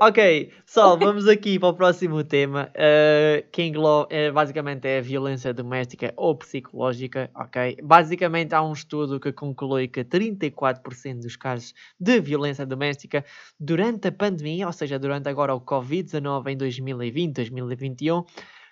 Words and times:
Ok, 0.00 0.50
pessoal, 0.64 0.98
vamos 0.98 1.28
aqui 1.28 1.60
para 1.60 1.68
o 1.68 1.74
próximo 1.74 2.24
tema, 2.24 2.70
uh, 2.74 3.48
que 3.52 3.72
uh, 3.76 4.32
basicamente 4.32 4.86
é 4.86 4.98
a 4.98 5.00
violência 5.00 5.54
doméstica 5.54 6.12
ou 6.16 6.34
psicológica, 6.34 7.30
ok? 7.34 7.76
Basicamente 7.84 8.52
há 8.52 8.62
um 8.62 8.72
estudo 8.72 9.20
que 9.20 9.32
conclui 9.32 9.86
que 9.86 10.04
34% 10.04 11.20
dos 11.20 11.36
casos 11.36 11.72
de 12.00 12.20
violência 12.20 12.66
doméstica 12.66 13.24
durante 13.60 14.08
a 14.08 14.12
pandemia, 14.12 14.66
ou 14.66 14.72
seja, 14.72 14.98
durante 14.98 15.28
agora 15.28 15.54
o 15.54 15.60
Covid-19 15.60 16.48
em 16.48 16.56
2020, 16.56 17.34
2021, 17.34 18.24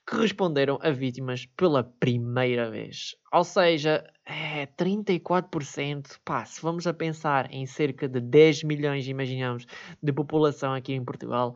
que 0.07 0.17
responderam 0.17 0.79
a 0.83 0.91
vítimas 0.91 1.47
pela 1.57 1.83
primeira 1.83 2.71
vez. 2.71 3.17
Ou 3.33 3.43
seja, 3.43 4.05
é 4.27 4.67
34%. 4.67 6.19
Pá, 6.25 6.45
se 6.45 6.61
vamos 6.61 6.87
a 6.87 6.93
pensar 6.93 7.53
em 7.53 7.67
cerca 7.67 8.09
de 8.09 8.21
10 8.21 8.65
milhões, 8.65 9.09
imaginamos, 9.09 9.67
de 10.03 10.13
população 10.13 10.75
aqui 10.75 10.93
em 10.93 11.05
Portugal, 11.05 11.55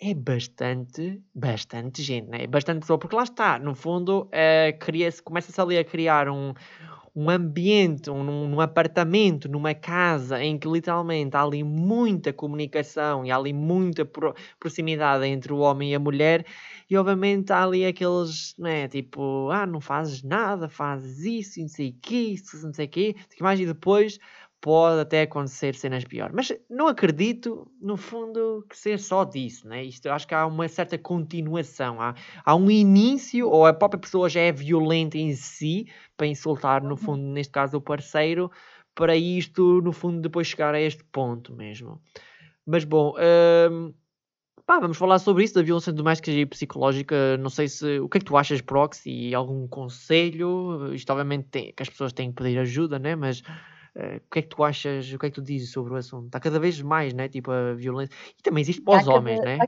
é 0.00 0.12
bastante, 0.12 1.22
bastante 1.34 2.02
gente, 2.02 2.28
né? 2.28 2.44
É 2.44 2.46
bastante 2.46 2.80
pessoa, 2.80 2.98
porque 2.98 3.16
lá 3.16 3.22
está, 3.22 3.58
no 3.58 3.74
fundo, 3.74 4.28
é, 4.30 4.76
começa-se 5.24 5.58
ali 5.60 5.78
a 5.78 5.84
criar 5.84 6.28
um, 6.28 6.52
um 7.16 7.30
ambiente, 7.30 8.10
um, 8.10 8.22
num 8.22 8.60
apartamento, 8.60 9.48
numa 9.48 9.74
casa 9.74 10.44
em 10.44 10.58
que 10.58 10.68
literalmente 10.68 11.34
há 11.34 11.42
ali 11.42 11.64
muita 11.64 12.30
comunicação 12.30 13.24
e 13.24 13.30
há 13.30 13.36
ali 13.38 13.54
muita 13.54 14.04
pro, 14.04 14.34
proximidade 14.60 15.24
entre 15.24 15.50
o 15.50 15.58
homem 15.58 15.92
e 15.92 15.94
a 15.94 15.98
mulher, 15.98 16.44
e 16.90 16.96
obviamente 16.96 17.50
há 17.52 17.64
ali 17.64 17.86
aqueles, 17.86 18.54
né, 18.58 18.86
tipo, 18.86 19.48
ah, 19.50 19.64
não 19.66 19.80
fazes 19.80 20.22
nada, 20.22 20.68
fazes 20.68 21.24
isso, 21.24 21.60
não 21.60 21.68
sei 21.68 21.88
o 21.88 21.96
quê, 22.02 22.16
isso, 22.34 22.62
não 22.62 22.74
sei 22.74 22.84
o 22.84 22.88
quê, 22.90 23.16
mais, 23.40 23.58
e 23.58 23.64
depois 23.64 24.18
pode 24.60 25.00
até 25.00 25.22
acontecer 25.22 25.74
cenas 25.74 26.04
piores. 26.04 26.34
Mas 26.34 26.52
não 26.68 26.88
acredito, 26.88 27.70
no 27.80 27.96
fundo, 27.96 28.64
que 28.68 28.76
seja 28.76 29.02
só 29.02 29.24
disso, 29.24 29.68
né? 29.68 29.84
Isto, 29.84 30.08
acho 30.08 30.26
que 30.26 30.34
há 30.34 30.46
uma 30.46 30.68
certa 30.68 30.98
continuação. 30.98 32.00
Há, 32.00 32.14
há 32.44 32.54
um 32.54 32.70
início, 32.70 33.48
ou 33.48 33.66
a 33.66 33.72
própria 33.72 34.00
pessoa 34.00 34.28
já 34.28 34.40
é 34.40 34.52
violenta 34.52 35.18
em 35.18 35.34
si, 35.34 35.86
para 36.16 36.26
insultar, 36.26 36.82
no 36.82 36.96
fundo, 36.96 37.22
uhum. 37.22 37.32
neste 37.32 37.52
caso, 37.52 37.76
o 37.76 37.80
parceiro, 37.80 38.50
para 38.94 39.14
isto, 39.14 39.80
no 39.82 39.92
fundo, 39.92 40.20
depois 40.20 40.46
chegar 40.46 40.74
a 40.74 40.80
este 40.80 41.04
ponto 41.04 41.54
mesmo. 41.54 42.00
Mas 42.64 42.82
bom, 42.84 43.14
hum, 43.70 43.94
pá, 44.66 44.80
vamos 44.80 44.96
falar 44.96 45.18
sobre 45.20 45.44
isso, 45.44 45.54
da 45.54 45.62
violência 45.62 45.92
doméstica 45.92 46.30
e 46.32 46.44
psicológica. 46.44 47.36
Não 47.36 47.50
sei 47.50 47.68
se. 47.68 48.00
O 48.00 48.08
que 48.08 48.18
é 48.18 48.20
que 48.20 48.26
tu 48.26 48.36
achas, 48.36 48.60
Proxy? 48.60 49.32
Algum 49.34 49.68
conselho? 49.68 50.92
Isto, 50.92 51.10
obviamente, 51.10 51.48
tem, 51.48 51.72
que 51.72 51.82
as 51.82 51.88
pessoas 51.88 52.12
têm 52.12 52.30
que 52.32 52.42
pedir 52.42 52.58
ajuda, 52.58 52.98
né? 52.98 53.14
Mas 53.14 53.42
Uh, 53.96 54.18
o 54.18 54.30
que 54.30 54.40
é 54.40 54.42
que 54.42 54.48
tu 54.48 54.62
achas, 54.62 55.10
o 55.10 55.18
que 55.18 55.24
é 55.26 55.30
que 55.30 55.34
tu 55.34 55.42
dizes 55.42 55.72
sobre 55.72 55.94
o 55.94 55.96
assunto? 55.96 56.26
Está 56.26 56.38
cada 56.38 56.60
vez 56.60 56.82
mais, 56.82 57.14
né? 57.14 57.30
Tipo, 57.30 57.50
a 57.50 57.72
violência. 57.72 58.14
E 58.38 58.42
também 58.42 58.60
existe 58.60 58.82
para 58.82 59.00
os 59.00 59.08
homens, 59.08 59.40
cada, 59.40 59.56
né? 59.56 59.66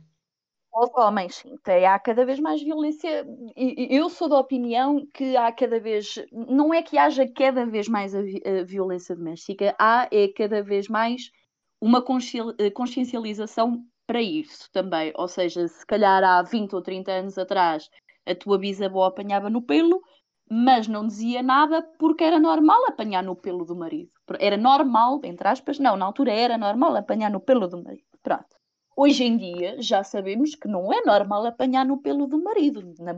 Para 0.70 0.84
os 0.84 0.94
homens, 0.94 1.34
sim. 1.36 1.56
Há 1.86 1.98
cada 1.98 2.26
vez 2.26 2.38
mais 2.38 2.62
violência. 2.62 3.26
Eu 3.56 4.10
sou 4.10 4.28
da 4.28 4.38
opinião 4.38 5.06
que 5.14 5.34
há 5.34 5.50
cada 5.50 5.80
vez. 5.80 6.16
Não 6.30 6.74
é 6.74 6.82
que 6.82 6.98
haja 6.98 7.26
cada 7.26 7.64
vez 7.64 7.88
mais 7.88 8.14
a, 8.14 8.18
a 8.18 8.64
violência 8.64 9.16
doméstica, 9.16 9.74
há 9.78 10.06
é 10.12 10.28
cada 10.28 10.62
vez 10.62 10.88
mais 10.88 11.30
uma 11.80 12.04
eh, 12.58 12.70
consciencialização 12.70 13.82
para 14.06 14.20
isso 14.20 14.70
também. 14.72 15.10
Ou 15.16 15.26
seja, 15.26 15.66
se 15.68 15.86
calhar 15.86 16.22
há 16.22 16.42
20 16.42 16.74
ou 16.74 16.82
30 16.82 17.12
anos 17.12 17.38
atrás 17.38 17.88
a 18.26 18.34
tua 18.34 18.58
bisavó 18.58 19.04
apanhava 19.04 19.48
no 19.48 19.62
pelo, 19.62 20.02
mas 20.50 20.88
não 20.88 21.06
dizia 21.06 21.42
nada 21.42 21.82
porque 21.98 22.24
era 22.24 22.38
normal 22.38 22.86
apanhar 22.86 23.22
no 23.22 23.36
pelo 23.36 23.64
do 23.64 23.76
marido. 23.76 24.10
Era 24.38 24.56
normal, 24.56 25.20
entre 25.24 25.48
aspas, 25.48 25.78
não, 25.78 25.96
na 25.96 26.04
altura 26.04 26.32
era 26.32 26.58
normal 26.58 26.96
apanhar 26.96 27.30
no 27.30 27.40
pelo 27.40 27.66
do 27.66 27.82
marido. 27.82 28.04
Pronto. 28.22 28.56
Hoje 28.96 29.24
em 29.24 29.36
dia 29.36 29.80
já 29.80 30.02
sabemos 30.02 30.54
que 30.54 30.66
não 30.66 30.92
é 30.92 31.00
normal 31.04 31.46
apanhar 31.46 31.86
no 31.86 31.98
pelo 31.98 32.26
do 32.26 32.42
marido. 32.42 32.82
Na, 32.98 33.14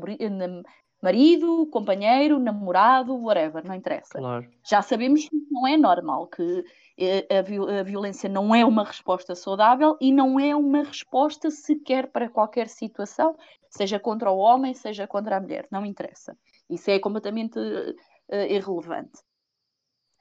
marido, 1.03 1.67
companheiro, 1.69 2.39
namorado, 2.39 3.17
whatever, 3.17 3.67
não 3.67 3.75
interessa. 3.75 4.19
Claro. 4.19 4.47
Já 4.69 4.83
sabemos 4.83 5.29
que 5.29 5.37
não 5.51 5.67
é 5.67 5.77
normal, 5.77 6.27
que 6.27 6.65
eh, 6.99 7.27
a, 7.39 7.83
violência 7.83 8.29
não 8.29 8.55
é 8.55 8.65
uma 8.65 8.85
resposta 8.85 9.35
saudável 9.35 9.97
e 10.01 10.13
não 10.13 10.39
é 10.39 10.55
uma 10.55 10.83
resposta 10.83 11.51
sequer 11.51 12.09
para 12.09 12.29
qualquer 12.29 12.69
situação, 12.69 13.35
seja 13.71 13.99
contra 13.99 14.31
o 14.31 14.37
homem, 14.37 14.75
seja 14.75 15.07
contra 15.07 15.37
a 15.37 15.41
mulher, 15.41 15.67
não 15.71 15.87
interessa. 15.87 16.37
Isso 16.71 16.91
é 16.91 16.99
completamente 16.99 17.59
uh, 17.59 18.35
irrelevante. 18.49 19.19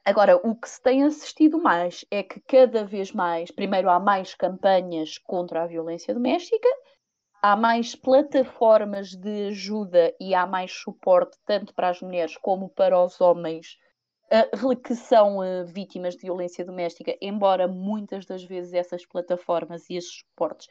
Agora, 0.03 0.37
o 0.37 0.55
que 0.55 0.67
se 0.67 0.81
tem 0.81 1.03
assistido 1.03 1.61
mais 1.61 2.03
é 2.09 2.23
que 2.23 2.39
cada 2.41 2.83
vez 2.83 3.11
mais, 3.11 3.51
primeiro, 3.51 3.89
há 3.89 3.99
mais 3.99 4.33
campanhas 4.33 5.19
contra 5.19 5.61
a 5.61 5.67
violência 5.67 6.13
doméstica, 6.13 6.67
há 7.41 7.55
mais 7.55 7.95
plataformas 7.95 9.09
de 9.09 9.49
ajuda 9.49 10.13
e 10.19 10.33
há 10.33 10.47
mais 10.47 10.71
suporte 10.71 11.37
tanto 11.45 11.73
para 11.75 11.89
as 11.89 12.01
mulheres 12.01 12.35
como 12.37 12.69
para 12.69 12.99
os 12.99 13.21
homens 13.21 13.77
uh, 14.31 14.75
que 14.77 14.95
são 14.95 15.37
uh, 15.37 15.65
vítimas 15.65 16.15
de 16.15 16.21
violência 16.21 16.65
doméstica, 16.65 17.15
embora 17.21 17.67
muitas 17.67 18.25
das 18.25 18.43
vezes 18.43 18.73
essas 18.73 19.05
plataformas 19.05 19.87
e 19.89 19.95
esses 19.95 20.19
suportes 20.19 20.67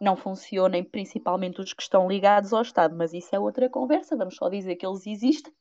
não 0.00 0.16
funcionem, 0.16 0.82
principalmente 0.82 1.60
os 1.60 1.72
que 1.72 1.82
estão 1.82 2.08
ligados 2.08 2.52
ao 2.52 2.62
Estado, 2.62 2.96
mas 2.96 3.12
isso 3.12 3.34
é 3.34 3.38
outra 3.38 3.68
conversa, 3.68 4.16
vamos 4.16 4.36
só 4.36 4.48
dizer 4.48 4.76
que 4.76 4.86
eles 4.86 5.06
existem. 5.06 5.52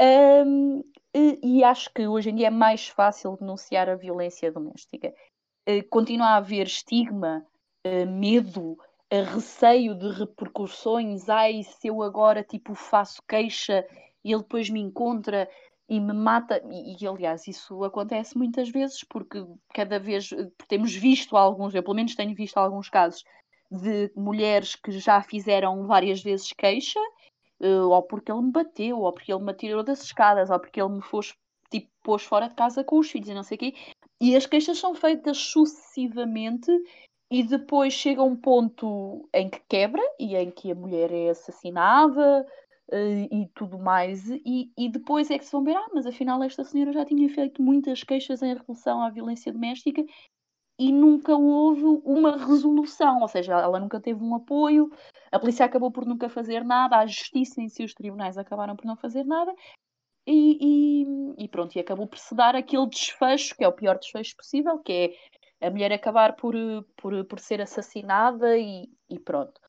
Um, 0.00 0.82
e, 1.14 1.38
e, 1.42 1.64
acho 1.64 1.92
que 1.92 2.06
hoje 2.06 2.30
em 2.30 2.34
dia 2.34 2.48
é 2.48 2.50
mais 2.50 2.88
fácil 2.88 3.36
denunciar 3.36 3.88
a 3.88 3.94
violência 3.94 4.50
doméstica. 4.50 5.14
Uh, 5.68 5.86
continua 5.88 6.28
a 6.28 6.36
haver 6.36 6.66
estigma, 6.66 7.46
uh, 7.86 8.10
medo, 8.10 8.72
uh, 8.72 9.34
receio 9.34 9.94
de 9.94 10.08
repercussões. 10.10 11.28
Ai, 11.28 11.62
se 11.62 11.86
eu 11.88 12.02
agora 12.02 12.42
tipo 12.42 12.74
faço 12.74 13.22
queixa 13.28 13.86
e 14.24 14.32
ele 14.32 14.42
depois 14.42 14.68
me 14.68 14.80
encontra 14.80 15.48
e 15.88 16.00
me 16.00 16.12
mata. 16.12 16.62
E, 16.70 16.96
e, 17.02 17.06
aliás, 17.06 17.46
isso 17.46 17.84
acontece 17.84 18.36
muitas 18.36 18.70
vezes 18.70 19.04
porque 19.04 19.44
cada 19.74 19.98
vez 19.98 20.30
temos 20.68 20.94
visto 20.94 21.36
alguns, 21.36 21.74
eu 21.74 21.82
pelo 21.82 21.96
menos 21.96 22.14
tenho 22.14 22.34
visto 22.34 22.56
alguns 22.56 22.88
casos 22.88 23.24
de 23.70 24.10
mulheres 24.16 24.76
que 24.76 24.92
já 24.92 25.22
fizeram 25.22 25.86
várias 25.86 26.22
vezes 26.22 26.52
queixa, 26.56 27.00
uh, 27.60 27.88
ou 27.88 28.02
porque 28.02 28.30
ele 28.30 28.42
me 28.42 28.52
bateu, 28.52 29.00
ou 29.00 29.12
porque 29.12 29.32
ele 29.32 29.42
me 29.42 29.50
atirou 29.50 29.82
das 29.82 30.02
escadas, 30.02 30.50
ou 30.50 30.60
porque 30.60 30.80
ele 30.80 30.90
me 30.90 31.02
pôs, 31.02 31.34
tipo, 31.70 31.88
pôs 32.02 32.22
fora 32.22 32.48
de 32.48 32.54
casa 32.54 32.84
com 32.84 32.98
os 32.98 33.10
filhos 33.10 33.28
e 33.28 33.34
não 33.34 33.42
sei 33.42 33.56
o 33.56 33.58
quê. 33.58 33.74
E 34.20 34.36
as 34.36 34.46
queixas 34.46 34.78
são 34.78 34.94
feitas 34.94 35.36
sucessivamente 35.38 36.70
e 37.30 37.42
depois 37.42 37.92
chega 37.92 38.22
um 38.22 38.36
ponto 38.36 39.28
em 39.34 39.50
que 39.50 39.60
quebra 39.68 40.02
e 40.20 40.36
em 40.36 40.50
que 40.50 40.70
a 40.70 40.74
mulher 40.74 41.10
é 41.12 41.30
assassinada, 41.30 42.46
e 42.96 43.48
tudo 43.54 43.78
mais, 43.78 44.28
e, 44.30 44.70
e, 44.76 44.88
depois 44.88 45.30
é 45.30 45.38
que 45.38 45.44
se 45.44 45.52
vão 45.52 45.64
ver, 45.64 45.76
ah, 45.76 45.88
mas 45.94 46.06
afinal 46.06 46.42
esta 46.42 46.64
senhora 46.64 46.92
já 46.92 47.04
tinha 47.04 47.28
feito 47.28 47.62
muitas 47.62 48.02
queixas 48.04 48.42
em 48.42 48.54
relação 48.54 49.02
à 49.02 49.10
violência 49.10 49.52
doméstica 49.52 50.04
e 50.78 50.92
nunca 50.92 51.36
houve 51.36 51.84
uma 52.04 52.36
resolução, 52.36 53.20
ou 53.20 53.28
seja, 53.28 53.52
ela 53.54 53.78
nunca 53.78 54.00
teve 54.00 54.22
um 54.22 54.34
apoio, 54.34 54.90
a 55.30 55.38
polícia 55.38 55.64
acabou 55.64 55.90
por 55.90 56.04
nunca 56.04 56.28
fazer 56.28 56.64
nada, 56.64 56.98
a 56.98 57.06
justiça 57.06 57.60
em 57.60 57.68
si, 57.68 57.84
os 57.84 57.94
tribunais 57.94 58.36
acabaram 58.36 58.74
por 58.76 58.84
não 58.84 58.96
fazer 58.96 59.24
nada, 59.24 59.54
e, 60.26 61.04
e, 61.40 61.44
e 61.44 61.48
pronto, 61.48 61.76
e 61.76 61.80
acabou 61.80 62.06
por 62.06 62.18
se 62.18 62.34
dar 62.34 62.56
aquele 62.56 62.88
desfecho, 62.88 63.54
que 63.56 63.64
é 63.64 63.68
o 63.68 63.72
pior 63.72 63.98
desfecho 63.98 64.36
possível, 64.36 64.78
que 64.78 65.16
é 65.60 65.66
a 65.66 65.70
mulher 65.70 65.92
acabar 65.92 66.34
por, 66.34 66.54
por, 66.96 67.24
por 67.24 67.38
ser 67.38 67.60
assassinada 67.60 68.56
e, 68.58 68.88
e 69.08 69.18
pronto. 69.18 69.60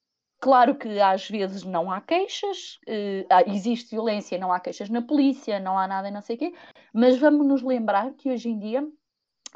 Claro 0.45 0.75
que 0.75 0.99
às 0.99 1.27
vezes 1.27 1.63
não 1.63 1.89
há 1.89 1.99
queixas, 1.99 2.79
uh, 2.87 3.51
existe 3.51 3.89
violência, 3.89 4.37
não 4.37 4.53
há 4.53 4.59
queixas 4.59 4.91
na 4.91 5.01
polícia, 5.01 5.59
não 5.59 5.75
há 5.75 5.87
nada, 5.87 6.11
não 6.11 6.21
sei 6.21 6.35
o 6.35 6.37
quê, 6.37 6.53
mas 6.93 7.17
vamos 7.17 7.47
nos 7.47 7.63
lembrar 7.63 8.13
que 8.13 8.29
hoje 8.29 8.49
em 8.49 8.59
dia 8.59 8.87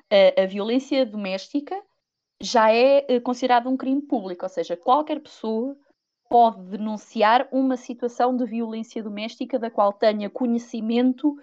a, 0.09 0.41
a 0.41 0.45
violência 0.47 1.05
doméstica 1.05 1.79
já 2.41 2.72
é 2.73 3.05
uh, 3.07 3.22
considerada 3.22 3.69
um 3.69 3.77
crime 3.77 4.01
público, 4.01 4.44
ou 4.44 4.50
seja, 4.50 4.75
qualquer 4.75 5.19
pessoa 5.19 5.77
pode 6.27 6.59
denunciar 6.63 7.47
uma 7.51 7.77
situação 7.77 8.36
de 8.36 8.45
violência 8.45 9.03
doméstica 9.03 9.59
da 9.59 9.69
qual 9.69 9.94
tenha 9.94 10.27
conhecimento 10.27 11.36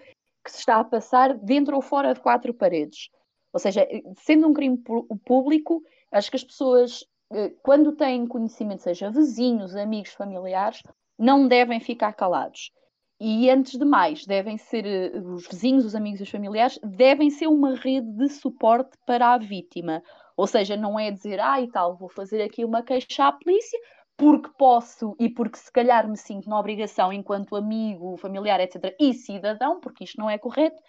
que 0.44 0.50
se 0.50 0.58
está 0.58 0.80
a 0.80 0.84
passar 0.84 1.34
dentro 1.34 1.76
ou 1.76 1.82
fora 1.82 2.12
de 2.12 2.18
quatro 2.18 2.52
paredes. 2.52 3.10
Ou 3.52 3.60
seja, 3.60 3.86
sendo 4.24 4.48
um 4.48 4.52
crime 4.52 4.76
público, 5.24 5.84
acho 6.10 6.30
que 6.30 6.36
as 6.36 6.42
pessoas 6.42 7.04
eh, 7.04 7.15
quando 7.62 7.96
têm 7.96 8.26
conhecimento, 8.26 8.82
seja 8.82 9.10
vizinhos, 9.10 9.74
amigos, 9.74 10.12
familiares, 10.12 10.82
não 11.18 11.48
devem 11.48 11.80
ficar 11.80 12.12
calados. 12.12 12.70
E 13.18 13.48
antes 13.48 13.78
de 13.78 13.84
mais, 13.84 14.26
devem 14.26 14.58
ser 14.58 14.84
eh, 14.84 15.18
os 15.18 15.46
vizinhos, 15.48 15.86
os 15.86 15.94
amigos 15.94 16.20
e 16.20 16.24
os 16.24 16.30
familiares, 16.30 16.78
devem 16.84 17.30
ser 17.30 17.46
uma 17.46 17.74
rede 17.74 18.10
de 18.12 18.28
suporte 18.28 18.96
para 19.06 19.32
a 19.32 19.38
vítima. 19.38 20.02
Ou 20.36 20.46
seja, 20.46 20.76
não 20.76 20.98
é 20.98 21.10
dizer, 21.10 21.40
ah, 21.40 21.60
e 21.60 21.68
tal, 21.68 21.96
vou 21.96 22.10
fazer 22.10 22.42
aqui 22.42 22.62
uma 22.62 22.82
queixa 22.82 23.26
à 23.26 23.32
polícia, 23.32 23.78
porque 24.18 24.50
posso 24.58 25.16
e 25.18 25.30
porque 25.30 25.58
se 25.58 25.72
calhar 25.72 26.06
me 26.08 26.16
sinto 26.16 26.48
na 26.48 26.60
obrigação 26.60 27.10
enquanto 27.10 27.56
amigo, 27.56 28.18
familiar, 28.18 28.60
etc., 28.60 28.94
e 29.00 29.14
cidadão, 29.14 29.80
porque 29.80 30.04
isto 30.04 30.18
não 30.20 30.28
é 30.28 30.36
correto, 30.36 30.80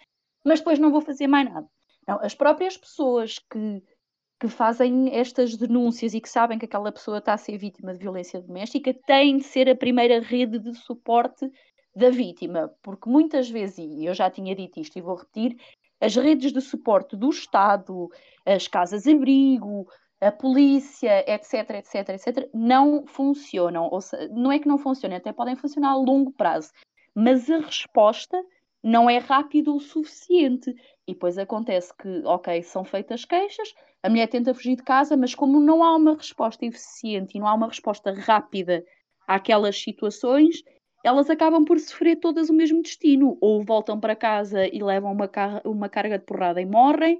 mas 0.44 0.60
depois 0.60 0.78
não 0.78 0.90
vou 0.90 1.00
fazer 1.00 1.26
mais 1.26 1.50
nada. 1.50 1.66
Não, 2.06 2.20
as 2.22 2.34
próprias 2.34 2.76
pessoas 2.76 3.38
que 3.38 3.82
que 4.38 4.48
fazem 4.48 5.14
estas 5.14 5.56
denúncias 5.56 6.14
e 6.14 6.20
que 6.20 6.28
sabem 6.28 6.58
que 6.58 6.64
aquela 6.64 6.92
pessoa 6.92 7.18
está 7.18 7.34
a 7.34 7.38
ser 7.38 7.58
vítima 7.58 7.92
de 7.92 7.98
violência 7.98 8.40
doméstica 8.40 8.94
têm 9.06 9.38
de 9.38 9.44
ser 9.44 9.68
a 9.68 9.76
primeira 9.76 10.20
rede 10.20 10.58
de 10.58 10.74
suporte 10.74 11.50
da 11.94 12.10
vítima, 12.10 12.72
porque 12.82 13.10
muitas 13.10 13.50
vezes, 13.50 13.78
e 13.78 14.04
eu 14.04 14.14
já 14.14 14.30
tinha 14.30 14.54
dito 14.54 14.78
isto 14.78 14.96
e 14.96 15.02
vou 15.02 15.16
repetir, 15.16 15.56
as 16.00 16.14
redes 16.14 16.52
de 16.52 16.60
suporte 16.60 17.16
do 17.16 17.28
Estado, 17.28 18.08
as 18.46 18.68
casas-abrigo, 18.68 19.88
a 20.20 20.30
polícia, 20.30 21.24
etc, 21.28 21.70
etc, 21.70 22.08
etc, 22.10 22.48
não 22.54 23.04
funcionam. 23.06 23.88
Ou 23.90 24.00
seja, 24.00 24.28
não 24.28 24.52
é 24.52 24.58
que 24.60 24.68
não 24.68 24.78
funcionem, 24.78 25.18
até 25.18 25.32
podem 25.32 25.56
funcionar 25.56 25.90
a 25.90 25.96
longo 25.96 26.32
prazo, 26.32 26.70
mas 27.14 27.50
a 27.50 27.58
resposta 27.58 28.40
não 28.82 29.08
é 29.08 29.18
rápida 29.18 29.70
o 29.72 29.80
suficiente. 29.80 30.70
E 31.06 31.12
depois 31.12 31.38
acontece 31.38 31.92
que, 31.96 32.22
ok, 32.24 32.62
são 32.62 32.84
feitas 32.84 33.24
queixas, 33.24 33.74
a 34.02 34.08
mulher 34.08 34.28
tenta 34.28 34.54
fugir 34.54 34.76
de 34.76 34.82
casa, 34.82 35.16
mas 35.16 35.34
como 35.34 35.60
não 35.60 35.82
há 35.82 35.96
uma 35.96 36.14
resposta 36.14 36.64
eficiente 36.64 37.36
e 37.36 37.40
não 37.40 37.48
há 37.48 37.54
uma 37.54 37.68
resposta 37.68 38.12
rápida 38.12 38.84
àquelas 39.26 39.80
situações, 39.80 40.62
elas 41.04 41.28
acabam 41.30 41.64
por 41.64 41.78
sofrer 41.78 42.16
todas 42.16 42.48
o 42.48 42.54
mesmo 42.54 42.82
destino. 42.82 43.36
Ou 43.40 43.64
voltam 43.64 43.98
para 43.98 44.14
casa 44.14 44.66
e 44.66 44.82
levam 44.82 45.12
uma, 45.12 45.28
car 45.28 45.60
uma 45.64 45.88
carga 45.88 46.18
de 46.18 46.24
porrada 46.24 46.60
e 46.60 46.66
morrem, 46.66 47.18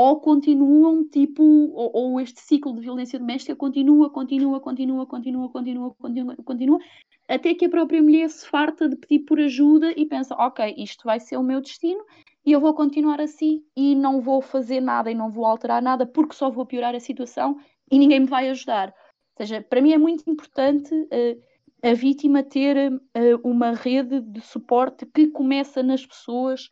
ou 0.00 0.20
continuam, 0.20 1.02
tipo, 1.08 1.42
ou, 1.42 1.90
ou, 1.92 2.20
este 2.20 2.40
ciclo 2.40 2.72
de 2.72 2.82
violência 2.82 3.18
doméstica 3.18 3.56
continua, 3.56 4.08
continua, 4.08 4.60
continua, 4.60 5.04
continua, 5.04 5.48
continua, 5.48 5.94
continua, 5.98 6.36
continua, 6.36 6.78
até 7.26 7.52
que 7.52 7.64
a 7.64 7.68
própria 7.68 8.00
mulher 8.00 8.30
se 8.30 8.46
farta 8.46 8.88
de 8.88 8.94
pedir 8.94 9.24
por 9.24 9.40
ajuda 9.40 9.92
e 9.96 10.06
pensa, 10.06 10.36
ok, 10.36 10.72
isto 10.78 11.02
vai 11.04 11.18
ser 11.18 11.36
o 11.36 11.42
meu 11.42 11.60
destino 11.60 12.00
e 12.46 12.52
eu 12.52 12.60
vou 12.60 12.74
continuar 12.74 13.20
assim 13.20 13.64
e 13.76 13.96
não 13.96 14.20
vou 14.20 14.40
fazer 14.40 14.80
nada 14.80 15.10
e 15.10 15.16
não 15.16 15.32
vou 15.32 15.44
alterar 15.44 15.82
nada 15.82 16.06
porque 16.06 16.36
só 16.36 16.48
vou 16.48 16.64
piorar 16.64 16.94
a 16.94 17.00
situação 17.00 17.58
e 17.90 17.98
ninguém 17.98 18.20
me 18.20 18.26
vai 18.26 18.48
ajudar. 18.50 18.90
Ou 18.90 19.46
seja, 19.46 19.66
para 19.68 19.82
mim 19.82 19.90
é 19.90 19.98
muito 19.98 20.22
importante 20.30 20.94
uh, 20.94 21.42
a 21.82 21.92
vítima 21.92 22.44
ter 22.44 22.92
uh, 22.92 23.00
uma 23.42 23.72
rede 23.72 24.20
de 24.20 24.40
suporte 24.42 25.04
que 25.06 25.26
começa 25.26 25.82
nas 25.82 26.06
pessoas 26.06 26.70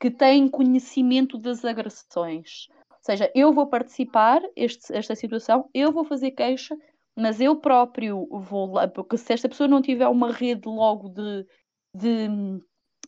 que 0.00 0.10
têm 0.10 0.48
conhecimento 0.48 1.38
das 1.38 1.64
agressões. 1.64 2.68
Ou 2.90 2.98
seja, 3.00 3.30
eu 3.34 3.52
vou 3.52 3.66
participar 3.66 4.42
este, 4.54 4.92
esta 4.94 5.14
situação, 5.14 5.70
eu 5.72 5.92
vou 5.92 6.04
fazer 6.04 6.32
queixa, 6.32 6.76
mas 7.16 7.40
eu 7.40 7.56
próprio 7.56 8.26
vou 8.30 8.72
lá, 8.72 8.88
porque 8.88 9.16
se 9.16 9.32
esta 9.32 9.48
pessoa 9.48 9.68
não 9.68 9.80
tiver 9.80 10.08
uma 10.08 10.30
rede 10.30 10.68
logo 10.68 11.08
de, 11.08 11.46
de, 11.94 12.28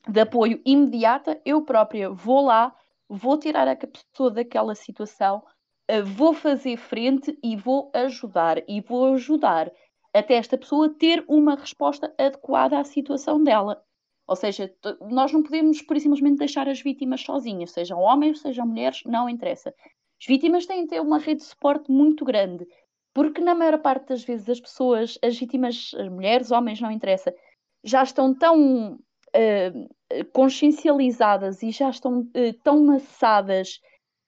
de 0.09 0.21
apoio 0.21 0.63
imediata, 0.65 1.41
eu 1.45 1.63
própria 1.63 2.09
vou 2.09 2.43
lá, 2.43 2.75
vou 3.09 3.39
tirar 3.39 3.69
a 3.69 3.77
pessoa 3.77 4.31
daquela 4.31 4.75
situação, 4.75 5.43
eh, 5.89 6.03
vou 6.03 6.33
fazer 6.33 6.77
frente 6.77 7.37
e 7.43 7.57
vou 7.57 7.91
ajudar. 7.95 8.63
E 8.69 8.81
vou 8.81 9.15
ajudar 9.15 9.71
até 10.15 10.35
esta 10.35 10.57
pessoa 10.57 10.89
ter 10.89 11.25
uma 11.29 11.55
resposta 11.55 12.15
adequada 12.19 12.79
à 12.79 12.85
situação 12.85 13.43
dela. 13.43 13.83
Ou 14.29 14.37
seja, 14.37 14.71
nós 15.11 15.33
não 15.33 15.43
podemos, 15.43 15.81
por 15.81 15.99
simplesmente, 15.99 16.39
deixar 16.39 16.69
as 16.69 16.83
vítimas 16.83 17.23
sozinhas, 17.23 17.73
sejam 17.73 17.99
homens, 17.99 18.41
sejam 18.41 18.67
mulheres, 18.67 19.03
não 19.07 19.27
interessa. 19.27 19.75
As 20.21 20.27
vítimas 20.27 20.67
têm 20.67 20.83
de 20.83 20.89
ter 20.89 21.01
uma 21.01 21.19
rede 21.19 21.41
de 21.41 21.47
suporte 21.47 21.91
muito 21.91 22.27
grande. 22.27 22.67
Porque 23.15 23.41
na 23.41 23.55
maior 23.55 23.79
parte 23.79 24.09
das 24.09 24.23
vezes 24.23 24.49
as 24.51 24.61
pessoas, 24.61 25.19
as 25.25 25.39
vítimas, 25.39 25.93
as 25.99 26.09
mulheres, 26.09 26.51
homens, 26.51 26.79
não 26.79 26.91
interessa, 26.91 27.35
já 27.83 28.03
estão 28.03 28.35
tão 28.35 28.93
uh, 28.95 30.25
consciencializadas 30.33 31.63
e 31.63 31.71
já 31.71 31.89
estão 31.89 32.21
uh, 32.21 32.53
tão 32.63 32.85
maçadas 32.85 33.81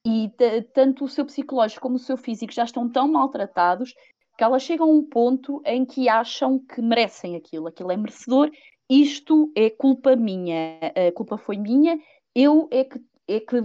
e 0.06 0.32
tanto 0.72 1.04
o 1.04 1.08
seu 1.08 1.26
psicológico 1.26 1.82
como 1.82 1.96
o 1.96 1.98
seu 1.98 2.16
físico 2.16 2.54
já 2.54 2.64
estão 2.64 2.88
tão 2.88 3.06
maltratados 3.06 3.94
que 4.38 4.42
elas 4.42 4.62
chegam 4.62 4.88
a 4.88 4.92
um 4.92 5.04
ponto 5.04 5.60
em 5.66 5.84
que 5.84 6.08
acham 6.08 6.58
que 6.58 6.80
merecem 6.80 7.36
aquilo, 7.36 7.68
aquilo 7.68 7.92
é 7.92 7.96
merecedor, 7.98 8.50
isto 8.90 9.52
é 9.54 9.70
culpa 9.70 10.16
minha, 10.16 10.80
a 11.08 11.12
culpa 11.12 11.38
foi 11.38 11.56
minha, 11.56 11.98
eu 12.34 12.68
é 12.72 12.82
que, 12.82 13.00
é 13.28 13.38
que 13.38 13.56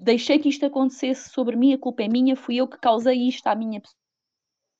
deixei 0.00 0.38
que 0.38 0.48
isto 0.48 0.64
acontecesse 0.64 1.28
sobre 1.28 1.54
mim, 1.54 1.74
a 1.74 1.78
culpa 1.78 2.02
é 2.02 2.08
minha, 2.08 2.34
fui 2.34 2.56
eu 2.56 2.66
que 2.66 2.78
causei 2.78 3.28
isto 3.28 3.46
à 3.46 3.54
minha 3.54 3.82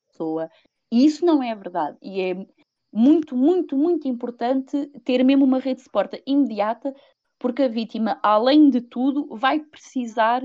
pessoa. 0.09 0.49
E 0.91 1.05
isso 1.05 1.23
não 1.23 1.43
é 1.43 1.53
verdade. 1.53 1.97
E 2.01 2.19
é 2.19 2.47
muito, 2.91 3.35
muito, 3.35 3.77
muito 3.77 4.07
importante 4.07 4.87
ter 5.03 5.23
mesmo 5.23 5.45
uma 5.45 5.59
rede 5.59 5.77
de 5.77 5.83
suporte 5.83 6.23
imediata, 6.25 6.95
porque 7.37 7.63
a 7.63 7.67
vítima, 7.67 8.19
além 8.23 8.69
de 8.69 8.81
tudo, 8.81 9.27
vai 9.35 9.59
precisar 9.59 10.41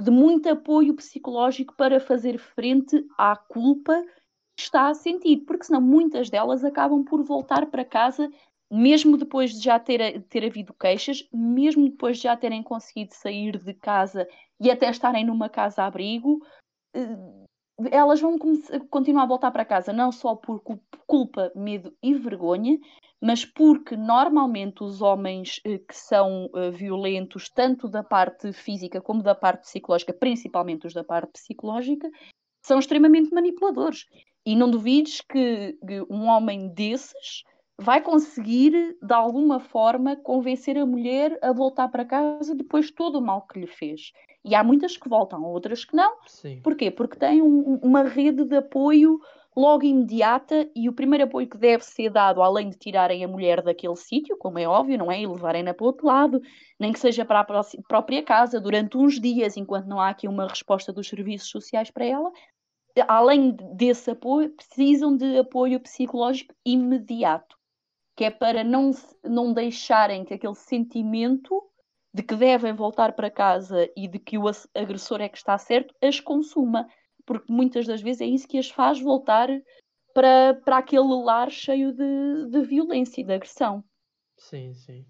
de 0.00 0.10
muito 0.10 0.48
apoio 0.48 0.94
psicológico 0.94 1.74
para 1.76 2.00
fazer 2.00 2.38
frente 2.38 3.04
à 3.18 3.36
culpa 3.36 4.00
que 4.56 4.62
está 4.62 4.88
a 4.88 4.94
sentir, 4.94 5.38
porque 5.38 5.64
senão 5.64 5.80
muitas 5.80 6.30
delas 6.30 6.64
acabam 6.64 7.04
por 7.04 7.22
voltar 7.22 7.66
para 7.66 7.84
casa, 7.84 8.30
mesmo 8.70 9.16
depois 9.16 9.52
de 9.52 9.64
já 9.64 9.78
ter, 9.78 10.22
ter 10.24 10.44
havido 10.44 10.74
queixas, 10.74 11.26
mesmo 11.32 11.88
depois 11.88 12.18
de 12.18 12.24
já 12.24 12.36
terem 12.36 12.62
conseguido 12.62 13.14
sair 13.14 13.58
de 13.58 13.74
casa 13.74 14.28
e 14.60 14.70
até 14.70 14.90
estarem 14.90 15.24
numa 15.24 15.48
casa-abrigo, 15.48 16.44
eh, 16.94 17.16
elas 17.90 18.20
vão 18.20 18.36
continuar 18.90 19.22
a 19.22 19.26
voltar 19.26 19.50
para 19.50 19.64
casa 19.64 19.92
não 19.92 20.10
só 20.10 20.34
por 20.34 20.62
culpa, 21.06 21.52
medo 21.54 21.96
e 22.02 22.14
vergonha, 22.14 22.78
mas 23.20 23.44
porque 23.44 23.96
normalmente 23.96 24.82
os 24.82 25.00
homens 25.00 25.60
eh, 25.64 25.78
que 25.78 25.96
são 25.96 26.50
eh, 26.54 26.70
violentos, 26.70 27.48
tanto 27.48 27.88
da 27.88 28.02
parte 28.02 28.52
física 28.52 29.00
como 29.00 29.22
da 29.22 29.34
parte 29.34 29.62
psicológica, 29.62 30.12
principalmente 30.12 30.86
os 30.86 30.92
da 30.92 31.04
parte 31.04 31.32
psicológica, 31.32 32.10
são 32.62 32.78
extremamente 32.78 33.32
manipuladores. 33.32 34.04
E 34.44 34.56
não 34.56 34.70
duvides 34.70 35.20
que 35.20 35.78
um 36.10 36.26
homem 36.26 36.72
desses 36.72 37.44
vai 37.80 38.00
conseguir, 38.00 38.96
de 39.00 39.14
alguma 39.14 39.60
forma, 39.60 40.16
convencer 40.16 40.76
a 40.76 40.84
mulher 40.84 41.38
a 41.40 41.52
voltar 41.52 41.88
para 41.88 42.04
casa 42.04 42.54
depois 42.54 42.86
de 42.86 42.92
todo 42.92 43.18
o 43.18 43.22
mal 43.22 43.46
que 43.46 43.60
lhe 43.60 43.66
fez. 43.66 44.12
E 44.44 44.54
há 44.54 44.64
muitas 44.64 44.96
que 44.96 45.08
voltam, 45.08 45.44
outras 45.44 45.84
que 45.84 45.94
não. 45.94 46.16
Sim. 46.26 46.60
Porquê? 46.62 46.90
Porque 46.90 47.18
têm 47.18 47.40
um, 47.40 47.78
uma 47.82 48.02
rede 48.02 48.44
de 48.44 48.56
apoio 48.56 49.20
logo 49.56 49.84
imediata 49.84 50.68
e 50.74 50.88
o 50.88 50.92
primeiro 50.92 51.24
apoio 51.24 51.48
que 51.48 51.58
deve 51.58 51.84
ser 51.84 52.10
dado, 52.10 52.42
além 52.42 52.70
de 52.70 52.78
tirarem 52.78 53.24
a 53.24 53.28
mulher 53.28 53.60
daquele 53.60 53.96
sítio, 53.96 54.36
como 54.38 54.58
é 54.58 54.68
óbvio, 54.68 54.96
não 54.96 55.10
é? 55.10 55.20
E 55.20 55.26
levarem-na 55.26 55.74
para 55.74 55.82
o 55.84 55.88
outro 55.88 56.06
lado, 56.06 56.40
nem 56.78 56.92
que 56.92 57.00
seja 57.00 57.24
para 57.24 57.40
a 57.40 57.64
própria 57.88 58.22
casa, 58.22 58.60
durante 58.60 58.96
uns 58.96 59.20
dias, 59.20 59.56
enquanto 59.56 59.86
não 59.86 60.00
há 60.00 60.10
aqui 60.10 60.28
uma 60.28 60.46
resposta 60.46 60.92
dos 60.92 61.08
serviços 61.08 61.50
sociais 61.50 61.90
para 61.90 62.04
ela, 62.04 62.30
além 63.08 63.56
desse 63.74 64.12
apoio, 64.12 64.50
precisam 64.50 65.16
de 65.16 65.38
apoio 65.38 65.80
psicológico 65.80 66.54
imediato, 66.64 67.57
que 68.18 68.24
é 68.24 68.30
para 68.32 68.64
não, 68.64 68.90
não 69.22 69.52
deixarem 69.52 70.24
que 70.24 70.34
aquele 70.34 70.56
sentimento 70.56 71.62
de 72.12 72.20
que 72.20 72.34
devem 72.34 72.72
voltar 72.72 73.12
para 73.12 73.30
casa 73.30 73.88
e 73.96 74.08
de 74.08 74.18
que 74.18 74.36
o 74.36 74.42
agressor 74.74 75.20
é 75.20 75.28
que 75.28 75.38
está 75.38 75.56
certo, 75.56 75.94
as 76.02 76.18
consuma. 76.18 76.88
Porque 77.24 77.46
muitas 77.48 77.86
das 77.86 78.02
vezes 78.02 78.22
é 78.22 78.26
isso 78.26 78.48
que 78.48 78.58
as 78.58 78.70
faz 78.70 79.00
voltar 79.00 79.48
para, 80.12 80.60
para 80.64 80.78
aquele 80.78 81.14
lar 81.22 81.48
cheio 81.48 81.92
de, 81.92 82.50
de 82.50 82.60
violência 82.62 83.20
e 83.20 83.24
de 83.24 83.32
agressão. 83.32 83.84
Sim, 84.36 84.74
sim. 84.74 85.06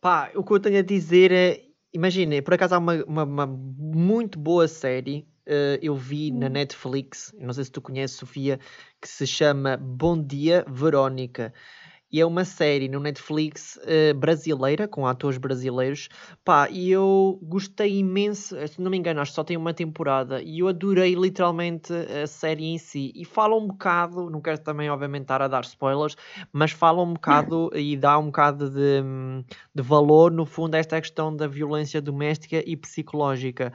Pá, 0.00 0.32
o 0.34 0.42
que 0.42 0.52
eu 0.52 0.58
tenho 0.58 0.80
a 0.80 0.82
dizer 0.82 1.30
é. 1.30 1.64
Imagina, 1.92 2.42
por 2.42 2.54
acaso 2.54 2.74
há 2.74 2.78
uma, 2.78 3.04
uma, 3.04 3.22
uma 3.22 3.46
muito 3.46 4.40
boa 4.40 4.66
série 4.66 5.24
uh, 5.46 5.78
eu 5.80 5.94
vi 5.94 6.32
hum. 6.32 6.38
na 6.38 6.48
Netflix, 6.48 7.32
não 7.38 7.52
sei 7.52 7.64
se 7.64 7.70
tu 7.70 7.80
conheces, 7.80 8.16
Sofia, 8.16 8.58
que 9.00 9.08
se 9.08 9.24
chama 9.24 9.76
Bom 9.76 10.20
Dia 10.20 10.64
Verónica 10.68 11.52
e 12.12 12.20
é 12.20 12.26
uma 12.26 12.44
série 12.44 12.88
no 12.88 13.00
Netflix 13.00 13.76
uh, 13.76 14.14
brasileira, 14.14 14.88
com 14.88 15.06
atores 15.06 15.38
brasileiros. 15.38 16.08
Pá, 16.44 16.68
e 16.70 16.90
eu 16.90 17.38
gostei 17.42 17.98
imenso, 17.98 18.56
eh, 18.56 18.66
se 18.66 18.80
não 18.80 18.90
me 18.90 18.96
engano, 18.96 19.20
acho 19.20 19.32
que 19.32 19.36
só 19.36 19.44
tem 19.44 19.56
uma 19.56 19.72
temporada, 19.72 20.42
e 20.42 20.60
eu 20.60 20.68
adorei 20.68 21.14
literalmente 21.14 21.92
a 21.92 22.26
série 22.26 22.64
em 22.64 22.78
si. 22.78 23.12
E 23.14 23.24
fala 23.24 23.56
um 23.56 23.66
bocado, 23.68 24.30
não 24.30 24.40
quero 24.40 24.58
também, 24.58 24.90
obviamente, 24.90 25.22
estar 25.22 25.42
a 25.42 25.48
dar 25.48 25.62
spoilers, 25.64 26.16
mas 26.52 26.72
fala 26.72 27.02
um 27.02 27.12
bocado 27.14 27.70
e 27.74 27.96
dá 27.96 28.18
um 28.18 28.26
bocado 28.26 28.70
de, 28.70 29.02
de 29.74 29.82
valor, 29.82 30.32
no 30.32 30.46
fundo, 30.46 30.74
a 30.74 30.78
esta 30.78 31.00
questão 31.00 31.34
da 31.34 31.46
violência 31.46 32.00
doméstica 32.00 32.62
e 32.66 32.76
psicológica. 32.76 33.72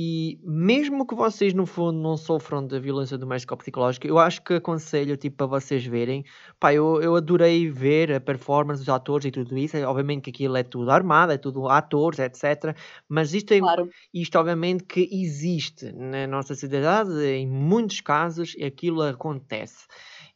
E 0.00 0.38
mesmo 0.44 1.04
que 1.04 1.12
vocês, 1.16 1.52
no 1.52 1.66
fundo, 1.66 1.98
não 1.98 2.16
sofram 2.16 2.64
de 2.64 2.78
violência 2.78 3.18
doméstica 3.18 3.54
ou 3.54 3.58
psicológica, 3.58 4.06
eu 4.06 4.16
acho 4.16 4.40
que 4.44 4.54
aconselho, 4.54 5.16
tipo, 5.16 5.38
para 5.38 5.46
vocês 5.46 5.84
verem. 5.84 6.24
Pá, 6.60 6.72
eu, 6.72 7.02
eu 7.02 7.16
adorei 7.16 7.68
ver 7.68 8.12
a 8.12 8.20
performance 8.20 8.78
dos 8.78 8.88
atores 8.88 9.26
e 9.26 9.32
tudo 9.32 9.58
isso. 9.58 9.76
Obviamente 9.78 10.22
que 10.22 10.30
aquilo 10.30 10.56
é 10.56 10.62
tudo 10.62 10.92
armado, 10.92 11.32
é 11.32 11.36
tudo 11.36 11.68
atores, 11.68 12.20
etc. 12.20 12.76
Mas 13.08 13.34
isto, 13.34 13.52
é, 13.52 13.58
claro. 13.58 13.90
isto 14.14 14.38
obviamente 14.38 14.84
que 14.84 15.08
existe 15.10 15.90
na 15.90 16.28
nossa 16.28 16.54
sociedade, 16.54 17.20
em 17.26 17.48
muitos 17.48 18.00
casos, 18.00 18.54
aquilo 18.64 19.02
acontece. 19.02 19.84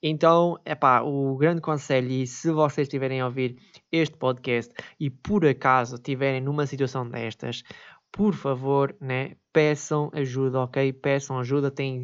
Então, 0.02 0.59
é 0.64 0.75
pá, 0.75 1.00
o 1.02 1.37
grande 1.37 1.61
conselho, 1.61 2.11
e 2.11 2.26
se 2.26 2.50
vocês 2.50 2.88
estiverem 2.88 3.21
a 3.21 3.26
ouvir 3.26 3.57
este 3.92 4.16
podcast 4.16 4.75
e 4.99 5.09
por 5.09 5.47
acaso 5.47 5.95
estiverem 5.95 6.40
numa 6.40 6.66
situação 6.66 7.09
destas, 7.09 7.62
por 8.12 8.35
favor, 8.35 8.95
né, 9.00 9.37
peçam 9.52 10.11
ajuda, 10.12 10.61
ok? 10.61 10.92
Peçam 10.92 11.38
ajuda, 11.38 11.71
tem 11.71 12.02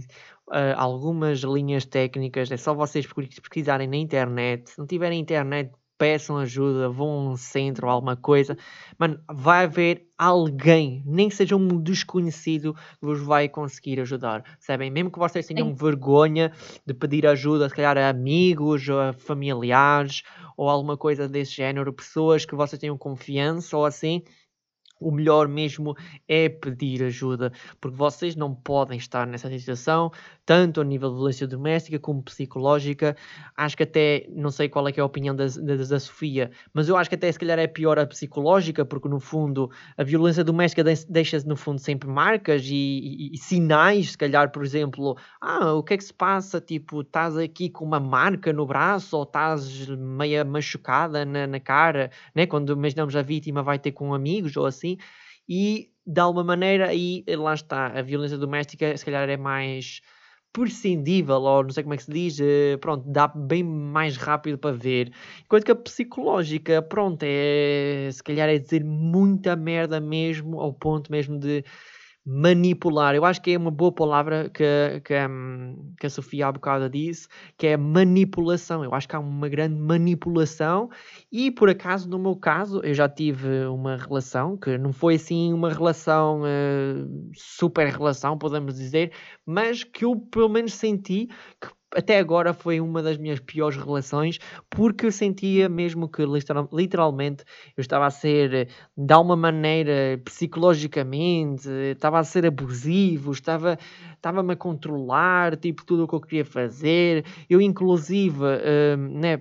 uh, 0.48 0.74
algumas 0.76 1.40
linhas 1.40 1.84
técnicas, 1.84 2.50
é 2.50 2.56
só 2.56 2.74
vocês 2.74 3.06
pesquisarem 3.06 3.86
na 3.86 3.96
internet. 3.96 4.70
Se 4.70 4.78
não 4.78 4.86
tiverem 4.86 5.20
internet, 5.20 5.70
peçam 5.98 6.38
ajuda, 6.38 6.88
vão 6.88 7.10
a 7.10 7.32
um 7.32 7.36
centro 7.36 7.86
ou 7.86 7.92
alguma 7.92 8.16
coisa. 8.16 8.56
Mano, 8.96 9.20
vai 9.30 9.64
haver 9.64 10.06
alguém, 10.16 11.02
nem 11.04 11.28
que 11.28 11.34
seja 11.34 11.56
um 11.56 11.82
desconhecido, 11.82 12.72
que 12.72 13.04
vos 13.06 13.20
vai 13.20 13.48
conseguir 13.48 14.00
ajudar. 14.00 14.44
Sabem? 14.60 14.90
Mesmo 14.90 15.10
que 15.10 15.18
vocês 15.18 15.46
tenham 15.46 15.68
Sim. 15.68 15.74
vergonha 15.74 16.52
de 16.86 16.94
pedir 16.94 17.26
ajuda, 17.26 17.68
se 17.68 17.74
calhar 17.74 17.98
a 17.98 18.08
amigos, 18.08 18.88
a 18.88 19.12
familiares 19.12 20.22
ou 20.56 20.68
alguma 20.70 20.96
coisa 20.96 21.28
desse 21.28 21.52
género, 21.52 21.92
pessoas 21.92 22.46
que 22.46 22.54
vocês 22.54 22.80
tenham 22.80 22.96
confiança 22.96 23.76
ou 23.76 23.84
assim 23.84 24.22
o 25.00 25.10
melhor 25.10 25.48
mesmo 25.48 25.96
é 26.26 26.48
pedir 26.48 27.02
ajuda, 27.04 27.52
porque 27.80 27.96
vocês 27.96 28.34
não 28.34 28.54
podem 28.54 28.98
estar 28.98 29.26
nessa 29.26 29.48
situação, 29.50 30.10
tanto 30.44 30.80
a 30.80 30.84
nível 30.84 31.10
de 31.10 31.16
violência 31.16 31.46
doméstica 31.46 31.98
como 31.98 32.22
psicológica. 32.22 33.16
Acho 33.56 33.76
que 33.76 33.82
até, 33.82 34.26
não 34.30 34.50
sei 34.50 34.68
qual 34.68 34.88
é, 34.88 34.92
é 34.96 35.00
a 35.00 35.04
opinião 35.04 35.34
da, 35.34 35.46
da, 35.46 35.76
da, 35.76 36.00
Sofia, 36.00 36.50
mas 36.72 36.88
eu 36.88 36.96
acho 36.96 37.08
que 37.10 37.16
até 37.16 37.30
se 37.30 37.38
calhar 37.38 37.58
é 37.58 37.66
pior 37.66 37.98
a 37.98 38.06
psicológica, 38.06 38.84
porque 38.84 39.08
no 39.08 39.20
fundo 39.20 39.70
a 39.96 40.02
violência 40.02 40.42
doméstica 40.42 40.82
deixa 41.08 41.38
no 41.44 41.56
fundo 41.56 41.78
sempre 41.80 42.08
marcas 42.08 42.64
e, 42.64 42.74
e, 42.74 43.34
e, 43.34 43.38
sinais, 43.38 44.12
se 44.12 44.18
calhar, 44.18 44.50
por 44.50 44.64
exemplo, 44.64 45.16
ah, 45.40 45.74
o 45.74 45.82
que 45.82 45.94
é 45.94 45.96
que 45.96 46.04
se 46.04 46.14
passa? 46.14 46.60
Tipo, 46.60 47.02
estás 47.02 47.36
aqui 47.36 47.68
com 47.68 47.84
uma 47.84 48.00
marca 48.00 48.52
no 48.52 48.66
braço 48.66 49.16
ou 49.16 49.22
estás 49.24 49.86
meia 49.88 50.44
machucada 50.44 51.24
na, 51.24 51.46
na 51.46 51.60
cara, 51.60 52.10
né? 52.34 52.46
Quando 52.46 52.72
imaginamos 52.72 53.14
a 53.14 53.22
vítima 53.22 53.62
vai 53.62 53.78
ter 53.78 53.92
com 53.92 54.14
amigos 54.14 54.56
ou 54.56 54.66
assim 54.66 54.87
assim, 54.92 54.96
e 55.48 55.90
de 56.06 56.20
alguma 56.20 56.44
maneira 56.44 56.88
aí 56.88 57.24
lá 57.28 57.54
está, 57.54 57.88
a 57.88 58.02
violência 58.02 58.38
doméstica 58.38 58.96
se 58.96 59.04
calhar 59.04 59.28
é 59.28 59.36
mais 59.36 60.00
prescindível, 60.52 61.36
ou 61.42 61.62
não 61.62 61.70
sei 61.70 61.82
como 61.82 61.94
é 61.94 61.96
que 61.98 62.04
se 62.04 62.10
diz, 62.10 62.40
eh, 62.40 62.76
pronto, 62.78 63.04
dá 63.10 63.28
bem 63.28 63.62
mais 63.62 64.16
rápido 64.16 64.58
para 64.58 64.74
ver. 64.74 65.12
Enquanto 65.44 65.64
que 65.64 65.70
a 65.72 65.76
psicológica, 65.76 66.80
pronto, 66.82 67.22
é 67.22 68.08
se 68.10 68.22
calhar 68.22 68.48
é 68.48 68.58
dizer 68.58 68.82
muita 68.84 69.54
merda 69.54 70.00
mesmo, 70.00 70.58
ao 70.60 70.72
ponto 70.72 71.12
mesmo 71.12 71.38
de 71.38 71.64
manipular. 72.30 73.14
Eu 73.14 73.24
acho 73.24 73.40
que 73.40 73.52
é 73.52 73.58
uma 73.58 73.70
boa 73.70 73.90
palavra 73.90 74.50
que, 74.50 75.00
que, 75.02 75.14
hum, 75.26 75.94
que, 75.98 76.06
a 76.06 76.10
Sofia 76.10 76.46
há 76.46 76.52
bocado 76.52 76.90
disse, 76.90 77.26
que 77.56 77.66
é 77.66 77.76
manipulação. 77.76 78.84
Eu 78.84 78.92
acho 78.92 79.08
que 79.08 79.16
há 79.16 79.18
uma 79.18 79.48
grande 79.48 79.80
manipulação 79.80 80.90
e, 81.32 81.50
por 81.50 81.70
acaso, 81.70 82.06
no 82.06 82.18
meu 82.18 82.36
caso, 82.36 82.82
eu 82.84 82.92
já 82.92 83.08
tive 83.08 83.64
uma 83.66 83.96
relação 83.96 84.58
que 84.58 84.76
não 84.76 84.92
foi 84.92 85.14
assim 85.14 85.54
uma 85.54 85.72
relação, 85.72 86.42
uh, 86.42 87.30
super 87.34 87.86
relação, 87.88 88.36
podemos 88.36 88.74
dizer, 88.74 89.10
mas 89.46 89.82
que 89.82 90.04
eu 90.04 90.14
pelo 90.14 90.50
menos 90.50 90.74
senti 90.74 91.28
que 91.58 91.77
até 91.94 92.18
agora 92.18 92.52
foi 92.52 92.80
uma 92.80 93.02
das 93.02 93.16
minhas 93.16 93.40
piores 93.40 93.76
relações 93.76 94.38
porque 94.68 95.06
eu 95.06 95.12
sentia 95.12 95.68
mesmo 95.68 96.08
que 96.08 96.22
literalmente 96.72 97.44
eu 97.76 97.80
estava 97.80 98.06
a 98.06 98.10
ser 98.10 98.68
de 98.96 99.12
alguma 99.12 99.36
maneira 99.36 100.20
psicologicamente 100.24 101.68
estava 101.92 102.18
a 102.18 102.24
ser 102.24 102.44
abusivo 102.44 103.32
estava 103.32 103.78
estava-me 104.14 104.52
a 104.52 104.56
controlar 104.56 105.56
tipo 105.56 105.84
tudo 105.84 106.04
o 106.04 106.08
que 106.08 106.14
eu 106.14 106.20
queria 106.20 106.44
fazer. 106.44 107.24
Eu 107.48 107.60
inclusive 107.60 108.38
uh, 108.38 108.96
né, 108.96 109.36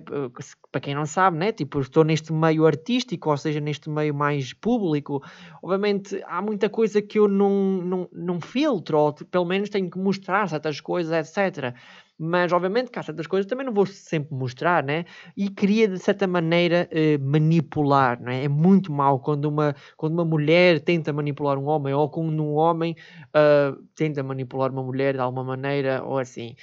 para 0.70 0.80
quem 0.80 0.94
não 0.94 1.04
sabe 1.04 1.36
né 1.36 1.52
tipo 1.52 1.80
estou 1.80 2.04
neste 2.04 2.32
meio 2.32 2.64
artístico 2.66 3.30
ou 3.30 3.36
seja 3.36 3.60
neste 3.60 3.90
meio 3.90 4.14
mais 4.14 4.52
público 4.52 5.22
obviamente 5.62 6.22
há 6.26 6.40
muita 6.40 6.68
coisa 6.70 7.02
que 7.02 7.18
eu 7.18 7.28
não 7.28 7.82
não, 7.82 8.08
não 8.12 8.40
filtro 8.40 8.98
ou 8.98 9.12
pelo 9.12 9.44
menos 9.44 9.68
tenho 9.68 9.90
que 9.90 9.98
mostrar 9.98 10.48
certas 10.48 10.80
coisas 10.80 11.12
etc 11.36 11.74
mas 12.18 12.52
obviamente 12.52 12.90
que 12.90 12.98
há 12.98 13.02
certas 13.02 13.26
coisas 13.26 13.48
também 13.48 13.64
não 13.64 13.72
vou 13.72 13.86
sempre 13.86 14.34
mostrar, 14.34 14.82
né? 14.82 15.04
E 15.36 15.48
queria 15.48 15.86
de 15.86 15.98
certa 15.98 16.26
maneira 16.26 16.88
eh, 16.90 17.16
manipular, 17.18 18.20
né? 18.20 18.44
É 18.44 18.48
muito 18.48 18.92
mau 18.92 19.20
quando 19.20 19.44
uma, 19.44 19.74
quando 19.96 20.14
uma 20.14 20.24
mulher 20.24 20.80
tenta 20.80 21.12
manipular 21.12 21.56
um 21.58 21.66
homem 21.66 21.94
ou 21.94 22.10
quando 22.10 22.42
um 22.42 22.54
homem 22.54 22.96
uh, 23.28 23.80
tenta 23.94 24.22
manipular 24.22 24.72
uma 24.72 24.82
mulher 24.82 25.14
de 25.14 25.20
alguma 25.20 25.44
maneira 25.44 26.02
ou 26.02 26.18
assim. 26.18 26.56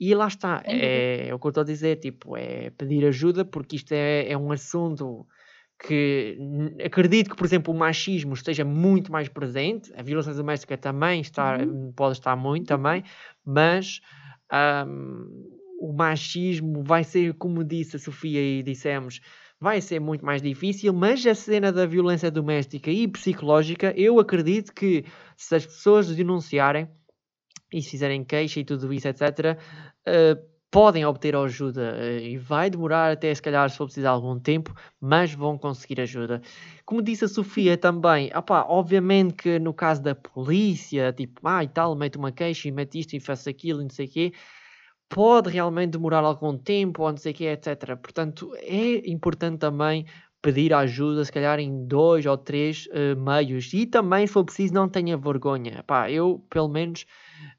E 0.00 0.14
lá 0.14 0.26
está, 0.26 0.62
é, 0.64 1.28
é 1.28 1.34
o 1.34 1.38
que 1.38 1.46
eu 1.46 1.50
estou 1.50 1.62
a 1.62 1.66
dizer, 1.66 1.96
tipo, 1.96 2.36
é 2.36 2.70
pedir 2.70 3.06
ajuda 3.06 3.44
porque 3.44 3.76
isto 3.76 3.92
é, 3.92 4.28
é 4.30 4.36
um 4.36 4.50
assunto 4.50 5.26
que 5.86 6.38
acredito 6.84 7.30
que, 7.30 7.36
por 7.36 7.44
exemplo, 7.44 7.74
o 7.74 7.76
machismo 7.76 8.34
esteja 8.34 8.64
muito 8.64 9.10
mais 9.10 9.28
presente, 9.28 9.92
a 9.96 10.02
violência 10.02 10.32
doméstica 10.32 10.78
também 10.78 11.20
está, 11.20 11.58
uhum. 11.58 11.92
pode 11.94 12.18
estar 12.18 12.36
muito 12.36 12.66
também, 12.66 13.04
mas 13.44 14.00
um, 14.52 15.58
o 15.80 15.92
machismo 15.92 16.82
vai 16.82 17.02
ser, 17.02 17.34
como 17.34 17.64
disse 17.64 17.96
a 17.96 17.98
Sofia 17.98 18.40
e 18.40 18.62
dissemos, 18.62 19.20
vai 19.60 19.80
ser 19.80 20.00
muito 20.00 20.24
mais 20.24 20.42
difícil, 20.42 20.92
mas 20.92 21.24
a 21.26 21.34
cena 21.34 21.72
da 21.72 21.86
violência 21.86 22.30
doméstica 22.30 22.90
e 22.90 23.06
psicológica, 23.08 23.92
eu 23.96 24.18
acredito 24.18 24.72
que 24.72 25.04
se 25.36 25.54
as 25.54 25.64
pessoas 25.64 26.14
denunciarem 26.14 26.88
e 27.72 27.80
se 27.80 27.90
fizerem 27.90 28.24
queixa 28.24 28.60
e 28.60 28.64
tudo 28.64 28.92
isso, 28.92 29.08
etc., 29.08 29.56
uh, 30.06 30.51
podem 30.72 31.04
obter 31.04 31.36
ajuda 31.36 31.98
uh, 31.98 32.18
e 32.18 32.38
vai 32.38 32.70
demorar 32.70 33.12
até 33.12 33.32
se 33.32 33.42
calhar 33.42 33.68
se 33.68 33.76
for 33.76 33.84
precisar 33.84 34.10
algum 34.10 34.40
tempo, 34.40 34.74
mas 34.98 35.34
vão 35.34 35.58
conseguir 35.58 36.00
ajuda. 36.00 36.40
Como 36.86 37.02
disse 37.02 37.26
a 37.26 37.28
Sofia 37.28 37.76
também, 37.76 38.30
obviamente 38.66 39.34
que 39.34 39.58
no 39.58 39.74
caso 39.74 40.02
da 40.02 40.14
polícia, 40.14 41.12
tipo, 41.12 41.46
ah 41.46 41.62
e 41.62 41.68
tal, 41.68 41.94
mete 41.94 42.16
uma 42.16 42.32
queixa 42.32 42.68
e 42.68 42.72
mete 42.72 42.98
isto 42.98 43.14
e 43.14 43.20
faço 43.20 43.50
aquilo 43.50 43.80
e 43.80 43.84
não 43.84 43.90
sei 43.90 44.06
o 44.06 44.08
quê, 44.08 44.32
pode 45.10 45.50
realmente 45.50 45.90
demorar 45.90 46.24
algum 46.24 46.56
tempo 46.56 47.02
ou 47.02 47.10
não 47.10 47.18
sei 47.18 47.32
o 47.32 47.34
quê, 47.34 47.44
etc. 47.48 47.94
Portanto, 47.96 48.50
é 48.56 49.10
importante 49.10 49.58
também 49.58 50.06
pedir 50.40 50.72
ajuda, 50.72 51.22
se 51.22 51.30
calhar 51.30 51.60
em 51.60 51.86
dois 51.86 52.24
ou 52.24 52.36
três 52.38 52.86
uh, 52.86 53.20
meios. 53.20 53.72
E 53.74 53.84
também, 53.86 54.26
se 54.26 54.32
for 54.32 54.42
preciso, 54.42 54.72
não 54.72 54.88
tenha 54.88 55.18
vergonha. 55.18 55.84
Eu, 56.08 56.42
pelo 56.48 56.68
menos, 56.68 57.04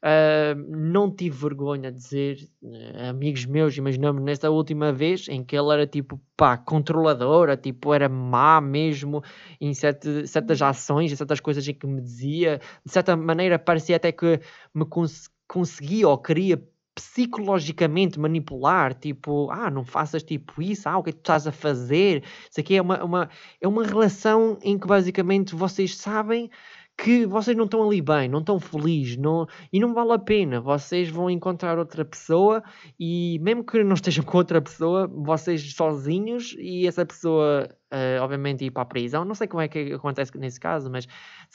uh, 0.04 0.56
não 0.70 1.10
tive 1.10 1.38
vergonha 1.38 1.92
de 1.92 1.98
dizer, 1.98 2.50
uh, 2.62 3.10
amigos 3.10 3.46
meus, 3.46 3.78
imaginamos 3.78 4.22
nesta 4.22 4.50
última 4.50 4.92
vez, 4.92 5.28
em 5.28 5.44
que 5.44 5.56
ele 5.56 5.74
era 5.74 5.88
tipo, 5.88 6.20
pá, 6.36 6.58
controladora, 6.58 7.58
tipo, 7.58 7.94
era 7.94 8.10
má 8.10 8.60
mesmo 8.62 9.24
em 9.60 9.74
certas, 9.74 10.30
certas 10.30 10.62
ações, 10.62 11.12
em 11.12 11.16
certas 11.16 11.40
coisas 11.40 11.68
em 11.68 11.74
que 11.74 11.88
me 11.88 12.02
dizia. 12.02 12.60
De 12.86 12.92
certa 12.92 13.16
maneira, 13.16 13.60
parecia 13.60 13.96
até 13.96 14.12
que 14.12 14.40
me 14.74 14.86
cons 14.86 15.30
conseguia 15.48 16.08
ou 16.08 16.18
queria 16.18 16.60
psicologicamente 16.96 18.20
manipular, 18.20 18.94
tipo, 18.94 19.50
ah, 19.52 19.70
não 19.70 19.84
faças 19.84 20.22
tipo 20.22 20.62
isso, 20.62 20.88
ah, 20.88 20.98
o 20.98 21.04
que 21.04 21.10
é 21.10 21.14
que 21.14 21.20
tu 21.20 21.24
estás 21.24 21.48
a 21.48 21.52
fazer? 21.52 22.24
Isso 22.50 22.60
aqui 22.60 22.76
é 22.76 22.82
uma, 22.82 23.04
uma, 23.04 23.30
é 23.60 23.68
uma 23.68 23.84
relação 23.84 24.60
em 24.62 24.78
que 24.78 24.88
basicamente 24.88 25.56
vocês 25.56 25.96
sabem 25.98 26.50
que 26.98 27.26
vocês 27.26 27.56
não 27.58 27.66
estão 27.66 27.84
ali 27.88 28.02
bem, 28.02 28.30
não 28.30 28.40
estão 28.40 28.60
felizes, 28.60 29.18
não, 29.18 29.48
e 29.72 29.80
não 29.80 29.94
vale 29.94 30.14
a 30.14 30.20
pena. 30.20 30.62
Vocês 30.62 31.10
vão 31.10 31.30
encontrar 31.30 31.78
outra 31.78 32.06
pessoa 32.06 32.64
e 33.00 33.40
mesmo 33.42 33.64
que 33.64 33.84
não 33.84 33.96
estejam 33.96 34.24
com 34.24 34.38
outra 34.38 34.62
pessoa, 34.62 35.08
vocês 35.08 35.74
sozinhos 35.74 36.56
e 36.60 36.88
essa 36.88 37.06
pessoa 37.06 37.70
uh, 37.94 38.22
obviamente 38.22 38.66
ir 38.66 38.72
para 38.72 38.82
a 38.82 38.86
prisão. 38.86 39.24
Não 39.24 39.36
sei 39.36 39.48
como 39.48 39.62
é 39.62 39.68
que 39.68 39.94
acontece 39.94 40.36
nesse 40.38 40.60
caso, 40.60 40.90
mas 40.90 41.08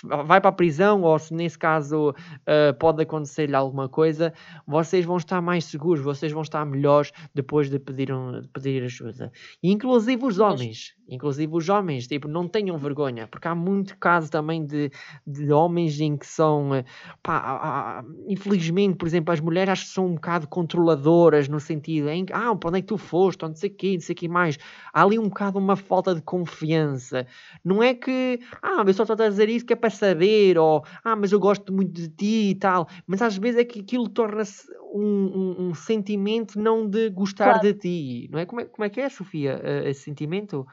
vai 0.04 0.40
para 0.40 0.50
a 0.50 0.52
prisão 0.52 1.02
ou 1.02 1.18
se 1.18 1.34
nesse 1.34 1.58
caso 1.58 2.10
uh, 2.10 2.74
pode 2.78 3.02
acontecer-lhe 3.02 3.54
alguma 3.54 3.88
coisa, 3.88 4.32
vocês 4.66 5.04
vão 5.04 5.16
estar 5.16 5.40
mais 5.40 5.64
seguros, 5.64 6.02
vocês 6.02 6.32
vão 6.32 6.42
estar 6.42 6.64
melhores 6.64 7.12
depois 7.34 7.68
de 7.68 7.78
pedir, 7.78 8.12
um, 8.12 8.40
de 8.40 8.48
pedir 8.48 8.84
ajuda. 8.84 9.32
E, 9.62 9.72
inclusive 9.72 10.24
os 10.24 10.38
homens, 10.38 10.94
inclusive 11.08 11.52
os 11.54 11.68
homens, 11.68 12.06
tipo, 12.06 12.28
não 12.28 12.46
tenham 12.46 12.76
vergonha, 12.78 13.26
porque 13.26 13.48
há 13.48 13.54
muito 13.54 13.96
caso 13.98 14.30
também 14.30 14.64
de, 14.64 14.90
de 15.26 15.52
homens 15.52 15.98
em 16.00 16.16
que 16.16 16.26
são, 16.26 16.74
eh, 16.74 16.84
pá, 17.22 18.04
infelizmente, 18.28 18.96
por 18.96 19.08
exemplo, 19.08 19.32
as 19.32 19.40
mulheres 19.40 19.72
acho 19.72 19.84
que 19.86 19.90
são 19.90 20.06
um 20.06 20.14
bocado 20.14 20.46
controladoras 20.46 21.48
no 21.48 21.58
sentido 21.58 22.08
em 22.10 22.24
que, 22.24 22.32
ah, 22.32 22.54
para 22.54 22.68
onde 22.68 22.78
é 22.78 22.80
que 22.82 22.88
tu 22.88 22.98
foste, 22.98 23.42
não 23.42 23.54
sei 23.54 23.70
o 23.70 23.74
quê, 23.74 23.94
não 23.94 24.00
sei 24.00 24.12
o 24.12 24.16
que 24.16 24.28
mais. 24.28 24.58
Há 24.92 25.02
ali 25.02 25.18
um 25.18 25.28
bocado 25.28 25.58
uma 25.58 25.76
falta 25.76 26.14
de 26.14 26.22
confiança. 26.28 27.26
Não 27.64 27.82
é 27.82 27.94
que, 27.94 28.38
ah, 28.60 28.84
eu 28.86 28.92
só 28.92 29.04
estou 29.04 29.16
a 29.18 29.28
dizer 29.30 29.48
isso 29.48 29.64
que 29.64 29.72
é 29.72 29.76
para 29.76 29.88
saber, 29.88 30.58
ou, 30.58 30.84
ah, 31.02 31.16
mas 31.16 31.32
eu 31.32 31.40
gosto 31.40 31.72
muito 31.72 31.92
de 31.92 32.08
ti 32.10 32.50
e 32.50 32.54
tal. 32.54 32.86
Mas 33.06 33.22
às 33.22 33.38
vezes 33.38 33.58
é 33.58 33.64
que 33.64 33.80
aquilo 33.80 34.06
torna-se 34.10 34.70
um, 34.92 35.00
um, 35.00 35.68
um, 35.68 35.74
sentimento 35.74 36.60
não 36.60 36.86
de 36.86 37.08
gostar 37.08 37.44
claro. 37.44 37.60
de 37.62 37.72
ti. 37.72 38.28
Não 38.30 38.38
é? 38.38 38.44
Como, 38.44 38.60
é? 38.60 38.66
como 38.66 38.84
é 38.84 38.90
que 38.90 39.00
é, 39.00 39.08
Sofia, 39.08 39.58
uh, 39.64 39.88
esse 39.88 40.02
sentimento? 40.02 40.66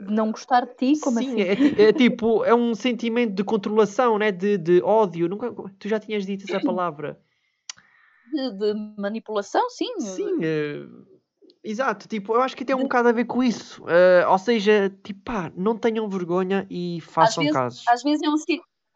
Não 0.00 0.30
gostar 0.30 0.66
de 0.66 0.74
ti, 0.74 1.00
como 1.00 1.18
Sim, 1.18 1.40
assim? 1.40 1.80
É, 1.80 1.88
é, 1.88 1.92
tipo, 1.94 2.44
é 2.44 2.54
um 2.54 2.74
sentimento 2.74 3.32
de 3.32 3.42
controlação, 3.42 4.18
né? 4.18 4.30
de, 4.30 4.58
de 4.58 4.82
ódio. 4.82 5.28
Nunca, 5.28 5.50
tu 5.78 5.88
já 5.88 5.98
tinhas 5.98 6.26
dito 6.26 6.44
essa 6.46 6.60
palavra. 6.60 7.18
De, 8.30 8.50
de 8.58 8.74
manipulação, 8.98 9.70
sim. 9.70 9.98
Sim, 10.00 10.36
uh, 10.36 11.15
Exato, 11.68 12.06
tipo, 12.06 12.32
eu 12.32 12.42
acho 12.42 12.56
que 12.56 12.64
tem 12.64 12.76
um 12.76 12.82
bocado 12.82 13.08
a 13.08 13.12
ver 13.12 13.24
com 13.24 13.42
isso. 13.42 13.82
Uh, 13.82 14.30
ou 14.30 14.38
seja, 14.38 14.88
tipo, 15.02 15.20
pá, 15.24 15.50
não 15.56 15.76
tenham 15.76 16.08
vergonha 16.08 16.64
e 16.70 17.00
façam 17.00 17.42
às 17.42 17.46
vezes, 17.48 17.52
casos. 17.52 17.84
Às 17.88 18.02
vezes 18.04 18.22
é 18.22 18.30
um 18.30 18.36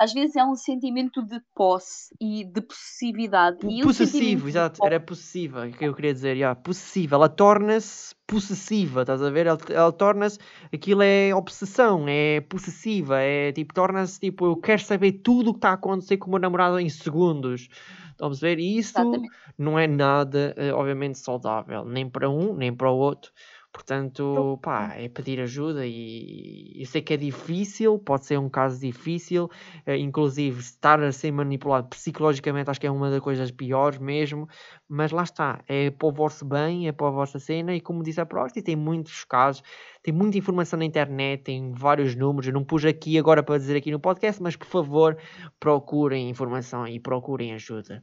às 0.00 0.14
vezes 0.14 0.34
é 0.34 0.42
um 0.42 0.56
sentimento 0.56 1.22
de 1.22 1.38
posse 1.54 2.14
e 2.18 2.42
de 2.42 2.62
possessividade. 2.62 3.58
E 3.68 3.82
possessivo, 3.82 4.48
exato, 4.48 4.82
era 4.82 4.98
possessiva, 4.98 5.68
é 5.68 5.70
que 5.70 5.84
eu 5.84 5.94
queria 5.94 6.14
dizer, 6.14 6.36
yeah, 6.36 6.58
possessiva, 6.58 7.16
ela 7.16 7.28
torna-se 7.28 8.14
possessiva, 8.26 9.02
estás 9.02 9.22
a 9.22 9.28
ver? 9.28 9.46
Ela, 9.46 9.58
ela 9.68 9.92
torna-se, 9.92 10.38
aquilo 10.72 11.02
é 11.02 11.34
obsessão, 11.34 12.06
é 12.08 12.40
possessiva, 12.40 13.20
é 13.20 13.52
tipo, 13.52 13.74
torna-se 13.74 14.18
tipo, 14.18 14.46
eu 14.46 14.56
quero 14.56 14.80
saber 14.82 15.12
tudo 15.12 15.50
o 15.50 15.52
que 15.52 15.58
está 15.58 15.70
a 15.70 15.74
acontecer 15.74 16.16
com 16.16 16.28
o 16.28 16.30
meu 16.30 16.40
namorado 16.40 16.80
em 16.80 16.88
segundos. 16.88 17.68
Estão 18.12 18.28
a 18.28 18.34
ver? 18.34 18.58
E 18.58 18.78
isso 18.78 18.98
Exatamente. 18.98 19.28
não 19.58 19.78
é 19.78 19.86
nada, 19.86 20.54
eh, 20.56 20.72
obviamente, 20.72 21.18
saudável, 21.18 21.84
nem 21.84 22.08
para 22.08 22.28
um, 22.30 22.54
nem 22.54 22.74
para 22.74 22.90
o 22.90 22.96
outro. 22.96 23.32
Portanto, 23.72 24.58
pá, 24.60 24.94
é 24.96 25.08
pedir 25.08 25.40
ajuda 25.40 25.86
e 25.86 26.72
eu 26.80 26.86
sei 26.86 27.00
que 27.00 27.14
é 27.14 27.16
difícil, 27.16 28.00
pode 28.00 28.26
ser 28.26 28.36
um 28.36 28.48
caso 28.48 28.80
difícil, 28.80 29.44
uh, 29.86 29.92
inclusive 29.92 30.58
estar 30.58 31.00
a 31.00 31.12
ser 31.12 31.30
manipulado 31.30 31.88
psicologicamente 31.88 32.68
acho 32.68 32.80
que 32.80 32.86
é 32.88 32.90
uma 32.90 33.08
das 33.10 33.20
coisas 33.20 33.50
piores 33.52 33.98
mesmo, 33.98 34.48
mas 34.88 35.12
lá 35.12 35.22
está, 35.22 35.62
é 35.68 35.88
para 35.88 36.08
o 36.08 36.12
vosso 36.12 36.44
bem, 36.44 36.88
é 36.88 36.92
para 36.92 37.06
a 37.06 37.10
vossa 37.10 37.38
cena 37.38 37.72
e 37.72 37.80
como 37.80 38.02
disse 38.02 38.20
a 38.20 38.26
Prosti, 38.26 38.60
tem 38.60 38.74
muitos 38.74 39.22
casos, 39.22 39.62
tem 40.02 40.12
muita 40.12 40.36
informação 40.36 40.76
na 40.76 40.84
internet, 40.84 41.44
tem 41.44 41.72
vários 41.72 42.16
números, 42.16 42.48
eu 42.48 42.52
não 42.52 42.64
pus 42.64 42.84
aqui 42.84 43.18
agora 43.18 43.40
para 43.40 43.56
dizer 43.56 43.76
aqui 43.76 43.92
no 43.92 44.00
podcast, 44.00 44.42
mas 44.42 44.56
por 44.56 44.66
favor 44.66 45.16
procurem 45.60 46.28
informação 46.28 46.88
e 46.88 46.98
procurem 46.98 47.54
ajuda, 47.54 48.02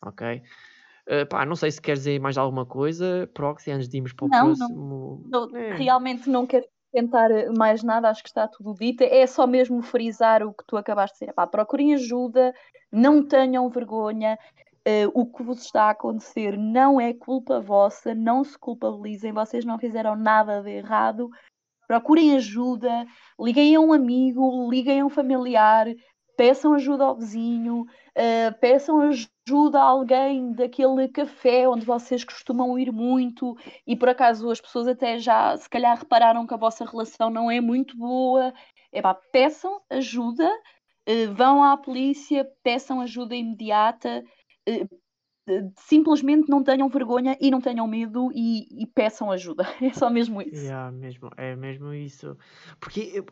ok? 0.00 0.42
Uh, 1.08 1.26
pá, 1.26 1.46
não 1.46 1.56
sei 1.56 1.70
se 1.70 1.80
quer 1.80 1.94
dizer 1.94 2.20
mais 2.20 2.36
alguma 2.36 2.66
coisa, 2.66 3.28
Proxy, 3.32 3.70
antes 3.70 3.88
de 3.88 3.96
irmos 3.96 4.12
para 4.12 4.26
o 4.26 4.28
não, 4.28 4.54
próximo. 4.54 5.24
Não, 5.26 5.48
não, 5.48 5.56
é. 5.56 5.74
Realmente 5.74 6.28
não 6.28 6.46
quero 6.46 6.66
tentar 6.92 7.30
mais 7.56 7.82
nada, 7.82 8.10
acho 8.10 8.22
que 8.22 8.28
está 8.28 8.46
tudo 8.46 8.74
dito. 8.74 9.02
É 9.02 9.26
só 9.26 9.46
mesmo 9.46 9.80
frisar 9.80 10.42
o 10.42 10.52
que 10.52 10.64
tu 10.66 10.76
acabaste 10.76 11.14
de 11.14 11.20
dizer. 11.20 11.32
Pá, 11.32 11.46
procurem 11.46 11.94
ajuda, 11.94 12.54
não 12.92 13.26
tenham 13.26 13.68
vergonha. 13.70 14.38
Uh, 14.86 15.10
o 15.12 15.26
que 15.26 15.42
vos 15.42 15.62
está 15.62 15.84
a 15.84 15.90
acontecer 15.90 16.56
não 16.56 17.00
é 17.00 17.12
culpa 17.12 17.60
vossa, 17.60 18.14
não 18.14 18.44
se 18.44 18.58
culpabilizem, 18.58 19.32
vocês 19.32 19.64
não 19.64 19.78
fizeram 19.78 20.14
nada 20.14 20.62
de 20.62 20.70
errado. 20.70 21.30
Procurem 21.86 22.36
ajuda, 22.36 23.06
liguem 23.40 23.74
a 23.74 23.80
um 23.80 23.94
amigo, 23.94 24.68
liguem 24.70 25.00
a 25.00 25.06
um 25.06 25.08
familiar, 25.08 25.86
peçam 26.38 26.72
ajuda 26.72 27.04
ao 27.04 27.16
vizinho, 27.16 27.82
uh, 27.82 28.58
peçam 28.60 29.00
ajuda 29.00 29.80
a 29.80 29.82
alguém 29.82 30.52
daquele 30.52 31.08
café 31.08 31.68
onde 31.68 31.84
vocês 31.84 32.22
costumam 32.22 32.78
ir 32.78 32.92
muito 32.92 33.56
e 33.84 33.96
por 33.96 34.08
acaso 34.08 34.48
as 34.48 34.60
pessoas 34.60 34.86
até 34.86 35.18
já 35.18 35.56
se 35.56 35.68
calhar 35.68 35.98
repararam 35.98 36.46
que 36.46 36.54
a 36.54 36.56
vossa 36.56 36.84
relação 36.84 37.28
não 37.28 37.50
é 37.50 37.60
muito 37.60 37.96
boa. 37.96 38.54
Epá, 38.92 39.14
peçam 39.32 39.82
ajuda, 39.90 40.48
uh, 41.08 41.34
vão 41.34 41.64
à 41.64 41.76
polícia, 41.76 42.48
peçam 42.62 43.00
ajuda 43.00 43.34
imediata, 43.34 44.22
uh, 44.68 44.88
simplesmente 45.76 46.48
não 46.48 46.62
tenham 46.62 46.88
vergonha 46.88 47.36
e 47.40 47.50
não 47.50 47.60
tenham 47.60 47.86
medo 47.86 48.30
e, 48.34 48.82
e 48.82 48.86
peçam 48.86 49.30
ajuda. 49.30 49.66
É 49.88 49.92
só 49.92 50.10
mesmo 50.10 50.42
isso. 50.42 50.64
Yeah, 50.64 50.90
mesmo, 50.90 51.30
é 51.36 51.56
mesmo 51.56 51.94
isso. 51.94 52.36
Porque, 52.78 53.24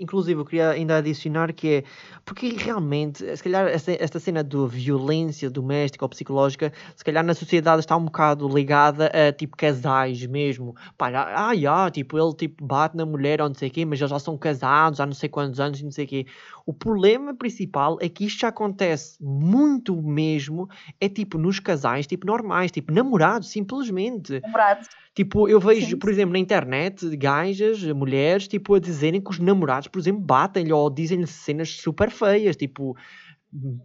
inclusive, 0.00 0.40
eu 0.40 0.44
queria 0.44 0.70
ainda 0.70 0.96
adicionar 0.96 1.52
que 1.52 1.68
é 1.68 1.84
porque 2.24 2.48
realmente, 2.48 3.24
se 3.36 3.42
calhar, 3.42 3.68
esta, 3.68 3.92
esta 3.92 4.18
cena 4.18 4.42
de 4.42 4.56
violência 4.66 5.48
doméstica 5.48 6.04
ou 6.04 6.08
psicológica, 6.08 6.72
se 6.96 7.04
calhar 7.04 7.24
na 7.24 7.34
sociedade 7.34 7.80
está 7.80 7.96
um 7.96 8.06
bocado 8.06 8.48
ligada 8.48 9.06
a 9.06 9.32
tipo 9.32 9.56
casais 9.56 10.24
mesmo. 10.26 10.74
Pá, 10.98 11.10
ah, 11.10 11.52
ah, 11.52 11.90
tipo, 11.90 12.18
ele 12.18 12.34
tipo 12.34 12.64
bate 12.64 12.96
na 12.96 13.06
mulher 13.06 13.40
ou 13.40 13.48
não 13.48 13.54
sei 13.54 13.68
o 13.68 13.72
quê, 13.72 13.84
mas 13.84 14.00
eles 14.00 14.10
já 14.10 14.18
são 14.18 14.36
casados 14.36 15.00
há 15.00 15.06
não 15.06 15.14
sei 15.14 15.28
quantos 15.28 15.60
anos 15.60 15.80
e 15.80 15.84
não 15.84 15.92
sei 15.92 16.04
o 16.04 16.08
quê. 16.08 16.26
O 16.66 16.72
problema 16.72 17.34
principal 17.34 17.98
é 18.00 18.08
que 18.08 18.24
isto 18.24 18.40
já 18.40 18.48
acontece 18.48 19.22
muito 19.22 20.00
mesmo, 20.00 20.66
é 20.98 21.08
tipo 21.08 21.36
nos 21.36 21.60
casais, 21.60 22.06
tipo 22.06 22.26
normais, 22.26 22.70
tipo 22.70 22.90
namorados, 22.92 23.50
simplesmente. 23.50 24.40
Namorados. 24.40 24.88
Tipo, 25.14 25.46
eu 25.48 25.60
vejo, 25.60 25.90
Sim. 25.90 25.98
por 25.98 26.10
exemplo, 26.10 26.32
na 26.32 26.38
internet, 26.38 27.16
gajas, 27.16 27.82
mulheres, 27.84 28.48
tipo, 28.48 28.74
a 28.74 28.80
dizerem 28.80 29.20
que 29.20 29.30
os 29.30 29.38
namorados, 29.38 29.88
por 29.88 29.98
exemplo, 29.98 30.22
batem-lhe 30.22 30.72
ou 30.72 30.90
dizem-lhe 30.90 31.26
cenas 31.26 31.70
super 31.70 32.10
feias, 32.10 32.56
tipo, 32.56 32.96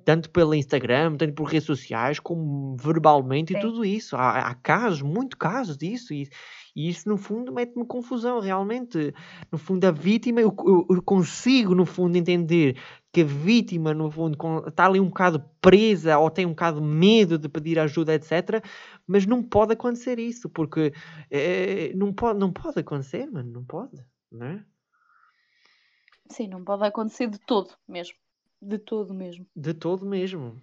tanto 0.04 0.30
pelo 0.32 0.56
Instagram, 0.56 1.18
tanto 1.18 1.34
por 1.34 1.44
redes 1.44 1.68
sociais, 1.68 2.20
como 2.20 2.76
verbalmente 2.78 3.54
Sim. 3.54 3.60
e 3.60 3.62
tudo 3.62 3.86
isso. 3.86 4.16
Há, 4.16 4.40
há 4.40 4.56
casos, 4.56 5.02
muito 5.02 5.38
casos 5.38 5.78
disso. 5.78 6.14
E, 6.14 6.28
e 6.80 6.88
isso, 6.88 7.10
no 7.10 7.18
fundo, 7.18 7.52
mete-me 7.52 7.86
confusão, 7.86 8.40
realmente. 8.40 9.14
No 9.52 9.58
fundo, 9.58 9.84
a 9.84 9.92
vítima, 9.92 10.40
eu, 10.40 10.56
eu, 10.90 11.04
consigo, 11.04 11.76
no 11.76 11.86
fundo, 11.86 12.16
entender 12.16 12.78
que 13.12 13.20
a 13.20 13.26
vítima, 13.26 13.94
no 13.94 14.10
fundo, 14.10 14.38
está 14.66 14.86
ali 14.86 14.98
um 14.98 15.10
bocado 15.10 15.44
presa 15.60 16.18
ou 16.18 16.32
tem 16.32 16.46
um 16.46 16.52
bocado 16.52 16.82
medo 16.82 17.38
de 17.38 17.50
pedir 17.50 17.78
ajuda, 17.80 18.14
etc. 18.14 18.64
Mas 19.06 19.26
não 19.26 19.44
pode 19.44 19.74
acontecer 19.74 20.20
isso, 20.20 20.50
porque 20.50 20.94
é, 21.30 21.92
não, 21.96 22.14
pode, 22.14 22.40
não 22.40 22.54
pode 22.54 22.80
acontecer, 22.80 23.30
mano, 23.30 23.52
não 23.52 23.66
pode, 23.66 24.02
não 24.32 24.48
é? 24.48 24.64
Sim, 26.30 26.48
não 26.48 26.64
pode 26.64 26.86
acontecer 26.86 27.28
de 27.28 27.40
todo 27.40 27.74
mesmo. 27.86 28.16
De 28.62 28.78
todo 28.78 29.14
mesmo. 29.14 29.46
De 29.54 29.74
todo 29.74 30.06
mesmo. 30.06 30.62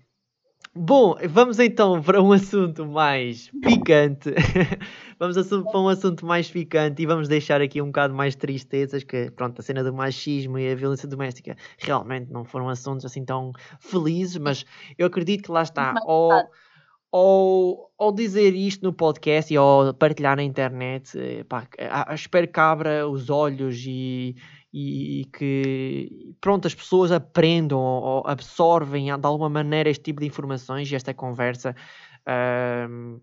Bom, 0.79 1.17
vamos 1.31 1.59
então 1.59 2.03
para 2.03 2.21
um 2.21 2.33
assunto 2.33 2.85
mais 2.85 3.51
picante. 3.63 4.31
vamos 5.19 5.37
para 5.49 5.81
um 5.81 5.89
assunto 5.89 6.27
mais 6.27 6.51
picante 6.51 7.03
e 7.03 7.07
vamos 7.07 7.29
deixar 7.29 7.63
aqui 7.63 7.81
um 7.81 7.87
bocado 7.87 8.13
mais 8.13 8.37
tristezas, 8.37 9.03
que 9.03 9.31
pronto, 9.31 9.59
a 9.59 9.63
cena 9.63 9.83
do 9.83 9.95
machismo 9.95 10.59
e 10.59 10.71
a 10.71 10.75
violência 10.75 11.09
doméstica 11.09 11.57
realmente 11.79 12.31
não 12.31 12.45
foram 12.45 12.69
assuntos 12.69 13.07
assim 13.07 13.25
tão 13.25 13.53
felizes, 13.81 14.37
mas 14.37 14.67
eu 14.99 15.07
acredito 15.07 15.45
que 15.45 15.51
lá 15.51 15.63
está. 15.63 15.95
Ou, 16.05 16.31
ou, 17.11 17.91
ou 17.97 18.13
dizer 18.13 18.55
isto 18.55 18.85
no 18.85 18.93
podcast 18.93 19.53
e 19.53 19.57
ou 19.57 19.95
partilhar 19.95 20.37
na 20.37 20.43
internet, 20.43 21.19
eh, 21.19 21.43
pá, 21.45 21.67
espero 22.15 22.49
que 22.49 22.61
abra 22.61 23.09
os 23.09 23.31
olhos 23.31 23.83
e 23.87 24.37
e, 24.79 25.25
que 25.33 26.35
pronto, 26.39 26.67
as 26.67 26.75
pessoas 26.75 27.11
aprendam 27.11 27.79
ou 27.79 28.23
absorvem 28.27 29.07
de 29.07 29.27
alguma 29.27 29.49
maneira 29.49 29.89
este 29.89 30.05
tipo 30.05 30.21
de 30.21 30.27
informações 30.27 30.93
e 30.93 30.95
esta 30.95 31.15
conversa 31.15 31.75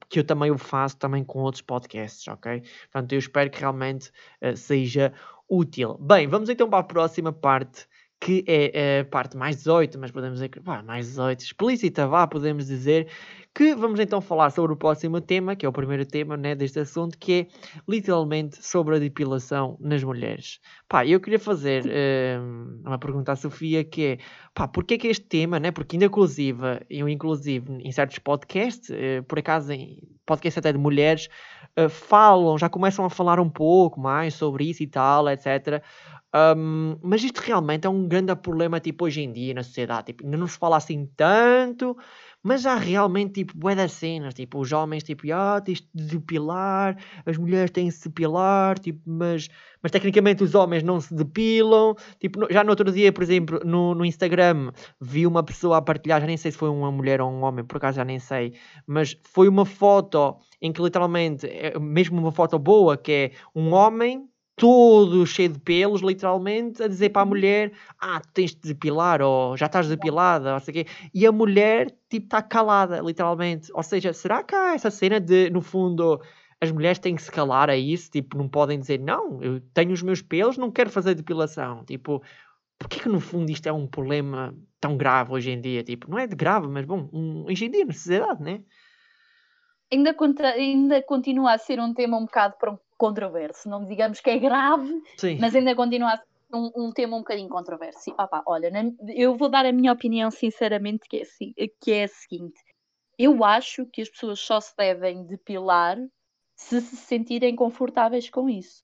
que 0.09 0.19
eu 0.19 0.23
também 0.23 0.49
o 0.49 0.57
faço 0.57 0.97
também 0.97 1.23
com 1.23 1.39
outros 1.41 1.61
podcasts, 1.61 2.27
ok? 2.27 2.63
Portanto, 2.91 3.11
eu 3.11 3.19
espero 3.19 3.51
que 3.51 3.59
realmente 3.59 4.09
uh, 4.41 4.55
seja 4.55 5.13
útil. 5.47 5.97
Bem, 5.99 6.25
vamos 6.25 6.49
então 6.49 6.69
para 6.69 6.79
a 6.79 6.83
próxima 6.83 7.31
parte 7.31 7.85
que 8.23 8.41
é 8.47 9.01
a 9.01 9.05
parte 9.05 9.35
mais 9.35 9.57
18, 9.57 9.99
mas 9.99 10.09
podemos 10.09 10.35
dizer 10.35 10.47
que 10.47 10.61
mais 10.85 11.07
18 11.07 11.41
explícita, 11.41 12.07
vá, 12.07 12.25
podemos 12.25 12.67
dizer, 12.67 13.09
que 13.53 13.75
vamos 13.75 13.99
então 13.99 14.21
falar 14.21 14.49
sobre 14.49 14.71
o 14.71 14.77
próximo 14.77 15.19
tema, 15.19 15.57
que 15.57 15.65
é 15.65 15.69
o 15.69 15.73
primeiro 15.73 16.05
tema 16.05 16.37
né, 16.37 16.55
deste 16.55 16.79
assunto, 16.79 17.17
que 17.17 17.33
é 17.33 17.47
literalmente 17.85 18.65
sobre 18.65 18.95
a 18.95 18.99
depilação 18.99 19.77
nas 19.81 20.01
mulheres. 20.05 20.61
Pá, 20.87 21.05
eu 21.05 21.19
queria 21.19 21.37
fazer 21.37 21.83
uh, 21.83 22.87
uma 22.87 22.97
pergunta 22.97 23.33
à 23.33 23.35
Sofia, 23.35 23.83
que 23.83 24.05
é, 24.05 24.17
pá, 24.53 24.69
porquê 24.69 24.97
que 24.97 25.09
este 25.09 25.25
tema, 25.25 25.59
né, 25.59 25.71
porque 25.71 25.97
ainda 25.97 26.05
inclusive, 26.05 26.79
eu 26.89 27.09
inclusive 27.09 27.73
em 27.83 27.91
certos 27.91 28.19
podcasts, 28.19 28.89
uh, 28.89 29.21
por 29.27 29.37
acaso 29.37 29.73
em 29.73 30.01
podcasts 30.25 30.57
até 30.57 30.71
de 30.71 30.79
mulheres, 30.79 31.27
uh, 31.77 31.89
falam, 31.89 32.57
já 32.57 32.69
começam 32.69 33.03
a 33.03 33.09
falar 33.09 33.37
um 33.37 33.49
pouco 33.49 33.99
mais 33.99 34.33
sobre 34.33 34.63
isso 34.63 34.81
e 34.81 34.87
tal, 34.87 35.27
etc., 35.27 35.83
um, 36.35 36.97
mas 37.01 37.23
isto 37.23 37.39
realmente 37.39 37.85
é 37.85 37.89
um 37.89 38.07
grande 38.07 38.35
problema, 38.35 38.79
tipo, 38.79 39.05
hoje 39.05 39.21
em 39.21 39.31
dia 39.31 39.53
na 39.53 39.63
sociedade. 39.63 40.07
Tipo, 40.07 40.23
ainda 40.23 40.37
não 40.37 40.47
se 40.47 40.57
fala 40.57 40.77
assim 40.77 41.07
tanto, 41.15 41.95
mas 42.41 42.65
há 42.65 42.75
realmente, 42.75 43.33
tipo, 43.45 43.55
bué 43.55 43.75
das 43.75 43.93
cenas, 43.93 44.33
tipo, 44.33 44.59
os 44.59 44.71
homens, 44.71 45.03
tipo, 45.03 45.31
ah, 45.31 45.61
tens 45.61 45.81
de 45.93 46.05
depilar, 46.17 46.97
as 47.25 47.37
mulheres 47.37 47.69
têm 47.71 47.87
de 47.87 47.93
se 47.93 48.09
depilar, 48.09 48.79
tipo, 48.79 48.99
mas, 49.05 49.47
mas 49.81 49.91
tecnicamente 49.91 50.43
os 50.43 50.55
homens 50.55 50.81
não 50.81 50.99
se 50.99 51.13
depilam, 51.13 51.95
tipo, 52.19 52.51
já 52.51 52.63
no 52.63 52.71
outro 52.71 52.91
dia, 52.91 53.13
por 53.13 53.23
exemplo, 53.23 53.61
no, 53.63 53.93
no 53.93 54.03
Instagram, 54.03 54.71
vi 54.99 55.27
uma 55.27 55.43
pessoa 55.43 55.77
a 55.77 55.81
partilhar, 55.81 56.19
já 56.19 56.27
nem 56.27 56.37
sei 56.37 56.51
se 56.51 56.57
foi 56.57 56.69
uma 56.69 56.91
mulher 56.91 57.21
ou 57.21 57.29
um 57.31 57.43
homem, 57.43 57.63
por 57.63 57.77
acaso 57.77 57.97
já 57.97 58.05
nem 58.05 58.19
sei, 58.19 58.53
mas 58.87 59.15
foi 59.23 59.47
uma 59.47 59.65
foto 59.65 60.37
em 60.59 60.71
que 60.73 60.81
literalmente, 60.81 61.45
é 61.47 61.77
mesmo 61.79 62.19
uma 62.19 62.31
foto 62.31 62.57
boa, 62.57 62.97
que 62.97 63.11
é 63.11 63.31
um 63.55 63.71
homem 63.73 64.27
todo 64.55 65.25
cheio 65.25 65.49
de 65.49 65.59
pelos, 65.59 66.01
literalmente, 66.01 66.81
a 66.83 66.87
dizer 66.87 67.09
para 67.09 67.23
a 67.23 67.25
mulher: 67.25 67.73
Ah, 67.99 68.19
tu 68.19 68.29
tens 68.33 68.53
de 68.55 68.73
depilar, 68.73 69.21
ou 69.21 69.57
já 69.57 69.65
estás 69.65 69.87
depilada, 69.87 70.53
ou 70.53 70.59
sei 70.59 70.73
quê. 70.73 70.85
E 71.13 71.25
a 71.25 71.31
mulher, 71.31 71.87
tipo, 72.09 72.25
está 72.25 72.41
calada, 72.41 72.99
literalmente. 72.99 73.71
Ou 73.73 73.83
seja, 73.83 74.13
será 74.13 74.43
que 74.43 74.55
há 74.55 74.73
essa 74.75 74.91
cena 74.91 75.19
de, 75.19 75.49
no 75.49 75.61
fundo, 75.61 76.21
as 76.61 76.71
mulheres 76.71 76.99
têm 76.99 77.15
que 77.15 77.21
se 77.23 77.31
calar 77.31 77.69
a 77.69 77.77
isso? 77.77 78.11
Tipo, 78.11 78.37
não 78.37 78.47
podem 78.47 78.79
dizer: 78.79 78.99
Não, 78.99 79.41
eu 79.41 79.59
tenho 79.73 79.91
os 79.91 80.01
meus 80.03 80.21
pelos, 80.21 80.57
não 80.57 80.71
quero 80.71 80.89
fazer 80.89 81.15
depilação. 81.15 81.83
Tipo, 81.85 82.21
porquê 82.77 82.99
que 82.99 83.09
no 83.09 83.19
fundo 83.19 83.49
isto 83.51 83.67
é 83.67 83.73
um 83.73 83.87
problema 83.87 84.55
tão 84.79 84.97
grave 84.97 85.31
hoje 85.33 85.51
em 85.51 85.61
dia? 85.61 85.83
Tipo, 85.83 86.09
não 86.09 86.19
é 86.19 86.27
de 86.27 86.35
grave, 86.35 86.67
mas 86.67 86.85
bom, 86.85 87.09
um, 87.13 87.45
hoje 87.45 87.65
em 87.65 87.71
dia 87.71 87.85
na 87.85 87.93
sociedade, 87.93 88.43
né? 88.43 88.61
Ainda, 89.93 90.15
ainda 90.55 91.03
continua 91.03 91.53
a 91.53 91.57
ser 91.57 91.79
um 91.79 91.93
tema 91.93 92.17
um 92.17 92.25
bocado 92.25 92.55
controverso. 92.97 93.69
Não 93.69 93.85
digamos 93.85 94.19
que 94.19 94.29
é 94.29 94.37
grave, 94.37 95.01
Sim. 95.17 95.37
mas 95.39 95.55
ainda 95.55 95.75
continua 95.75 96.13
a 96.13 96.17
ser 96.17 96.25
um, 96.53 96.71
um 96.75 96.91
tema 96.91 97.15
um 97.15 97.19
bocadinho 97.19 97.49
controverso. 97.49 98.11
Opa, 98.11 98.43
olha, 98.45 98.71
eu 99.09 99.35
vou 99.35 99.49
dar 99.49 99.65
a 99.65 99.71
minha 99.71 99.91
opinião 99.91 100.29
sinceramente, 100.31 101.07
que 101.09 101.17
é, 101.17 101.67
que 101.81 101.91
é 101.91 102.03
a 102.03 102.07
seguinte. 102.07 102.59
Eu 103.17 103.43
acho 103.43 103.85
que 103.85 104.01
as 104.01 104.09
pessoas 104.09 104.39
só 104.39 104.59
se 104.59 104.75
devem 104.75 105.23
depilar 105.25 105.97
se 106.55 106.81
se 106.81 106.95
sentirem 106.95 107.55
confortáveis 107.55 108.29
com 108.29 108.49
isso. 108.49 108.83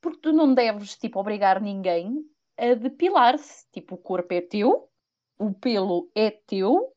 Porque 0.00 0.20
tu 0.20 0.32
não 0.32 0.54
deves, 0.54 0.96
tipo, 0.96 1.18
obrigar 1.18 1.60
ninguém 1.60 2.24
a 2.56 2.74
depilar-se. 2.74 3.66
Tipo, 3.72 3.96
o 3.96 3.98
corpo 3.98 4.32
é 4.32 4.40
teu, 4.40 4.88
o 5.38 5.52
pelo 5.52 6.10
é 6.14 6.30
teu, 6.30 6.92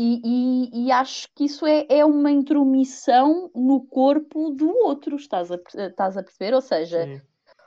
e, 0.00 0.20
e, 0.24 0.86
e, 0.86 0.92
acho 0.92 1.28
que 1.34 1.44
isso 1.44 1.66
é, 1.66 1.84
é 1.88 2.04
uma 2.04 2.30
intromissão 2.30 3.50
no 3.52 3.80
corpo 3.80 4.50
do 4.50 4.68
outro, 4.68 5.16
estás 5.16 5.50
a, 5.50 5.58
estás 5.74 6.16
a 6.16 6.22
perceber? 6.22 6.54
Ou 6.54 6.60
seja, 6.60 7.02
Sim. 7.02 7.20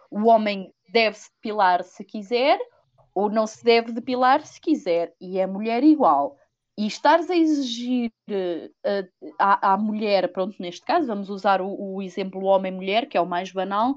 o 0.10 0.28
homem 0.28 0.74
deve-se 0.89 1.30
depilar 1.34 1.84
se 1.84 2.06
quiser, 2.06 2.58
ou 3.13 3.30
não 3.30 3.46
se 3.46 3.62
deve 3.65 3.91
depilar 3.91 4.46
se 4.46 4.62
quiser, 4.62 5.13
e 5.20 5.41
a 5.41 5.48
mulher 5.48 5.84
igual. 5.84 6.38
E 6.78 6.88
estares 6.88 7.30
a 7.30 7.36
exigir 7.36 8.13
uh, 8.30 9.30
à, 9.38 9.74
à, 9.74 9.78
mulher, 9.78 10.32
pronto, 10.32 10.56
neste 10.58 10.86
caso, 10.86 11.08
vamos 11.08 11.30
usar 11.30 11.62
o, 11.62 11.96
o 11.96 12.02
exemplo 12.02 12.46
homem-mulher, 12.46 13.08
que 13.08 13.17
é 13.17 13.22
o 13.22 13.26
mais 13.26 13.52
banal, 13.52 13.94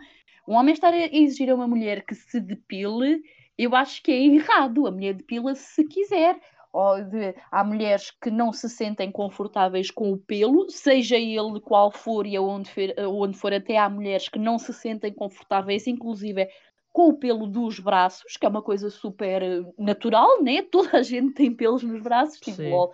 um 0.46 0.54
homem 0.54 0.74
estar 0.74 0.92
a 0.92 1.06
exigir 1.06 1.50
a 1.50 1.54
uma 1.54 1.68
mulher 1.68 2.04
que 2.04 2.16
se 2.16 2.40
depile, 2.40 3.22
eu 3.56 3.74
acho 3.74 4.02
que 4.02 4.10
é 4.10 4.24
errado. 4.26 4.86
A 4.86 4.90
mulher 4.90 5.14
depila 5.14 5.54
se 5.54 5.84
quiser. 5.84 6.38
Ou 6.74 7.04
de, 7.04 7.36
há 7.52 7.62
mulheres 7.62 8.10
que 8.10 8.32
não 8.32 8.52
se 8.52 8.68
sentem 8.68 9.08
confortáveis 9.12 9.92
com 9.92 10.10
o 10.10 10.18
pelo, 10.18 10.68
seja 10.68 11.16
ele 11.16 11.60
qual 11.60 11.92
for 11.92 12.26
e 12.26 12.34
aonde 12.34 12.68
for, 12.68 12.82
onde 12.98 13.38
for, 13.38 13.54
até 13.54 13.78
há 13.78 13.88
mulheres 13.88 14.28
que 14.28 14.40
não 14.40 14.58
se 14.58 14.72
sentem 14.74 15.14
confortáveis, 15.14 15.86
inclusive 15.86 16.48
com 16.92 17.10
o 17.10 17.16
pelo 17.16 17.46
dos 17.46 17.78
braços, 17.78 18.36
que 18.36 18.44
é 18.44 18.48
uma 18.48 18.60
coisa 18.60 18.90
super 18.90 19.40
natural, 19.78 20.42
né? 20.42 20.62
Toda 20.68 20.98
a 20.98 21.02
gente 21.02 21.34
tem 21.34 21.54
pelos 21.54 21.84
nos 21.84 22.02
braços, 22.02 22.40
tipo, 22.40 22.92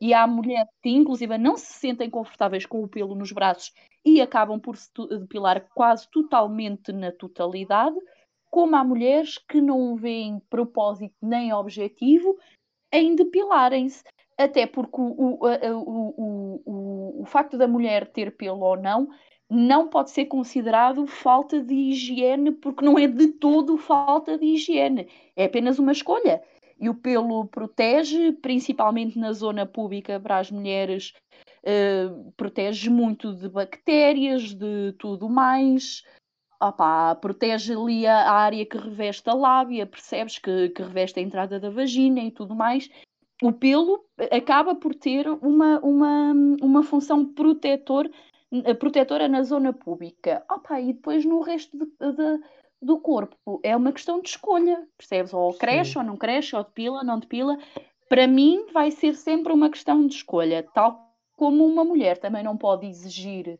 e 0.00 0.12
há 0.12 0.26
mulheres 0.26 0.68
que, 0.82 0.90
inclusive, 0.90 1.38
não 1.38 1.56
se 1.56 1.72
sentem 1.74 2.10
confortáveis 2.10 2.66
com 2.66 2.82
o 2.82 2.88
pelo 2.88 3.14
nos 3.14 3.30
braços 3.30 3.72
e 4.04 4.20
acabam 4.20 4.58
por 4.58 4.76
se 4.76 4.90
depilar 5.08 5.68
quase 5.72 6.10
totalmente 6.10 6.92
na 6.92 7.12
totalidade, 7.12 7.96
como 8.50 8.74
há 8.74 8.82
mulheres 8.82 9.38
que 9.38 9.60
não 9.60 9.94
veem 9.94 10.40
propósito 10.50 11.14
nem 11.22 11.52
objetivo 11.52 12.36
em 12.92 13.14
depilarem-se. 13.14 14.02
Até 14.38 14.66
porque 14.66 15.00
o, 15.00 15.38
o, 15.38 16.62
o, 16.64 17.22
o, 17.22 17.24
facto 17.26 17.58
da 17.58 17.68
mulher 17.68 18.06
ter 18.06 18.36
pelo 18.36 18.60
ou 18.60 18.76
não 18.76 19.08
não 19.50 19.88
pode 19.88 20.10
ser 20.10 20.26
considerado 20.26 21.06
falta 21.06 21.60
de 21.60 21.74
higiene, 21.74 22.52
porque 22.52 22.84
não 22.84 22.98
é 22.98 23.06
de 23.06 23.26
todo 23.28 23.76
falta 23.76 24.38
de 24.38 24.46
higiene, 24.46 25.08
é 25.36 25.44
apenas 25.44 25.78
uma 25.78 25.92
escolha 25.92 26.40
e 26.80 26.88
o 26.88 26.94
pelo 26.94 27.46
protege, 27.46 28.32
principalmente 28.32 29.18
na 29.18 29.32
zona 29.32 29.66
pública 29.66 30.18
para 30.18 30.38
as 30.38 30.50
mulheres, 30.50 31.12
uh, 31.62 32.32
protege 32.36 32.88
muito 32.88 33.34
de 33.34 33.48
bactérias, 33.48 34.54
de 34.54 34.94
tudo 34.98 35.28
mais. 35.28 36.02
Protege 37.20 37.74
ali 37.74 38.06
a, 38.06 38.30
área 38.30 38.66
que 38.66 38.76
reveste 38.76 39.28
a 39.28 39.34
lábia, 39.34 39.86
percebes 39.86 40.38
que, 40.38 40.68
que 40.70 40.82
reveste 40.82 41.18
a 41.18 41.22
entrada 41.22 41.58
da 41.58 41.70
vagina 41.70 42.20
e 42.20 42.30
tudo 42.30 42.54
mais. 42.54 42.90
O 43.42 43.52
pelo 43.52 44.04
acaba 44.30 44.74
por 44.74 44.94
ter 44.94 45.26
uma, 45.28 45.78
uma, 45.80 46.32
uma 46.60 46.82
função 46.82 47.24
protetor, 47.24 48.10
protetora 48.78 49.26
na 49.28 49.42
zona 49.42 49.72
pública. 49.72 50.44
Opa, 50.50 50.80
e 50.80 50.92
depois 50.92 51.24
no 51.24 51.40
resto 51.40 51.78
de, 51.78 51.86
de 51.86 52.40
do 52.82 52.98
corpo. 52.98 53.60
É 53.62 53.76
uma 53.76 53.92
questão 53.92 54.20
de 54.20 54.30
escolha, 54.30 54.86
percebes? 54.96 55.34
Ou 55.34 55.52
cresce 55.54 55.92
Sim. 55.92 55.98
ou 55.98 56.04
não 56.04 56.16
cresce, 56.16 56.56
ou 56.56 56.64
depila, 56.64 57.04
não 57.04 57.18
depila. 57.18 57.58
Para 58.08 58.26
mim, 58.26 58.66
vai 58.72 58.90
ser 58.90 59.14
sempre 59.14 59.52
uma 59.52 59.70
questão 59.70 60.06
de 60.06 60.14
escolha, 60.14 60.66
tal 60.74 61.14
como 61.36 61.64
uma 61.64 61.84
mulher 61.84 62.18
também 62.18 62.42
não 62.42 62.56
pode 62.56 62.86
exigir 62.86 63.58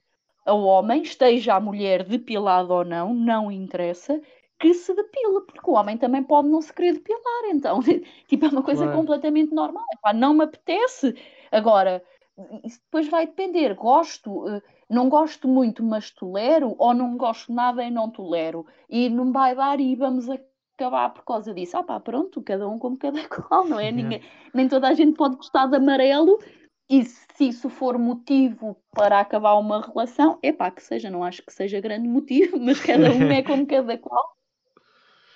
ao 0.50 0.62
homem, 0.62 1.02
esteja 1.02 1.54
a 1.54 1.60
mulher 1.60 2.04
depilada 2.04 2.72
ou 2.72 2.84
não, 2.84 3.14
não 3.14 3.50
interessa, 3.50 4.20
que 4.58 4.74
se 4.74 4.94
depila, 4.94 5.40
porque 5.40 5.70
o 5.70 5.74
homem 5.74 5.96
também 5.96 6.22
pode 6.22 6.48
não 6.48 6.60
se 6.60 6.72
querer 6.72 6.92
depilar, 6.92 7.44
então, 7.50 7.80
tipo, 8.28 8.44
é 8.44 8.48
uma 8.48 8.62
coisa 8.62 8.84
claro. 8.84 8.98
completamente 8.98 9.54
normal. 9.54 9.84
Epá, 9.94 10.12
não 10.12 10.34
me 10.34 10.44
apetece. 10.44 11.14
Agora, 11.50 12.02
isso 12.64 12.80
depois 12.84 13.08
vai 13.08 13.26
depender. 13.26 13.74
Gosto, 13.74 14.46
eh, 14.48 14.62
não 14.88 15.08
gosto 15.08 15.48
muito, 15.48 15.82
mas 15.82 16.10
tolero, 16.10 16.74
ou 16.78 16.92
não 16.92 17.16
gosto 17.16 17.52
nada 17.52 17.82
e 17.82 17.90
não 17.90 18.10
tolero. 18.10 18.66
E 18.88 19.08
não 19.08 19.32
vai 19.32 19.54
dar 19.54 19.80
e 19.80 19.94
vamos 19.96 20.28
acabar 20.28 21.10
por 21.10 21.24
causa 21.24 21.54
disso. 21.54 21.76
Ah 21.76 21.82
pá, 21.82 21.98
pronto, 21.98 22.42
cada 22.42 22.68
um 22.68 22.78
como 22.78 22.98
cada 22.98 23.20
qual, 23.28 23.64
não 23.64 23.80
é? 23.80 23.90
Ninguém, 23.90 24.22
nem 24.52 24.68
toda 24.68 24.88
a 24.88 24.94
gente 24.94 25.16
pode 25.16 25.36
gostar 25.36 25.66
de 25.66 25.76
amarelo. 25.76 26.38
E 26.90 27.04
se 27.04 27.48
isso 27.48 27.70
for 27.70 27.96
motivo 27.96 28.76
para 28.90 29.20
acabar 29.20 29.54
uma 29.54 29.80
relação, 29.80 30.40
é 30.42 30.52
pá, 30.52 30.72
que 30.72 30.82
seja, 30.82 31.08
não 31.08 31.22
acho 31.22 31.40
que 31.40 31.52
seja 31.52 31.80
grande 31.80 32.08
motivo, 32.08 32.58
mas 32.60 32.80
cada 32.80 33.12
um 33.12 33.30
é 33.30 33.44
como 33.44 33.64
cada 33.64 33.96
qual. 33.96 34.36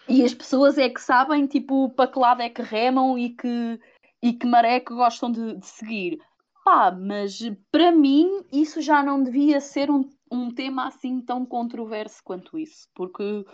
E 0.09 0.25
as 0.25 0.35
pessoas 0.35 0.77
é 0.77 0.91
que 0.91 1.01
sabem, 1.01 1.47
tipo, 1.47 1.89
para 1.91 2.11
que 2.11 2.19
lado 2.19 2.43
é 2.43 2.51
que 2.51 2.61
remam 2.61 3.17
e 3.17 3.31
que, 3.31 3.81
e 4.21 4.33
que 4.33 4.47
maré 4.49 4.81
que 4.81 4.93
gostam 4.93 5.31
de, 5.31 5.55
de 5.57 5.67
seguir. 5.67 6.19
Pá, 6.65 6.91
mas 6.91 7.39
para 7.71 7.93
mim 7.93 8.43
isso 8.53 8.83
já 8.83 9.01
não 9.01 9.23
devia 9.23 9.61
ser 9.61 9.91
um, 9.91 10.11
um 10.33 10.51
tema 10.51 10.89
assim 10.89 11.21
tão 11.21 11.47
controverso 11.47 12.21
quanto 12.25 12.59
isso, 12.59 12.89
porque 12.95 13.45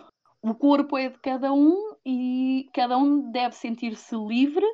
o 0.41 0.55
corpo 0.55 0.97
é 0.97 1.09
de 1.09 1.19
cada 1.19 1.53
um 1.53 1.93
e 2.03 2.67
cada 2.73 2.97
um 2.97 3.31
deve 3.31 3.53
sentir-se 3.53 4.15
livre 4.15 4.65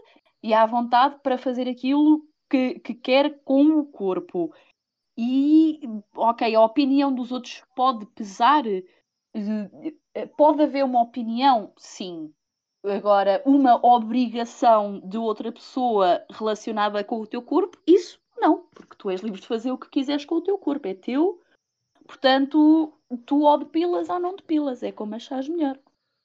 e 0.41 0.53
à 0.53 0.65
vontade 0.65 1.17
para 1.21 1.37
fazer 1.37 1.67
aquilo 1.67 2.21
que, 2.49 2.79
que 2.79 2.93
quer 2.93 3.39
com 3.43 3.79
o 3.79 3.85
corpo. 3.85 4.53
E, 5.17 5.79
ok, 6.15 6.53
a 6.53 6.61
opinião 6.61 7.13
dos 7.13 7.31
outros 7.31 7.63
pode 7.75 8.05
pesar, 8.07 8.63
eh, 8.67 10.25
pode 10.37 10.61
haver 10.61 10.85
uma 10.85 11.01
opinião, 11.01 11.73
sim. 11.77 12.31
Agora, 12.83 13.41
uma 13.45 13.83
obrigação 13.85 14.99
de 14.99 15.17
outra 15.17 15.51
pessoa 15.51 16.23
relacionada 16.29 17.03
com 17.03 17.19
o 17.19 17.27
teu 17.27 17.41
corpo, 17.41 17.77
isso 17.85 18.19
não, 18.37 18.67
porque 18.73 18.95
tu 18.97 19.09
és 19.09 19.21
livre 19.21 19.41
de 19.41 19.47
fazer 19.47 19.71
o 19.71 19.77
que 19.77 19.89
quiseres 19.89 20.23
com 20.23 20.35
o 20.35 20.41
teu 20.41 20.57
corpo, 20.57 20.87
é 20.87 20.93
teu, 20.93 21.41
portanto, 22.05 22.93
tu 23.25 23.41
ou 23.41 23.57
depilas 23.57 24.09
ou 24.09 24.19
não 24.19 24.35
depilas, 24.35 24.83
é 24.83 24.91
como 24.91 25.15
achares 25.15 25.49
melhor. 25.49 25.77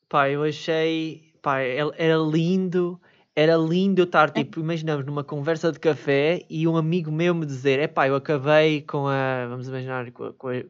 Pá, 0.09 0.29
eu 0.29 0.43
achei, 0.43 1.33
pá, 1.41 1.61
era 1.61 2.17
lindo, 2.19 3.01
era 3.35 3.57
lindo 3.57 4.01
eu 4.01 4.05
estar, 4.05 4.31
tipo, 4.31 4.61
imaginamos 4.61 5.07
numa 5.07 5.25
conversa 5.25 5.73
de 5.73 5.81
café 5.81 6.45
e 6.51 6.69
um 6.69 6.77
amigo 6.77 7.11
meu 7.11 7.35
me 7.35 7.47
dizer, 7.47 7.79
é 7.79 7.87
pá, 7.87 8.07
eu 8.07 8.15
acabei 8.15 8.83
com 8.83 9.07
a, 9.07 9.47
vamos 9.49 9.69
imaginar, 9.69 10.11
com 10.13 10.25
a, 10.25 10.33
com 10.33 10.49
a 10.49 10.63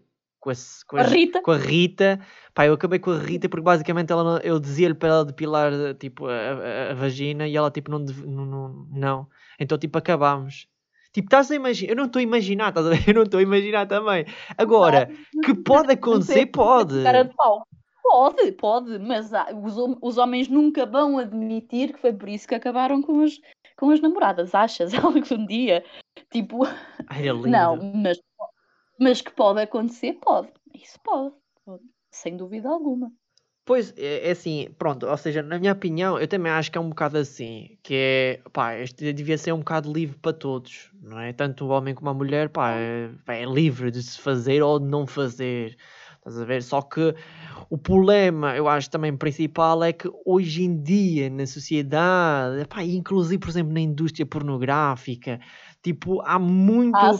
com 0.42 0.50
a, 0.50 0.54
com 0.88 0.96
a, 0.96 1.02
Rita. 1.04 1.40
Com 1.40 1.52
a 1.52 1.56
Rita. 1.56 2.20
Pá, 2.52 2.66
eu 2.66 2.74
acabei 2.74 2.98
com 2.98 3.12
a 3.12 3.18
Rita 3.18 3.48
porque 3.48 3.62
basicamente 3.62 4.10
ela, 4.10 4.40
eu 4.42 4.58
dizia-lhe 4.58 4.94
para 4.94 5.08
ela 5.08 5.24
depilar 5.24 5.72
tipo, 5.94 6.26
a, 6.26 6.92
vagina 6.94 7.46
e 7.46 7.56
ela 7.56 7.70
tipo 7.70 7.88
não, 7.88 8.00
não, 8.00 8.44
não, 8.44 8.86
não. 8.90 9.28
Então 9.60 9.78
tipo 9.78 9.96
acabámos. 9.96 10.66
Tipo, 11.12 11.26
estás 11.26 11.48
a 11.50 11.54
imaginar, 11.54 11.92
eu 11.92 11.96
não 11.96 12.06
estou 12.06 12.18
a 12.18 12.22
imaginar, 12.22 12.70
estás 12.70 12.86
a 12.86 12.90
ver? 12.90 13.04
Eu 13.06 13.14
não 13.14 13.22
estou 13.22 13.38
a 13.38 13.42
imaginar 13.42 13.86
também. 13.86 14.24
Agora, 14.56 15.10
que 15.44 15.54
pode 15.54 15.92
acontecer, 15.94 16.46
pode. 16.46 17.02
Cara 17.02 17.24
de 17.24 17.34
pau. 17.36 17.66
Pode, 18.02 18.52
pode, 18.52 18.98
mas 18.98 19.30
os, 19.62 19.96
os 20.02 20.18
homens 20.18 20.48
nunca 20.48 20.84
vão 20.84 21.18
admitir 21.18 21.92
que 21.92 22.00
foi 22.00 22.12
por 22.12 22.28
isso 22.28 22.48
que 22.48 22.54
acabaram 22.54 23.00
com 23.00 23.22
as, 23.22 23.40
com 23.76 23.90
as 23.90 24.00
namoradas, 24.00 24.54
achas? 24.54 24.92
Algum 24.94 25.46
dia? 25.46 25.84
Tipo, 26.30 26.64
Ai, 27.08 27.28
é 27.28 27.32
não, 27.32 27.76
mas, 27.94 28.20
mas 28.98 29.20
que 29.20 29.30
pode 29.32 29.60
acontecer, 29.60 30.14
pode. 30.14 30.48
Isso 30.74 30.98
pode, 31.02 31.34
pode, 31.64 31.84
sem 32.10 32.36
dúvida 32.36 32.68
alguma. 32.68 33.12
Pois, 33.64 33.94
é, 33.96 34.28
é, 34.28 34.30
assim, 34.32 34.68
pronto, 34.76 35.06
ou 35.06 35.16
seja, 35.16 35.40
na 35.40 35.56
minha 35.56 35.72
opinião, 35.72 36.18
eu 36.18 36.26
também 36.26 36.50
acho 36.50 36.70
que 36.70 36.76
é 36.76 36.80
um 36.80 36.88
bocado 36.88 37.16
assim, 37.16 37.78
que 37.80 37.94
é, 37.94 38.40
pá, 38.52 38.74
este 38.74 39.12
devia 39.12 39.38
ser 39.38 39.52
um 39.52 39.60
bocado 39.60 39.92
livre 39.92 40.18
para 40.18 40.32
todos, 40.32 40.90
não 41.00 41.20
é? 41.20 41.32
Tanto 41.32 41.66
o 41.66 41.68
homem 41.68 41.94
como 41.94 42.10
a 42.10 42.14
mulher, 42.14 42.48
pá, 42.48 42.72
é, 42.72 43.08
é 43.28 43.44
livre 43.44 43.92
de 43.92 44.02
se 44.02 44.20
fazer 44.20 44.62
ou 44.62 44.80
de 44.80 44.86
não 44.86 45.06
fazer, 45.06 45.76
estás 46.22 46.38
a 46.38 46.44
ver? 46.44 46.62
Só 46.62 46.80
que 46.80 47.14
o 47.68 47.76
problema, 47.76 48.56
eu 48.56 48.68
acho 48.68 48.88
também 48.88 49.16
principal, 49.16 49.82
é 49.82 49.92
que 49.92 50.08
hoje 50.24 50.62
em 50.62 50.80
dia, 50.80 51.28
na 51.28 51.46
sociedade, 51.46 52.64
pá, 52.66 52.84
inclusive, 52.84 53.38
por 53.38 53.50
exemplo, 53.50 53.72
na 53.72 53.80
indústria 53.80 54.24
pornográfica, 54.24 55.40
Tipo, 55.82 56.20
há 56.22 56.38
muito, 56.38 56.96
ah, 56.96 57.10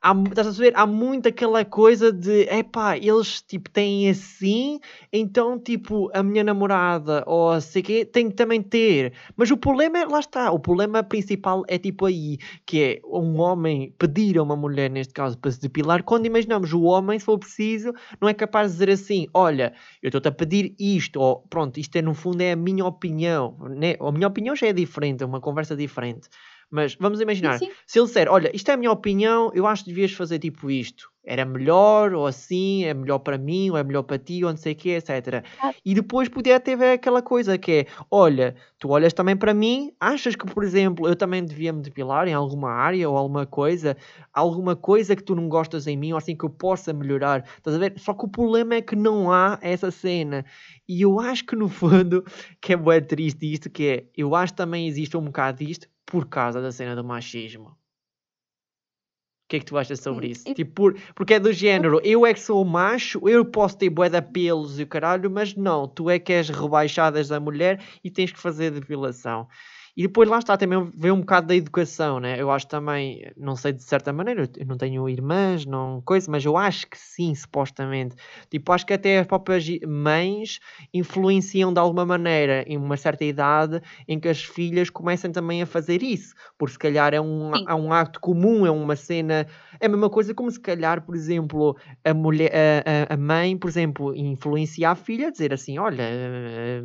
há, 0.00 0.14
estás 0.28 0.46
a 0.46 0.52
saber, 0.52 0.72
há 0.76 0.86
muito 0.86 1.28
aquela 1.28 1.64
coisa 1.64 2.12
de, 2.12 2.42
epá, 2.42 2.96
eles 2.96 3.42
tipo 3.42 3.68
têm 3.70 4.08
assim, 4.08 4.78
então 5.12 5.58
tipo 5.58 6.10
a 6.14 6.22
minha 6.22 6.44
namorada 6.44 7.24
ou 7.26 7.60
sei 7.60 7.82
que 7.82 8.04
tem 8.04 8.28
que 8.28 8.36
também 8.36 8.62
ter. 8.62 9.14
Mas 9.36 9.50
o 9.50 9.56
problema 9.56 9.98
é, 9.98 10.04
lá 10.04 10.20
está, 10.20 10.52
o 10.52 10.60
problema 10.60 11.02
principal 11.02 11.64
é 11.66 11.76
tipo 11.76 12.06
aí, 12.06 12.38
que 12.64 12.82
é 12.82 13.00
um 13.04 13.40
homem 13.40 13.92
pedir 13.98 14.38
a 14.38 14.42
uma 14.42 14.54
mulher, 14.56 14.90
neste 14.90 15.12
caso, 15.12 15.36
para 15.38 15.50
se 15.50 15.60
depilar, 15.60 16.04
quando 16.04 16.26
imaginamos 16.26 16.72
o 16.72 16.82
homem, 16.82 17.18
se 17.18 17.24
for 17.24 17.38
preciso, 17.38 17.92
não 18.20 18.28
é 18.28 18.34
capaz 18.34 18.68
de 18.68 18.72
dizer 18.74 18.90
assim, 18.90 19.26
olha, 19.34 19.74
eu 20.02 20.08
estou-te 20.08 20.28
a 20.28 20.32
pedir 20.32 20.74
isto, 20.78 21.20
ou 21.20 21.40
pronto, 21.48 21.78
isto 21.80 21.96
é 21.96 22.02
no 22.02 22.14
fundo 22.14 22.40
é 22.42 22.52
a 22.52 22.56
minha 22.56 22.84
opinião, 22.84 23.56
né? 23.70 23.96
a 24.00 24.12
minha 24.12 24.28
opinião 24.28 24.54
já 24.54 24.68
é 24.68 24.72
diferente, 24.72 25.22
é 25.22 25.26
uma 25.26 25.40
conversa 25.40 25.74
diferente. 25.76 26.28
Mas 26.74 26.96
vamos 26.96 27.20
imaginar, 27.20 27.60
Sim. 27.60 27.70
se 27.86 28.00
ele 28.00 28.06
disser, 28.08 28.28
olha, 28.28 28.50
isto 28.52 28.68
é 28.68 28.74
a 28.74 28.76
minha 28.76 28.90
opinião, 28.90 29.48
eu 29.54 29.64
acho 29.64 29.84
que 29.84 29.90
devias 29.90 30.10
fazer 30.10 30.40
tipo 30.40 30.68
isto. 30.68 31.08
Era 31.24 31.44
melhor, 31.44 32.12
ou 32.12 32.26
assim, 32.26 32.84
é 32.84 32.92
melhor 32.92 33.20
para 33.20 33.38
mim, 33.38 33.70
ou 33.70 33.78
é 33.78 33.84
melhor 33.84 34.02
para 34.02 34.18
ti, 34.18 34.44
ou 34.44 34.50
não 34.50 34.56
sei 34.56 34.72
o 34.72 34.76
quê, 34.76 34.90
etc. 34.90 35.44
Ah. 35.62 35.72
E 35.84 35.94
depois 35.94 36.28
podia 36.28 36.58
ter 36.58 36.82
aquela 36.82 37.22
coisa 37.22 37.56
que 37.56 37.72
é, 37.72 37.86
olha, 38.10 38.56
tu 38.76 38.88
olhas 38.88 39.12
também 39.12 39.36
para 39.36 39.54
mim, 39.54 39.92
achas 40.00 40.34
que, 40.34 40.44
por 40.44 40.64
exemplo, 40.64 41.06
eu 41.06 41.14
também 41.14 41.44
devia 41.44 41.72
me 41.72 41.80
depilar 41.80 42.26
em 42.26 42.34
alguma 42.34 42.72
área 42.72 43.08
ou 43.08 43.16
alguma 43.16 43.46
coisa, 43.46 43.96
alguma 44.32 44.74
coisa 44.74 45.14
que 45.14 45.22
tu 45.22 45.36
não 45.36 45.48
gostas 45.48 45.86
em 45.86 45.96
mim, 45.96 46.10
ou 46.10 46.18
assim 46.18 46.36
que 46.36 46.44
eu 46.44 46.50
possa 46.50 46.92
melhorar, 46.92 47.44
estás 47.56 47.76
a 47.76 47.78
ver? 47.78 47.94
Só 47.98 48.14
que 48.14 48.24
o 48.24 48.28
problema 48.28 48.74
é 48.74 48.82
que 48.82 48.96
não 48.96 49.30
há 49.30 49.60
essa 49.62 49.92
cena. 49.92 50.44
E 50.88 51.02
eu 51.02 51.20
acho 51.20 51.46
que 51.46 51.54
no 51.54 51.68
fundo, 51.68 52.24
que 52.60 52.72
é 52.72 52.76
bué 52.76 53.00
triste 53.00 53.50
isto, 53.50 53.70
que 53.70 53.86
é, 53.86 54.04
eu 54.16 54.34
acho 54.34 54.52
que 54.52 54.56
também 54.56 54.88
existe 54.88 55.16
um 55.16 55.22
bocado 55.22 55.64
disto 55.64 55.93
por 56.06 56.28
causa 56.28 56.60
da 56.60 56.70
cena 56.72 56.94
do 56.96 57.04
machismo. 57.04 57.68
O 59.44 59.48
que 59.48 59.56
é 59.56 59.58
que 59.60 59.66
tu 59.66 59.76
achas 59.76 60.00
sobre 60.00 60.26
Hum, 60.28 60.30
isso? 60.30 60.48
eu- 60.48 60.54
Tipo, 60.54 60.72
por- 60.72 60.94
porque 61.14 61.34
é 61.34 61.40
do 61.40 61.52
género, 61.52 62.00
eu 62.02 62.24
é 62.26 62.32
que 62.32 62.40
sou 62.40 62.64
macho, 62.64 63.28
eu 63.28 63.44
posso 63.44 63.76
ter 63.76 63.90
bué 63.90 64.08
de 64.08 64.20
pelos 64.22 64.78
e 64.80 64.84
o 64.84 64.86
caralho, 64.86 65.30
mas 65.30 65.54
não, 65.54 65.86
tu 65.86 66.08
é 66.08 66.18
que 66.18 66.32
és 66.32 66.48
rebaixadas 66.48 67.28
da 67.28 67.38
mulher 67.38 67.82
e 68.02 68.10
tens 68.10 68.32
que 68.32 68.38
fazer 68.40 68.70
depilação. 68.70 69.46
E 69.96 70.02
depois 70.02 70.28
lá 70.28 70.38
está, 70.40 70.56
também 70.56 70.90
vem 70.96 71.12
um 71.12 71.20
bocado 71.20 71.46
da 71.46 71.54
educação, 71.54 72.18
né? 72.18 72.40
Eu 72.40 72.50
acho 72.50 72.66
também, 72.66 73.30
não 73.36 73.54
sei 73.54 73.72
de 73.72 73.82
certa 73.84 74.12
maneira, 74.12 74.48
eu 74.56 74.66
não 74.66 74.76
tenho 74.76 75.08
irmãs, 75.08 75.64
não 75.64 76.02
coisa, 76.02 76.28
mas 76.28 76.44
eu 76.44 76.56
acho 76.56 76.88
que 76.88 76.98
sim, 76.98 77.32
supostamente. 77.32 78.16
Tipo, 78.50 78.72
acho 78.72 78.84
que 78.84 78.92
até 78.92 79.20
as 79.20 79.26
próprias 79.26 79.64
mães 79.86 80.58
influenciam 80.92 81.72
de 81.72 81.78
alguma 81.78 82.04
maneira 82.04 82.64
em 82.66 82.76
uma 82.76 82.96
certa 82.96 83.24
idade 83.24 83.80
em 84.08 84.18
que 84.18 84.28
as 84.28 84.42
filhas 84.42 84.90
começam 84.90 85.30
também 85.30 85.62
a 85.62 85.66
fazer 85.66 86.02
isso, 86.02 86.34
porque 86.58 86.72
se 86.72 86.78
calhar 86.78 87.14
é 87.14 87.20
um, 87.20 87.52
Sim. 87.54 87.64
é 87.68 87.74
um 87.74 87.92
acto 87.92 88.18
comum, 88.20 88.66
é 88.66 88.70
uma 88.72 88.96
cena, 88.96 89.46
é 89.80 89.86
a 89.86 89.88
mesma 89.88 90.10
coisa 90.10 90.34
como 90.34 90.50
se 90.50 90.58
calhar, 90.60 91.02
por 91.06 91.14
exemplo, 91.14 91.76
a 92.04 92.12
mulher, 92.12 92.50
a, 92.52 93.12
a- 93.12 93.14
a 93.14 93.16
mãe, 93.16 93.56
por 93.56 93.68
exemplo, 93.68 94.12
influencia 94.16 94.90
a 94.90 94.96
filha 94.96 95.28
a 95.28 95.30
dizer 95.30 95.52
assim, 95.52 95.78
olha, 95.78 96.02
eh, 96.02 96.82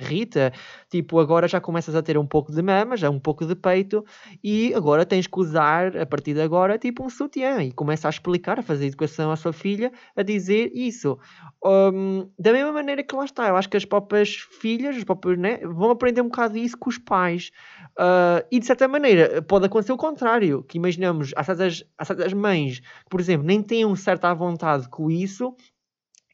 Rita, 0.00 0.52
tipo, 0.90 1.18
agora 1.20 1.46
já 1.46 1.60
começas 1.60 1.94
a 1.94 2.02
ter 2.02 2.18
um 2.18 2.26
pouco 2.26 2.52
de 2.52 2.60
mamas, 2.62 3.00
já 3.00 3.10
um 3.10 3.20
pouco 3.20 3.46
de 3.46 3.54
peito, 3.54 4.04
e 4.42 4.72
agora 4.74 5.06
tens 5.06 5.26
que 5.26 5.38
usar, 5.38 5.96
a 5.96 6.06
partir 6.06 6.34
de 6.34 6.40
agora, 6.40 6.76
tipo 6.78 7.04
um 7.04 7.08
sutiã, 7.08 7.62
e 7.62 7.72
começa 7.72 8.08
a 8.08 8.10
explicar, 8.10 8.58
a 8.58 8.62
fazer 8.62 8.86
educação 8.86 9.30
à 9.30 9.36
sua 9.36 9.52
filha, 9.52 9.92
a 10.16 10.22
dizer 10.22 10.70
isso. 10.74 11.18
Hum, 11.64 12.28
da 12.38 12.52
mesma 12.52 12.72
maneira 12.72 13.02
que 13.02 13.14
lá 13.14 13.24
está, 13.24 13.48
eu 13.48 13.56
acho 13.56 13.68
que 13.68 13.76
as 13.76 13.84
próprias 13.84 14.36
filhas, 14.60 14.96
os 14.96 15.04
próprios, 15.04 15.38
né, 15.38 15.58
vão 15.58 15.90
aprender 15.90 16.20
um 16.20 16.24
bocado 16.28 16.56
isso 16.58 16.76
com 16.78 16.90
os 16.90 16.98
pais. 16.98 17.50
Ah, 17.98 18.44
e 18.50 18.58
de 18.58 18.66
certa 18.66 18.86
maneira, 18.88 19.42
pode 19.42 19.66
acontecer 19.66 19.92
o 19.92 19.96
contrário, 19.96 20.62
que 20.64 20.76
imaginamos, 20.78 21.32
há 21.36 21.44
certas, 21.44 21.84
há 21.98 22.04
certas 22.04 22.32
mães 22.32 22.80
que, 22.80 22.86
por 23.10 23.20
exemplo, 23.20 23.46
nem 23.46 23.62
têm 23.62 23.84
um 23.86 23.96
certa 23.96 24.32
vontade 24.34 24.88
com 24.88 25.10
isso, 25.10 25.54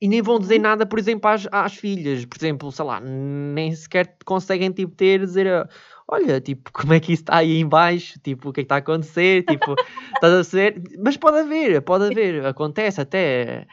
e 0.01 0.09
nem 0.09 0.23
vão 0.23 0.39
dizer 0.39 0.59
nada, 0.59 0.87
por 0.87 0.99
exemplo, 0.99 1.29
às, 1.31 1.47
às 1.53 1.75
filhas. 1.77 2.25
Por 2.25 2.39
exemplo, 2.39 2.73
sei 2.73 2.85
lá, 2.85 3.01
nem 3.01 3.75
sequer 3.75 4.17
conseguem 4.25 4.71
tipo, 4.73 4.95
ter, 4.95 5.21
dizer, 5.21 5.47
ah, 5.49 5.69
olha, 6.09 6.41
tipo, 6.41 6.71
como 6.73 6.93
é 6.95 7.01
que 7.01 7.13
isso 7.13 7.23
está 7.23 7.37
aí 7.39 7.59
em 7.59 7.69
baixo? 7.69 8.19
Tipo, 8.21 8.49
o 8.51 8.53
que 8.53 8.61
é 8.61 8.63
que 8.63 8.67
está 8.67 8.77
a 8.77 8.79
acontecer? 8.79 9.45
Tipo, 9.47 9.77
estás 10.15 10.33
a 10.33 10.45
ser? 10.45 10.83
Mas 10.99 11.17
pode 11.17 11.39
haver, 11.39 11.83
pode 11.83 12.05
haver, 12.07 12.45
acontece 12.47 13.01
até. 13.01 13.67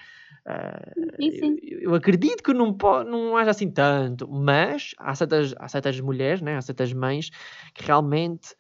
ah, 0.46 0.80
Sim, 1.20 1.32
sim. 1.32 1.58
eu, 1.63 1.80
eu 1.80 1.96
acredito 1.96 2.44
que 2.44 2.54
não, 2.54 2.74
po- 2.74 3.04
não 3.04 3.36
haja 3.38 3.52
assim 3.52 3.70
tanto, 3.72 4.28
mas 4.28 4.94
há 4.98 5.16
certas, 5.16 5.54
há 5.58 5.68
certas 5.68 6.00
mulheres, 6.00 6.42
né? 6.42 6.58
há 6.58 6.62
certas 6.62 6.92
mães 6.94 7.30
que 7.74 7.84
realmente, 7.86 8.56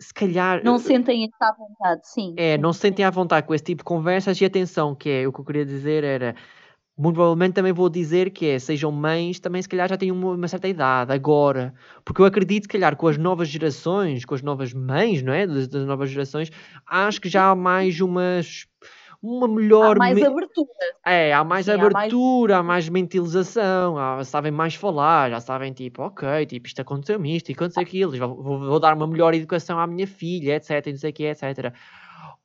se 0.00 0.12
calhar, 0.12 0.62
Não 0.64 0.78
sentem 0.78 1.24
essa 1.24 1.52
vontade, 1.56 2.00
sim. 2.08 2.34
é, 2.36 2.58
não 2.58 2.72
se 2.72 2.80
sentem 2.80 3.04
à 3.04 3.10
vontade 3.10 3.46
com 3.46 3.54
esse 3.54 3.64
tipo 3.64 3.80
de 3.80 3.84
conversas 3.84 4.40
e 4.40 4.44
atenção, 4.44 4.94
que 4.94 5.08
é 5.08 5.28
o 5.28 5.32
que 5.32 5.40
eu 5.40 5.44
queria 5.44 5.64
dizer 5.64 6.04
era. 6.04 6.34
Muito 6.96 7.14
provavelmente 7.16 7.54
também 7.54 7.72
vou 7.72 7.88
dizer 7.88 8.30
que 8.30 8.46
é, 8.46 8.58
sejam 8.58 8.92
mães, 8.92 9.40
também 9.40 9.60
se 9.60 9.68
calhar 9.68 9.88
já 9.88 9.96
têm 9.96 10.12
uma, 10.12 10.30
uma 10.32 10.46
certa 10.48 10.68
idade, 10.68 11.12
agora. 11.12 11.74
Porque 12.04 12.20
eu 12.22 12.24
acredito, 12.24 12.62
se 12.64 12.68
calhar, 12.68 12.94
com 12.96 13.08
as 13.08 13.18
novas 13.18 13.48
gerações, 13.48 14.24
com 14.24 14.34
as 14.34 14.42
novas 14.42 14.72
mães, 14.72 15.20
não 15.20 15.32
é? 15.32 15.44
Das, 15.44 15.66
das 15.66 15.84
novas 15.86 16.10
gerações, 16.10 16.52
acho 16.86 17.20
que 17.20 17.28
já 17.28 17.50
há 17.50 17.54
mais 17.54 18.00
umas. 18.00 18.66
Uma 19.20 19.48
melhor. 19.48 19.96
Há 19.96 19.98
mais 19.98 20.14
me- 20.14 20.26
abertura. 20.26 20.68
é, 21.04 21.32
há 21.32 21.42
mais 21.42 21.64
Sim, 21.64 21.72
há 21.72 21.78
mais- 21.78 21.94
abertura, 21.94 22.58
há 22.58 22.62
mais 22.62 22.88
mentalização, 22.90 23.96
há- 23.98 24.22
sabem 24.22 24.52
mais 24.52 24.74
falar, 24.74 25.30
já 25.30 25.40
sabem 25.40 25.72
tipo, 25.72 26.02
ok, 26.02 26.44
tipo, 26.46 26.66
isto 26.66 26.80
aconteceu-me 26.80 27.34
isto, 27.34 27.48
e 27.48 27.54
aconteceu 27.54 27.82
aquilo, 27.82 28.16
vou, 28.18 28.42
vou- 28.42 28.58
vou 28.60 28.78
dar 28.78 28.94
uma 28.94 29.06
melhor 29.06 29.32
educação 29.34 29.78
à 29.80 29.86
minha 29.86 30.06
filha, 30.06 30.56
etc, 30.56 30.86
não 30.88 30.96
sei 30.98 31.10
o 31.10 31.12
que, 31.14 31.24
etc. 31.24 31.72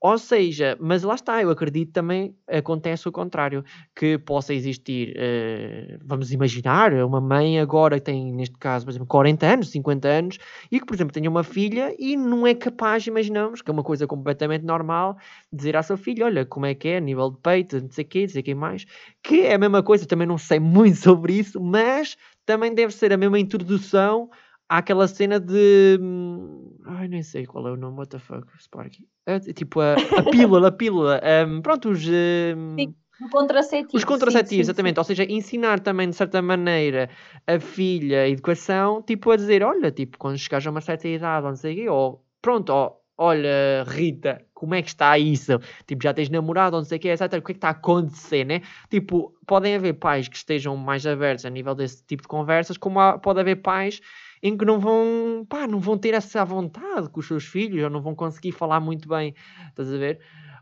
Ou 0.01 0.17
seja, 0.17 0.77
mas 0.79 1.03
lá 1.03 1.15
está, 1.15 1.41
eu 1.41 1.49
acredito 1.49 1.91
também 1.91 2.33
acontece 2.47 3.09
o 3.09 3.11
contrário, 3.11 3.65
que 3.93 4.17
possa 4.17 4.53
existir, 4.53 5.13
eh, 5.17 5.97
vamos 6.01 6.31
imaginar, 6.31 6.93
uma 6.93 7.19
mãe 7.19 7.59
agora 7.59 7.99
que 7.99 8.05
tem, 8.05 8.31
neste 8.33 8.57
caso, 8.57 8.85
por 8.85 8.91
exemplo, 8.91 9.07
40 9.07 9.45
anos, 9.45 9.69
50 9.69 10.07
anos, 10.07 10.37
e 10.71 10.79
que, 10.79 10.85
por 10.85 10.95
exemplo, 10.95 11.13
tenha 11.13 11.29
uma 11.29 11.43
filha 11.43 11.93
e 11.99 12.15
não 12.15 12.47
é 12.47 12.55
capaz, 12.55 13.05
imaginamos, 13.07 13.61
que 13.61 13.69
é 13.69 13.73
uma 13.73 13.83
coisa 13.83 14.07
completamente 14.07 14.63
normal, 14.63 15.17
dizer 15.51 15.75
à 15.75 15.83
sua 15.83 15.97
filha, 15.97 16.25
olha, 16.25 16.45
como 16.45 16.65
é 16.65 16.73
que 16.73 16.87
é, 16.87 17.01
nível 17.01 17.29
de 17.31 17.37
peito, 17.39 17.81
não 17.81 17.91
sei 17.91 18.05
o 18.05 18.07
quê, 18.07 18.21
não 18.21 18.29
sei 18.29 18.41
o 18.41 18.43
que 18.45 18.55
mais, 18.55 18.85
que 19.21 19.41
é 19.41 19.55
a 19.55 19.57
mesma 19.57 19.83
coisa, 19.83 20.05
também 20.05 20.27
não 20.27 20.37
sei 20.37 20.59
muito 20.61 20.95
sobre 20.97 21.33
isso, 21.33 21.59
mas 21.59 22.15
também 22.45 22.73
deve 22.73 22.93
ser 22.93 23.11
a 23.11 23.17
mesma 23.17 23.37
introdução 23.37 24.29
àquela 24.69 25.07
cena 25.07 25.39
de. 25.39 25.97
hum, 25.99 26.77
Ai, 26.85 27.07
nem 27.07 27.21
sei 27.23 27.45
qual 27.45 27.67
é 27.67 27.71
o 27.71 27.75
nome, 27.77 27.97
what 27.97 28.09
the 28.09 28.19
fuck, 28.19 28.47
Sparky. 28.61 29.07
É, 29.25 29.39
tipo, 29.39 29.79
a, 29.81 29.93
a 29.93 29.97
pílula, 30.31 30.67
a 30.69 30.71
pílula. 30.71 31.21
hum, 31.47 31.61
pronto, 31.61 31.89
os. 31.89 32.05
hum, 32.07 32.75
Sim, 32.79 32.95
O 33.21 33.29
contraceptivo. 33.29 33.97
os 33.97 34.03
contraceptivos, 34.05 34.49
sim, 34.49 34.55
sim. 34.55 34.61
exatamente. 34.61 34.97
Ou 34.99 35.03
seja, 35.03 35.23
ensinar 35.25 35.79
também, 35.81 36.09
de 36.09 36.15
certa 36.15 36.41
maneira, 36.41 37.09
a 37.45 37.59
filha 37.59 38.21
a 38.23 38.29
educação, 38.29 39.01
tipo, 39.01 39.29
a 39.31 39.35
dizer, 39.35 39.61
olha, 39.63 39.91
tipo, 39.91 40.17
quando 40.17 40.37
chegares 40.37 40.65
a 40.67 40.71
uma 40.71 40.81
certa 40.81 41.07
idade, 41.07 41.43
ou 41.45 41.49
não 41.51 41.57
sei 41.57 41.73
o 41.73 41.75
quê, 41.75 41.89
ou 41.89 42.25
pronto, 42.41 42.69
ó, 42.71 42.95
olha, 43.17 43.83
Rita, 43.85 44.41
como 44.53 44.73
é 44.75 44.81
que 44.81 44.87
está 44.87 45.17
isso? 45.19 45.59
Tipo, 45.85 46.01
já 46.03 46.13
tens 46.13 46.29
namorado, 46.29 46.75
ou 46.77 46.81
não 46.81 46.87
sei 46.87 46.97
o 46.97 47.01
quê, 47.01 47.09
etc. 47.09 47.23
O 47.25 47.29
que 47.29 47.37
é 47.37 47.41
que 47.41 47.51
está 47.57 47.67
a 47.67 47.71
acontecer, 47.71 48.45
né? 48.45 48.61
Tipo, 48.89 49.33
podem 49.45 49.75
haver 49.75 49.93
pais 49.95 50.27
que 50.29 50.37
estejam 50.37 50.75
mais 50.77 51.05
abertos 51.05 51.45
a 51.45 51.49
nível 51.49 51.75
desse 51.75 52.01
tipo 52.05 52.21
de 52.23 52.27
conversas, 52.29 52.77
como 52.77 52.99
há- 52.99 53.17
pode 53.19 53.39
haver 53.41 53.57
pais 53.57 53.99
em 54.43 54.57
que 54.57 54.65
não 54.65 54.79
vão, 54.79 55.45
pá, 55.49 55.67
não 55.67 55.79
vão 55.79 55.97
ter 55.97 56.13
essa 56.13 56.43
vontade 56.45 57.09
com 57.09 57.19
os 57.19 57.27
seus 57.27 57.45
filhos, 57.45 57.83
ou 57.83 57.89
não 57.89 58.01
vão 58.01 58.15
conseguir 58.15 58.51
falar 58.51 58.79
muito 58.79 59.07
bem, 59.09 59.33
estás 59.69 59.93
a 59.93 59.97
ver? 59.97 60.19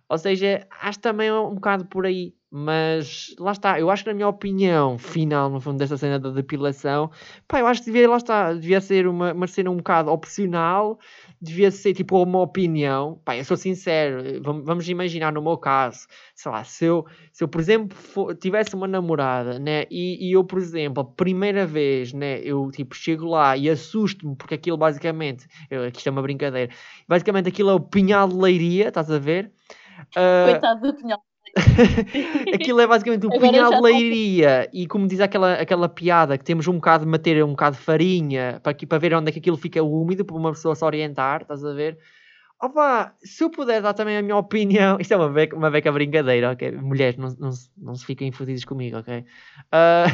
Ou 0.09 0.17
seja, 0.17 0.67
acho 0.81 0.99
também 0.99 1.31
um 1.31 1.55
bocado 1.55 1.85
por 1.87 2.05
aí. 2.05 2.33
Mas 2.49 3.35
lá 3.39 3.51
está, 3.51 3.77
eu 3.79 3.89
acho 3.89 4.03
que 4.03 4.09
na 4.09 4.13
minha 4.15 4.27
opinião 4.27 4.97
final, 4.97 5.49
no 5.49 5.59
fundo, 5.59 5.77
dessa 5.79 5.97
cena 5.97 6.17
da 6.17 6.29
depilação, 6.29 7.11
pá, 7.45 7.59
eu 7.59 7.67
acho 7.67 7.81
que 7.81 7.87
devia, 7.91 8.09
lá 8.09 8.15
está, 8.17 8.53
devia 8.53 8.79
ser 8.79 9.05
uma, 9.05 9.33
uma 9.33 9.47
cena 9.47 9.69
um 9.69 9.75
bocado 9.77 10.09
opcional, 10.11 10.97
devia 11.41 11.69
ser 11.71 11.93
tipo 11.93 12.21
uma 12.23 12.39
opinião. 12.39 13.19
Pá, 13.25 13.35
eu 13.35 13.43
sou 13.43 13.57
sincero, 13.57 14.41
vamos, 14.41 14.65
vamos 14.65 14.87
imaginar 14.89 15.33
no 15.33 15.41
meu 15.41 15.57
caso, 15.57 16.07
sei 16.35 16.49
lá, 16.51 16.63
se 16.63 16.85
eu, 16.85 17.05
se 17.33 17.43
eu 17.43 17.49
por 17.49 17.59
exemplo, 17.59 17.97
fo- 17.97 18.33
tivesse 18.33 18.73
uma 18.75 18.87
namorada, 18.87 19.59
né, 19.59 19.83
e, 19.91 20.29
e 20.29 20.31
eu, 20.33 20.43
por 20.43 20.59
exemplo, 20.59 21.01
a 21.01 21.05
primeira 21.05 21.65
vez, 21.65 22.13
né, 22.13 22.39
eu 22.39 22.71
tipo 22.71 22.95
chego 22.95 23.25
lá 23.27 23.57
e 23.57 23.69
assusto-me, 23.69 24.35
porque 24.37 24.55
aquilo 24.55 24.77
basicamente, 24.77 25.45
eu, 25.69 25.83
aqui 25.83 25.97
isto 25.97 26.07
é 26.07 26.11
uma 26.11 26.21
brincadeira, 26.21 26.71
basicamente 27.07 27.49
aquilo 27.49 27.69
é 27.71 27.73
o 27.73 27.79
pinhal 27.79 28.27
de 28.29 28.35
leiria, 28.35 28.87
estás 28.87 29.11
a 29.11 29.19
ver? 29.19 29.51
Ah, 30.15 30.43
Coitado 30.45 30.81
do 30.81 30.95
pinhal. 30.95 31.26
Aquilo 32.53 32.79
é 32.81 32.87
basicamente 32.87 33.25
um 33.25 33.33
Agora 33.33 33.51
pinhal 33.51 33.69
de 33.71 33.77
tô- 33.77 33.83
leiria 33.83 34.69
e 34.73 34.87
como 34.87 35.07
diz 35.07 35.19
aquela, 35.19 35.53
aquela 35.53 35.89
piada 35.89 36.37
que 36.37 36.43
temos 36.43 36.67
um 36.67 36.73
bocado 36.73 37.05
de 37.05 37.11
meter 37.11 37.43
um 37.43 37.49
bocado 37.49 37.75
de 37.75 37.81
farinha 37.81 38.59
para, 38.61 38.71
aqui, 38.71 38.85
para 38.85 38.97
ver 38.97 39.13
onde 39.13 39.29
é 39.29 39.31
que 39.31 39.39
aquilo 39.39 39.57
fica 39.57 39.81
úmido 39.83 40.23
para 40.25 40.35
uma 40.35 40.51
pessoa 40.51 40.75
se 40.75 40.83
orientar, 40.85 41.41
estás 41.41 41.63
a 41.63 41.73
ver? 41.73 41.97
Opa, 42.59 43.15
se 43.23 43.43
eu 43.43 43.51
puder 43.51 43.83
dar 43.83 43.93
também 43.93 44.17
a 44.17 44.21
minha 44.21 44.35
opinião, 44.35 44.97
isto 44.99 45.13
é 45.13 45.17
uma 45.17 45.29
beca, 45.29 45.55
uma 45.55 45.69
beca 45.69 45.91
brincadeira, 45.91 46.51
ok? 46.51 46.71
Mulheres, 46.71 47.15
não, 47.15 47.29
não, 47.39 47.51
não 47.77 47.93
se 47.95 48.03
fiquem 48.03 48.31
fodidos 48.31 48.65
comigo, 48.65 48.97
ok? 48.97 49.19
Uh, 49.19 50.09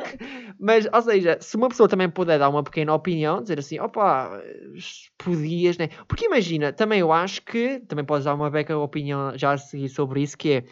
mas, 0.58 0.88
ou 0.90 1.02
seja, 1.02 1.36
se 1.42 1.56
uma 1.56 1.68
pessoa 1.68 1.86
também 1.86 2.08
puder 2.08 2.38
dar 2.38 2.48
uma 2.48 2.62
pequena 2.64 2.94
opinião, 2.94 3.42
dizer 3.42 3.58
assim, 3.58 3.78
opa, 3.78 4.30
podias, 5.18 5.76
né? 5.76 5.88
Porque 6.08 6.24
imagina, 6.24 6.72
também 6.72 7.00
eu 7.00 7.12
acho 7.12 7.42
que, 7.42 7.80
também 7.80 8.04
podes 8.04 8.24
dar 8.24 8.34
uma 8.34 8.50
beca 8.50 8.76
opinião 8.78 9.36
já 9.36 9.52
a 9.52 9.58
seguir 9.58 9.90
sobre 9.90 10.22
isso, 10.22 10.38
que 10.38 10.52
é, 10.52 10.64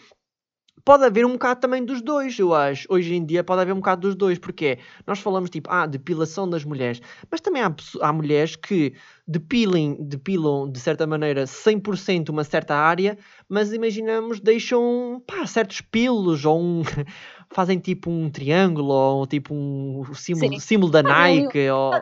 pode 0.85 1.05
haver 1.05 1.25
um 1.25 1.33
bocado 1.33 1.61
também 1.61 1.85
dos 1.85 2.03
dois, 2.03 2.39
eu 2.39 2.55
acho. 2.55 2.87
Hoje 2.91 3.15
em 3.15 3.25
dia 3.25 3.45
pode 3.45 3.63
haver 3.63 3.73
um 3.73 3.77
bocado 3.77 4.03
dos 4.03 4.15
dois, 4.15 4.39
porque 4.39 4.79
nós 5.07 5.19
falamos 5.19 5.51
tipo, 5.51 5.71
ah, 5.71 5.87
depilação 5.87 6.49
das 6.49 6.65
mulheres, 6.65 7.01
mas 7.31 7.41
também 7.41 7.63
há, 7.63 7.75
há 8.01 8.13
mulheres 8.13 8.57
que 8.57 8.95
depilem, 9.27 9.97
depilam 10.01 10.71
de 10.71 10.81
certa 10.81 11.07
maneira 11.07 11.45
100% 11.45 12.31
uma 12.31 12.45
certa 12.45 12.75
área, 12.75 13.17
mas 13.49 13.73
imaginamos 13.73 14.41
deixam 14.41 15.23
pá, 15.27 15.47
certos 15.47 15.81
pelos 15.81 16.45
ou 16.45 16.61
um, 16.61 16.83
fazem 17.51 17.79
tipo 17.79 18.11
um 18.11 18.29
triângulo 18.31 18.93
ou 18.93 19.27
tipo 19.27 19.55
um 19.55 20.03
símbolo, 20.15 20.61
símbolo 20.61 20.93
da 20.93 21.03
Nike 21.03 21.69
ou 21.71 21.93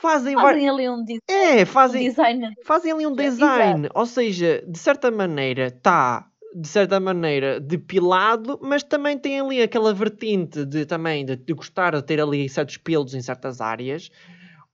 fazem, 0.00 0.36
fazem 0.38 0.68
ali 0.68 0.88
um, 0.88 1.02
design, 1.02 1.22
é, 1.28 1.64
fazem, 1.64 2.02
um 2.02 2.10
design. 2.10 2.54
fazem 2.64 2.92
ali 2.92 3.06
um 3.06 3.14
design, 3.14 3.88
ou 3.94 4.06
seja, 4.06 4.62
de 4.66 4.78
certa 4.78 5.10
maneira 5.10 5.66
está 5.66 6.26
de 6.58 6.68
certa 6.68 6.98
maneira, 6.98 7.60
depilado, 7.60 8.58
mas 8.62 8.82
também 8.82 9.18
tem 9.18 9.38
ali 9.38 9.60
aquela 9.60 9.92
vertente 9.92 10.64
de 10.64 10.86
também 10.86 11.22
de, 11.22 11.36
de 11.36 11.52
gostar 11.52 11.94
de 11.94 12.02
ter 12.02 12.18
ali 12.18 12.48
certos 12.48 12.78
pelos 12.78 13.12
em 13.12 13.20
certas 13.20 13.60
áreas. 13.60 14.10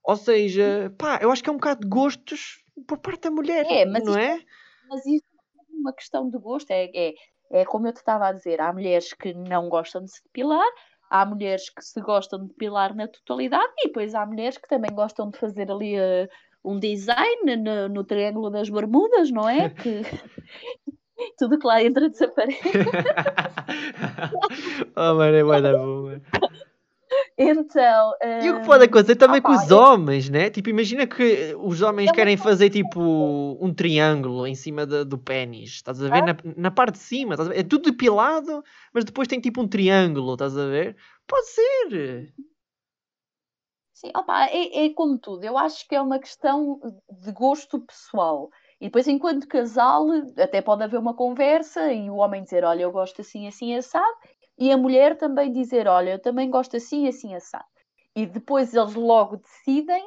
Ou 0.01 0.15
seja, 0.15 0.93
pá, 0.97 1.19
eu 1.21 1.29
acho 1.29 1.43
que 1.43 1.49
é 1.49 1.51
um 1.51 1.57
bocado 1.57 1.81
de 1.81 1.87
gostos 1.89 2.63
por 2.87 2.99
parte 2.99 3.23
da 3.23 3.31
mulher, 3.31 3.65
é, 3.69 3.85
mas 3.85 4.01
não 4.05 4.17
é? 4.17 4.39
Mas 4.89 5.05
isso 5.05 5.25
é 5.59 5.75
uma 5.75 5.91
questão 5.91 6.29
de 6.29 6.37
gosto, 6.37 6.71
é, 6.71 6.89
é, 6.95 7.13
é 7.51 7.65
como 7.65 7.85
eu 7.85 7.93
te 7.93 7.97
estava 7.97 8.29
a 8.29 8.31
dizer, 8.31 8.61
há 8.61 8.71
mulheres 8.71 9.11
que 9.11 9.33
não 9.33 9.67
gostam 9.67 10.05
de 10.05 10.11
se 10.11 10.23
depilar, 10.23 10.67
há 11.09 11.25
mulheres 11.25 11.69
que 11.69 11.83
se 11.83 11.99
gostam 11.99 12.39
de 12.43 12.47
depilar 12.47 12.95
na 12.95 13.09
totalidade 13.09 13.73
e 13.79 13.87
depois 13.87 14.15
há 14.15 14.25
mulheres 14.25 14.57
que 14.57 14.69
também 14.69 14.91
gostam 14.93 15.29
de 15.29 15.37
fazer 15.37 15.69
ali 15.69 15.99
uh, 15.99 16.29
um 16.63 16.79
design 16.79 17.57
no, 17.57 17.89
no, 17.89 18.03
Triângulo 18.05 18.49
das 18.49 18.69
Bermudas, 18.69 19.29
não 19.29 19.49
é? 19.49 19.69
Que 19.75 20.01
tudo 21.37 21.59
que 21.59 21.67
lá 21.67 21.83
entra 21.83 22.09
desaparece. 22.09 22.61
oh, 24.95 25.13
mano, 25.15 25.53
é 25.53 25.61
da 25.61 25.77
boa. 25.77 26.21
Então. 27.37 28.13
E 28.43 28.49
o 28.49 28.59
que 28.59 28.65
pode 28.65 28.85
acontecer 28.85 29.15
também 29.15 29.41
com 29.41 29.51
os 29.51 29.71
homens, 29.71 30.29
né? 30.29 30.49
Tipo, 30.49 30.69
imagina 30.69 31.07
que 31.07 31.55
os 31.59 31.81
homens 31.81 32.11
querem 32.11 32.37
fazer 32.37 32.69
tipo 32.69 33.57
um 33.59 33.73
triângulo 33.73 34.47
em 34.47 34.55
cima 34.55 34.85
de, 34.85 35.03
do 35.03 35.17
pênis, 35.17 35.71
estás 35.71 36.03
a 36.03 36.09
ver? 36.09 36.23
Ah? 36.23 36.25
Na, 36.25 36.35
na, 36.57 36.71
parte 36.71 36.93
de 36.93 36.99
cima? 36.99 37.35
É 37.53 37.63
tudo 37.63 37.91
depilado, 37.91 38.63
mas 38.93 39.03
depois 39.03 39.27
tem 39.27 39.39
tipo 39.39 39.61
um 39.61 39.67
triângulo, 39.67 40.33
estás 40.33 40.57
a 40.57 40.65
ver? 40.65 40.95
Pode 41.27 41.47
ser. 41.47 42.33
Sim, 43.93 44.11
opa, 44.15 44.47
é, 44.47 44.85
é 44.85 44.93
como 44.93 45.17
tudo. 45.17 45.43
Eu 45.43 45.57
acho 45.57 45.87
que 45.87 45.95
é 45.95 46.01
uma 46.01 46.19
questão 46.19 46.79
de 47.09 47.31
gosto 47.31 47.79
pessoal. 47.79 48.49
E 48.83 48.87
depois, 48.87 49.07
enquanto 49.07 49.47
casal, 49.47 50.05
até 50.37 50.61
pode 50.61 50.83
haver 50.83 50.99
uma 50.99 51.13
conversa 51.13 51.93
e 51.93 52.09
o 52.09 52.17
homem 52.17 52.43
dizer: 52.43 52.65
Olha, 52.65 52.81
eu 52.81 52.91
gosto 52.91 53.21
assim, 53.21 53.47
assim, 53.47 53.73
assado, 53.73 54.13
e 54.59 54.69
a 54.73 54.77
mulher 54.77 55.17
também 55.17 55.53
dizer: 55.53 55.87
Olha, 55.87 56.11
eu 56.11 56.19
também 56.19 56.49
gosto 56.49 56.75
assim, 56.75 57.07
assim, 57.07 57.33
assado. 57.33 57.63
E 58.13 58.25
depois 58.25 58.73
eles 58.73 58.93
logo 58.93 59.37
decidem 59.37 60.05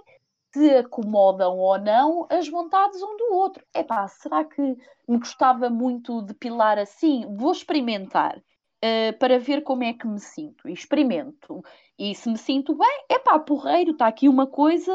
se 0.53 0.77
acomodam 0.77 1.57
ou 1.57 1.79
não 1.79 2.27
as 2.29 2.51
vontades 2.51 3.03
um 3.03 3.17
do 3.17 3.33
outro. 3.33 3.65
Epá, 3.75 4.07
será 4.09 4.45
que 4.45 4.61
me 5.09 5.19
gostava 5.19 5.71
muito 5.71 6.21
de 6.21 6.35
pilar 6.35 6.79
assim? 6.79 7.25
Vou 7.35 7.53
experimentar. 7.53 8.37
Uh, 8.85 9.19
para 9.19 9.39
ver 9.39 9.63
como 9.63 9.85
é 9.85 9.95
que 9.95 10.07
me 10.07 10.21
sinto. 10.21 10.69
E 10.69 10.73
experimento. 10.75 11.63
E 11.99 12.15
se 12.15 12.29
me 12.29 12.37
sinto 12.37 12.75
bem, 12.75 13.05
é 13.09 13.19
pá, 13.19 13.39
porreiro, 13.39 13.93
está 13.93 14.07
aqui 14.07 14.29
uma 14.29 14.47
coisa 14.47 14.93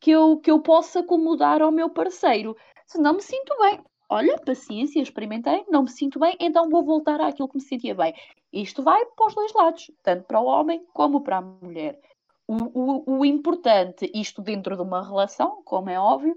que 0.00 0.10
eu, 0.10 0.38
que 0.38 0.50
eu 0.50 0.60
possa 0.60 0.98
acomodar 0.98 1.62
ao 1.62 1.70
meu 1.70 1.88
parceiro 1.88 2.56
se 2.90 2.98
não 2.98 3.14
me 3.14 3.22
sinto 3.22 3.56
bem, 3.60 3.78
olha, 4.08 4.36
paciência, 4.40 5.00
experimentei, 5.00 5.64
não 5.68 5.84
me 5.84 5.90
sinto 5.90 6.18
bem, 6.18 6.36
então 6.40 6.68
vou 6.68 6.84
voltar 6.84 7.20
àquilo 7.20 7.48
que 7.48 7.54
me 7.56 7.62
sentia 7.62 7.94
bem. 7.94 8.12
Isto 8.52 8.82
vai 8.82 9.06
para 9.06 9.26
os 9.28 9.34
dois 9.34 9.52
lados, 9.54 9.92
tanto 10.02 10.24
para 10.24 10.40
o 10.40 10.46
homem 10.46 10.84
como 10.92 11.20
para 11.20 11.36
a 11.36 11.40
mulher. 11.40 12.00
O, 12.48 12.56
o, 12.56 13.18
o 13.18 13.24
importante, 13.24 14.10
isto 14.12 14.42
dentro 14.42 14.74
de 14.74 14.82
uma 14.82 15.06
relação, 15.06 15.62
como 15.64 15.88
é 15.88 16.00
óbvio, 16.00 16.36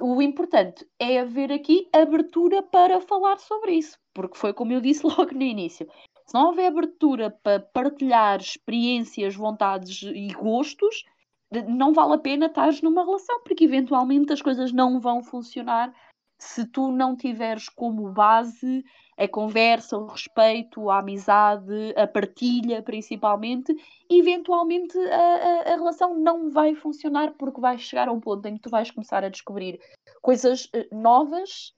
o 0.00 0.22
importante 0.22 0.88
é 0.98 1.20
haver 1.20 1.52
aqui 1.52 1.86
abertura 1.92 2.62
para 2.62 3.02
falar 3.02 3.38
sobre 3.38 3.72
isso, 3.72 3.98
porque 4.14 4.38
foi 4.38 4.54
como 4.54 4.72
eu 4.72 4.80
disse 4.80 5.04
logo 5.06 5.34
no 5.34 5.42
início. 5.42 5.86
Se 6.24 6.32
não 6.32 6.46
houver 6.46 6.68
abertura 6.68 7.30
para 7.42 7.60
partilhar 7.60 8.40
experiências, 8.40 9.36
vontades 9.36 10.00
e 10.02 10.28
gostos, 10.32 11.04
não 11.68 11.92
vale 11.92 12.14
a 12.14 12.18
pena 12.18 12.46
estar 12.46 12.70
numa 12.82 13.04
relação, 13.04 13.40
porque 13.42 13.64
eventualmente 13.64 14.32
as 14.32 14.42
coisas 14.42 14.72
não 14.72 15.00
vão 15.00 15.22
funcionar 15.22 15.92
se 16.38 16.64
tu 16.64 16.90
não 16.90 17.14
tiveres 17.14 17.68
como 17.68 18.10
base 18.10 18.84
a 19.18 19.28
conversa, 19.28 19.98
o 19.98 20.06
respeito, 20.06 20.88
a 20.88 21.00
amizade, 21.00 21.92
a 21.94 22.06
partilha, 22.06 22.82
principalmente, 22.82 23.76
eventualmente 24.08 24.96
a, 24.98 25.14
a, 25.14 25.72
a, 25.72 25.76
relação 25.76 26.18
não 26.18 26.48
vai 26.48 26.74
funcionar 26.74 27.34
porque 27.34 27.60
vais 27.60 27.82
chegar 27.82 28.08
a 28.08 28.12
um 28.12 28.20
ponto 28.20 28.46
em 28.46 28.54
que 28.54 28.62
tu 28.62 28.70
vais 28.70 28.90
começar 28.90 29.22
a 29.22 29.28
descobrir 29.28 29.78
coisas 30.22 30.70
eh, 30.72 30.88
novas 30.90 31.74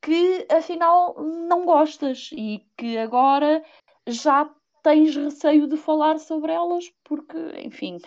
que 0.00 0.46
afinal 0.50 1.14
não 1.20 1.66
gostas 1.66 2.30
e 2.32 2.64
que 2.78 2.96
agora 2.96 3.62
já 4.08 4.50
tens 4.82 5.14
receio 5.14 5.68
de 5.68 5.76
falar 5.76 6.18
sobre 6.18 6.52
elas 6.52 6.90
porque, 7.04 7.36
enfim, 7.62 7.98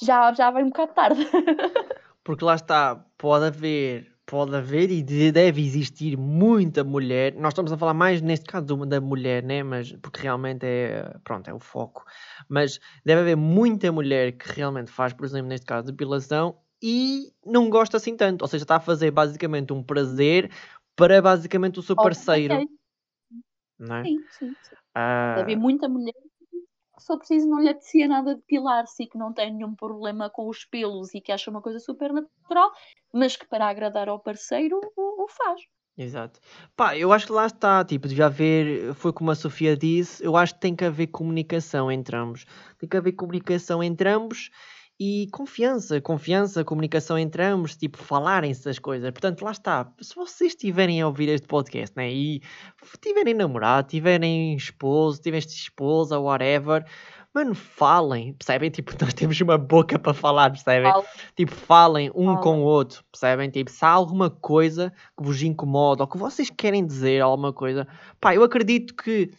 já, 0.00 0.32
já 0.32 0.50
vai 0.50 0.62
um 0.62 0.68
bocado 0.68 0.92
tarde. 0.94 1.26
Porque 2.24 2.44
lá 2.44 2.54
está, 2.54 3.04
pode 3.18 3.46
haver, 3.46 4.12
pode 4.24 4.54
haver 4.54 4.90
e 4.90 5.02
deve 5.32 5.60
existir 5.60 6.16
muita 6.16 6.84
mulher. 6.84 7.34
Nós 7.34 7.52
estamos 7.52 7.72
a 7.72 7.76
falar 7.76 7.94
mais 7.94 8.22
neste 8.22 8.46
caso 8.46 8.86
da 8.86 9.00
mulher, 9.00 9.42
né? 9.42 9.62
Mas 9.62 9.92
porque 10.00 10.22
realmente 10.22 10.64
é, 10.64 11.16
pronto, 11.24 11.48
é 11.48 11.54
o 11.54 11.58
foco. 11.58 12.04
Mas 12.48 12.78
deve 13.04 13.22
haver 13.22 13.36
muita 13.36 13.90
mulher 13.90 14.32
que 14.32 14.52
realmente 14.52 14.90
faz, 14.90 15.12
por 15.12 15.24
exemplo, 15.24 15.48
neste 15.48 15.66
caso, 15.66 15.88
depilação 15.88 16.56
e 16.80 17.32
não 17.44 17.68
gosta 17.68 17.96
assim 17.96 18.16
tanto. 18.16 18.42
Ou 18.42 18.48
seja, 18.48 18.62
está 18.62 18.76
a 18.76 18.80
fazer 18.80 19.10
basicamente 19.10 19.72
um 19.72 19.82
prazer 19.82 20.48
para 20.94 21.20
basicamente 21.20 21.80
o 21.80 21.82
seu 21.82 21.96
parceiro. 21.96 22.54
Okay. 22.54 22.66
Não 23.80 23.96
é? 23.96 24.04
Sim, 24.04 24.18
sim. 24.30 24.56
sim. 24.62 24.74
Uh... 24.96 25.34
Deve 25.34 25.40
haver 25.40 25.56
muita 25.56 25.88
mulher 25.88 26.14
só 27.02 27.16
preciso 27.16 27.48
não 27.48 27.60
lhe 27.60 27.68
apetecia 27.68 28.08
nada 28.08 28.34
de 28.34 28.42
pilar-se 28.42 29.02
e 29.02 29.06
que 29.06 29.18
não 29.18 29.32
tem 29.32 29.52
nenhum 29.52 29.74
problema 29.74 30.30
com 30.30 30.48
os 30.48 30.64
pelos 30.64 31.14
e 31.14 31.20
que 31.20 31.32
acha 31.32 31.50
uma 31.50 31.60
coisa 31.62 31.78
super 31.78 32.12
natural, 32.12 32.70
mas 33.12 33.36
que 33.36 33.46
para 33.46 33.68
agradar 33.68 34.08
ao 34.08 34.20
parceiro 34.20 34.80
o, 34.96 35.24
o 35.24 35.28
faz. 35.28 35.60
Exato. 35.96 36.40
Pá, 36.74 36.96
eu 36.96 37.12
acho 37.12 37.26
que 37.26 37.32
lá 37.32 37.46
está, 37.46 37.84
tipo, 37.84 38.08
devia 38.08 38.26
haver, 38.26 38.94
foi 38.94 39.12
como 39.12 39.30
a 39.30 39.34
Sofia 39.34 39.76
disse, 39.76 40.24
eu 40.24 40.36
acho 40.36 40.54
que 40.54 40.60
tem 40.60 40.74
que 40.74 40.84
haver 40.84 41.08
comunicação 41.08 41.92
entre 41.92 42.16
ambos. 42.16 42.46
Tem 42.78 42.88
que 42.88 42.96
haver 42.96 43.12
comunicação 43.12 43.82
entre 43.82 44.08
ambos 44.08 44.50
e 45.04 45.26
confiança, 45.32 46.00
confiança, 46.00 46.64
comunicação 46.64 47.18
entre 47.18 47.42
ambos, 47.42 47.74
tipo, 47.76 47.98
falarem-se 47.98 48.64
das 48.64 48.78
coisas. 48.78 49.10
Portanto, 49.10 49.42
lá 49.42 49.50
está. 49.50 49.92
Se 50.00 50.14
vocês 50.14 50.52
estiverem 50.52 51.02
a 51.02 51.08
ouvir 51.08 51.28
este 51.28 51.48
podcast, 51.48 51.96
né, 51.96 52.08
e 52.08 52.40
tiverem 53.00 53.34
namorado, 53.34 53.88
tiverem 53.88 54.54
esposo, 54.54 55.20
tiverem 55.20 55.44
esposa, 55.44 56.20
whatever, 56.20 56.86
mano, 57.34 57.52
falem, 57.52 58.32
percebem? 58.34 58.70
Tipo, 58.72 58.92
nós 59.00 59.12
temos 59.12 59.40
uma 59.40 59.58
boca 59.58 59.98
para 59.98 60.14
falar, 60.14 60.50
percebem? 60.50 60.92
Fala. 60.92 61.04
Tipo, 61.34 61.52
falem 61.52 62.12
um 62.14 62.26
Fala. 62.26 62.40
com 62.40 62.60
o 62.60 62.64
outro, 62.64 63.02
percebem? 63.10 63.50
Tipo, 63.50 63.72
se 63.72 63.84
há 63.84 63.88
alguma 63.88 64.30
coisa 64.30 64.92
que 65.18 65.24
vos 65.24 65.42
incomoda 65.42 66.04
ou 66.04 66.08
que 66.08 66.16
vocês 66.16 66.48
querem 66.48 66.86
dizer 66.86 67.20
alguma 67.22 67.52
coisa, 67.52 67.88
pá, 68.20 68.36
eu 68.36 68.44
acredito 68.44 68.94
que, 68.94 69.32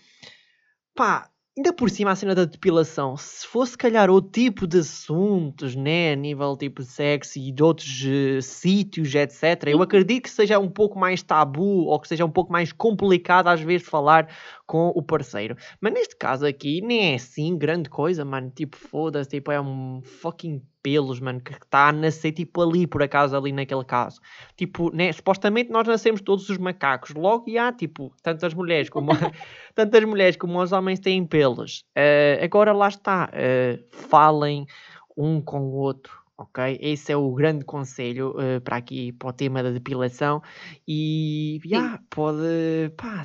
pá, 0.94 1.30
Ainda 1.56 1.72
por 1.72 1.88
cima 1.88 2.10
a 2.10 2.16
cena 2.16 2.34
da 2.34 2.46
depilação, 2.46 3.16
se 3.16 3.46
fosse 3.46 3.78
calhar 3.78 4.10
outro 4.10 4.32
tipo 4.32 4.66
de 4.66 4.80
assuntos, 4.80 5.76
né, 5.76 6.14
a 6.14 6.16
nível 6.16 6.58
tipo 6.58 6.82
de 6.82 6.88
sexo 6.88 7.38
e 7.38 7.52
de 7.52 7.62
outros 7.62 8.02
uh, 8.06 8.42
sítios, 8.42 9.14
etc, 9.14 9.68
eu 9.68 9.80
acredito 9.80 10.24
que 10.24 10.32
seja 10.32 10.58
um 10.58 10.68
pouco 10.68 10.98
mais 10.98 11.22
tabu 11.22 11.86
ou 11.86 12.00
que 12.00 12.08
seja 12.08 12.26
um 12.26 12.32
pouco 12.32 12.52
mais 12.52 12.72
complicado 12.72 13.50
às 13.50 13.62
vezes 13.62 13.88
falar 13.88 14.36
com 14.66 14.88
o 14.96 15.04
parceiro. 15.04 15.56
Mas 15.80 15.94
neste 15.94 16.16
caso 16.16 16.44
aqui 16.44 16.82
nem 16.82 17.12
é 17.12 17.16
assim 17.16 17.56
grande 17.56 17.88
coisa, 17.88 18.26
mano, 18.26 18.50
tipo 18.50 18.76
foda-se, 18.76 19.30
tipo 19.30 19.52
é 19.52 19.62
um 19.62 20.02
fucking 20.02 20.60
pelos, 20.84 21.22
mano, 21.22 21.40
que 21.40 21.54
está 21.54 21.88
a 21.88 21.92
nascer 21.94 22.34
tipo 22.34 22.62
ali, 22.62 22.86
por 22.86 23.02
acaso, 23.02 23.36
ali 23.36 23.54
naquele 23.54 23.86
caso. 23.86 24.20
Tipo, 24.58 24.94
né, 24.94 25.12
supostamente 25.14 25.72
nós 25.72 25.88
nascemos 25.88 26.22
todos 26.22 26.50
os 26.50 26.58
macacos, 26.58 27.12
logo 27.16 27.50
e 27.50 27.58
há, 27.58 27.72
tipo, 27.72 28.14
tantas 28.22 28.54
mulheres 28.54 28.90
como, 28.90 29.12
tantas 29.74 30.04
mulheres 30.04 30.36
como 30.36 30.62
os 30.62 30.74
homens 30.74 31.00
têm 31.00 31.26
pelos. 31.26 31.86
Uh, 31.98 32.44
agora 32.44 32.74
lá 32.74 32.90
está, 32.90 33.30
uh, 33.30 33.84
falem 34.10 34.68
um 35.16 35.42
com 35.42 35.62
o 35.62 35.72
outro, 35.72 36.20
ok? 36.38 36.78
Esse 36.82 37.14
é 37.14 37.18
o 37.18 37.32
grande 37.32 37.64
conselho 37.64 38.32
uh, 38.32 38.60
para 38.62 38.76
aqui, 38.76 39.14
para 39.14 39.30
o 39.30 39.34
tema 39.34 39.64
da 39.64 39.72
depilação. 39.72 40.42
E, 40.86 41.62
yeah, 41.66 42.00
pode, 42.10 42.92
pá, 42.98 43.24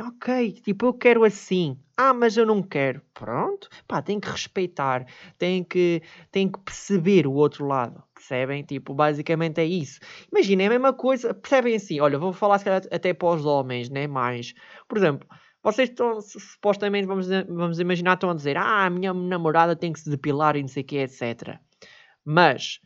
ok, 0.00 0.52
tipo, 0.62 0.86
eu 0.86 0.94
quero 0.94 1.24
assim. 1.24 1.78
Ah, 1.96 2.12
mas 2.12 2.36
eu 2.36 2.44
não 2.46 2.62
quero. 2.62 3.00
Pronto, 3.12 3.68
pá, 3.86 4.02
tem 4.02 4.18
que 4.20 4.28
respeitar, 4.28 5.06
tem 5.38 5.62
que, 5.64 6.02
tem 6.30 6.50
que 6.50 6.58
perceber 6.60 7.26
o 7.26 7.32
outro 7.32 7.66
lado, 7.66 8.02
percebem? 8.14 8.62
Tipo, 8.64 8.94
basicamente 8.94 9.60
é 9.60 9.64
isso. 9.64 10.00
Imaginem 10.32 10.66
a 10.66 10.70
mesma 10.70 10.92
coisa, 10.92 11.32
percebem 11.34 11.76
assim, 11.76 12.00
olha, 12.00 12.18
vou 12.18 12.32
falar 12.32 12.58
se 12.58 12.64
calhar 12.64 12.82
até 12.90 13.14
para 13.14 13.28
os 13.28 13.44
homens, 13.44 13.88
né, 13.90 14.06
mais, 14.06 14.54
por 14.88 14.98
exemplo, 14.98 15.28
vocês 15.62 15.88
estão, 15.88 16.20
supostamente, 16.20 17.06
vamos, 17.06 17.26
vamos 17.48 17.80
imaginar, 17.80 18.14
estão 18.14 18.30
a 18.30 18.34
dizer, 18.34 18.56
ah, 18.56 18.84
a 18.86 18.90
minha 18.90 19.14
namorada 19.14 19.74
tem 19.74 19.92
que 19.92 20.00
se 20.00 20.10
depilar 20.10 20.56
e 20.56 20.62
não 20.62 20.68
sei 20.68 20.82
o 20.82 20.86
que, 20.86 20.98
etc. 20.98 21.58
Mas, 22.24 22.80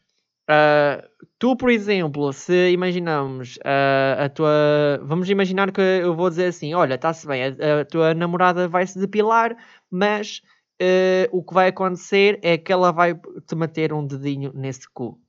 uh, 0.49 1.07
tu, 1.39 1.57
por 1.57 1.71
exemplo, 1.71 2.33
se 2.33 2.71
imaginamos 2.71 3.57
uh, 3.59 4.25
a 4.25 4.29
tua. 4.29 5.01
Vamos 5.03 5.29
imaginar 5.31 5.71
que 5.71 5.81
eu 5.81 6.15
vou 6.15 6.31
dizer 6.31 6.47
assim: 6.47 6.75
olha, 6.75 6.95
está-se 6.95 7.27
bem, 7.27 7.45
a, 7.45 7.81
a, 7.81 7.85
tua 7.85 8.15
namorada 8.15 8.69
vai 8.69 8.87
se 8.87 8.99
depilar, 8.99 9.57
mas 9.91 10.43
uh, 10.81 11.29
o 11.31 11.43
que 11.43 11.55
vai 11.55 11.69
acontecer 11.69 12.39
é 12.43 12.57
que 12.57 12.73
ela 12.73 12.93
vai 12.93 13.15
te 13.15 13.55
meter 13.55 13.93
um 13.93 14.07
dedinho 14.07 14.53
nesse 14.55 14.89
cu. 14.91 15.21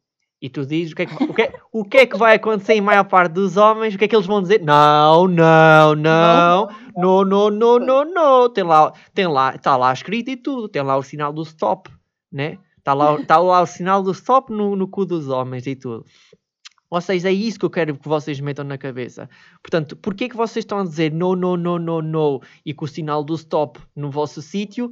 E 0.41 0.49
tu 0.49 0.65
dizes 0.65 0.93
o 0.93 0.95
que, 0.95 1.01
é 1.01 1.05
que, 1.05 1.22
o, 1.22 1.34
que 1.34 1.41
é, 1.41 1.53
o 1.74 1.84
que 1.84 1.97
é 1.97 2.05
que 2.05 2.17
vai 2.17 2.36
acontecer 2.36 2.74
em 2.74 2.82
maior 2.82 3.03
parte 3.03 3.34
dos 3.34 3.57
homens? 3.57 3.93
O 3.93 3.97
que 3.97 4.05
é 4.05 4.07
que 4.07 4.15
eles 4.15 4.26
vão 4.26 4.41
dizer? 4.41 4.61
Não, 4.61 5.28
não, 5.28 5.95
não, 5.95 6.70
não, 6.95 7.26
não, 7.26 7.49
não, 7.49 7.80
não, 7.80 8.05
não. 8.05 8.49
Tem 8.49 8.63
lá, 8.63 8.93
tem 9.13 9.28
lá, 9.28 9.53
está 9.53 9.76
lá 9.76 9.91
escrito 9.91 10.30
e 10.30 10.38
tudo. 10.38 10.70
Tem 10.70 10.82
lá 10.82 10.95
o 10.95 11.03
sinal 11.03 11.34
do 11.34 11.41
stop, 11.41 11.89
né? 12.32 12.57
Está 12.80 12.93
lá, 12.93 13.23
tá 13.25 13.38
lá 13.38 13.61
o 13.61 13.65
sinal 13.65 14.01
do 14.01 14.11
stop 14.11 14.51
no, 14.51 14.75
no 14.75 14.88
cu 14.88 15.05
dos 15.05 15.27
homens 15.27 15.67
e 15.67 15.75
tudo. 15.75 16.05
Ou 16.89 16.99
seja, 16.99 17.30
é 17.30 17.34
isso 17.34 17.59
que 17.59 17.65
eu 17.65 17.69
quero 17.69 17.95
que 17.95 18.07
vocês 18.07 18.39
metam 18.39 18.65
na 18.65 18.77
cabeça. 18.77 19.30
Portanto, 19.61 19.95
porquê 19.95 20.27
que 20.27 20.36
vocês 20.36 20.63
estão 20.63 20.80
a 20.80 20.84
dizer 20.84 21.13
no, 21.13 21.36
no, 21.36 21.55
no, 21.55 21.77
no, 21.77 22.01
no 22.01 22.41
e 22.65 22.73
com 22.73 22.86
o 22.86 22.88
sinal 22.88 23.23
do 23.23 23.36
stop 23.36 23.80
no 23.95 24.09
vosso 24.09 24.41
sítio 24.41 24.89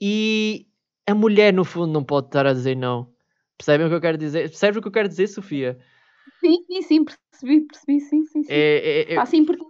e 0.00 0.66
a 1.06 1.14
mulher 1.14 1.54
no 1.54 1.64
fundo 1.64 1.92
não 1.92 2.04
pode 2.04 2.26
estar 2.26 2.46
a 2.46 2.52
dizer 2.52 2.76
não? 2.76 3.10
Percebem 3.56 3.86
o 3.86 3.88
que 3.88 3.96
eu 3.96 4.00
quero 4.00 4.18
dizer? 4.18 4.50
Percebes 4.50 4.76
o 4.76 4.82
que 4.82 4.88
eu 4.88 4.92
quero 4.92 5.08
dizer, 5.08 5.26
Sofia? 5.26 5.78
Sim, 6.40 6.62
sim, 6.66 6.82
sim, 6.82 7.04
percebi, 7.04 7.60
percebi, 7.62 8.00
sim, 8.00 8.24
sim, 8.26 8.42
sim. 8.42 8.52
É, 8.52 9.06
é, 9.10 9.14
é... 9.14 9.18
Ah, 9.18 9.26
sim, 9.26 9.44
porque 9.44 9.64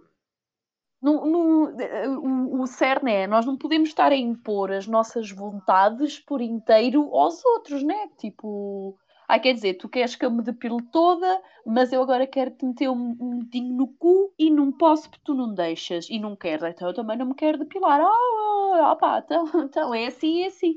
no, 1.01 1.25
no, 1.25 1.81
eh, 1.81 2.09
o, 2.09 2.61
o 2.61 2.67
cerne 2.67 3.11
é, 3.11 3.27
nós 3.27 3.45
não 3.45 3.57
podemos 3.57 3.89
estar 3.89 4.11
a 4.11 4.15
impor 4.15 4.71
as 4.71 4.85
nossas 4.85 5.31
vontades 5.31 6.19
por 6.19 6.41
inteiro 6.41 7.13
aos 7.15 7.43
outros, 7.45 7.81
né? 7.83 8.09
Tipo, 8.17 8.97
ah, 9.27 9.39
quer 9.39 9.53
dizer, 9.53 9.75
tu 9.75 9.87
queres 9.87 10.15
que 10.15 10.25
eu 10.25 10.31
me 10.31 10.41
depile 10.41 10.81
toda, 10.91 11.41
mas 11.65 11.93
eu 11.93 12.01
agora 12.01 12.27
quero 12.27 12.51
te 12.51 12.65
meter 12.65 12.89
um, 12.89 13.15
um 13.19 13.39
dedinho 13.39 13.75
no 13.75 13.87
cu 13.87 14.33
e 14.37 14.49
não 14.49 14.71
posso 14.71 15.09
porque 15.09 15.23
tu 15.23 15.33
não 15.33 15.53
deixas 15.53 16.09
e 16.09 16.19
não 16.19 16.35
queres, 16.35 16.63
então 16.63 16.89
eu 16.89 16.93
também 16.93 17.17
não 17.17 17.27
me 17.27 17.35
quero 17.35 17.59
depilar. 17.59 18.01
Ah, 18.01 18.91
ah 18.91 18.95
pá, 18.95 19.21
então, 19.23 19.45
então 19.63 19.93
é 19.93 20.07
assim, 20.07 20.43
é 20.43 20.47
assim. 20.47 20.75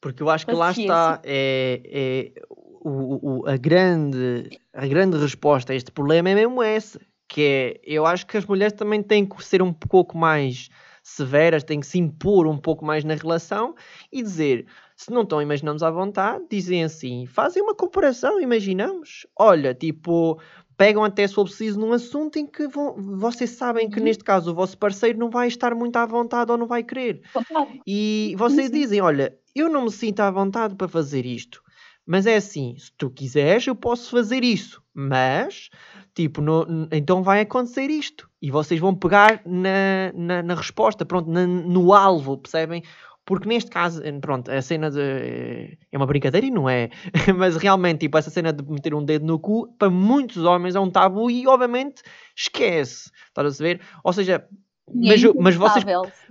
Porque 0.00 0.22
eu 0.22 0.30
acho 0.30 0.46
que 0.46 0.52
lá 0.52 0.70
está 0.70 1.20
é, 1.24 1.82
é 1.84 2.42
o, 2.80 3.40
o, 3.40 3.48
a, 3.48 3.56
grande, 3.56 4.50
a 4.72 4.86
grande 4.86 5.16
resposta 5.16 5.72
a 5.72 5.76
este 5.76 5.90
problema 5.90 6.30
é 6.30 6.34
mesmo 6.36 6.62
essa 6.62 7.00
que 7.28 7.42
é, 7.42 7.80
eu 7.84 8.06
acho 8.06 8.26
que 8.26 8.36
as 8.36 8.46
mulheres 8.46 8.72
também 8.72 9.02
têm 9.02 9.26
que 9.26 9.44
ser 9.44 9.62
um 9.62 9.72
pouco 9.72 10.16
mais 10.16 10.68
severas, 11.02 11.64
têm 11.64 11.80
que 11.80 11.86
se 11.86 11.98
impor 11.98 12.46
um 12.46 12.58
pouco 12.58 12.84
mais 12.84 13.04
na 13.04 13.14
relação 13.14 13.74
e 14.12 14.22
dizer, 14.22 14.66
se 14.96 15.10
não 15.10 15.22
estão 15.22 15.40
imaginando 15.40 15.84
à 15.84 15.90
vontade, 15.90 16.44
dizem 16.50 16.84
assim, 16.84 17.26
fazem 17.26 17.62
uma 17.62 17.74
comparação, 17.74 18.40
imaginamos. 18.40 19.26
Olha, 19.38 19.74
tipo, 19.74 20.40
pegam 20.76 21.04
até 21.04 21.26
se 21.26 21.34
for 21.34 21.44
preciso 21.44 21.78
num 21.78 21.92
assunto 21.92 22.38
em 22.38 22.46
que 22.46 22.68
vão, 22.68 22.94
vocês 23.16 23.50
sabem 23.50 23.88
que 23.88 23.98
uhum. 23.98 24.04
neste 24.04 24.24
caso 24.24 24.50
o 24.50 24.54
vosso 24.54 24.76
parceiro 24.76 25.18
não 25.18 25.30
vai 25.30 25.48
estar 25.48 25.74
muito 25.74 25.96
à 25.96 26.06
vontade 26.06 26.50
ou 26.50 26.58
não 26.58 26.66
vai 26.66 26.82
querer. 26.82 27.22
E 27.86 28.34
vocês 28.36 28.70
dizem, 28.70 29.00
olha, 29.00 29.36
eu 29.54 29.68
não 29.68 29.84
me 29.84 29.90
sinto 29.90 30.20
à 30.20 30.30
vontade 30.30 30.74
para 30.74 30.88
fazer 30.88 31.26
isto. 31.26 31.62
Mas 32.06 32.26
é 32.26 32.36
assim, 32.36 32.74
se 32.78 32.90
tu 32.96 33.10
quiseres, 33.10 33.66
eu 33.66 33.74
posso 33.74 34.10
fazer 34.10 34.42
isso. 34.42 34.82
Mas 34.94 35.68
Tipo, 36.18 36.40
no, 36.40 36.66
então 36.90 37.22
vai 37.22 37.42
acontecer 37.42 37.88
isto. 37.90 38.28
E 38.42 38.50
vocês 38.50 38.80
vão 38.80 38.92
pegar 38.92 39.40
na, 39.46 40.12
na, 40.12 40.42
na 40.42 40.54
resposta, 40.56 41.06
pronto, 41.06 41.30
na, 41.30 41.46
no 41.46 41.94
alvo, 41.94 42.36
percebem? 42.36 42.82
Porque 43.24 43.48
neste 43.48 43.70
caso, 43.70 44.02
eh, 44.02 44.10
pronto, 44.18 44.50
a 44.50 44.60
cena 44.60 44.90
de. 44.90 45.00
Eh, 45.00 45.78
é 45.92 45.96
uma 45.96 46.08
brincadeira 46.08 46.44
e 46.44 46.50
não 46.50 46.68
é. 46.68 46.90
Mas 47.38 47.54
realmente, 47.54 48.00
tipo, 48.00 48.18
essa 48.18 48.30
cena 48.30 48.52
de 48.52 48.68
meter 48.68 48.94
um 48.94 49.04
dedo 49.04 49.24
no 49.24 49.38
cu, 49.38 49.72
para 49.78 49.88
muitos 49.88 50.42
homens 50.42 50.74
é 50.74 50.80
um 50.80 50.90
tabu 50.90 51.30
e, 51.30 51.46
obviamente, 51.46 52.02
esquece. 52.36 53.12
Estás 53.28 53.60
a 53.60 53.62
ver? 53.62 53.80
Ou 54.02 54.12
seja, 54.12 54.44
mas, 54.92 55.22
mas, 55.22 55.54
vocês, 55.54 55.84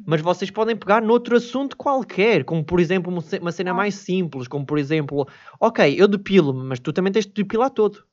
mas 0.05 0.19
vocês 0.19 0.51
podem 0.51 0.75
pegar 0.75 1.01
noutro 1.01 1.37
assunto 1.37 1.77
qualquer, 1.77 2.43
como 2.43 2.61
por 2.61 2.81
exemplo 2.81 3.23
uma 3.39 3.51
cena 3.53 3.73
mais 3.73 3.95
simples, 3.95 4.49
como 4.49 4.65
por 4.65 4.77
exemplo, 4.77 5.25
ok, 5.61 5.95
eu 5.97 6.09
depilo-me, 6.09 6.65
mas 6.65 6.81
tu 6.81 6.91
também 6.91 7.13
tens 7.13 7.25
de 7.25 7.31
depilar 7.31 7.69
todo. 7.69 8.03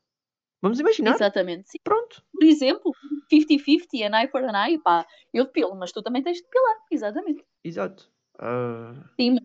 Vamos 0.65 0.81
imaginar. 0.81 1.15
Exatamente. 1.15 1.69
Sim. 1.69 1.79
Pronto. 1.85 2.23
Por 2.33 2.43
exemplo, 2.43 2.91
50-50, 3.31 4.07
an 4.07 4.19
eye 4.19 4.29
for 4.29 4.43
an 4.43 4.67
eye, 4.67 4.79
pá, 4.79 5.05
eu 5.31 5.45
depilo, 5.45 5.77
mas 5.77 5.93
tu 5.93 6.03
também 6.03 6.23
tens 6.23 6.39
de 6.39 6.43
depilar. 6.45 6.77
Exatamente. 6.91 7.45
Exato. 7.63 8.11
Uh... 8.41 8.99
Sim, 9.21 9.37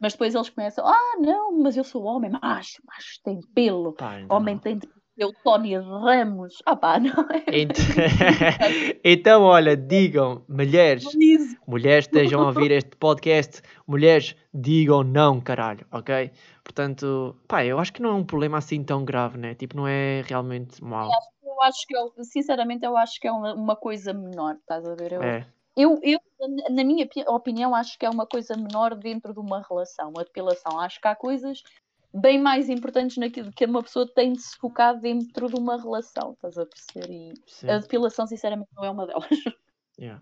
mas 0.00 0.12
depois 0.12 0.32
eles 0.32 0.48
começam, 0.50 0.86
ah, 0.86 1.16
não, 1.18 1.58
mas 1.58 1.76
eu 1.76 1.82
sou 1.82 2.04
homem, 2.04 2.30
macho, 2.30 2.80
macho 2.86 3.20
tem 3.24 3.40
pelo, 3.52 3.94
pá, 3.94 4.24
homem 4.30 4.56
tem 4.56 4.78
de 4.78 4.88
eu, 5.16 5.32
Tony 5.44 5.76
Ramos. 5.76 6.62
Ah 6.66 6.74
pá, 6.74 6.98
não 6.98 7.26
é? 7.30 7.44
Então, 7.48 7.84
então, 9.04 9.42
olha, 9.42 9.76
digam, 9.76 10.44
mulheres, 10.48 11.04
mulheres 11.66 12.06
estejam 12.06 12.42
a 12.42 12.46
ouvir 12.46 12.70
este 12.70 12.96
podcast, 12.96 13.60
mulheres, 13.86 14.36
digam 14.52 15.02
não, 15.02 15.40
caralho, 15.40 15.86
ok? 15.90 16.30
Portanto, 16.64 17.36
pá, 17.46 17.64
eu 17.64 17.78
acho 17.78 17.92
que 17.92 18.00
não 18.00 18.10
é 18.10 18.14
um 18.14 18.24
problema 18.24 18.56
assim 18.56 18.82
tão 18.82 19.04
grave, 19.04 19.36
né? 19.36 19.54
Tipo, 19.54 19.76
não 19.76 19.86
é 19.86 20.22
realmente 20.22 20.82
mau. 20.82 21.10
Eu 21.42 21.62
acho 21.62 21.86
que, 21.86 21.94
eu, 21.94 22.12
sinceramente, 22.24 22.84
eu 22.84 22.96
acho 22.96 23.20
que 23.20 23.28
é 23.28 23.32
uma, 23.32 23.54
uma 23.54 23.76
coisa 23.76 24.14
menor, 24.14 24.56
estás 24.56 24.86
a 24.86 24.94
ver? 24.94 25.12
Eu, 25.12 25.22
é. 25.22 25.46
eu, 25.76 26.00
eu, 26.02 26.18
na 26.70 26.82
minha 26.82 27.06
opinião, 27.28 27.74
acho 27.74 27.98
que 27.98 28.06
é 28.06 28.10
uma 28.10 28.26
coisa 28.26 28.56
menor 28.56 28.94
dentro 28.94 29.34
de 29.34 29.38
uma 29.38 29.62
relação, 29.62 30.10
a 30.18 30.22
depilação. 30.22 30.80
Acho 30.80 31.00
que 31.00 31.06
há 31.06 31.14
coisas 31.14 31.62
bem 32.14 32.40
mais 32.40 32.68
importantes 32.68 33.18
naquilo 33.18 33.52
que 33.52 33.66
uma 33.66 33.82
pessoa 33.82 34.08
tem 34.14 34.32
de 34.32 34.40
se 34.40 34.56
focar 34.56 34.98
dentro 34.98 35.48
de 35.48 35.56
uma 35.56 35.76
relação, 35.76 36.32
estás 36.32 36.56
a 36.56 36.64
perceber? 36.64 37.12
E 37.12 37.34
Sim. 37.46 37.68
a 37.68 37.78
depilação, 37.78 38.26
sinceramente, 38.26 38.70
não 38.74 38.84
é 38.84 38.90
uma 38.90 39.06
delas. 39.06 39.28
Yeah. 39.96 40.20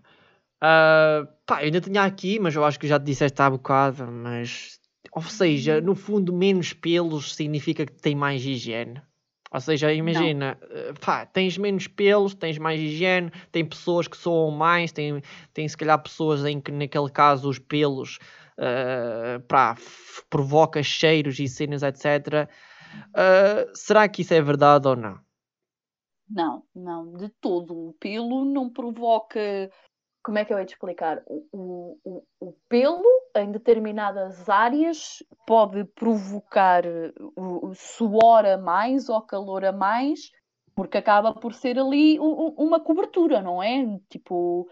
Uh, 0.63 1.27
pá, 1.47 1.63
eu 1.63 1.65
ainda 1.65 1.81
tinha 1.81 2.03
aqui, 2.03 2.39
mas 2.39 2.53
eu 2.53 2.63
acho 2.63 2.79
que 2.79 2.87
já 2.87 2.99
te 2.99 3.05
disseste 3.05 3.41
há 3.41 3.49
bocado, 3.49 4.05
mas 4.05 4.79
ou 5.15 5.21
seja, 5.23 5.77
uhum. 5.77 5.81
no 5.81 5.95
fundo, 5.95 6.33
menos 6.33 6.73
pelos 6.73 7.35
significa 7.35 7.85
que 7.85 7.93
tem 7.93 8.15
mais 8.15 8.43
higiene. 8.45 9.01
Ou 9.51 9.61
seja, 9.61 9.93
imagina, 9.93 10.57
não. 10.61 10.93
pá, 10.95 11.27
tens 11.27 11.59
menos 11.59 11.85
pelos, 11.85 12.33
tens 12.33 12.57
mais 12.57 12.81
higiene, 12.81 13.31
tem 13.51 13.63
pessoas 13.63 14.07
que 14.07 14.17
soam 14.17 14.49
mais, 14.49 14.91
tem, 14.91 15.21
tem 15.53 15.67
se 15.67 15.77
calhar 15.77 16.01
pessoas 16.01 16.43
em 16.43 16.59
que 16.59 16.71
naquele 16.71 17.09
caso 17.09 17.47
os 17.47 17.59
pelos 17.59 18.17
uh, 18.57 19.39
pá, 19.47 19.77
provoca 20.27 20.81
cheiros 20.81 21.37
e 21.39 21.47
cenas, 21.47 21.83
etc. 21.83 22.49
Uh, 23.11 23.69
será 23.75 24.09
que 24.09 24.23
isso 24.23 24.33
é 24.33 24.41
verdade 24.41 24.87
ou 24.87 24.95
não? 24.95 25.19
Não, 26.27 26.63
não, 26.73 27.13
de 27.13 27.29
todo. 27.29 27.89
O 27.89 27.93
pelo 27.99 28.45
não 28.45 28.69
provoca. 28.69 29.39
Como 30.23 30.37
é 30.37 30.45
que 30.45 30.53
eu 30.53 30.59
ia 30.59 30.65
te 30.65 30.73
explicar? 30.73 31.21
O, 31.27 31.97
o, 32.03 32.23
o 32.39 32.53
pelo, 32.69 33.03
em 33.35 33.51
determinadas 33.51 34.47
áreas, 34.49 35.21
pode 35.45 35.83
provocar 35.83 36.83
o, 37.35 37.67
o 37.67 37.75
suor 37.75 38.45
a 38.45 38.57
mais 38.57 39.09
ou 39.09 39.21
calor 39.21 39.65
a 39.65 39.73
mais, 39.73 40.31
porque 40.73 40.97
acaba 40.97 41.33
por 41.33 41.53
ser 41.53 41.77
ali 41.77 42.17
uma 42.19 42.79
cobertura, 42.79 43.41
não 43.41 43.61
é? 43.61 43.99
Tipo, 44.09 44.67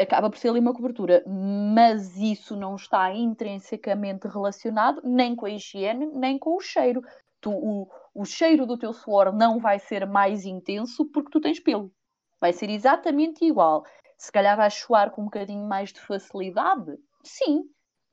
acaba 0.00 0.30
por 0.30 0.38
ser 0.38 0.48
ali 0.48 0.60
uma 0.60 0.74
cobertura, 0.74 1.22
mas 1.26 2.16
isso 2.16 2.56
não 2.56 2.76
está 2.76 3.12
intrinsecamente 3.12 4.28
relacionado 4.28 5.00
nem 5.04 5.34
com 5.34 5.46
a 5.46 5.50
higiene, 5.50 6.06
nem 6.06 6.38
com 6.38 6.56
o 6.56 6.60
cheiro. 6.60 7.02
Tu, 7.40 7.50
o, 7.50 7.88
o 8.14 8.24
cheiro 8.24 8.66
do 8.66 8.78
teu 8.78 8.92
suor 8.92 9.32
não 9.32 9.58
vai 9.58 9.78
ser 9.78 10.06
mais 10.06 10.44
intenso 10.44 11.06
porque 11.06 11.30
tu 11.30 11.40
tens 11.40 11.60
pelo. 11.60 11.90
Vai 12.40 12.52
ser 12.52 12.70
exatamente 12.70 13.44
igual. 13.44 13.84
Se 14.18 14.32
calhar 14.32 14.56
vais 14.56 14.74
suar 14.74 15.12
com 15.12 15.22
um 15.22 15.26
bocadinho 15.26 15.64
mais 15.64 15.92
de 15.92 16.00
facilidade, 16.00 16.98
sim, 17.22 17.62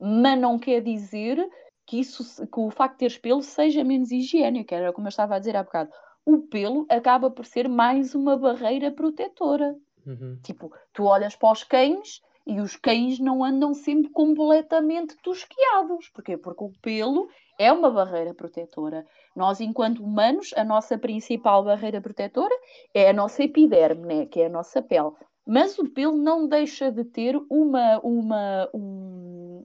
mas 0.00 0.38
não 0.38 0.58
quer 0.58 0.80
dizer 0.80 1.36
que, 1.84 1.98
isso, 2.00 2.46
que 2.46 2.60
o 2.60 2.70
facto 2.70 2.94
de 2.94 2.98
teres 2.98 3.18
pelo 3.18 3.42
seja 3.42 3.82
menos 3.82 4.10
higiênico, 4.10 4.72
era 4.72 4.92
como 4.92 5.08
eu 5.08 5.10
estava 5.10 5.34
a 5.34 5.38
dizer 5.38 5.56
há 5.56 5.62
bocado. 5.62 5.90
O 6.24 6.38
pelo 6.42 6.86
acaba 6.88 7.30
por 7.30 7.44
ser 7.44 7.68
mais 7.68 8.14
uma 8.14 8.36
barreira 8.36 8.90
protetora. 8.90 9.76
Uhum. 10.06 10.38
Tipo, 10.42 10.72
tu 10.92 11.04
olhas 11.04 11.34
para 11.34 11.52
os 11.52 11.64
cães 11.64 12.20
e 12.46 12.60
os 12.60 12.76
cães 12.76 13.18
não 13.18 13.42
andam 13.42 13.74
sempre 13.74 14.10
completamente 14.10 15.16
tosquiados. 15.22 16.08
Porquê? 16.10 16.36
Porque 16.36 16.62
o 16.62 16.72
pelo 16.80 17.28
é 17.58 17.72
uma 17.72 17.90
barreira 17.90 18.32
protetora. 18.32 19.04
Nós, 19.34 19.60
enquanto 19.60 20.04
humanos, 20.04 20.52
a 20.56 20.64
nossa 20.64 20.96
principal 20.96 21.64
barreira 21.64 22.00
protetora 22.00 22.54
é 22.94 23.10
a 23.10 23.12
nossa 23.12 23.42
epiderme, 23.42 24.06
né? 24.06 24.26
que 24.26 24.40
é 24.40 24.46
a 24.46 24.50
nossa 24.50 24.80
pele. 24.80 25.12
Mas 25.46 25.78
o 25.78 25.88
pelo 25.88 26.16
não 26.16 26.48
deixa 26.48 26.90
de 26.90 27.04
ter 27.04 27.40
uma. 27.48 28.00
uma 28.02 28.68
um... 28.74 29.64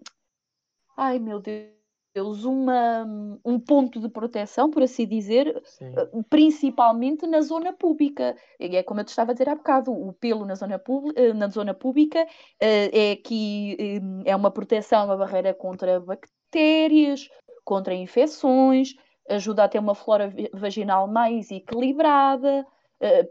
Ai 0.95 1.17
meu 1.17 1.39
Deus, 1.39 2.43
uma, 2.43 3.03
um 3.43 3.59
ponto 3.59 3.99
de 3.99 4.07
proteção, 4.07 4.69
por 4.69 4.83
assim 4.83 5.07
dizer, 5.07 5.59
Sim. 5.65 5.93
Eh, 5.97 6.09
principalmente 6.29 7.25
na 7.25 7.41
zona 7.41 7.73
pública. 7.73 8.35
É 8.59 8.83
como 8.83 8.99
eu 8.99 9.05
te 9.05 9.09
estava 9.09 9.31
a 9.31 9.33
dizer 9.33 9.49
há 9.49 9.55
bocado, 9.55 9.91
o 9.91 10.13
pelo 10.13 10.45
na 10.45 10.53
zona, 10.53 10.79
eh, 11.15 11.33
na 11.33 11.47
zona 11.47 11.73
pública 11.73 12.27
eh, 12.59 13.13
é 13.13 13.15
que 13.15 13.99
é 14.25 14.35
uma 14.35 14.51
proteção, 14.51 15.05
uma 15.05 15.17
barreira 15.17 15.51
contra 15.53 15.99
bactérias, 15.99 17.27
contra 17.63 17.95
infecções, 17.95 18.93
ajuda 19.29 19.63
a 19.63 19.69
ter 19.69 19.79
uma 19.79 19.95
flora 19.95 20.31
vaginal 20.53 21.07
mais 21.07 21.49
equilibrada, 21.49 22.67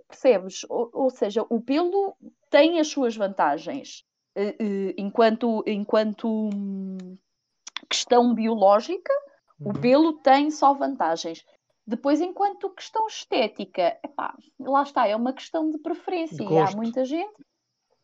percebes? 0.08 0.64
Ou, 0.68 0.90
ou, 0.92 1.10
seja, 1.10 1.44
o 1.48 1.60
pelo 1.60 2.16
tem 2.50 2.80
as 2.80 2.88
suas 2.88 3.16
vantagens 3.16 4.04
uh, 4.36 4.62
uh, 4.62 4.94
enquanto, 4.98 5.62
enquanto 5.66 6.28
hum, 6.28 7.16
questão 7.88 8.34
biológica, 8.34 9.12
uhum. 9.58 9.70
o 9.70 9.80
pelo 9.80 10.12
tem 10.14 10.50
só 10.50 10.74
vantagens. 10.74 11.44
Depois, 11.86 12.20
enquanto 12.20 12.70
questão 12.70 13.06
estética, 13.06 13.98
epá, 14.04 14.36
lá 14.60 14.82
está, 14.82 15.08
é 15.08 15.16
uma 15.16 15.32
questão 15.32 15.70
de 15.70 15.78
preferência. 15.78 16.36
De 16.36 16.52
e 16.52 16.58
há 16.58 16.70
muita 16.76 17.04
gente 17.04 17.34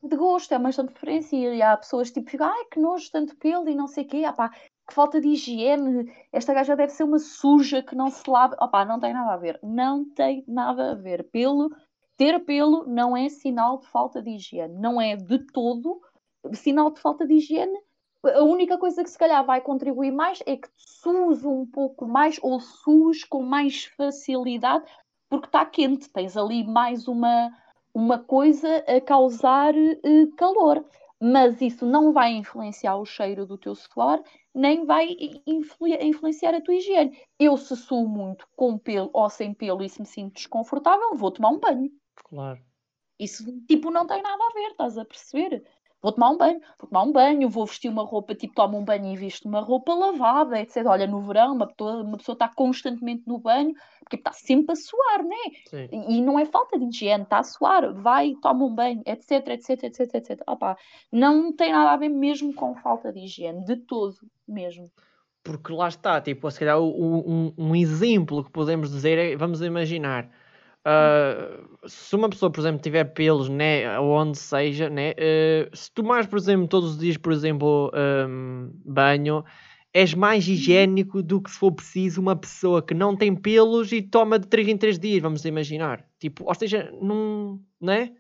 de 0.03 0.17
gosto, 0.17 0.53
é 0.53 0.59
uma 0.59 0.69
questão 0.69 0.87
de 0.87 0.93
preferência. 0.93 1.37
E 1.37 1.63
há 1.63 1.77
pessoas 1.77 2.11
tipo, 2.11 2.31
ai 2.43 2.65
que 2.71 2.81
nojo, 2.81 3.11
tanto 3.11 3.37
pelo 3.37 3.69
e 3.69 3.75
não 3.75 3.87
sei 3.87 4.05
o 4.05 4.09
quê. 4.09 4.25
Epá, 4.25 4.51
que 4.51 4.95
falta 4.95 5.21
de 5.21 5.29
higiene, 5.29 6.13
esta 6.33 6.55
gaja 6.55 6.77
deve 6.77 6.93
ser 6.93 7.05
uma 7.05 7.19
suja 7.19 7.83
que 7.83 7.95
não 7.95 8.11
se 8.11 8.29
lava. 8.29 8.57
Opá, 8.61 8.85
não 8.85 9.01
tem 9.01 9.13
nada 9.13 9.33
a 9.33 9.37
ver. 9.37 9.59
Não 9.63 10.05
tem 10.05 10.45
nada 10.47 10.93
a 10.93 10.95
ver. 10.95 11.25
Pelo, 11.31 11.71
ter 12.17 12.45
pelo 12.45 12.85
não 12.87 13.17
é 13.17 13.29
sinal 13.29 13.79
de 13.79 13.87
falta 13.89 14.23
de 14.23 14.31
higiene. 14.31 14.75
Não 14.75 15.01
é 15.01 15.17
de 15.17 15.39
todo 15.53 16.01
sinal 16.53 16.91
de 16.91 17.01
falta 17.01 17.27
de 17.27 17.35
higiene. 17.35 17.79
A 18.25 18.43
única 18.43 18.79
coisa 18.79 19.05
que 19.05 19.11
se 19.11 19.19
calhar 19.19 19.45
vai 19.45 19.61
contribuir 19.61 20.11
mais 20.11 20.43
é 20.47 20.57
que 20.57 20.69
sues 20.77 21.45
um 21.45 21.67
pouco 21.67 22.07
mais 22.07 22.39
ou 22.43 22.59
sues 22.61 23.25
com 23.25 23.43
mais 23.43 23.85
facilidade 23.85 24.85
porque 25.29 25.47
está 25.47 25.65
quente. 25.65 26.09
Tens 26.11 26.37
ali 26.37 26.65
mais 26.65 27.07
uma, 27.07 27.51
uma 27.95 28.19
coisa 28.19 28.85
a 28.89 29.01
causar 29.01 29.75
uh, 29.75 30.37
calor 30.37 30.85
mas 31.21 31.61
isso 31.61 31.87
não 31.87 32.13
vai 32.13 32.33
influenciar 32.33 32.97
o 32.97 33.07
cheiro 33.07 33.47
do 33.47 33.57
teu 33.57 33.75
suor, 33.75 34.23
nem 34.55 34.85
vai 34.85 35.17
influ 35.47 35.89
influenciar 35.89 36.55
a 36.55 36.61
tua 36.61 36.75
higiene. 36.75 37.19
Eu, 37.39 37.57
se 37.57 37.75
suo 37.77 38.07
muito 38.07 38.47
com 38.55 38.79
pelo 38.79 39.11
ou 39.13 39.29
sem 39.31 39.55
pelo 39.55 39.83
e 39.83 39.89
se 39.89 40.01
me 40.01 40.07
sinto 40.07 40.35
desconfortável, 40.35 41.15
vou 41.15 41.31
tomar 41.31 41.51
um 41.51 41.59
banho. 41.59 41.91
Claro. 42.25 42.61
Isso, 43.19 43.45
tipo, 43.67 43.91
não 43.91 44.07
tem 44.07 44.23
nada 44.23 44.43
a 44.43 44.53
ver, 44.53 44.71
estás 44.71 44.99
a 44.99 45.05
perceber? 45.05 45.65
vou 46.07 46.13
tomar 46.13 46.31
um 46.31 46.37
banho, 46.37 46.61
vou 46.79 46.89
tomar 46.89 47.03
um 47.03 47.13
banho, 47.13 47.49
vou 47.49 47.67
vestir 47.67 47.89
uma 47.89 48.05
roupa, 48.05 48.33
tipo, 48.33 48.55
tomo 48.55 48.79
um 48.79 48.85
banho 48.85 49.13
e 49.13 49.17
visto 49.17 49.49
uma 49.49 49.61
roupa 49.61 49.93
lavada, 49.93 50.61
etc. 50.61 50.85
Olha, 50.87 51.07
no 51.07 51.21
verão, 51.21 51.55
uma 51.55 51.67
pessoa, 51.67 52.03
uma 52.03 52.17
pessoa 52.17 52.35
está 52.35 52.49
constantemente 52.49 53.25
no 53.27 53.39
banho, 53.39 53.75
porque 54.01 54.15
está 54.15 54.33
sempre 54.33 54.73
a 54.73 54.77
suar, 54.77 55.25
né? 55.25 55.89
E, 55.91 56.19
e, 56.19 56.23
não 56.23 56.39
é 56.39 56.45
falta 56.45 56.79
de 56.79 56.85
higiene, 56.85 57.25
está 57.25 57.39
a 57.39 57.43
suar, 57.43 57.93
vai, 57.93 58.35
toma 58.41 58.65
um 58.65 58.75
banho, 58.75 59.03
etc, 59.05 59.49
etc, 59.49 59.83
etc, 59.83 60.15
etc. 60.15 60.43
Opa, 60.47 60.77
não 61.11 61.53
tem 61.53 61.73
nada 61.73 61.91
a 61.91 61.97
ver 61.97 62.09
mesmo 62.09 62.55
com 62.55 62.75
falta 62.77 63.13
de 63.13 63.21
higiene, 63.21 63.65
de 63.65 63.77
todo, 63.77 64.17
mesmo. 64.47 64.89
Porque 65.43 65.73
lá 65.73 65.89
está, 65.89 66.21
tipo, 66.21 66.49
se 66.51 66.59
calhar 66.59 66.81
um, 66.81 67.53
um 67.57 67.75
exemplo 67.75 68.45
que 68.45 68.51
podemos 68.51 68.91
dizer 68.91 69.19
é, 69.19 69.37
vamos 69.37 69.61
imaginar, 69.61 70.29
Uh, 70.87 71.89
se 71.89 72.15
uma 72.15 72.31
pessoa, 72.31 72.49
por 72.49 72.61
exemplo, 72.61 72.81
tiver 72.81 73.03
pelos, 73.07 73.49
né, 73.49 73.99
onde 73.99 74.39
seja, 74.39 74.89
né, 74.89 75.13
uh, 75.13 75.77
se 75.77 75.91
tomares, 75.91 76.29
por 76.29 76.39
exemplo, 76.39 76.69
todos 76.69 76.93
os 76.93 76.99
dias, 76.99 77.17
por 77.17 77.33
exemplo, 77.33 77.91
um, 78.29 78.71
banho, 78.85 79.45
és 79.93 80.15
mais 80.15 80.47
higiênico 80.47 81.25
do 81.25 81.41
que 81.41 81.51
se 81.51 81.59
for 81.59 81.73
preciso 81.73 82.21
uma 82.21 82.37
pessoa 82.37 82.81
que 82.83 82.95
não 82.95 83.17
tem 83.17 83.35
pelos 83.35 83.91
e 83.91 84.01
toma 84.01 84.39
de 84.39 84.47
3 84.47 84.69
em 84.69 84.77
3 84.77 84.97
dias, 84.97 85.21
vamos 85.21 85.45
imaginar. 85.45 86.07
Tipo, 86.21 86.45
ou 86.45 86.55
seja, 86.55 86.93
não, 87.01 87.61
né? 87.81 88.13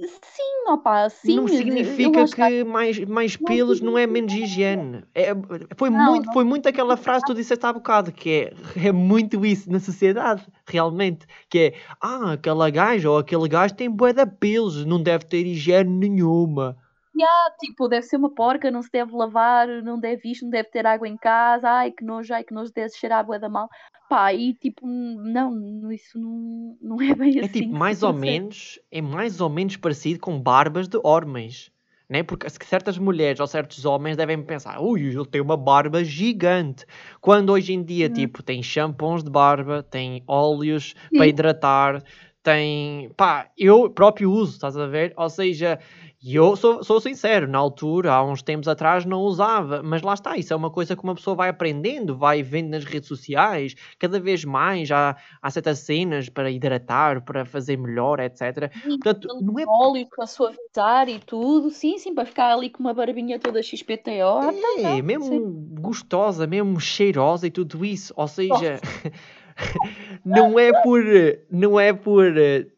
Sim, 0.00 0.70
opa, 0.70 1.08
sim. 1.10 1.34
Não 1.34 1.48
significa 1.48 2.24
que 2.24 2.62
mais, 2.62 2.98
mais 3.00 3.36
pelos 3.36 3.80
não 3.80 3.98
é 3.98 4.06
menos 4.06 4.32
higiene. 4.32 5.02
É, 5.12 5.30
foi, 5.76 5.90
não, 5.90 6.12
muito, 6.12 6.26
não. 6.26 6.32
foi 6.32 6.44
muito 6.44 6.68
aquela 6.68 6.96
frase 6.96 7.24
que 7.24 7.32
tu 7.32 7.36
disseste 7.36 7.66
há 7.66 7.72
bocado, 7.72 8.12
que 8.12 8.52
é, 8.76 8.86
é 8.86 8.92
muito 8.92 9.44
isso 9.44 9.70
na 9.70 9.80
sociedade, 9.80 10.46
realmente. 10.66 11.26
Que 11.50 11.58
é, 11.58 11.74
ah, 12.00 12.34
aquela 12.34 12.70
gaja 12.70 13.10
ou 13.10 13.18
aquele 13.18 13.48
gajo 13.48 13.74
tem 13.74 13.90
bué 13.90 14.12
de 14.12 14.24
pelos, 14.24 14.84
não 14.84 15.02
deve 15.02 15.24
ter 15.24 15.44
higiene 15.44 16.08
nenhuma 16.08 16.76
yeah, 17.16 17.54
tipo, 17.60 17.88
deve 17.88 18.02
ser 18.02 18.16
uma 18.16 18.34
porca, 18.34 18.70
não 18.70 18.82
se 18.82 18.90
deve 18.90 19.14
lavar, 19.14 19.68
não 19.82 19.98
deve 19.98 20.30
isto, 20.30 20.44
não 20.44 20.50
deve 20.50 20.68
ter 20.70 20.86
água 20.86 21.08
em 21.08 21.16
casa, 21.16 21.68
ai 21.68 21.90
que 21.90 22.04
nojo, 22.04 22.32
ai 22.32 22.44
que 22.44 22.54
nojo, 22.54 22.72
deve 22.72 22.94
cheirar 22.94 23.20
água 23.20 23.38
da 23.38 23.48
mal. 23.48 23.68
Pá, 24.08 24.32
e 24.32 24.54
tipo, 24.54 24.86
não, 24.86 25.92
isso 25.92 26.18
não, 26.18 26.76
não 26.80 27.02
é 27.02 27.14
bem 27.14 27.38
é, 27.38 27.44
assim. 27.44 27.58
É 27.58 27.62
tipo, 27.62 27.74
mais 27.74 28.02
ou 28.02 28.12
menos, 28.12 28.78
é 28.90 29.02
mais 29.02 29.40
ou 29.40 29.50
menos 29.50 29.76
parecido 29.76 30.20
com 30.20 30.40
barbas 30.40 30.88
de 30.88 30.98
homens. 31.04 31.70
Né? 32.08 32.22
Porque 32.22 32.48
certas 32.48 32.96
mulheres 32.96 33.38
ou 33.38 33.46
certos 33.46 33.84
homens 33.84 34.16
devem 34.16 34.42
pensar, 34.42 34.80
ui, 34.80 35.02
ele 35.02 35.26
tem 35.26 35.42
uma 35.42 35.58
barba 35.58 36.02
gigante. 36.02 36.86
Quando 37.20 37.50
hoje 37.50 37.74
em 37.74 37.82
dia, 37.82 38.06
hum. 38.08 38.12
tipo, 38.14 38.42
tem 38.42 38.62
shampoos 38.62 39.22
de 39.22 39.30
barba, 39.30 39.82
tem 39.82 40.22
óleos 40.26 40.94
Sim. 41.10 41.18
para 41.18 41.26
hidratar, 41.26 42.02
tem. 42.48 43.10
pá, 43.16 43.50
eu 43.56 43.90
próprio 43.90 44.30
uso, 44.30 44.52
estás 44.52 44.76
a 44.76 44.86
ver? 44.86 45.12
Ou 45.16 45.28
seja, 45.28 45.78
eu 46.24 46.56
sou, 46.56 46.82
sou 46.82 46.98
sincero, 46.98 47.46
na 47.46 47.58
altura, 47.58 48.12
há 48.12 48.24
uns 48.24 48.42
tempos 48.42 48.66
atrás, 48.66 49.04
não 49.04 49.20
usava, 49.20 49.82
mas 49.82 50.02
lá 50.02 50.14
está, 50.14 50.36
isso 50.36 50.52
é 50.52 50.56
uma 50.56 50.70
coisa 50.70 50.96
que 50.96 51.04
uma 51.04 51.14
pessoa 51.14 51.36
vai 51.36 51.50
aprendendo, 51.50 52.16
vai 52.16 52.42
vendo 52.42 52.70
nas 52.70 52.84
redes 52.84 53.06
sociais, 53.06 53.74
cada 53.98 54.18
vez 54.18 54.44
mais 54.44 54.90
há, 54.90 55.16
há 55.42 55.50
certas 55.50 55.80
cenas 55.80 56.28
para 56.28 56.50
hidratar, 56.50 57.22
para 57.22 57.44
fazer 57.44 57.76
melhor, 57.76 58.18
etc. 58.18 58.72
E 58.84 58.98
Portanto, 58.98 59.28
não 59.42 59.58
é. 59.60 59.64
óleo 59.66 60.08
para 60.08 60.26
suavizar 60.26 61.08
e 61.08 61.18
tudo, 61.20 61.70
sim, 61.70 61.98
sim, 61.98 62.14
para 62.14 62.24
ficar 62.24 62.52
ali 62.52 62.70
com 62.70 62.80
uma 62.80 62.94
barbinha 62.94 63.38
toda 63.38 63.62
XPTO. 63.62 64.08
É, 64.08 64.52
tá, 64.52 64.82
tá, 64.82 65.02
mesmo 65.02 65.24
sim. 65.24 65.80
gostosa, 65.80 66.46
mesmo 66.46 66.80
cheirosa 66.80 67.46
e 67.46 67.50
tudo 67.50 67.84
isso, 67.84 68.12
ou 68.16 68.26
seja. 68.26 68.80
não 70.24 70.58
é 70.58 70.72
por 70.82 71.02
não 71.50 71.78
é 71.78 71.92
por 71.92 72.32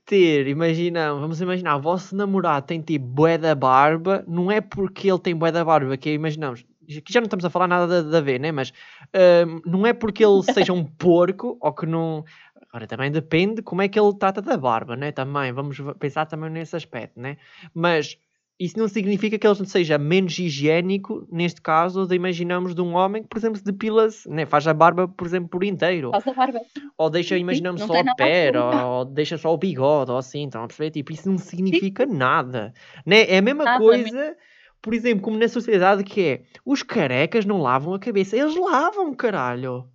ter, 0.05 0.49
imagina, 0.49 1.15
vamos 1.15 1.41
imaginar, 1.41 1.77
o 1.77 1.81
vosso 1.81 2.17
namorado 2.17 2.67
tem 2.67 2.81
tipo 2.81 3.05
bué 3.05 3.39
da 3.39 3.55
barba, 3.55 4.25
não 4.27 4.51
é 4.51 4.61
porque 4.61 5.11
ele 5.11 5.19
tem 5.19 5.37
bué 5.37 5.53
da 5.53 5.65
barba, 5.65 5.97
que 5.97 6.13
imaginamos, 6.13 6.65
que 6.87 7.13
já 7.13 7.21
não 7.21 7.27
estamos 7.27 7.45
a 7.45 7.51
falar 7.51 7.69
nada 7.69 8.03
da 8.03 8.21
ver, 8.21 8.41
né? 8.41 8.51
Mas 8.51 8.71
uh, 8.71 9.63
não 9.65 9.87
é 9.87 9.93
porque 9.93 10.25
ele 10.25 10.43
seja 10.43 10.73
um 10.73 10.85
porco 10.99 11.57
ou 11.61 11.73
que 11.73 11.87
não. 11.87 12.25
Agora 12.69 12.87
também 12.87 13.11
depende 13.11 13.63
como 13.63 13.83
é 13.83 13.89
que 13.89 13.99
ele 13.99 14.15
trata 14.15 14.41
da 14.41 14.57
barba, 14.57 14.97
né? 14.97 15.11
Também 15.13 15.53
vamos 15.53 15.77
pensar 15.99 16.27
também 16.27 16.51
nesse 16.51 16.77
aspecto, 16.77 17.21
né? 17.21 17.37
Mas 17.75 18.17
isso 18.61 18.79
não 18.79 18.87
significa 18.89 19.39
que 19.39 19.47
ele 19.47 19.65
seja 19.65 19.97
menos 19.97 20.39
higiênico, 20.39 21.27
neste 21.33 21.63
caso, 21.63 22.07
de 22.07 22.15
imaginamos 22.15 22.75
de 22.75 22.83
um 22.83 22.95
homem 22.95 23.23
que, 23.23 23.29
por 23.31 23.39
exemplo, 23.39 23.57
se 23.57 23.65
depila-se, 23.65 24.29
né? 24.29 24.45
faz 24.45 24.69
a 24.69 24.75
barba, 24.75 25.09
por 25.09 25.27
exemplo, 25.27 25.49
por 25.49 25.65
inteiro. 25.65 26.11
Faz 26.11 26.29
a 26.29 26.35
barba. 26.35 26.61
Ou 26.99 27.09
deixa, 27.09 27.39
imaginamos, 27.39 27.81
só 27.81 27.95
o 27.95 28.17
pé, 28.17 28.53
ou, 28.55 29.07
deixa 29.07 29.39
só 29.39 29.55
o 29.55 29.57
bigode, 29.57 30.11
ou 30.11 30.19
assim, 30.19 30.43
então, 30.43 30.63
a 30.63 30.67
perceber? 30.67 30.91
Tipo, 30.91 31.11
isso 31.11 31.31
não 31.31 31.39
significa 31.39 32.07
Sim. 32.07 32.15
nada. 32.15 32.75
Né? 33.07 33.23
É 33.31 33.39
a 33.39 33.43
mesma 33.43 33.65
nada 33.65 33.79
coisa, 33.79 34.19
mesmo. 34.19 34.37
por 34.83 34.93
exemplo, 34.93 35.23
como 35.23 35.39
na 35.39 35.49
sociedade 35.49 36.05
que 36.05 36.21
é, 36.21 36.43
os 36.63 36.83
carecas 36.83 37.47
não 37.47 37.63
lavam 37.63 37.95
a 37.95 37.99
cabeça. 37.99 38.37
Eles 38.37 38.55
lavam, 38.55 39.15
caralho. 39.15 39.89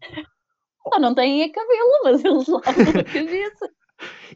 Só 0.89 0.99
não 0.99 1.13
têm 1.13 1.43
a 1.43 1.51
cabelo, 1.51 2.01
mas 2.03 2.25
eles 2.25 2.47
lavam 2.47 2.99
a 2.99 3.03
cabeça. 3.13 3.69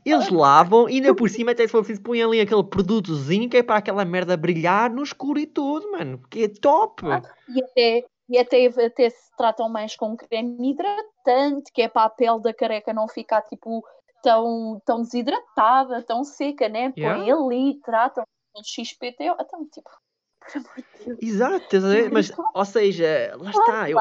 Eles 0.06 0.30
lavam 0.30 0.90
e 0.90 0.96
ainda 0.96 1.14
por 1.14 1.30
cima 1.30 1.52
até 1.52 1.64
se 1.64 1.72
for 1.72 1.80
preciso 1.80 2.02
põem 2.02 2.24
ali 2.24 2.40
aquele 2.40 2.64
produtozinho 2.64 3.50
que 3.50 3.58
é 3.58 3.64
para 3.64 3.78
aquela 3.78 4.06
merda 4.06 4.38
brilhar 4.38 4.90
no 4.90 5.04
escuro 5.04 5.40
e 5.40 5.46
tudo, 5.46 5.92
mano. 5.92 6.22
Que 6.30 6.46
é 6.46 6.48
top. 6.48 7.04
Ah, 7.06 7.22
e 7.50 7.64
até, 7.64 8.06
e 8.30 8.38
até, 8.38 8.66
até 8.86 9.10
se 9.10 9.36
tratam 9.38 9.70
mais 9.70 9.96
com 9.96 10.16
creme 10.16 10.72
hidratante, 10.72 11.72
que 11.74 11.82
é 11.82 11.90
para 11.90 12.06
a 12.06 12.10
pele 12.10 12.42
da 12.42 12.54
careca 12.54 12.94
não 12.94 13.08
ficar 13.08 13.42
tipo 13.44 13.84
tão, 14.24 14.82
tão 14.86 15.02
desidratada, 15.02 16.04
tão 16.04 16.24
seca, 16.24 16.70
né? 16.70 16.94
Yeah. 16.98 17.20
Põem 17.20 17.32
ali, 17.32 17.80
tratam 17.82 18.24
com 18.54 18.64
XPT, 18.64 19.26
então 19.40 19.68
tipo. 19.72 19.90
Exato, 21.22 21.78
mas, 22.12 22.32
ou 22.54 22.66
seja, 22.66 23.36
lá 23.40 23.50
está. 23.52 23.90
Eu, 23.90 23.98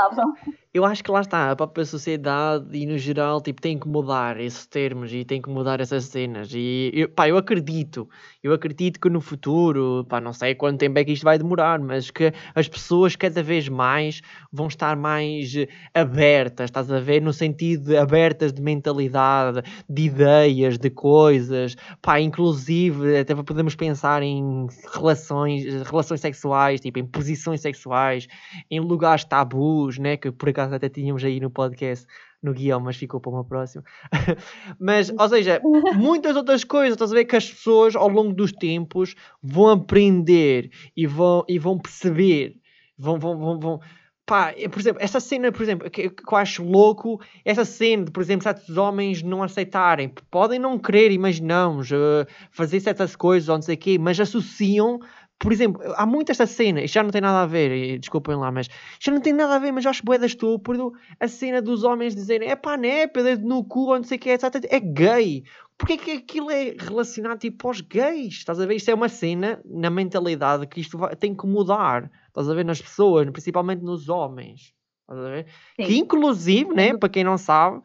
eu 0.72 0.84
acho 0.84 1.03
que 1.03 1.11
lá 1.11 1.20
está, 1.20 1.51
a 1.51 1.57
própria 1.57 1.84
sociedade 1.84 2.66
e 2.72 2.86
no 2.86 2.99
geral, 2.99 3.40
tipo, 3.40 3.61
tem 3.61 3.78
que 3.78 3.88
mudar 3.88 4.38
esses 4.38 4.66
termos 4.66 5.12
e 5.12 5.24
tem 5.24 5.40
que 5.40 5.49
mudar 5.49 5.80
essas 5.80 6.05
cenas. 6.05 6.51
E, 6.53 6.90
eu, 6.94 7.09
pá, 7.09 7.28
eu 7.28 7.36
acredito, 7.36 8.09
eu 8.42 8.53
acredito 8.53 9.01
que 9.01 9.09
no 9.09 9.20
futuro, 9.20 10.05
pá, 10.09 10.20
não 10.20 10.32
sei 10.32 10.55
quanto 10.55 10.78
tempo 10.78 10.99
é 10.99 11.05
que 11.05 11.12
isto 11.12 11.24
vai 11.24 11.38
demorar, 11.38 11.80
mas 11.80 12.11
que 12.11 12.32
as 12.55 12.68
pessoas 12.68 13.16
cada 13.16 13.42
vez 13.42 13.68
mais 13.68 14.20
vão 14.53 14.68
estar 14.68 14.96
mais 14.96 15.53
abertas, 15.94 16.66
estás 16.66 16.90
a 16.92 17.01
ver? 17.01 17.22
No 17.22 17.32
sentido 17.32 17.86
de 17.86 17.96
abertas 17.96 18.53
de 18.53 18.62
mentalidade, 18.62 19.62
de 19.88 20.03
ideias, 20.03 20.78
de 20.78 20.90
coisas, 20.90 21.76
pá, 22.01 22.20
inclusive 22.20 23.18
até 23.18 23.34
podemos 23.34 23.74
pensar 23.74 24.22
em 24.22 24.66
relações, 24.92 25.64
relações 25.82 26.20
sexuais, 26.20 26.80
tipo, 26.80 26.88
em 26.97 27.07
posições 27.07 27.61
sexuais, 27.61 28.28
em 28.70 28.80
lugares 28.80 29.24
tabus, 29.24 29.99
né? 29.99 30.16
Que 30.16 30.30
por 30.30 30.49
acaso 30.49 30.74
até 30.74 30.89
tínhamos 30.89 31.24
aí 31.24 31.41
no 31.41 31.51
podcast, 31.51 32.07
no 32.43 32.53
guião, 32.53 32.80
mas 32.80 32.97
ficou 32.97 33.20
para 33.20 33.30
uma 33.30 33.45
próxima. 33.45 33.84
mas, 34.78 35.11
ou 35.11 35.28
seja, 35.28 35.61
muitas 35.97 36.36
outras 36.36 36.64
coisas, 36.64 36.93
estás 36.93 37.12
a 37.12 37.14
ver 37.14 37.24
que 37.24 37.36
as 37.36 37.51
pessoas 37.51 37.97
ao 37.97 38.09
longo 38.09 38.32
dos 38.32 38.53
tempos 38.53 39.14
vão 39.43 39.70
aprender 39.70 40.70
e 40.97 41.07
vão, 41.07 41.45
e 41.49 41.59
vão 41.59 41.78
perceber, 41.78 42.57
vão, 42.97 43.18
vão, 43.18 43.39
vão, 43.39 43.61
vão 43.61 43.80
pá, 44.28 44.53
por 44.70 44.78
exemplo, 44.78 45.03
essa 45.03 45.18
cena, 45.18 45.51
por 45.51 45.62
exemplo, 45.62 45.91
que, 45.91 46.11
que 46.11 46.22
eu 46.30 46.36
acho 46.36 46.62
louco, 46.62 47.18
essa 47.43 47.64
cena 47.64 48.05
de, 48.05 48.11
por 48.11 48.22
exemplo, 48.22 48.43
certos 48.43 48.76
homens 48.76 49.22
não 49.22 49.43
aceitarem, 49.43 50.12
podem 50.30 50.59
não 50.59 50.78
querer, 50.78 51.11
imaginamos, 51.11 51.91
uh, 51.91 52.26
fazer 52.51 52.78
certas 52.78 53.16
coisas 53.16 53.49
ou 53.49 53.55
não 53.55 53.62
sei 53.62 53.74
o 53.74 53.78
quê, 53.78 53.99
mas 53.99 54.20
associam 54.20 55.01
por 55.39 55.53
exemplo, 55.53 55.80
há 55.97 56.05
muito 56.05 56.30
esta 56.30 56.47
cena, 56.47 56.82
isto 56.82 56.95
já 56.95 57.03
não 57.03 57.11
tem 57.11 57.20
nada 57.20 57.43
a 57.43 57.47
ver, 57.47 57.70
e, 57.70 57.99
desculpem 57.99 58.34
lá, 58.34 58.51
mas 58.51 58.68
já 58.99 59.12
não 59.12 59.20
tem 59.20 59.32
nada 59.32 59.55
a 59.55 59.59
ver, 59.59 59.70
mas 59.70 59.84
eu 59.84 59.91
acho 59.91 60.05
boeda 60.05 60.26
estúpido 60.26 60.93
a 61.20 61.28
cena 61.28 61.62
dos 61.62 61.84
homens 61.84 62.14
dizerem 62.14 62.51
é 62.51 62.57
pá, 62.57 62.76
né, 62.76 63.07
dedo 63.07 63.47
no 63.47 63.62
cu, 63.64 63.86
ou 63.91 63.97
não 63.97 64.05
sei 64.05 64.18
o 64.18 64.20
que, 64.20 64.30
etc. 64.30 64.45
É 64.68 64.80
gay. 64.80 65.45
Porquê 65.78 65.97
que 65.97 66.11
aquilo 66.11 66.51
é 66.51 66.74
relacionado 66.76 67.39
tipo 67.39 67.68
aos 67.68 67.80
gays? 67.80 68.34
Estás 68.34 68.59
a 68.59 68.66
ver? 68.66 68.74
Isto 68.74 68.91
é 68.91 68.95
uma 68.95 69.09
cena 69.09 69.62
na 69.64 69.89
mentalidade 69.89 70.66
que 70.66 70.80
isto 70.80 70.99
vai, 70.99 71.14
tem 71.14 71.32
que 71.32 71.47
mudar. 71.47 72.11
Estás 72.26 72.51
a 72.51 72.55
ver? 72.55 72.64
Nas 72.64 72.82
pessoas, 72.82 73.30
principalmente 73.30 73.84
nos 73.84 74.09
homens. 74.09 74.74
Estás 75.03 75.24
a 75.24 75.30
ver? 75.30 75.47
Sim. 75.76 75.86
Que 75.86 75.97
inclusive, 75.97 76.74
né, 76.74 76.97
para 76.97 77.09
quem 77.09 77.22
não 77.22 77.39
sabe, 77.39 77.80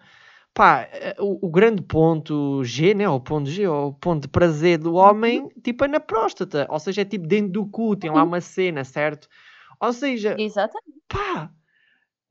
pá, 0.53 0.87
eh, 0.91 1.15
o, 1.19 1.47
o, 1.47 1.49
grande 1.49 1.81
ponto 1.81 2.63
G, 2.63 2.93
né? 2.93 3.09
O 3.09 3.19
ponto 3.19 3.49
G, 3.49 3.67
o 3.67 3.93
ponto 3.93 4.23
de 4.23 4.27
prazer 4.27 4.77
do 4.77 4.95
homem, 4.95 5.49
tipo, 5.63 5.83
é 5.85 5.87
na 5.87 5.99
próstata. 5.99 6.67
Ou 6.69 6.79
seja, 6.79 7.01
é 7.01 7.05
tipo 7.05 7.27
dentro 7.27 7.51
do 7.51 7.65
cu, 7.65 7.95
tem 7.95 8.11
lá 8.11 8.23
uma 8.23 8.39
cena, 8.41 8.83
certo? 8.83 9.27
Ou 9.79 9.91
seja, 9.91 10.35
Exatamente. 10.39 11.01
pá, 11.07 11.49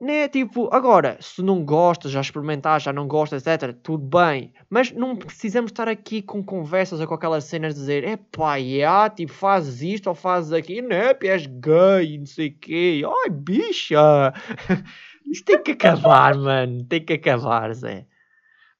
né? 0.00 0.28
Tipo, 0.28 0.68
agora, 0.72 1.18
se 1.20 1.42
não 1.42 1.64
gostas, 1.64 2.12
já 2.12 2.20
experimentar, 2.20 2.80
já 2.80 2.92
não 2.92 3.08
gostas, 3.08 3.44
etc., 3.46 3.72
tudo 3.82 4.04
bem. 4.04 4.52
Mas 4.70 4.92
não 4.92 5.16
precisamos 5.16 5.70
estar 5.70 5.88
aqui 5.88 6.22
com 6.22 6.42
conversas 6.44 7.00
ou 7.00 7.06
com 7.06 7.14
aquelas 7.14 7.44
cenas 7.44 7.74
de 7.74 7.80
dizer, 7.80 8.04
é 8.04 8.16
pá, 8.16 8.56
yeah, 8.56 9.10
tipo, 9.10 9.32
fazes 9.32 9.82
isto 9.82 10.08
ou 10.08 10.14
fazes 10.14 10.52
aquilo, 10.52 10.88
né? 10.88 11.12
És 11.22 11.46
gay, 11.46 12.18
não 12.18 12.26
sei 12.26 12.48
o 12.48 12.58
quê. 12.58 13.02
Ai, 13.04 13.30
bicha! 13.30 14.32
Isto 15.26 15.44
tem 15.44 15.62
que 15.62 15.70
acabar, 15.72 16.36
mano. 16.36 16.84
Tem 16.84 17.04
que 17.04 17.12
acabar, 17.14 17.72
Zé 17.74 18.06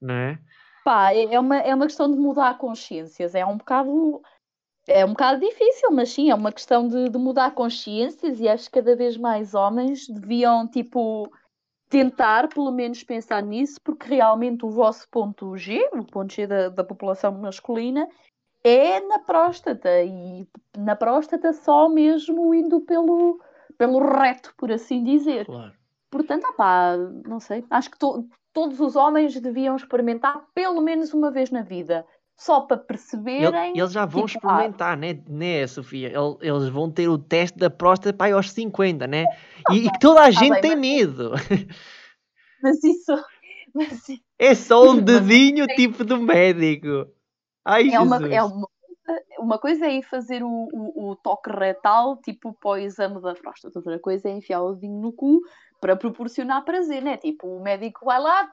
não 0.03 0.14
é? 0.14 0.38
Pá, 0.84 1.14
é, 1.14 1.34
é 1.34 1.40
uma, 1.40 1.59
é 1.59 1.74
uma 1.74 1.86
questão 1.86 2.11
de 2.11 2.18
mudar 2.18 2.59
consciências, 2.59 3.34
é 3.34 3.46
um 3.46 3.57
bocado 3.57 4.20
é 4.86 5.05
um 5.05 5.11
bocado 5.11 5.40
difícil, 5.40 5.92
mas 5.92 6.11
sim, 6.11 6.30
é 6.30 6.34
uma 6.34 6.50
questão 6.50 6.88
de, 6.88 7.09
de, 7.09 7.16
mudar 7.16 7.55
consciências 7.55 8.40
e 8.40 8.48
acho 8.48 8.64
que 8.64 8.80
cada 8.80 8.96
vez 8.96 9.16
mais 9.16 9.55
homens 9.55 10.09
deviam, 10.09 10.66
tipo, 10.66 11.30
tentar 11.88 12.48
pelo 12.48 12.72
menos 12.72 13.05
pensar 13.05 13.42
nisso, 13.42 13.80
porque 13.84 14.09
realmente 14.09 14.64
o 14.64 14.70
vosso 14.70 15.09
ponto 15.09 15.57
G, 15.57 15.88
o 15.92 16.05
ponto 16.05 16.32
G 16.32 16.48
da, 16.48 16.68
da 16.68 16.82
população 16.82 17.30
masculina, 17.32 18.09
é 18.64 18.98
na 19.00 19.20
próstata 19.20 20.03
e 20.03 20.46
na 20.76 20.96
próstata 20.96 21.53
só 21.53 21.88
mesmo 21.88 22.53
indo 22.53 22.80
pelo, 22.80 23.40
pelo 23.78 24.00
reto, 24.00 24.53
por 24.57 24.72
assim 24.72 25.05
dizer. 25.05 25.46
Claro. 25.46 25.72
Portanto, 26.11 26.44
opá, 26.48 26.96
não 27.26 27.38
sei, 27.38 27.64
acho 27.70 27.90
que 27.90 27.98
to, 27.98 28.28
todos 28.53 28.80
os 28.80 28.96
homens 28.96 29.38
deviam 29.40 29.76
experimentar 29.76 30.44
pelo 30.55 30.80
menos 30.80 31.12
uma 31.14 31.30
vez 31.30 31.50
na 31.50 31.62
vida. 31.62 32.05
Só 32.36 32.62
para 32.62 32.76
perceberem. 32.76 33.70
Ele, 33.70 33.80
eles 33.80 33.92
já 33.92 34.05
vão 34.05 34.26
tipo, 34.26 34.38
experimentar, 34.38 34.94
ah, 34.94 34.96
né, 34.96 35.22
né, 35.28 35.66
Sofia? 35.66 36.12
Eles 36.40 36.68
vão 36.68 36.90
ter 36.90 37.09
o 37.09 37.18
teste 37.18 37.59
da 37.59 37.70
próstata 37.70 38.16
para 38.16 38.34
aos 38.34 38.50
50, 38.50 39.07
né? 39.07 39.26
E, 39.70 39.86
e 39.86 39.98
toda 40.00 40.22
a 40.22 40.30
gente 40.32 40.53
bem, 40.53 40.61
tem 40.61 40.70
mas... 40.72 40.80
medo. 40.80 41.32
Mas 42.62 42.82
isso. 42.84 43.12
Mas... 43.74 44.07
É 44.38 44.55
só 44.55 44.90
um 44.90 44.98
dedinho 45.03 45.66
tipo 45.66 46.05
do 46.05 46.20
médico. 46.20 47.07
Ai, 47.64 47.90
é, 47.90 48.00
uma, 48.00 48.16
é 48.28 48.42
uma, 48.42 48.68
uma 49.38 49.59
coisa 49.59 49.86
é 49.86 49.94
ir 49.94 50.03
fazer 50.03 50.42
o, 50.42 50.68
o, 50.72 51.11
o, 51.11 51.16
toque 51.16 51.50
retal, 51.50 52.16
tipo 52.18 52.53
para 52.55 52.70
o 52.70 52.76
exame 52.76 53.20
da 53.20 53.34
próstata, 53.34 53.78
outra 53.78 53.98
coisa 53.98 54.28
é 54.28 54.32
enfiar 54.32 54.62
o 54.62 54.74
dedinho 54.74 55.00
no 55.00 55.12
cu 55.12 55.40
para 55.82 55.96
proporcionar 55.96 56.64
prazer, 56.64 57.02
né? 57.02 57.16
Tipo, 57.16 57.56
o 57.56 57.60
médico 57.60 58.04
vai 58.04 58.20
lá, 58.20 58.48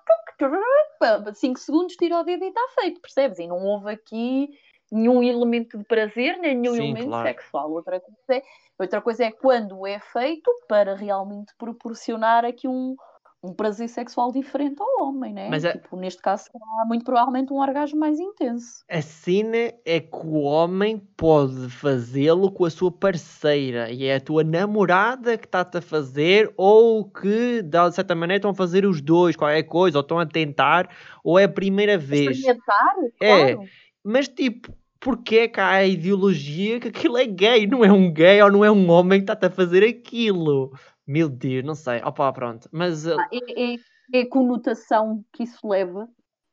5 1.36 1.59
segundos, 1.59 1.95
tira 1.95 2.19
o 2.19 2.23
dedo 2.23 2.43
e 2.43 2.47
está 2.47 2.61
feito, 2.82 2.99
percebes? 2.99 3.38
E 3.38 3.45
não 3.45 3.63
houve 3.63 3.91
aqui 3.91 4.49
nenhum 4.91 5.21
elemento 5.21 5.77
de 5.77 5.84
prazer, 5.84 6.39
nem 6.39 6.57
nenhum 6.57 6.73
Sim, 6.73 6.82
elemento 6.82 7.07
claro. 7.09 7.27
sexual. 7.27 7.71
Outra 7.71 7.99
coisa, 7.99 8.17
é, 8.32 8.41
outra 8.80 8.99
coisa 8.99 9.25
é 9.25 9.32
quando 9.32 9.86
é 9.86 9.99
feito 9.99 10.51
para 10.67 10.95
realmente 10.95 11.53
proporcionar 11.55 12.43
aqui 12.43 12.67
um, 12.67 12.95
um 13.42 13.54
prazer 13.54 13.88
sexual 13.88 14.32
diferente 14.32 14.82
ao 14.82 15.08
homem, 15.08 15.34
né? 15.34 15.50
Mas 15.50 15.64
tipo, 15.64 15.96
a... 15.96 16.00
neste 16.00 16.22
caso 16.22 16.46
será 16.52 16.86
muito 16.86 17.06
provavelmente 17.06 17.54
um 17.54 17.58
orgasmo 17.58 18.00
mais 18.00 18.20
intenso. 18.20 18.84
A 18.90 19.02
cena 19.02 19.74
é 19.86 20.00
que 20.00 20.26
o 20.26 20.42
homem 20.42 21.02
pode 21.16 21.70
fazê-lo 21.70 22.52
com 22.52 22.66
a 22.66 22.70
sua 22.70 22.92
parceira 22.92 23.90
e 23.90 24.06
é 24.06 24.16
a 24.16 24.22
tua 24.22 24.44
namorada 24.44 25.38
que 25.38 25.46
está-te 25.46 25.78
a 25.78 25.82
fazer 25.82 26.54
ou 26.58 27.06
que 27.06 27.62
de 27.62 27.92
certa 27.92 28.14
maneira 28.14 28.40
estão 28.40 28.52
a 28.52 28.56
fazer 28.56 28.86
os 28.86 29.02
dois, 29.02 29.36
qualquer 29.36 29.64
coisa, 29.64 29.98
ou 29.98 30.02
estão 30.02 30.20
a 30.20 30.26
tentar, 30.26 30.90
ou 31.24 31.40
é 31.40 31.46
a 31.46 31.50
primeira 31.50 31.98
vez. 31.98 32.38
Experimentar? 32.38 32.96
É, 33.22 33.54
claro. 33.54 33.70
mas 34.04 34.28
tipo, 34.28 34.74
porque 35.00 35.38
é 35.38 35.47
que 35.47 35.60
há 35.60 35.70
a 35.70 35.86
ideologia 35.86 36.80
que 36.80 36.89
aquilo 36.89 37.18
é 37.18 37.26
gay? 37.26 37.66
Não 37.66 37.84
é 37.86 37.91
um 37.91 38.12
gay 38.12 38.41
ou 38.41 38.52
não 38.52 38.66
é 38.66 38.72
um 38.72 38.89
homem 38.89 39.20
que 39.20 39.24
está-te 39.24 39.45
a 39.45 39.50
fazer 39.50 39.84
aquilo. 39.84 40.72
Meu 41.08 41.30
Deus, 41.30 41.64
não 41.64 41.76
sei. 41.76 42.02
Opa, 42.04 42.32
pronto. 42.34 42.70
Mas. 42.72 43.06
Uh... 43.06 43.20
É, 43.32 43.74
é, 43.74 43.76
é, 44.14 44.22
a 44.22 44.30
conotação 44.30 45.24
que 45.34 45.43
isso 45.43 45.68
leva. 45.68 46.08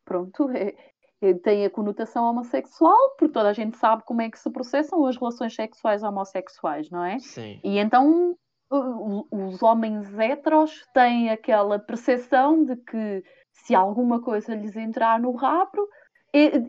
Pronto. 0.05 0.49
É, 0.51 0.75
é, 1.21 1.35
tem 1.35 1.65
a 1.65 1.71
conotação 1.71 2.25
homossexual, 2.25 3.17
porque 3.19 3.33
toda 3.33 3.49
a 3.49 3.53
gente 3.53 3.77
sabe 3.77 4.05
como 4.05 4.23
é 4.23 4.31
que 4.31 4.39
se 4.39 4.51
processam 4.51 5.05
as 5.07 5.17
relações 5.17 5.55
sexuais 5.55 6.03
homossexuais, 6.03 6.89
não 6.91 7.05
é? 7.05 7.19
Sim. 7.19 7.61
E 7.65 7.79
então 7.79 8.37
os 8.71 9.63
homens 9.63 10.13
heteros 10.19 10.85
têm 10.93 11.31
aquela 11.31 11.79
percepção 11.79 12.65
de 12.65 12.77
que 12.77 13.23
se 13.53 13.75
alguma 13.75 14.21
coisa 14.21 14.55
lhes 14.55 14.77
entrar 14.77 15.21
no 15.21 15.33
rabo, 15.33 15.89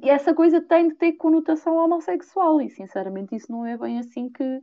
essa 0.04 0.34
coisa 0.34 0.62
tem 0.62 0.90
de 0.90 0.96
ter 0.96 1.14
conotação 1.14 1.76
homossexual. 1.76 2.62
E 2.62 2.70
sinceramente, 2.70 3.36
isso 3.36 3.52
não 3.52 3.66
é 3.66 3.78
bem 3.78 4.00
assim 4.00 4.30
que, 4.30 4.62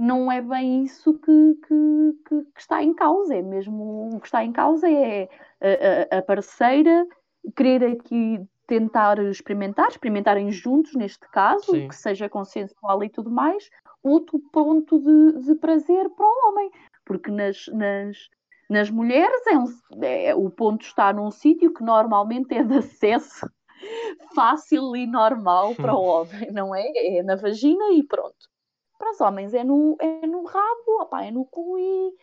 não 0.00 0.32
é 0.32 0.40
bem 0.40 0.84
isso 0.84 1.12
que, 1.18 1.54
que, 1.66 2.12
que, 2.26 2.44
que, 2.54 2.60
está 2.60 2.82
em 2.82 2.94
causa, 2.94 3.34
é 3.34 3.42
mesmo 3.42 4.10
o 4.14 4.18
que 4.20 4.26
está 4.26 4.42
em 4.42 4.50
causa 4.50 4.90
é 4.90 5.28
a, 5.60 6.16
a, 6.16 6.18
a 6.18 6.22
parceira 6.22 7.06
querer 7.54 7.84
aqui 7.84 8.40
tentar 8.66 9.18
experimentar, 9.18 9.88
experimentarem 9.88 10.50
juntos 10.50 10.94
neste 10.94 11.28
caso, 11.30 11.72
Sim. 11.72 11.88
que 11.88 11.94
seja 11.94 12.28
consensual 12.28 13.04
e 13.04 13.10
tudo 13.10 13.30
mais, 13.30 13.68
outro 14.02 14.38
ponto 14.52 14.98
de, 14.98 15.44
de 15.44 15.54
prazer 15.56 16.08
para 16.10 16.24
o 16.24 16.48
homem, 16.48 16.70
porque 17.04 17.30
nas, 17.30 17.66
nas, 17.66 18.16
nas 18.70 18.90
mulheres 18.90 19.46
é, 19.48 19.58
um, 19.58 19.64
é 20.02 20.34
o 20.34 20.48
ponto 20.48 20.82
está 20.82 21.12
num 21.12 21.30
sítio 21.30 21.74
que 21.74 21.82
normalmente 21.82 22.54
é 22.54 22.62
de 22.62 22.78
acesso 22.78 23.50
fácil 24.34 24.94
e 24.96 25.06
normal 25.06 25.74
para 25.74 25.94
o 25.94 26.02
homem, 26.02 26.50
não 26.52 26.74
é? 26.74 26.90
É 27.18 27.22
na 27.22 27.36
vagina 27.36 27.92
e 27.92 28.02
pronto 28.02 28.50
para 29.00 29.12
os 29.12 29.20
homens 29.22 29.54
é 29.54 29.64
no, 29.64 29.96
é 29.98 30.26
no 30.26 30.44
rabo, 30.44 31.00
opa, 31.00 31.24
é 31.24 31.30
no 31.30 31.46
cu 31.46 31.78
e, 31.78 32.14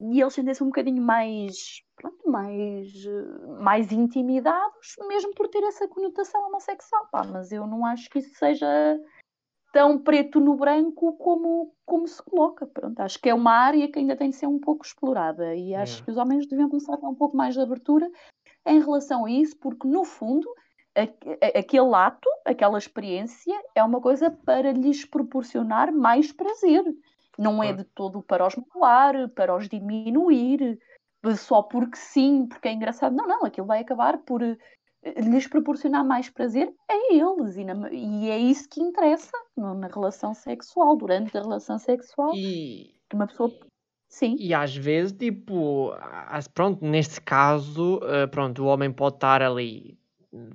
e 0.00 0.20
eles 0.20 0.34
sentem-se 0.34 0.64
um 0.64 0.66
bocadinho 0.66 1.00
mais, 1.00 1.80
pronto, 1.94 2.28
mais, 2.28 2.92
mais 3.60 3.92
intimidados, 3.92 4.96
mesmo 5.06 5.32
por 5.32 5.46
ter 5.46 5.62
essa 5.62 5.86
conotação 5.86 6.48
homossexual. 6.48 7.06
Pá, 7.12 7.22
mas 7.22 7.52
eu 7.52 7.68
não 7.68 7.86
acho 7.86 8.10
que 8.10 8.18
isso 8.18 8.34
seja 8.34 8.66
tão 9.72 9.96
preto 9.96 10.40
no 10.40 10.56
branco 10.56 11.16
como, 11.18 11.72
como 11.86 12.08
se 12.08 12.20
coloca. 12.20 12.66
Pronto, 12.66 12.98
acho 12.98 13.20
que 13.20 13.28
é 13.28 13.34
uma 13.34 13.52
área 13.52 13.90
que 13.90 14.00
ainda 14.00 14.16
tem 14.16 14.30
de 14.30 14.36
ser 14.36 14.48
um 14.48 14.58
pouco 14.58 14.84
explorada 14.84 15.54
e 15.54 15.72
acho 15.72 16.02
é. 16.02 16.04
que 16.04 16.10
os 16.10 16.16
homens 16.16 16.48
deviam 16.48 16.68
começar 16.68 16.94
a 16.94 16.98
ter 16.98 17.06
um 17.06 17.14
pouco 17.14 17.36
mais 17.36 17.54
de 17.54 17.60
abertura 17.60 18.10
em 18.66 18.80
relação 18.80 19.24
a 19.24 19.30
isso, 19.30 19.56
porque 19.58 19.86
no 19.86 20.04
fundo 20.04 20.48
aquele 20.94 21.94
ato, 21.94 22.28
aquela 22.44 22.78
experiência, 22.78 23.54
é 23.74 23.82
uma 23.82 24.00
coisa 24.00 24.30
para 24.30 24.72
lhes 24.72 25.04
proporcionar 25.04 25.92
mais 25.92 26.32
prazer. 26.32 26.84
Não 27.36 27.62
é 27.62 27.72
de 27.72 27.84
todo 27.84 28.22
para 28.22 28.46
os 28.46 28.54
magoar, 28.54 29.28
para 29.30 29.56
os 29.56 29.68
diminuir. 29.68 30.78
só 31.36 31.62
porque 31.62 31.96
sim, 31.96 32.46
porque 32.46 32.68
é 32.68 32.72
engraçado. 32.72 33.14
Não, 33.14 33.26
não, 33.26 33.44
aquilo 33.44 33.66
vai 33.66 33.80
acabar 33.80 34.18
por 34.18 34.40
eh, 34.40 34.58
lhes 35.20 35.48
proporcionar 35.48 36.04
mais 36.04 36.30
prazer 36.30 36.72
a 36.88 37.12
eles 37.12 37.56
e, 37.56 37.64
na, 37.64 37.92
e 37.92 38.30
é 38.30 38.38
isso 38.38 38.68
que 38.68 38.80
interessa 38.80 39.32
na 39.56 39.88
relação 39.88 40.32
sexual, 40.32 40.96
durante 40.96 41.36
a 41.36 41.42
relação 41.42 41.78
sexual. 41.78 42.32
E, 42.34 42.94
que 43.08 43.16
uma 43.16 43.26
pessoa. 43.26 43.50
Sim. 44.08 44.36
e 44.38 44.54
às 44.54 44.76
vezes, 44.76 45.10
tipo, 45.10 45.92
pronto, 46.54 46.84
neste 46.84 47.20
caso, 47.20 47.98
eh, 48.04 48.28
pronto, 48.28 48.62
o 48.62 48.66
homem 48.66 48.92
pode 48.92 49.16
estar 49.16 49.42
ali, 49.42 49.98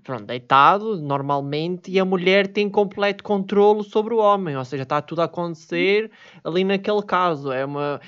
pronto, 0.03 0.25
deitado 0.25 1.01
normalmente 1.01 1.91
e 1.91 1.99
a 1.99 2.05
mulher 2.05 2.47
tem 2.47 2.69
completo 2.69 3.23
controle 3.23 3.83
sobre 3.83 4.13
o 4.13 4.17
homem, 4.17 4.55
ou 4.57 4.65
seja, 4.65 4.83
está 4.83 5.01
tudo 5.01 5.21
a 5.21 5.25
acontecer 5.25 6.11
ali 6.43 6.63
naquele 6.63 7.01
caso, 7.03 7.51
é 7.51 7.65
uma, 7.65 7.99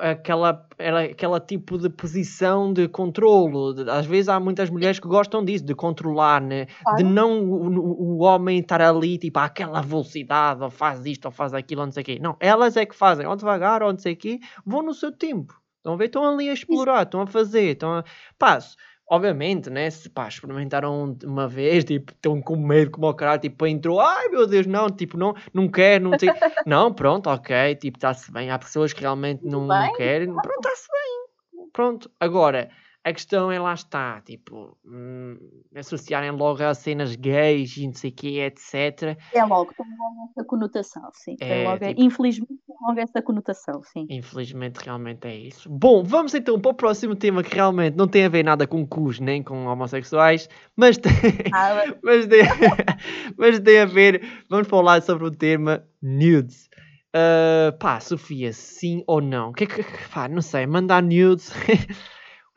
aquela, 0.00 0.66
era 0.78 1.02
aquela 1.04 1.40
tipo 1.40 1.78
de 1.78 1.88
posição 1.88 2.72
de 2.72 2.88
controlo, 2.88 3.74
às 3.90 4.06
vezes 4.06 4.28
há 4.28 4.38
muitas 4.40 4.70
mulheres 4.70 4.98
que 4.98 5.08
gostam 5.08 5.44
disso, 5.44 5.64
de 5.64 5.74
controlar, 5.74 6.40
né? 6.40 6.66
de 6.90 7.02
não 7.02 7.42
o, 7.44 7.68
o- 7.68 8.16
o 8.18 8.22
homem 8.22 8.58
estar 8.60 8.80
ali, 8.80 9.18
tipo, 9.18 9.38
àquela 9.38 9.80
velocidade, 9.82 10.62
ou 10.62 10.70
faz 10.70 11.04
isto, 11.06 11.26
ou 11.26 11.30
faz 11.32 11.52
aquilo, 11.54 11.80
ou 11.82 11.86
não 11.86 11.92
sei 11.92 12.02
o 12.02 12.06
quê. 12.06 12.18
Não, 12.20 12.36
elas 12.40 12.76
é 12.76 12.86
que 12.86 12.94
fazem, 12.94 13.26
ou 13.26 13.36
devagar, 13.36 13.82
ou 13.82 13.92
não 13.92 13.98
sei 13.98 14.14
o 14.14 14.16
quê, 14.16 14.38
vão 14.64 14.82
no 14.82 14.94
seu 14.94 15.12
tempo. 15.12 15.54
Estão 15.78 15.94
a 15.94 15.96
ver? 15.96 16.06
Estão 16.06 16.28
ali 16.28 16.48
a 16.50 16.52
explorar, 16.52 17.02
estão 17.04 17.22
a 17.22 17.26
fazer, 17.26 17.72
estão 17.72 17.90
a... 17.94 18.04
Passo. 18.38 18.76
Obviamente, 19.12 19.68
né? 19.68 19.90
Se 19.90 20.08
pá, 20.08 20.28
experimentaram 20.28 21.16
uma 21.24 21.48
vez, 21.48 21.84
tipo, 21.84 22.12
estão 22.12 22.40
com 22.40 22.54
medo 22.56 22.92
como 22.92 23.08
o 23.08 23.14
caralho, 23.14 23.40
tipo, 23.40 23.66
entrou, 23.66 23.98
ai 23.98 24.28
meu 24.28 24.46
Deus, 24.46 24.68
não, 24.68 24.88
tipo, 24.88 25.16
não, 25.16 25.34
não 25.52 25.68
quero, 25.68 26.08
não 26.08 26.16
sei. 26.16 26.28
não, 26.64 26.94
pronto, 26.94 27.28
ok, 27.28 27.74
tipo, 27.74 27.98
está-se 27.98 28.30
bem. 28.30 28.50
Há 28.50 28.58
pessoas 28.58 28.92
que 28.92 29.00
realmente 29.00 29.44
não, 29.44 29.66
não 29.66 29.92
querem, 29.94 30.28
pronto, 30.28 30.60
está-se 30.64 30.86
bem. 30.92 31.68
Pronto, 31.72 32.08
agora, 32.20 32.70
a 33.02 33.12
questão 33.12 33.50
é 33.50 33.58
lá 33.58 33.72
está, 33.72 34.20
tipo, 34.20 34.76
hum, 34.84 35.36
associarem 35.74 36.30
logo 36.32 36.62
a 36.62 36.74
cenas 36.74 37.16
gays 37.16 37.76
e 37.78 37.86
não 37.86 37.94
sei 37.94 38.10
o 38.10 38.14
quê, 38.14 38.40
etc. 38.40 39.16
É 39.32 39.42
logo, 39.44 39.72
tem 39.74 39.86
logo 39.86 40.30
essa 40.30 40.44
conotação, 40.46 41.02
sim. 41.14 41.34
É, 41.40 41.64
logo, 41.64 41.78
tipo- 41.86 42.02
Infelizmente 42.02 42.48
tem 42.66 42.76
logo 42.80 43.00
essa 43.00 43.22
conotação, 43.22 43.82
sim. 43.82 44.06
Infelizmente, 44.10 44.78
realmente 44.84 45.26
é 45.26 45.34
isso. 45.34 45.70
Bom, 45.70 46.02
vamos 46.04 46.34
então 46.34 46.60
para 46.60 46.70
o 46.70 46.74
próximo 46.74 47.16
tema 47.16 47.42
que 47.42 47.54
realmente 47.54 47.96
não 47.96 48.06
tem 48.06 48.24
a 48.24 48.28
ver 48.28 48.42
nada 48.44 48.66
com 48.66 48.86
cus 48.86 49.18
nem 49.18 49.42
com 49.42 49.64
homossexuais, 49.66 50.48
mas 50.76 50.98
tem, 50.98 51.10
Ah, 51.54 51.82
mas 52.04 52.26
tem, 52.26 52.40
mas 53.38 53.60
tem 53.60 53.78
a 53.80 53.86
ver. 53.86 54.22
Vamos 54.48 54.68
falar 54.68 55.00
sobre 55.02 55.24
o 55.26 55.30
tema 55.30 55.82
nudes. 56.02 56.68
Ah, 57.14 57.72
pá, 57.80 57.98
Sofia, 57.98 58.52
sim 58.52 59.02
ou 59.06 59.20
não? 59.20 59.52
Que, 59.52 59.64
é 59.64 59.66
que, 59.66 59.82
pá, 60.12 60.28
não 60.28 60.42
sei, 60.42 60.66
mandar 60.66 61.02
nudes, 61.02 61.50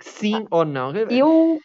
sim 0.03 0.47
ou 0.51 0.65
não? 0.65 0.95
eu. 0.95 1.59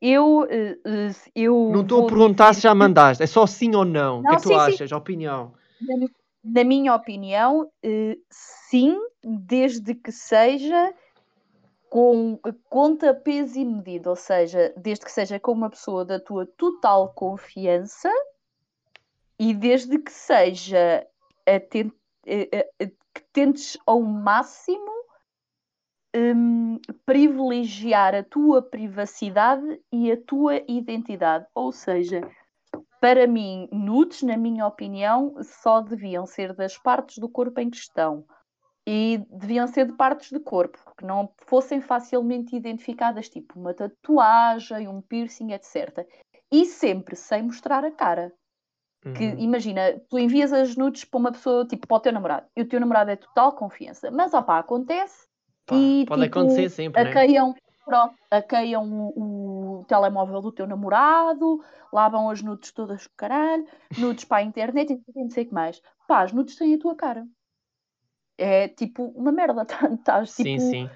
Eu. 0.00 0.46
eh, 0.50 0.78
eh, 0.84 1.10
eu 1.34 1.70
não 1.70 1.82
estou 1.82 2.04
a 2.04 2.06
perguntar 2.08 2.50
dizer 2.50 2.60
se 2.60 2.62
já 2.64 2.74
mandaste, 2.74 3.22
é 3.22 3.26
só 3.26 3.46
sim 3.46 3.74
ou 3.74 3.84
não. 3.84 4.20
o 4.20 4.22
que 4.22 4.34
é 4.34 4.36
que 4.36 4.42
tu 4.42 4.48
sim, 4.48 4.54
sim. 4.54 4.60
achas? 4.60 4.92
Opinião. 4.92 5.54
Na, 5.80 6.06
na 6.44 6.64
minha 6.64 6.94
opinião, 6.94 7.70
eh, 7.82 8.16
sim, 8.30 8.98
desde 9.22 9.94
que 9.94 10.10
seja 10.10 10.92
com 11.88 12.38
conta, 12.70 13.14
peso 13.14 13.58
e 13.58 13.64
medida, 13.64 14.08
ou 14.10 14.16
seja, 14.16 14.72
desde 14.76 15.04
que 15.04 15.12
seja 15.12 15.38
com 15.38 15.52
uma 15.52 15.68
pessoa 15.70 16.04
da 16.04 16.18
tua 16.18 16.46
total 16.46 17.12
confiança 17.12 18.10
e 19.38 19.52
desde 19.52 19.98
que 19.98 20.10
seja 20.10 21.06
a 21.46 21.60
ten- 21.60 21.92
que 22.24 23.22
tentes 23.32 23.76
ao 23.86 24.00
máximo 24.00 25.01
hum, 26.14 26.78
privilegiar 27.04 28.14
a 28.14 28.22
tua 28.22 28.62
privacidade 28.62 29.80
e 29.92 30.10
a 30.12 30.16
tua 30.16 30.56
identidade. 30.68 31.46
Ou 31.54 31.72
seja, 31.72 32.20
para 33.00 33.26
mim, 33.26 33.68
nudes, 33.72 34.22
na 34.22 34.36
minha 34.36 34.66
opinião, 34.66 35.34
só 35.42 35.80
deviam 35.80 36.26
ser 36.26 36.54
das 36.54 36.78
partes 36.78 37.18
do 37.18 37.28
corpo 37.28 37.60
em 37.60 37.70
questão. 37.70 38.24
E 38.86 39.24
deviam 39.30 39.66
ser 39.68 39.86
de 39.86 39.92
partes 39.92 40.32
do 40.32 40.40
corpo 40.40 40.78
que 40.98 41.04
não 41.04 41.32
fossem 41.46 41.80
facilmente 41.80 42.56
identificadas, 42.56 43.28
tipo 43.28 43.58
uma 43.58 43.72
tatuagem, 43.72 44.88
um 44.88 45.00
piercing, 45.00 45.52
etc. 45.52 46.06
E 46.50 46.64
sempre 46.64 47.14
sem 47.14 47.44
mostrar 47.44 47.84
a 47.84 47.90
cara. 47.92 48.32
Que 49.16 49.24
Uhum. 49.24 49.38
imagina, 49.38 50.00
tu 50.08 50.18
envias 50.18 50.52
as 50.52 50.76
nudes 50.76 51.04
para 51.04 51.18
uma 51.18 51.32
pessoa, 51.32 51.66
tipo 51.66 51.86
para 51.86 51.96
o 51.96 52.00
teu 52.00 52.12
namorado, 52.12 52.46
e 52.56 52.62
o 52.62 52.68
teu 52.68 52.80
namorado 52.80 53.10
é 53.10 53.16
total 53.16 53.52
confiança, 53.54 54.10
mas 54.10 54.32
opá, 54.32 54.58
acontece 54.58 55.31
Pá, 55.66 55.76
e 55.76 56.04
pode 56.06 56.22
tipo, 56.22 56.38
acontecer 56.38 56.68
sempre, 56.70 57.04
né? 57.04 57.10
Hackeam, 57.10 57.54
pronto, 57.84 58.14
hackeam 58.30 59.12
o, 59.14 59.80
o 59.80 59.84
telemóvel 59.84 60.40
do 60.40 60.52
teu 60.52 60.66
namorado, 60.66 61.62
lavam 61.92 62.30
as 62.30 62.42
nudes 62.42 62.72
todas 62.72 63.04
do 63.04 63.10
caralho, 63.16 63.66
nudes 63.96 64.24
para 64.24 64.38
a 64.38 64.42
internet 64.42 64.92
e 64.92 65.20
não 65.22 65.30
sei 65.30 65.44
o 65.44 65.48
que 65.48 65.54
mais. 65.54 65.80
Pá, 66.06 66.22
as 66.22 66.32
nudes 66.32 66.56
têm 66.56 66.74
a 66.74 66.78
tua 66.78 66.94
cara. 66.94 67.26
É 68.38 68.68
tipo 68.68 69.04
uma 69.14 69.30
merda, 69.30 69.64
tá- 69.66 69.88
estás 69.92 70.30
Sim, 70.30 70.44
tipo 70.44 70.60
sim. 70.60 70.90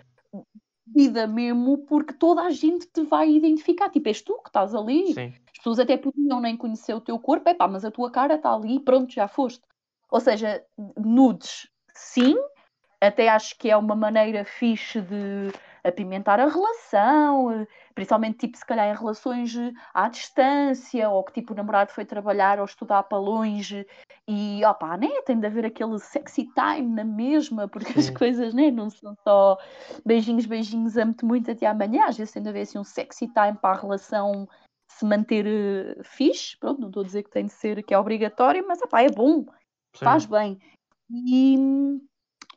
vida 0.87 1.27
mesmo, 1.27 1.79
porque 1.87 2.15
toda 2.15 2.43
a 2.43 2.51
gente 2.51 2.87
te 2.87 3.03
vai 3.03 3.31
identificar. 3.31 3.91
Tipo, 3.91 4.09
és 4.09 4.23
tu 4.23 4.35
que 4.43 4.49
estás 4.49 4.75
ali. 4.75 5.15
Sim. 5.15 5.33
As 5.51 5.59
pessoas 5.59 5.79
até 5.79 5.97
podiam 5.97 6.41
nem 6.41 6.57
conhecer 6.57 6.95
o 6.95 7.01
teu 7.01 7.19
corpo, 7.19 7.49
é 7.49 7.55
pá, 7.55 7.67
mas 7.67 7.85
a 7.85 7.91
tua 7.91 8.11
cara 8.11 8.35
está 8.35 8.53
ali 8.53 8.77
e 8.77 8.81
pronto, 8.81 9.13
já 9.13 9.27
foste. 9.27 9.63
Ou 10.11 10.21
seja, 10.21 10.65
nudes, 10.97 11.69
sim, 11.95 12.37
até 13.01 13.29
acho 13.29 13.59
que 13.59 13.71
é 13.71 13.77
uma 13.77 13.95
maneira 13.95 14.45
fixe 14.45 15.01
de 15.01 15.53
apimentar 15.85 16.41
a 16.41 16.49
relação, 16.49 17.67
principalmente 17.95 18.39
tipo, 18.39 18.57
se 18.57 18.67
calhar 18.67 18.89
em 18.89 18.99
relações 18.99 19.57
eh, 19.57 19.73
à 19.95 20.09
distância, 20.09 21.09
ou 21.09 21.23
que 21.23 21.33
tipo 21.35 21.53
o 21.53 21.57
namorado 21.57 21.93
foi 21.93 22.05
trabalhar 22.05 22.59
ou 22.59 22.65
estudar 22.65 23.05
para 23.05 23.19
longe 23.19 23.87
e 24.27 24.65
opá, 24.65 24.97
né, 24.97 25.09
tem 25.25 25.39
de 25.39 25.47
haver 25.47 25.65
aquele 25.65 25.99
sexy 26.01 26.49
time 26.55 26.89
na 26.89 27.05
mesma, 27.05 27.69
porque 27.69 27.97
as 27.97 28.07
Sim. 28.07 28.15
coisas 28.15 28.53
né, 28.53 28.71
não 28.71 28.91
são 28.91 29.15
só 29.23 29.57
beijinhos, 30.05 30.47
beijinhos, 30.47 30.97
amo-te 30.97 31.25
muito 31.25 31.51
até 31.51 31.67
amanhã, 31.67 32.07
às 32.07 32.17
vezes 32.17 32.35
tem 32.35 32.43
de 32.43 32.49
haver 32.49 32.63
assim 32.63 32.79
um 32.79 32.85
sexy 32.85 33.29
time 33.29 33.57
para 33.61 33.77
a 33.77 33.81
relação 33.81 34.49
se 34.89 35.05
manter 35.05 35.47
eh, 35.47 36.03
fixe, 36.03 36.57
pronto, 36.59 36.81
não 36.81 36.89
estou 36.89 37.03
a 37.03 37.07
dizer 37.07 37.23
que 37.23 37.31
tem 37.31 37.47
de 37.47 37.53
ser, 37.53 37.83
que 37.85 37.95
é 37.95 37.99
obrigatório, 37.99 38.67
mas 38.67 38.83
opá, 38.83 39.03
é 39.03 39.11
bom, 39.11 39.45
sim. 39.45 40.05
faz 40.05 40.27
bem. 40.27 40.59
E, 41.09 41.57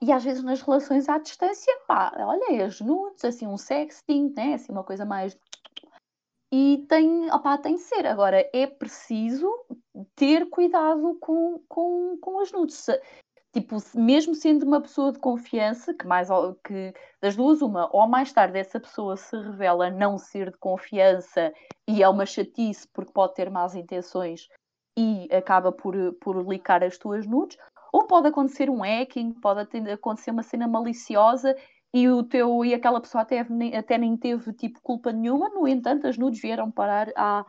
e 0.01 0.11
às 0.11 0.23
vezes 0.23 0.43
nas 0.43 0.61
relações 0.61 1.09
à 1.09 1.17
distância, 1.17 1.73
pá, 1.87 2.13
olha, 2.17 2.65
as 2.65 2.79
nudes, 2.79 3.25
assim, 3.25 3.45
um 3.45 3.57
sexting, 3.57 4.33
né? 4.35 4.53
Assim, 4.53 4.71
uma 4.71 4.83
coisa 4.83 5.05
mais. 5.05 5.37
E 6.51 6.85
tem, 6.87 7.29
opá, 7.31 7.57
tem 7.57 7.75
de 7.75 7.81
ser. 7.81 8.05
Agora, 8.07 8.49
é 8.53 8.65
preciso 8.65 9.47
ter 10.15 10.49
cuidado 10.49 11.17
com, 11.19 11.61
com, 11.67 12.17
com 12.21 12.39
as 12.39 12.51
nudes. 12.51 12.87
Tipo, 13.51 13.77
mesmo 13.95 14.35
sendo 14.35 14.63
uma 14.63 14.79
pessoa 14.79 15.11
de 15.11 15.19
confiança, 15.19 15.93
que 15.93 16.05
mais 16.05 16.29
que 16.63 16.93
das 17.21 17.35
duas, 17.35 17.61
uma, 17.61 17.89
ou 17.91 18.07
mais 18.07 18.31
tarde 18.31 18.59
essa 18.59 18.79
pessoa 18.79 19.17
se 19.17 19.35
revela 19.35 19.89
não 19.89 20.17
ser 20.17 20.51
de 20.51 20.57
confiança 20.57 21.51
e 21.87 22.03
é 22.03 22.07
uma 22.07 22.27
chatice 22.27 22.87
porque 22.93 23.11
pode 23.11 23.33
ter 23.33 23.49
más 23.49 23.73
intenções 23.73 24.47
e 24.97 25.27
acaba 25.33 25.71
por, 25.71 25.95
por 26.21 26.47
licar 26.47 26.83
as 26.83 26.97
tuas 26.99 27.25
nudes, 27.25 27.57
ou 27.91 28.05
pode 28.05 28.27
acontecer 28.27 28.69
um 28.69 28.81
hacking, 28.81 29.31
pode 29.33 29.67
acontecer 29.91 30.31
uma 30.31 30.43
cena 30.43 30.67
maliciosa 30.67 31.55
e 31.93 32.07
o 32.07 32.23
teu 32.23 32.63
e 32.63 32.73
aquela 32.73 33.01
pessoa 33.01 33.23
até, 33.23 33.45
até 33.77 33.97
nem 33.97 34.15
teve 34.15 34.53
tipo 34.53 34.79
culpa 34.81 35.11
nenhuma, 35.11 35.49
no 35.49 35.67
entanto 35.67 36.07
as 36.07 36.17
nudes 36.17 36.41
vieram 36.41 36.69
parar 36.69 37.11
à, 37.15 37.45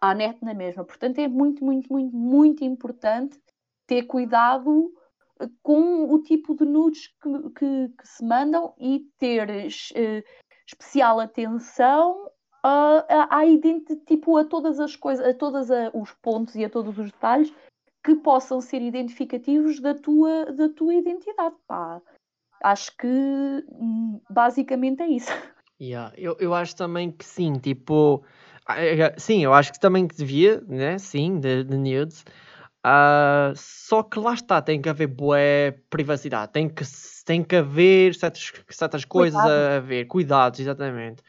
à 0.00 0.14
net 0.14 0.42
na 0.44 0.54
mesma. 0.54 0.84
Portanto, 0.84 1.18
é 1.18 1.28
muito, 1.28 1.64
muito, 1.64 1.92
muito, 1.92 2.16
muito 2.16 2.64
importante 2.64 3.40
ter 3.86 4.02
cuidado 4.02 4.92
eh, 5.40 5.48
com 5.62 6.12
o 6.12 6.22
tipo 6.22 6.54
de 6.56 6.64
nudes 6.64 7.08
que, 7.22 7.50
que, 7.50 7.88
que 7.96 8.08
se 8.08 8.24
mandam 8.24 8.74
e 8.78 9.06
ter 9.18 9.48
eh, 9.48 10.24
especial 10.66 11.20
atenção 11.20 12.28
a, 12.62 13.38
a, 13.38 13.46
identi- 13.46 13.96
tipo, 14.04 14.36
a 14.36 14.44
todas 14.44 14.80
as 14.80 14.96
coisas, 14.96 15.24
a 15.24 15.32
todos 15.32 15.68
os 15.94 16.12
pontos 16.14 16.56
e 16.56 16.64
a 16.64 16.70
todos 16.70 16.98
os 16.98 17.12
detalhes 17.12 17.54
que 18.06 18.14
possam 18.14 18.60
ser 18.60 18.80
identificativos 18.80 19.80
da 19.80 19.92
tua, 19.92 20.46
da 20.52 20.68
tua 20.68 20.94
identidade. 20.94 21.56
Pá. 21.66 22.00
Acho 22.62 22.96
que 22.96 23.08
hum, 23.08 24.20
basicamente 24.30 25.02
é 25.02 25.08
isso. 25.08 25.30
Yeah, 25.78 26.10
Eu, 26.16 26.34
eu 26.40 26.54
acho 26.54 26.74
também 26.74 27.10
que 27.10 27.22
sim, 27.22 27.52
tipo, 27.52 28.24
ah, 28.66 28.82
eh, 28.82 29.14
sim, 29.18 29.44
eu 29.44 29.52
acho 29.52 29.74
que 29.74 29.78
também 29.78 30.08
que 30.08 30.16
devia, 30.16 30.62
né? 30.66 30.96
Sim, 30.96 31.38
de, 31.38 31.64
de 31.64 31.76
nudes. 31.76 32.24
Ah, 32.82 33.52
só 33.54 34.02
que 34.02 34.18
lá 34.18 34.32
está, 34.32 34.62
tem 34.62 34.80
que 34.80 34.88
haver 34.88 35.08
boa 35.08 35.36
privacidade, 35.90 36.50
tem 36.52 36.66
que, 36.66 36.82
tem 37.26 37.44
que 37.44 37.56
haver 37.56 38.14
certas, 38.14 38.54
certas 38.70 39.04
coisas 39.04 39.38
Cuidado. 39.38 39.76
a 39.76 39.80
ver, 39.80 40.06
cuidados, 40.06 40.60
exatamente. 40.60 41.22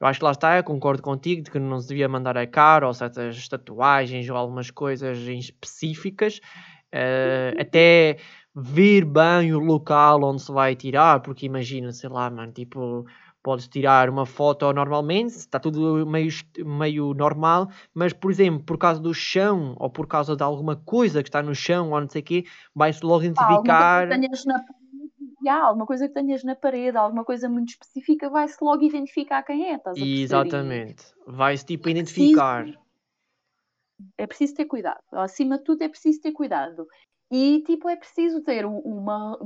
Eu 0.00 0.06
acho 0.06 0.20
que 0.20 0.24
lá 0.24 0.30
está, 0.30 0.56
eu 0.56 0.64
concordo 0.64 1.02
contigo 1.02 1.42
de 1.42 1.50
que 1.50 1.58
não 1.58 1.80
se 1.80 1.88
devia 1.88 2.08
mandar 2.08 2.36
a 2.36 2.46
cara 2.46 2.86
ou 2.86 2.94
certas 2.94 3.48
tatuagens 3.48 4.28
ou 4.30 4.36
algumas 4.36 4.70
coisas 4.70 5.18
específicas. 5.18 6.40
Uh, 6.94 7.60
até 7.60 8.16
ver 8.54 9.04
bem 9.04 9.52
o 9.52 9.58
local 9.58 10.22
onde 10.24 10.42
se 10.42 10.52
vai 10.52 10.74
tirar, 10.74 11.20
porque 11.20 11.46
imagina, 11.46 11.92
sei 11.92 12.08
lá, 12.08 12.30
mano, 12.30 12.52
tipo, 12.52 13.04
podes 13.42 13.68
tirar 13.68 14.08
uma 14.08 14.26
foto 14.26 14.72
normalmente, 14.72 15.30
está 15.36 15.58
tudo 15.58 16.06
meio, 16.06 16.30
meio 16.64 17.14
normal, 17.14 17.68
mas, 17.94 18.12
por 18.12 18.30
exemplo, 18.30 18.62
por 18.64 18.78
causa 18.78 19.00
do 19.00 19.14
chão 19.14 19.74
ou 19.78 19.90
por 19.90 20.06
causa 20.06 20.34
de 20.34 20.42
alguma 20.42 20.76
coisa 20.76 21.22
que 21.22 21.28
está 21.28 21.42
no 21.42 21.54
chão 21.54 21.90
ou 21.90 22.00
não 22.00 22.08
sei 22.08 22.20
o 22.22 22.24
quê, 22.24 22.44
vai-se 22.74 23.04
logo 23.04 23.24
identificar. 23.24 24.08
Ah, 24.10 24.77
alguma 25.46 25.86
coisa 25.86 26.08
que 26.08 26.14
tenhas 26.14 26.42
na 26.42 26.56
parede, 26.56 26.96
alguma 26.96 27.24
coisa 27.24 27.48
muito 27.48 27.70
específica, 27.70 28.28
vai-se 28.28 28.62
logo 28.62 28.82
identificar 28.82 29.42
quem 29.42 29.70
é. 29.70 29.76
Estás 29.76 29.96
a 29.96 30.00
Exatamente. 30.00 31.04
Vai-se 31.26 31.64
tipo 31.64 31.88
é 31.88 31.92
identificar. 31.92 32.62
Preciso, 32.64 32.88
é 34.16 34.26
preciso 34.26 34.54
ter 34.54 34.64
cuidado. 34.64 35.00
Acima 35.12 35.58
de 35.58 35.64
tudo, 35.64 35.82
é 35.82 35.88
preciso 35.88 36.20
ter 36.20 36.32
cuidado. 36.32 36.88
E 37.30 37.62
tipo, 37.66 37.88
é 37.88 37.96
preciso 37.96 38.42
ter 38.42 38.64
uma, 38.64 39.38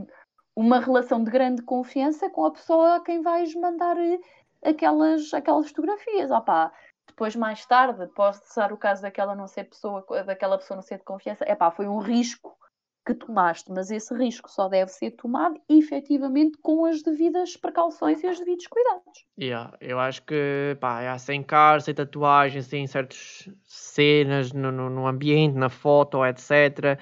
uma 0.55 0.79
relação 0.81 1.23
de 1.23 1.31
grande 1.31 1.63
confiança 1.63 2.31
com 2.31 2.45
a 2.45 2.53
pessoa 2.53 2.97
a 2.97 3.01
quem 3.01 3.23
vais 3.23 3.55
mandar 3.55 3.97
eh, 3.99 4.21
aquelas, 4.65 5.35
aquelas 5.35 5.69
fotografias. 5.69 6.31
Opá, 6.31 6.73
depois 7.07 7.35
mais 7.35 7.67
tarde 7.67 8.07
pode 8.15 8.47
ser 8.47 8.73
o 8.73 8.77
caso 8.77 9.03
daquela 9.03 9.35
não 9.35 9.49
ser 9.49 9.65
pessoa, 9.65 10.05
daquela 10.25 10.57
pessoa 10.59 10.77
não 10.77 10.83
ser 10.83 10.99
de 10.99 11.05
confiança. 11.05 11.45
Epá, 11.51 11.71
foi 11.71 11.89
um 11.89 11.99
risco 11.99 12.57
que 13.05 13.15
tomaste, 13.15 13.71
mas 13.73 13.91
esse 13.91 14.15
risco 14.15 14.51
só 14.51 14.69
deve 14.69 14.91
ser 14.91 15.13
tomado 15.13 15.61
efetivamente 15.69 16.57
com 16.63 16.85
as 16.85 17.03
devidas 17.03 17.57
precauções 17.57 18.23
e 18.23 18.29
os 18.29 18.39
devidos 18.39 18.67
cuidados. 18.67 19.27
Yeah, 19.39 19.77
eu 19.81 19.99
acho 19.99 20.23
que 20.23 20.77
pá, 20.81 21.19
sem 21.19 21.43
cara, 21.43 21.81
sem 21.81 21.95
tatuagens, 21.95 22.67
sem 22.67 22.87
certas 22.87 23.49
cenas 23.65 24.53
no, 24.53 24.71
no, 24.71 24.89
no 24.89 25.07
ambiente, 25.07 25.57
na 25.57 25.69
foto, 25.69 26.25
etc 26.25 26.99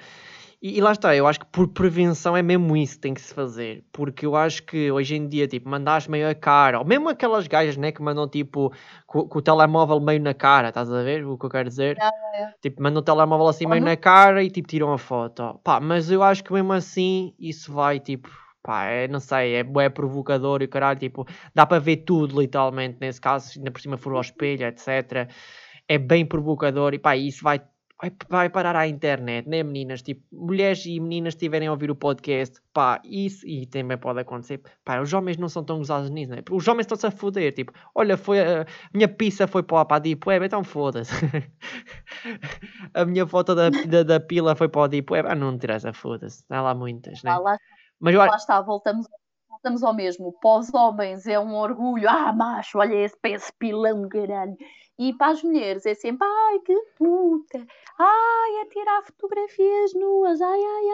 e, 0.61 0.77
e, 0.77 0.81
lá 0.81 0.91
está, 0.91 1.15
eu 1.15 1.25
acho 1.25 1.39
que 1.39 1.45
por 1.47 1.67
prevenção 1.69 2.37
é 2.37 2.43
mesmo 2.43 2.77
isso 2.77 2.93
que 2.93 3.01
tem 3.01 3.13
que 3.15 3.21
se 3.21 3.33
fazer. 3.33 3.83
Porque 3.91 4.27
eu 4.27 4.35
acho 4.35 4.61
que 4.63 4.91
hoje 4.91 5.15
em 5.15 5.27
dia, 5.27 5.47
tipo, 5.47 5.67
mandares 5.67 6.07
meio 6.07 6.29
a 6.29 6.35
cara, 6.35 6.77
ou 6.77 6.85
mesmo 6.85 7.09
aquelas 7.09 7.47
gajas, 7.47 7.75
né, 7.77 7.91
que 7.91 7.99
mandam 7.99 8.27
tipo 8.27 8.71
com, 9.07 9.27
com 9.27 9.39
o 9.39 9.41
telemóvel 9.41 9.99
meio 9.99 10.21
na 10.21 10.35
cara, 10.35 10.69
estás 10.69 10.91
a 10.91 11.01
ver 11.01 11.25
o 11.25 11.35
que 11.35 11.45
eu 11.47 11.49
quero 11.49 11.67
dizer? 11.67 11.97
É, 11.99 12.43
é. 12.43 12.53
Tipo, 12.61 12.83
mandam 12.83 13.01
o 13.01 13.03
telemóvel 13.03 13.47
assim 13.47 13.65
meio 13.65 13.83
na 13.83 13.97
cara 13.97 14.43
e 14.43 14.51
tipo 14.51 14.67
tiram 14.67 14.93
a 14.93 14.99
foto. 14.99 15.59
Pá, 15.63 15.79
mas 15.79 16.11
eu 16.11 16.21
acho 16.21 16.43
que 16.43 16.53
mesmo 16.53 16.73
assim 16.73 17.33
isso 17.39 17.73
vai 17.73 17.99
tipo. 17.99 18.29
Pá, 18.61 18.85
é, 18.85 19.07
não 19.07 19.19
sei, 19.19 19.55
é, 19.55 19.65
é 19.79 19.89
provocador 19.89 20.61
e 20.61 20.67
caralho, 20.67 20.99
tipo, 20.99 21.25
dá 21.55 21.65
para 21.65 21.79
ver 21.79 21.97
tudo 21.97 22.39
literalmente 22.39 22.97
nesse 23.01 23.19
caso, 23.19 23.57
ainda 23.57 23.71
por 23.71 23.81
cima 23.81 23.97
for 23.97 24.13
ao 24.13 24.21
espelho, 24.21 24.67
etc. 24.67 25.27
É 25.87 25.97
bem 25.97 26.23
provocador 26.23 26.93
e 26.93 26.99
pá, 26.99 27.17
isso 27.17 27.43
vai 27.43 27.59
vai, 28.01 28.11
vai 28.27 28.49
parar 28.49 28.75
à 28.75 28.87
internet, 28.87 29.47
né, 29.47 29.61
meninas? 29.61 30.01
Tipo, 30.01 30.23
mulheres 30.31 30.85
e 30.85 30.99
meninas 30.99 31.33
estiverem 31.33 31.67
a 31.67 31.71
ouvir 31.71 31.91
o 31.91 31.95
podcast, 31.95 32.59
pá, 32.73 32.99
isso, 33.05 33.47
e 33.47 33.65
também 33.67 33.97
pode 33.97 34.19
acontecer, 34.19 34.61
pá, 34.83 34.99
os 34.99 35.13
homens 35.13 35.37
não 35.37 35.47
são 35.47 35.63
tão 35.63 35.77
gozados 35.77 36.09
nisso, 36.09 36.31
né? 36.31 36.41
Os 36.49 36.67
homens 36.67 36.85
estão-se 36.85 37.05
a 37.05 37.11
foder, 37.11 37.53
tipo, 37.53 37.71
olha, 37.93 38.17
foi 38.17 38.39
a 38.39 38.65
minha 38.93 39.07
pizza 39.07 39.47
foi 39.47 39.61
para, 39.61 39.85
para 39.85 39.97
a 39.97 39.99
Deep 39.99 40.27
Web, 40.27 40.45
então 40.45 40.63
foda-se. 40.63 41.11
a 42.93 43.05
minha 43.05 43.27
foto 43.27 43.53
da, 43.53 43.69
da, 43.69 44.03
da, 44.03 44.19
pila 44.19 44.55
foi 44.55 44.67
para 44.67 44.85
a 44.85 44.87
Deep 44.87 45.11
Web, 45.13 45.29
ah, 45.29 45.35
não 45.35 45.53
interessa, 45.53 45.93
foda-se, 45.93 46.43
há 46.49 46.61
lá 46.61 46.73
muitas, 46.73 47.21
né? 47.23 47.31
Ah, 47.31 47.37
lá, 47.37 47.57
Mas, 47.99 48.15
lá 48.15 48.35
está, 48.35 48.61
voltamos 48.61 49.07
voltamos 49.61 49.83
ao 49.83 49.93
mesmo. 49.93 50.33
Para 50.41 50.59
os 50.59 50.73
homens 50.73 51.27
é 51.27 51.39
um 51.39 51.53
orgulho, 51.55 52.09
ah, 52.09 52.33
macho, 52.33 52.79
olha 52.79 52.95
esse, 52.95 53.15
esse 53.25 53.53
pilão, 53.53 54.09
caralho. 54.09 54.57
E 54.99 55.13
para 55.13 55.31
as 55.31 55.41
mulheres 55.41 55.85
é 55.85 55.93
sempre, 55.93 56.27
ai 56.27 56.59
que 56.59 56.75
puta, 56.97 57.65
ai, 57.97 58.61
a 58.61 58.69
tirar 58.69 59.01
fotografias 59.03 59.93
nuas, 59.95 60.39
ai, 60.39 60.59
ai, 60.59 60.89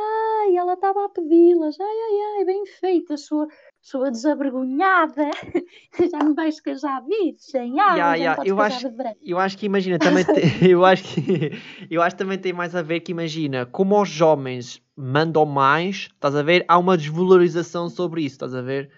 ai, 0.48 0.56
ela 0.56 0.74
estava 0.74 1.06
a 1.06 1.10
pedi-las, 1.10 1.78
ai, 1.80 1.86
ai, 1.86 2.38
ai, 2.38 2.46
bem 2.46 2.66
feita, 2.66 3.18
sua, 3.18 3.48
sua 3.82 4.10
desavergonhada, 4.10 5.30
já 6.12 6.24
me 6.24 6.34
vais 6.34 6.62
casar 6.62 7.04
virgem, 7.06 7.80
ah, 7.80 7.96
yeah, 7.96 8.16
yeah. 8.16 8.44
eu 8.46 8.62
acho, 8.62 8.88
eu 9.22 9.40
acho 9.40 9.58
que 9.58 9.66
imagina, 9.66 10.00
também 10.00 10.24
te, 10.24 10.32
eu 10.70 10.86
acho 10.86 11.04
que 11.04 11.52
eu 11.90 12.02
acho 12.02 12.16
que 12.16 12.24
também 12.24 12.38
tem 12.38 12.54
mais 12.54 12.76
a 12.76 12.82
ver 12.82 13.02
que 13.02 13.12
imagina, 13.12 13.66
como 13.66 14.02
os 14.02 14.22
homens 14.22 14.82
mandam 14.96 15.46
mais, 15.46 16.08
estás 16.14 16.36
a 16.36 16.44
ver, 16.44 16.64
há 16.68 16.78
uma 16.78 16.98
desvalorização 16.98 17.90
sobre 17.90 18.22
isso, 18.22 18.36
estás 18.36 18.56
a 18.56 18.62
ver? 18.62 18.90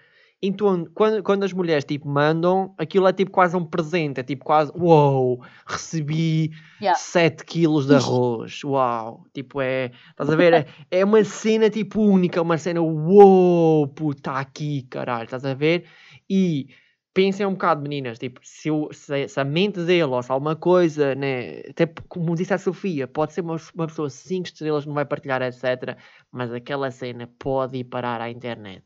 Então, 0.42 0.86
quando, 0.94 1.22
quando 1.22 1.42
as 1.44 1.52
mulheres 1.52 1.84
tipo 1.84 2.08
mandam, 2.08 2.74
aquilo 2.78 3.06
é 3.06 3.12
tipo 3.12 3.30
quase 3.30 3.54
um 3.54 3.64
presente, 3.64 4.20
é 4.20 4.22
tipo 4.22 4.42
quase, 4.42 4.72
uau, 4.74 5.36
wow, 5.36 5.44
recebi 5.66 6.50
yeah. 6.80 6.98
7 6.98 7.44
quilos 7.44 7.86
de 7.86 7.94
arroz, 7.94 8.64
uau, 8.64 9.16
wow. 9.16 9.26
tipo 9.34 9.60
é, 9.60 9.90
estás 10.08 10.30
a 10.30 10.36
ver, 10.36 10.54
é, 10.54 10.66
é 10.90 11.04
uma 11.04 11.22
cena 11.24 11.68
tipo 11.68 12.00
única, 12.00 12.40
uma 12.40 12.56
cena, 12.56 12.80
uau, 12.80 12.96
wow, 13.06 13.88
puta, 13.88 14.32
aqui, 14.32 14.86
caralho, 14.88 15.24
estás 15.24 15.44
a 15.44 15.52
ver? 15.52 15.84
E 16.28 16.68
pensem 17.12 17.44
um 17.44 17.52
bocado, 17.52 17.82
meninas, 17.82 18.18
tipo, 18.18 18.40
se, 18.42 18.68
eu, 18.68 18.88
se, 18.92 19.28
se, 19.28 19.40
a 19.40 19.44
mente 19.44 19.80
dele 19.80 20.04
ou 20.04 20.22
se 20.22 20.30
alguma 20.32 20.56
coisa, 20.56 21.14
né, 21.14 21.60
até 21.68 21.86
como 22.08 22.34
disse 22.34 22.54
a 22.54 22.58
Sofia, 22.58 23.06
pode 23.08 23.32
ser 23.32 23.40
uma, 23.42 23.56
uma 23.74 23.86
pessoa 23.86 24.08
5 24.08 24.46
estrelas, 24.46 24.86
não 24.86 24.94
vai 24.94 25.04
partilhar, 25.04 25.42
etc. 25.42 25.98
Mas 26.30 26.52
aquela 26.52 26.90
cena 26.90 27.28
pode 27.38 27.78
ir 27.78 27.84
parar 27.84 28.20
à 28.20 28.30
internet. 28.30 28.84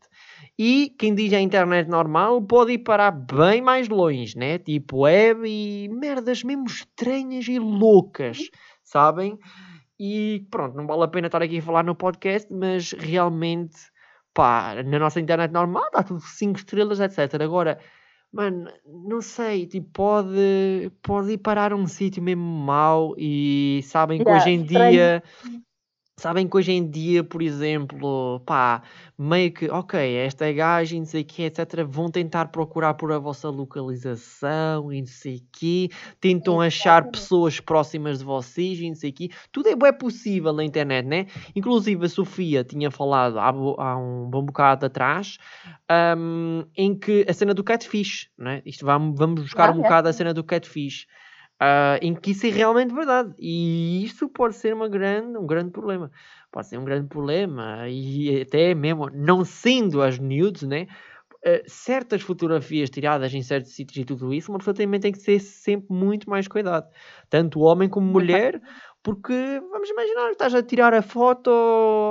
E 0.59 0.95
quem 0.99 1.15
diz 1.15 1.33
a 1.33 1.41
internet 1.41 1.89
normal 1.89 2.43
pode 2.43 2.73
ir 2.73 2.79
parar 2.79 3.11
bem 3.11 3.61
mais 3.61 3.89
longe, 3.89 4.37
né? 4.37 4.59
Tipo 4.59 5.03
web 5.03 5.47
e 5.47 5.89
merdas 5.89 6.43
mesmo 6.43 6.67
estranhas 6.67 7.47
e 7.49 7.59
loucas, 7.59 8.39
sabem? 8.83 9.39
E 9.99 10.47
pronto, 10.51 10.77
não 10.77 10.87
vale 10.87 11.05
a 11.05 11.09
pena 11.09 11.27
estar 11.27 11.43
aqui 11.43 11.59
a 11.59 11.63
falar 11.63 11.85
no 11.85 11.95
podcast, 11.95 12.53
mas 12.53 12.93
realmente, 12.93 13.77
pá, 14.33 14.83
na 14.85 14.99
nossa 14.99 15.21
internet 15.21 15.53
normal 15.53 15.89
dá 15.93 16.03
tudo 16.03 16.21
5 16.21 16.59
estrelas, 16.59 17.01
etc. 17.01 17.43
Agora 17.43 17.79
Mano, 18.35 18.69
não 18.85 19.23
sei, 19.23 19.65
tipo, 19.65 19.89
pode, 19.93 20.91
pode 21.01 21.35
ir 21.35 21.39
parar 21.39 21.73
um 21.73 21.87
sítio 21.87 22.21
mesmo 22.21 22.43
mau 22.43 23.15
e 23.17 23.81
sabem 23.85 24.21
que 24.21 24.29
hoje 24.29 24.51
em 24.51 24.65
dia 24.65 25.23
Sabem 26.17 26.49
que 26.49 26.57
hoje 26.57 26.71
em 26.71 26.89
dia, 26.89 27.25
por 27.25 27.43
exemplo, 27.43 28.41
pá, 28.47 28.83
meio 29.19 29.53
que, 29.53 29.69
ok, 29.69 29.99
esta 30.17 30.51
gaja 30.53 30.95
e 30.95 31.01
não 31.01 31.07
sei 31.07 31.23
o 31.23 31.25
quê, 31.25 31.43
etc., 31.43 31.85
vão 31.85 32.09
tentar 32.09 32.47
procurar 32.47 32.95
por 32.95 33.11
a 33.11 33.19
vossa 33.19 33.51
localização 33.51 34.93
e 34.93 35.01
não 35.01 35.09
sei 35.09 35.37
o 35.37 35.43
quê, 35.53 35.89
tentam 36.21 36.61
achar 36.61 37.11
pessoas 37.11 37.59
próximas 37.59 38.21
de 38.21 38.25
vocês 38.25 38.79
e 38.79 38.89
não 38.89 38.95
sei 38.95 39.11
o 39.11 39.13
quê. 39.13 39.31
Tudo 39.51 39.69
é, 39.69 39.89
é 39.89 39.93
possível 39.93 40.53
na 40.53 40.63
internet, 40.63 41.05
né? 41.05 41.27
Inclusive 41.55 42.07
a 42.07 42.09
Sofia 42.09 42.63
tinha 42.63 42.93
falado 42.93 43.39
há, 43.41 43.49
há 43.49 43.99
um 43.99 44.31
bom 44.31 44.45
bocado 44.45 44.87
atrás 44.87 45.37
um, 46.17 46.65
em 46.77 46.97
que 46.97 47.27
a 47.29 47.33
cena 47.35 47.53
do 47.53 47.65
catfish, 47.65 48.31
né? 48.39 48.63
Isto 48.65 48.87
vamos, 48.87 49.19
vamos 49.19 49.43
buscar 49.43 49.71
um 49.73 49.83
bocado 49.83 50.09
a 50.09 50.13
cena 50.13 50.33
do 50.33 50.45
catfish. 50.45 51.07
Uh, 51.63 51.97
em 52.03 52.15
que 52.15 52.33
isso 52.33 52.47
é 52.47 52.51
realmente 52.51 52.93
verdade. 52.93 53.33
E 53.39 54.05
isso 54.05 54.29
pode 54.29 54.57
ser 54.57 54.75
uma 54.75 54.89
grande, 54.89 55.39
um 55.39 55.47
grande 55.47 55.71
problema. 55.71 56.11
Pode 56.51 56.69
ser 56.69 56.79
um 56.79 56.85
grande 56.85 57.09
problema. 57.09 57.89
E 57.89 58.43
até 58.43 58.75
mesmo, 58.75 59.09
não 59.13 59.45
sendo 59.45 60.03
as 60.03 60.19
nudes, 60.19 60.63
né? 60.63 60.87
Uh, 61.47 61.63
certas 61.67 62.23
fotografias 62.23 62.89
tiradas 62.91 63.33
em 63.35 63.43
certos 63.43 63.75
sítios 63.75 63.99
e 63.99 64.05
tudo 64.05 64.33
isso, 64.33 64.51
uma 64.51 64.59
pessoa 64.59 64.75
também 64.75 64.99
tem 64.99 65.13
que 65.13 65.23
ter 65.23 65.39
sempre 65.41 65.95
muito 65.95 66.29
mais 66.29 66.49
cuidado. 66.49 66.87
Tanto 67.29 67.61
homem 67.61 67.89
como 67.89 68.07
mulher, 68.07 68.61
porque 69.05 69.61
vamos 69.71 69.91
imaginar 69.91 70.29
que 70.29 70.33
estás 70.33 70.55
a 70.55 70.63
tirar 70.63 70.95
a 70.95 71.03
foto 71.03 71.51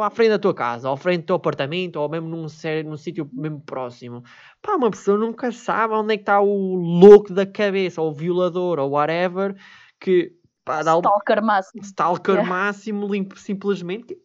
à 0.04 0.12
frente 0.12 0.30
da 0.30 0.38
tua 0.38 0.54
casa, 0.54 0.88
ou 0.88 0.94
à 0.94 0.98
frente 0.98 1.24
do 1.24 1.26
teu 1.26 1.36
apartamento, 1.38 1.96
ou 1.96 2.08
mesmo 2.08 2.30
num, 2.30 2.46
num 2.86 2.98
sítio 2.98 3.28
mesmo 3.34 3.62
próximo. 3.62 4.24
Pá, 4.62 4.76
uma 4.76 4.92
pessoa 4.92 5.18
nunca 5.18 5.52
sabe 5.52 5.96
onde 5.96 6.14
é 6.14 6.18
que 6.18 6.22
está 6.22 6.40
o 6.40 6.76
louco 6.76 7.34
da 7.34 7.48
cabeça, 7.48 8.00
ou 8.00 8.12
o 8.12 8.14
violador, 8.14 8.78
ou 8.78 8.92
whatever, 8.92 9.56
que 10.00 10.34
pá, 10.64 10.84
dá 10.84 10.96
Stalker 10.96 11.42
máximo. 11.42 11.84
Stalker 11.84 12.36
yeah. 12.36 12.50
máximo, 12.50 13.10
simplesmente. 13.38 14.16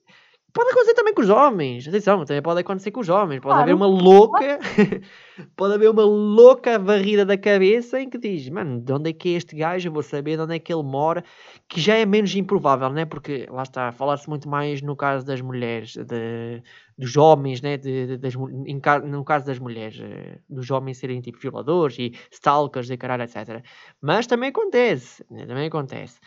Pode 0.50 0.70
acontecer 0.70 0.94
também 0.94 1.12
com 1.12 1.20
os 1.20 1.28
homens, 1.28 1.86
atenção, 1.86 2.24
também 2.24 2.42
pode 2.42 2.60
acontecer 2.60 2.90
com 2.90 3.00
os 3.00 3.08
homens. 3.08 3.40
Pode 3.40 3.52
claro. 3.52 3.62
haver 3.62 3.74
uma 3.74 3.86
louca, 3.86 4.58
pode 5.54 5.74
haver 5.74 5.90
uma 5.90 6.02
louca 6.02 6.78
varrida 6.78 7.24
da 7.24 7.36
cabeça 7.36 8.00
em 8.00 8.08
que 8.08 8.16
diz: 8.16 8.48
Mano, 8.48 8.80
de 8.80 8.92
onde 8.92 9.10
é 9.10 9.12
que 9.12 9.34
é 9.34 9.36
este 9.36 9.54
gajo? 9.54 9.88
Eu 9.88 9.92
vou 9.92 10.02
saber 10.02 10.36
de 10.36 10.42
onde 10.42 10.54
é 10.54 10.58
que 10.58 10.72
ele 10.72 10.82
mora, 10.82 11.22
que 11.68 11.80
já 11.80 11.96
é 11.96 12.06
menos 12.06 12.34
improvável, 12.34 12.88
né? 12.90 13.04
Porque 13.04 13.46
lá 13.50 13.62
está, 13.62 13.92
falar-se 13.92 14.28
muito 14.28 14.48
mais 14.48 14.80
no 14.80 14.96
caso 14.96 15.24
das 15.24 15.40
mulheres, 15.42 15.94
de, 15.94 16.62
dos 16.98 17.16
homens, 17.16 17.62
né? 17.62 17.76
De, 17.76 18.06
de, 18.06 18.16
das, 18.18 18.34
em, 18.34 18.80
no 19.06 19.24
caso 19.24 19.46
das 19.46 19.58
mulheres, 19.58 20.00
eh, 20.00 20.40
dos 20.48 20.68
homens 20.70 20.98
serem 20.98 21.20
tipo 21.20 21.38
violadores 21.38 21.96
e 21.98 22.12
stalkers 22.32 22.90
e 22.90 22.96
caralho, 22.96 23.22
etc. 23.22 23.62
Mas 24.00 24.26
também 24.26 24.48
acontece, 24.48 25.24
né? 25.30 25.46
também 25.46 25.68
acontece. 25.68 26.18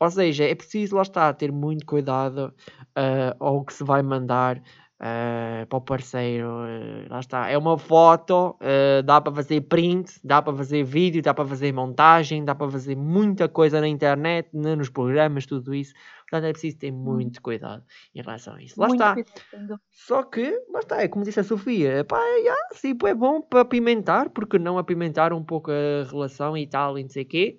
Ou 0.00 0.10
seja, 0.10 0.44
é 0.44 0.54
preciso, 0.54 0.96
lá 0.96 1.02
está, 1.02 1.32
ter 1.32 1.52
muito 1.52 1.84
cuidado 1.84 2.54
uh, 2.96 3.36
ao 3.38 3.64
que 3.64 3.74
se 3.74 3.84
vai 3.84 4.02
mandar. 4.02 4.62
Uh, 5.00 5.66
para 5.66 5.76
o 5.76 5.80
parceiro, 5.80 6.48
uh, 6.48 7.10
lá 7.10 7.18
está. 7.18 7.48
É 7.48 7.58
uma 7.58 7.76
foto, 7.76 8.56
uh, 8.60 9.02
dá 9.02 9.20
para 9.20 9.34
fazer 9.34 9.60
print, 9.62 10.20
dá 10.22 10.40
para 10.40 10.56
fazer 10.56 10.84
vídeo, 10.84 11.20
dá 11.20 11.34
para 11.34 11.44
fazer 11.44 11.72
montagem, 11.72 12.44
dá 12.44 12.54
para 12.54 12.70
fazer 12.70 12.96
muita 12.96 13.48
coisa 13.48 13.80
na 13.80 13.88
internet, 13.88 14.48
né, 14.54 14.76
nos 14.76 14.88
programas, 14.88 15.46
tudo 15.46 15.74
isso. 15.74 15.92
Portanto, 16.30 16.48
é 16.48 16.52
preciso 16.52 16.78
ter 16.78 16.92
muito 16.92 17.42
cuidado 17.42 17.82
em 18.14 18.22
relação 18.22 18.54
a 18.54 18.62
isso. 18.62 18.80
Lá 18.80 18.86
Muito 18.86 19.00
está. 19.02 19.14
cuidado. 19.14 19.80
Só 19.90 20.22
que, 20.22 20.50
lá 20.72 20.80
está, 20.80 21.02
é 21.02 21.08
como 21.08 21.24
disse 21.24 21.40
a 21.40 21.44
Sofia, 21.44 22.04
pá, 22.04 22.20
já, 22.44 22.56
sim, 22.72 22.96
é 23.04 23.14
bom 23.14 23.40
para 23.40 23.60
apimentar, 23.60 24.30
porque 24.30 24.58
não 24.58 24.78
apimentar 24.78 25.32
um 25.32 25.42
pouco 25.42 25.70
a 25.70 26.08
relação 26.08 26.56
e 26.56 26.66
tal, 26.66 26.98
e 26.98 27.02
não 27.02 27.10
sei 27.10 27.24
o 27.24 27.26
quê. 27.26 27.58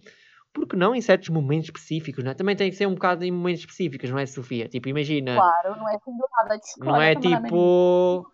Porque 0.56 0.78
não 0.78 0.96
em 0.96 1.02
certos 1.02 1.28
momentos 1.28 1.66
específicos, 1.68 2.24
não 2.24 2.32
é? 2.32 2.34
Também 2.34 2.56
tem 2.56 2.70
que 2.72 2.78
ser 2.78 2.88
um 2.88 2.94
bocado 2.94 3.26
em 3.26 3.32
momentos 3.32 3.60
específicos, 3.60 4.10
não 4.10 4.18
é, 4.18 4.26
Sofia? 4.26 4.70
Tipo, 4.70 4.88
imagina, 4.88 5.36
Claro, 5.36 5.78
não 5.78 5.90
é 5.90 5.96
assim 5.96 6.12
do 6.18 6.26
nada. 6.32 6.58
Diz, 6.58 6.74
não 6.78 6.94
"Olha, 6.94 7.04
é 7.04 7.16
tipo. 7.16 8.26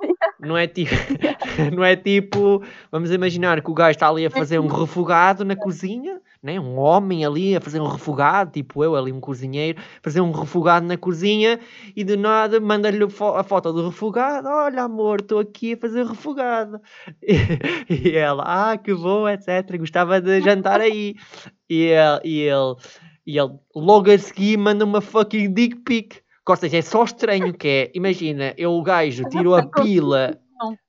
Não 0.42 0.58
é 0.58 0.66
tipo. 0.66 0.92
não 1.76 1.84
é 1.84 1.96
tipo. 1.96 2.64
Vamos 2.92 3.12
imaginar 3.12 3.62
que 3.62 3.70
o 3.70 3.74
gajo 3.74 3.92
está 3.92 4.10
ali 4.10 4.26
a 4.26 4.30
fazer 4.30 4.60
um 4.60 4.68
refogado 4.68 5.46
na 5.46 5.56
cozinha, 5.56 6.20
né? 6.42 6.60
Um 6.60 6.80
homem 6.80 7.24
ali 7.24 7.56
a 7.56 7.62
fazer 7.62 7.80
um 7.80 7.88
refogado, 7.88 8.52
tipo 8.52 8.84
eu 8.84 8.96
ali, 8.96 9.12
um 9.12 9.20
cozinheiro, 9.20 9.80
fazer 10.02 10.20
um 10.20 10.32
refogado 10.32 10.88
na 10.88 10.98
cozinha 10.98 11.60
e 11.96 12.04
de 12.04 12.18
nada 12.18 12.60
manda-lhe 12.60 13.04
a 13.04 13.44
foto 13.44 13.72
do 13.72 13.90
refogado. 13.90 14.48
Olha, 14.48 14.84
amor, 14.84 15.22
estou 15.22 15.40
aqui 15.40 15.74
a 15.74 15.78
fazer 15.78 16.08
refogado. 16.08 16.82
E, 17.22 17.36
e 18.10 18.18
ela, 18.18 18.72
ah, 18.72 18.78
que 18.78 18.94
bom, 18.96 19.30
etc. 19.30 19.78
Gostava 19.78 20.20
de 20.20 20.42
jantar 20.42 20.82
aí. 20.82 21.16
E 21.70 21.84
ele, 21.84 22.20
e 22.26 22.40
ele, 22.42 22.76
e 23.28 23.38
ele 23.38 23.60
logo 23.76 24.12
a 24.12 24.18
seguir 24.18 24.58
manda 24.58 24.84
uma 24.84 25.02
fucking 25.02 25.54
dick 25.54 25.76
pic. 25.82 26.24
Seja, 26.56 26.78
é 26.78 26.82
só 26.82 27.04
estranho 27.04 27.54
que 27.54 27.68
é, 27.68 27.92
imagina, 27.94 28.54
eu 28.58 28.72
o 28.72 28.84
gajo 28.84 29.28
tirou 29.30 29.56
a 29.56 29.66
pila 29.66 30.38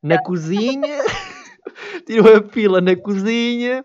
na 0.03 0.23
cozinha, 0.23 0.99
tirou 2.07 2.37
a 2.37 2.43
pila 2.43 2.81
na 2.81 2.97
cozinha, 2.97 3.85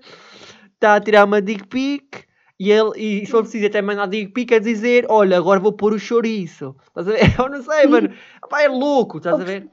está 0.74 0.96
a 0.96 1.02
tirar 1.02 1.26
uma 1.26 1.42
dick 1.42 1.68
pic 1.68 2.26
e 2.60 2.72
ele, 2.72 2.92
e 2.96 3.26
se 3.26 3.32
for 3.32 3.44
preciso 3.44 3.68
até 3.68 3.82
mandar 3.82 4.08
dick 4.08 4.32
pic 4.34 4.52
a 4.52 4.60
dizer, 4.60 5.06
olha, 5.10 5.38
agora 5.38 5.60
vou 5.60 5.74
pôr 5.74 5.94
o 5.94 6.00
chouriço. 6.00 6.76
Estás 6.88 7.08
a 7.08 7.12
ver? 7.12 7.20
Eu 7.40 7.50
não 7.50 7.62
sei, 7.62 7.88
mano. 7.88 8.10
Pá, 8.50 8.64
é 8.64 8.68
louco, 8.68 9.18
estás 9.18 9.40
a 9.40 9.44
ver? 9.44 9.70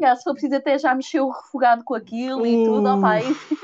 Já, 0.00 0.16
se 0.16 0.24
for 0.24 0.32
preciso 0.32 0.56
até 0.56 0.78
já 0.78 0.94
mexeu 0.94 1.26
o 1.26 1.30
refogado 1.30 1.84
com 1.84 1.94
aquilo 1.94 2.46
e 2.46 2.64
tudo, 2.64 2.88
Uh. 2.88 2.98
opá, 2.98 3.20
isso 3.20 3.56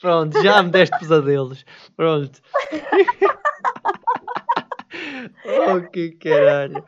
Pronto, 0.00 0.42
já 0.42 0.62
me 0.62 0.70
deste 0.70 0.98
pesadelos. 0.98 1.64
Pronto. 1.96 2.40
oh, 5.44 5.90
que 5.90 6.12
caralho. 6.12 6.84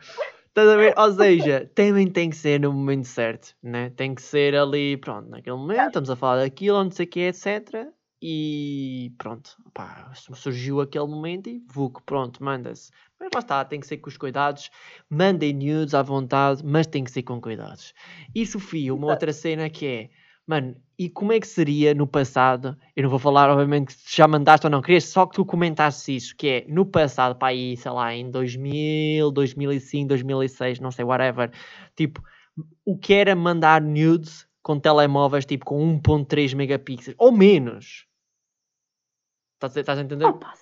Estás 0.47 0.67
a 0.67 0.75
ver? 0.75 0.93
Ou 0.97 1.11
seja, 1.13 1.71
também 1.73 2.09
tem 2.09 2.29
que 2.29 2.35
ser 2.35 2.59
no 2.59 2.73
momento 2.73 3.07
certo, 3.07 3.55
né? 3.63 3.91
Tem 3.91 4.13
que 4.13 4.21
ser 4.21 4.55
ali, 4.55 4.97
pronto, 4.97 5.29
naquele 5.29 5.55
momento, 5.55 5.87
estamos 5.87 6.09
a 6.09 6.15
falar 6.15 6.41
daquilo, 6.41 6.83
não 6.83 6.91
sei 6.91 7.05
o 7.05 7.09
que, 7.09 7.19
etc. 7.21 7.87
E 8.21 9.13
pronto, 9.17 9.55
pá, 9.73 10.11
surgiu 10.13 10.81
aquele 10.81 11.07
momento 11.07 11.49
e 11.49 11.63
VUC, 11.71 12.01
pronto, 12.03 12.43
manda-se. 12.43 12.91
Mas 13.17 13.29
lá 13.33 13.39
está, 13.39 13.63
tem 13.63 13.79
que 13.79 13.87
ser 13.87 13.97
com 13.97 14.09
os 14.09 14.17
cuidados. 14.17 14.69
Mandem 15.09 15.53
nudes 15.53 15.93
à 15.93 16.01
vontade, 16.01 16.61
mas 16.65 16.87
tem 16.87 17.03
que 17.03 17.11
ser 17.11 17.23
com 17.23 17.39
cuidados. 17.39 17.93
E 18.35 18.45
Sofia, 18.45 18.93
uma 18.93 19.07
outra 19.07 19.31
cena 19.31 19.69
que 19.69 19.85
é, 19.85 20.09
mano, 20.49 20.75
e 20.97 21.07
como 21.07 21.31
é 21.31 21.39
que 21.39 21.45
seria 21.45 21.93
no 21.93 22.07
passado? 22.07 22.75
Eu 22.95 23.03
não 23.03 23.09
vou 23.11 23.19
falar, 23.19 23.51
obviamente, 23.51 23.93
se 23.93 24.17
já 24.17 24.27
mandaste 24.27 24.65
ou 24.65 24.71
não, 24.71 24.81
queria 24.81 24.99
só 24.99 25.27
que 25.27 25.35
tu 25.35 25.45
comentasses 25.45 26.07
isso, 26.07 26.35
que 26.35 26.47
é 26.47 26.65
no 26.67 26.87
passado, 26.87 27.35
para 27.35 27.49
aí, 27.49 27.77
sei 27.77 27.91
lá, 27.91 28.15
em 28.15 28.31
2000, 28.31 29.29
2005, 29.29 30.07
2006, 30.07 30.79
não 30.79 30.89
sei, 30.89 31.05
whatever, 31.05 31.51
tipo, 31.95 32.23
o 32.83 32.97
que 32.97 33.13
era 33.13 33.35
mandar 33.35 33.79
nudes 33.79 34.47
com 34.63 34.79
telemóveis, 34.79 35.45
tipo, 35.45 35.65
com 35.65 35.79
1.3 36.01 36.55
megapixels, 36.55 37.15
ou 37.19 37.31
menos. 37.31 38.07
Estás 39.53 39.77
a, 39.77 39.79
estás 39.81 39.99
a 39.99 40.01
entender? 40.01 40.25
opá, 40.25 40.55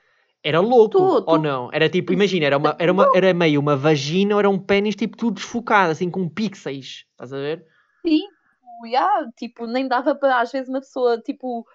Era 0.44 0.60
louco, 0.60 0.98
Tô, 0.98 1.16
ou 1.16 1.22
tô. 1.24 1.38
não? 1.38 1.70
Era 1.72 1.88
tipo, 1.88 2.12
imagina, 2.12 2.46
era, 2.46 2.58
uma, 2.58 2.76
era, 2.78 2.92
uma, 2.92 3.10
era 3.16 3.34
meio 3.34 3.62
uma 3.62 3.78
vagina 3.78 4.36
ou 4.36 4.40
era 4.40 4.50
um 4.50 4.60
pênis 4.60 4.98
tipo 4.98 5.16
tudo 5.16 5.36
desfocado, 5.36 5.94
assim 5.94 6.10
com 6.12 6.28
pixels. 6.28 7.06
Estás 7.12 7.32
a 7.32 7.38
ver? 7.38 7.66
sim, 8.06 8.22
já, 8.86 9.28
tipo, 9.38 9.65
nem 9.65 9.88
dava 9.88 10.13
para 10.15 10.39
às 10.41 10.51
vezes 10.51 10.69
uma 10.69 10.80
pessoa, 10.80 11.19
tipo, 11.21 11.65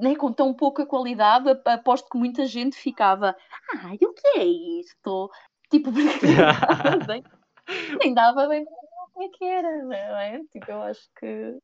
nem 0.00 0.14
com 0.14 0.32
tão 0.32 0.54
pouca 0.54 0.86
qualidade, 0.86 1.48
ap- 1.50 1.66
aposto 1.68 2.08
que 2.10 2.18
muita 2.18 2.46
gente 2.46 2.76
ficava, 2.76 3.36
ai, 3.82 3.98
o 4.02 4.12
que 4.12 4.38
é 4.38 4.44
isto? 4.44 5.30
Tipo, 5.70 5.90
porque 5.92 6.26
nem 6.26 6.36
dava 6.36 6.98
bem, 7.06 7.24
nem 8.00 8.14
dava 8.14 8.46
bem 8.48 8.64
para 8.64 8.74
ver 8.74 8.78
o 9.08 9.12
que 9.18 9.24
é 9.24 9.28
que 9.38 9.44
era, 9.44 9.84
não 9.84 9.92
é? 9.94 10.40
Tipo, 10.50 10.70
eu 10.70 10.82
acho 10.82 11.08
que. 11.18 11.58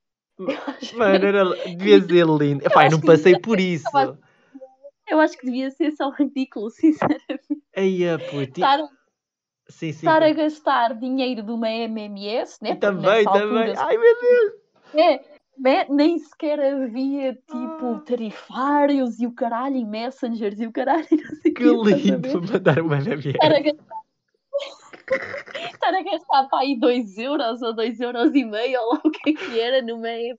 Mano, 0.94 1.26
era, 1.26 1.44
devia 1.76 2.00
ser 2.00 2.26
lindo. 2.26 2.64
Eu 2.64 2.78
acho 2.78 2.90
não 2.90 3.00
que 3.00 3.06
passei 3.06 3.32
devia 3.32 3.40
por 3.42 3.58
isso. 3.60 4.18
eu 5.08 5.20
acho 5.20 5.36
que 5.38 5.46
devia 5.46 5.70
ser 5.70 5.90
só 5.92 6.10
ridículo, 6.10 6.70
sinceramente. 6.70 7.62
Aí, 7.76 8.02
puto. 8.30 8.42
Estar, 8.60 8.80
Sim, 9.70 9.92
sim. 9.92 10.06
estar 10.06 10.22
a 10.22 10.32
gastar 10.32 10.94
dinheiro 10.98 11.42
de 11.42 11.52
uma 11.52 11.70
MMS, 11.70 12.58
né? 12.62 12.76
Também, 12.76 13.24
também. 13.24 13.42
altura 13.42 13.74
Ai, 13.76 13.98
meu 13.98 14.14
Deus. 14.20 14.52
É, 14.94 15.20
né, 15.58 15.86
nem 15.90 16.18
sequer 16.18 16.58
havia 16.60 17.34
tipo 17.34 17.94
Ah. 17.96 18.00
tarifários 18.06 19.20
e 19.20 19.26
o 19.26 19.32
caralho, 19.34 19.76
e 19.76 19.84
messengers 19.84 20.58
e 20.60 20.66
o 20.66 20.72
caralho, 20.72 21.06
não 21.10 21.42
sei 21.42 21.50
o 21.50 21.54
Que 21.54 21.64
lindo 21.64 22.42
mandar 22.42 22.80
uma 22.80 22.96
MMS. 22.96 23.28
Estar 23.28 23.52
a 23.54 23.60
gastar, 23.60 23.96
estar 25.74 25.94
a 25.94 26.02
gastar 26.02 26.48
para 26.48 26.58
aí 26.60 26.78
2 26.78 27.18
euros 27.18 27.60
ou 27.60 27.74
2 27.74 28.00
euros 28.00 28.34
e 28.34 28.44
meio, 28.44 28.80
ou 28.80 28.94
lá 28.94 29.00
o 29.04 29.10
que 29.10 29.30
é 29.30 29.32
que 29.34 29.60
era, 29.60 29.82
numa 29.82 30.08
MMS 30.08 30.38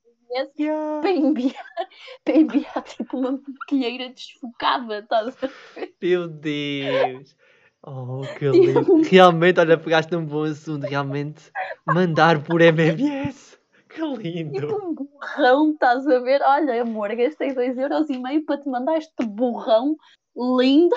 Yeah. 0.60 1.02
para 1.02 1.12
enviar, 1.12 1.66
para 2.24 2.38
enviar 2.38 2.84
tipo 2.84 3.18
uma 3.18 3.32
boquilheira 3.34 4.10
desfocada, 4.10 5.00
estás 5.00 5.36
a 5.44 5.48
ver? 5.76 5.94
Meu 6.02 6.28
Deus. 6.28 7.36
Oh, 7.84 8.22
que 8.38 8.50
Tipo- 8.52 8.52
lindo. 9.00 9.02
Realmente, 9.10 9.60
olha, 9.60 9.78
pegaste 9.78 10.16
um 10.16 10.26
bom 10.26 10.44
assunto. 10.44 10.84
Realmente, 10.86 11.52
mandar 11.86 12.44
por 12.44 12.62
MMS. 12.62 13.58
Que 13.90 13.96
Tipo 13.96 14.16
lindo. 14.18 14.76
um 14.76 14.94
burrão, 14.94 15.72
estás 15.72 16.06
a 16.08 16.20
ver? 16.20 16.42
Olha, 16.44 16.82
amor, 16.82 17.10
gastei 17.16 17.54
2 17.54 17.78
euros 17.78 18.10
e 18.10 18.18
meio 18.20 18.46
para 18.46 18.60
te 18.60 18.70
mandar 18.70 18.98
este 18.98 19.26
burrão 19.26 19.96
lindo. 20.36 20.96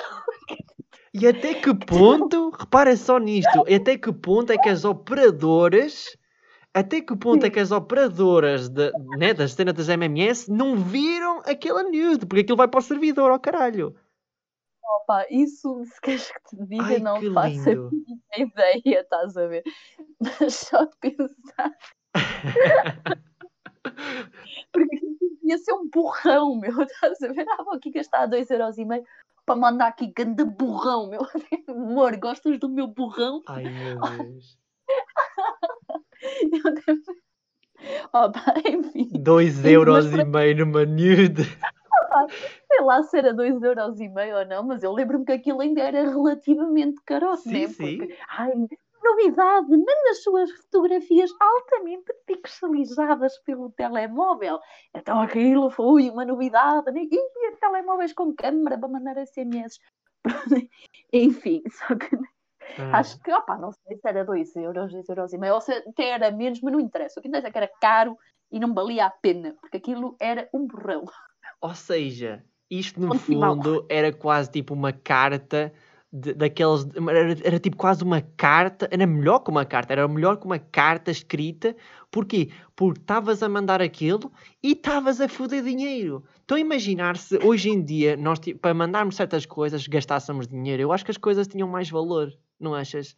E 1.15 1.27
até 1.27 1.55
que 1.55 1.75
ponto, 1.75 2.51
repara 2.51 2.95
só 2.97 3.19
nisto, 3.19 3.65
até 3.75 3.97
que 3.97 4.13
ponto 4.13 4.51
é 4.53 4.59
que 4.59 4.69
as 4.69 4.85
operadoras, 4.85 6.07
até 6.75 7.01
que 7.01 7.17
ponto 7.17 7.45
é 7.45 7.51
que 7.51 7.61
as 7.61 7.71
operadoras 7.71 8.69
de, 8.69 8.91
né, 9.19 9.33
das 9.35 9.53
cenas 9.53 9.75
das 9.75 9.89
MMS 9.89 10.51
não 10.51 10.77
viram 10.77 11.41
aquela 11.47 11.83
nude, 11.83 12.27
porque 12.27 12.41
aquilo 12.43 12.57
vai 12.57 12.69
para 12.69 12.79
o 12.79 12.83
servidor, 12.83 13.31
ao 13.31 13.41
caralho. 13.41 13.95
Opa, 14.85 15.27
isso, 15.31 15.85
se 15.85 16.01
queres 16.01 16.31
que 16.31 16.41
te 16.57 16.67
diga, 16.67 16.85
Ai, 16.85 16.99
não 16.99 17.21
faço 17.33 17.71
a 17.71 17.75
mínima 17.91 18.21
ideia, 18.37 19.01
estás 19.01 19.37
a 19.37 19.47
ver? 19.47 19.63
Mas 20.21 20.55
só 20.55 20.87
pensar. 21.01 21.73
Porque 24.73 25.01
ia 25.43 25.59
ser 25.59 25.73
um 25.75 25.89
burrão, 25.89 26.57
meu, 26.57 26.83
estás 26.83 27.21
a 27.23 27.29
ver? 27.33 27.47
Ah, 27.49 27.63
vou 27.63 27.75
aqui 27.75 27.91
gastar 27.91 28.27
2,5€ 28.29 29.05
para 29.45 29.57
mandar 29.57 29.89
aqui 29.89 30.07
grande 30.07 30.45
burrão, 30.45 31.09
meu. 31.09 31.21
Amor, 31.69 32.17
gostas 32.19 32.59
do 32.59 32.69
meu 32.69 32.87
burrão? 32.87 33.43
Ai 33.49 33.65
meu 33.65 34.01
Deus. 34.01 34.59
Eu 36.53 36.75
devo... 36.75 37.03
Opa, 38.13 38.55
enfim, 38.65 39.09
2 39.13 39.57
Mas 39.57 39.65
euros 39.67 40.07
e 40.07 40.11
para- 40.13 40.25
meio 40.25 40.57
numa 40.65 40.85
nude. 40.87 41.43
Sei 42.69 42.85
lá 42.85 43.03
se 43.03 43.19
era 43.19 43.35
2,5€ 43.35 44.35
ou 44.35 44.47
não, 44.47 44.63
mas 44.67 44.83
eu 44.83 44.93
lembro-me 44.93 45.25
que 45.25 45.33
aquilo 45.33 45.61
ainda 45.61 45.81
era 45.83 46.03
relativamente 46.09 47.01
carote, 47.05 47.43
Sim, 47.43 47.51
né? 47.51 47.69
sim. 47.69 47.99
Porque, 47.99 48.17
ai, 48.29 48.53
novidade, 49.03 49.69
manda 49.71 50.11
as 50.11 50.23
suas 50.23 50.51
fotografias 50.53 51.31
altamente 51.41 52.13
pixelizadas 52.27 53.39
pelo 53.45 53.71
telemóvel. 53.73 54.59
Então 54.95 55.21
aquilo 55.21 55.71
foi 55.71 56.11
uma 56.11 56.25
novidade, 56.25 56.91
né? 56.93 57.03
E 57.03 57.57
telemóveis 57.61 58.13
com 58.13 58.35
câmera 58.35 58.79
para 58.79 58.89
mandar 58.89 59.17
SMS. 59.19 59.79
Enfim, 61.13 61.63
só 61.69 61.97
que 61.97 62.17
Ah, 62.79 62.99
acho 63.01 63.19
que, 63.21 63.33
opa, 63.33 63.59
não 63.59 63.73
sei 63.73 63.97
se 63.97 64.09
era 64.09 64.25
2 64.25 64.55
euros, 64.57 64.93
2 64.93 65.09
euros 65.09 65.33
e 65.33 65.39
meio, 65.39 65.55
ou 65.55 65.61
se 65.61 65.73
até 65.73 66.11
era 66.11 66.31
menos, 66.31 66.61
mas 66.63 66.73
não 66.73 66.81
interessa. 66.81 67.19
O 67.21 67.23
que 67.23 67.29
interessa 67.29 67.49
é 67.49 67.53
que 67.53 67.59
era 67.59 67.71
caro 67.81 68.17
e 68.51 68.59
não 68.61 68.73
valia 68.73 69.07
a 69.07 69.11
pena, 69.11 69.55
porque 69.61 69.79
aquilo 69.79 70.17
era 70.21 70.49
um 70.55 70.67
borrão. 70.67 71.05
Ou 71.63 71.75
seja, 71.75 72.45
isto 72.69 73.01
no 73.01 73.15
fundo 73.19 73.87
era 73.89 74.13
quase 74.13 74.51
tipo 74.51 74.75
uma 74.75 74.93
carta 74.93 75.73
de- 76.13 76.35
daqueles. 76.35 76.85
Era, 77.09 77.37
era 77.47 77.59
tipo 77.61 77.77
quase 77.77 78.03
uma 78.03 78.21
carta. 78.21 78.89
Era 78.91 79.07
melhor 79.07 79.39
que 79.39 79.51
uma 79.51 79.65
carta. 79.65 79.93
Era 79.93 80.09
melhor 80.09 80.37
que 80.39 80.45
uma 80.45 80.59
carta 80.59 81.11
escrita. 81.11 81.75
Porquê? 82.11 82.51
Porque 82.75 83.01
estavas 83.01 83.43
a 83.43 83.49
mandar 83.49 83.81
aquilo 83.81 84.31
e 84.63 84.73
estavas 84.73 85.21
a 85.21 85.29
foder 85.29 85.63
dinheiro. 85.63 86.25
Estou 86.41 86.57
a 86.57 86.61
imaginar 86.61 87.17
se 87.17 87.39
hoje 87.39 87.71
em 87.71 87.83
dia 87.83 88.17
nós, 88.17 88.41
ti- 88.41 88.55
para 88.55 88.75
mandarmos 88.75 89.15
certas 89.15 89.47
coisas, 89.47 89.87
gastássemos 89.87 90.49
dinheiro. 90.49 90.83
Eu 90.83 90.93
acho 90.93 91.05
que 91.05 91.13
as 91.13 91.17
coisas 91.17 91.47
tinham 91.47 91.69
mais 91.69 91.89
valor. 91.89 92.33
Não 92.59 92.75
achas? 92.75 93.17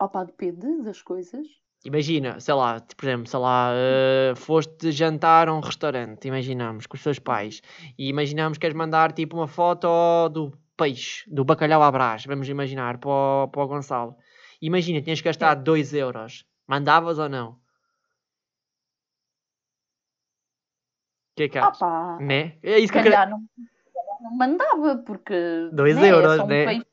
Opa, 0.00 0.24
depende 0.24 0.82
das 0.82 1.00
coisas. 1.00 1.46
Imagina, 1.84 2.40
sei 2.40 2.54
lá, 2.54 2.80
por 2.96 3.04
exemplo, 3.04 3.26
sei 3.26 3.38
lá, 3.38 3.70
uh, 3.70 4.36
foste 4.36 4.90
jantar 4.90 5.48
a 5.48 5.54
um 5.54 5.60
restaurante, 5.60 6.26
imaginamos, 6.26 6.86
com 6.86 6.96
os 6.96 7.02
teus 7.02 7.18
pais, 7.18 7.60
e 7.98 8.08
imaginamos 8.08 8.56
que 8.56 8.62
queres 8.62 8.76
mandar 8.76 9.12
tipo 9.12 9.36
uma 9.36 9.46
foto 9.46 10.30
do 10.30 10.50
peixe, 10.78 11.30
do 11.30 11.44
bacalhau 11.44 11.82
à 11.82 11.92
brás, 11.92 12.24
vamos 12.24 12.48
imaginar, 12.48 12.96
para 12.96 13.10
o, 13.10 13.48
para 13.48 13.62
o 13.62 13.68
Gonçalo. 13.68 14.16
Imagina, 14.62 15.02
tinhas 15.02 15.20
que 15.20 15.28
gastar 15.28 15.56
2 15.56 15.92
euros. 15.92 16.46
Mandavas 16.66 17.18
ou 17.18 17.28
não? 17.28 17.50
O 17.50 17.56
que 21.36 21.42
é 21.42 21.48
que 21.50 21.58
achas? 21.58 21.82
Opa, 21.82 22.16
Né? 22.18 22.56
É 22.62 22.78
isso 22.78 22.90
que 22.90 22.98
eu 22.98 23.02
calhar 23.02 23.28
não, 23.28 23.44
não 24.22 24.36
mandava, 24.38 24.96
porque. 25.04 25.68
Dois 25.70 25.96
né, 25.96 26.06
é 26.06 26.12
euros, 26.12 26.36
só 26.36 26.44
um 26.44 26.46
né? 26.46 26.64
peixe. 26.64 26.86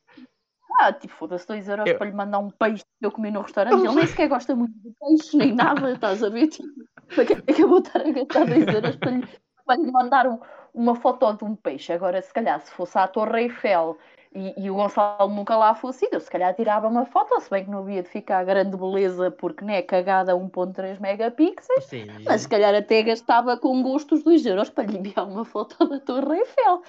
Ah, 0.84 0.92
tipo, 0.92 1.14
foda-se 1.14 1.48
2 1.48 1.70
euros 1.70 1.88
Eu- 1.88 1.98
para 1.98 2.08
lhe 2.08 2.16
mandar 2.16 2.40
um 2.40 2.50
peixe 2.50 2.84
que 3.00 3.06
eu 3.06 3.12
comi 3.12 3.30
no 3.30 3.42
restaurante. 3.42 3.74
Ele 3.86 3.94
nem 3.94 4.08
sequer 4.08 4.28
gosta 4.28 4.56
muito 4.56 4.74
de 4.80 4.92
peixe, 5.00 5.38
nem 5.38 5.54
nada, 5.54 5.92
estás 5.92 6.24
a 6.24 6.30
ver? 6.30 6.48
Tipo, 6.48 6.70
para 7.14 7.26
que 7.26 7.34
é 7.34 7.54
que 7.54 7.64
eu 7.64 7.68
vou 7.68 7.80
estar 7.80 8.02
a 8.02 8.12
gastar 8.12 8.46
2 8.46 8.68
euros 8.68 8.96
para 8.96 9.12
lhe, 9.12 9.28
para 9.64 9.76
lhe 9.76 9.92
mandar 9.92 10.28
um- 10.28 10.40
uma 10.74 10.96
foto 10.96 11.32
de 11.34 11.44
um 11.44 11.56
peixe? 11.56 11.94
Agora, 11.94 12.20
se 12.22 12.34
calhar, 12.34 12.60
se 12.62 12.72
fosse 12.72 12.98
à 12.98 13.08
Torre 13.08 13.44
Eiffel 13.44 13.96
e, 14.34 14.64
e 14.66 14.72
o 14.72 14.76
Gonçalo 14.76 15.30
nunca 15.30 15.56
lá 15.56 15.76
fosse 15.76 16.08
ido, 16.08 16.16
eu 16.16 16.20
se 16.20 16.32
calhar 16.32 16.52
tirava 16.56 16.88
uma 16.88 17.06
foto, 17.06 17.40
se 17.40 17.50
bem 17.50 17.64
que 17.66 17.70
não 17.70 17.80
havia 17.80 18.02
de 18.02 18.10
ficar 18.10 18.44
grande 18.44 18.76
beleza, 18.76 19.30
porque 19.30 19.64
né, 19.64 19.84
cagada 19.84 20.34
1.3 20.36 20.98
megapixels. 21.00 21.84
Sim. 21.86 22.08
Mas 22.26 22.42
se 22.42 22.50
calhar 22.50 22.74
até 22.74 23.04
gastava 23.04 23.56
com 23.56 23.84
gosto 23.84 24.16
os 24.16 24.24
2 24.24 24.44
euros 24.48 24.70
para 24.72 24.86
lhe 24.86 24.98
enviar 24.98 25.28
uma 25.28 25.46
foto 25.46 25.86
da 25.88 26.00
Torre 26.00 26.40
Eiffel. 26.40 26.82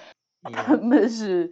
Yeah. 0.47 0.77
Mas 0.83 1.21
eh, 1.21 1.49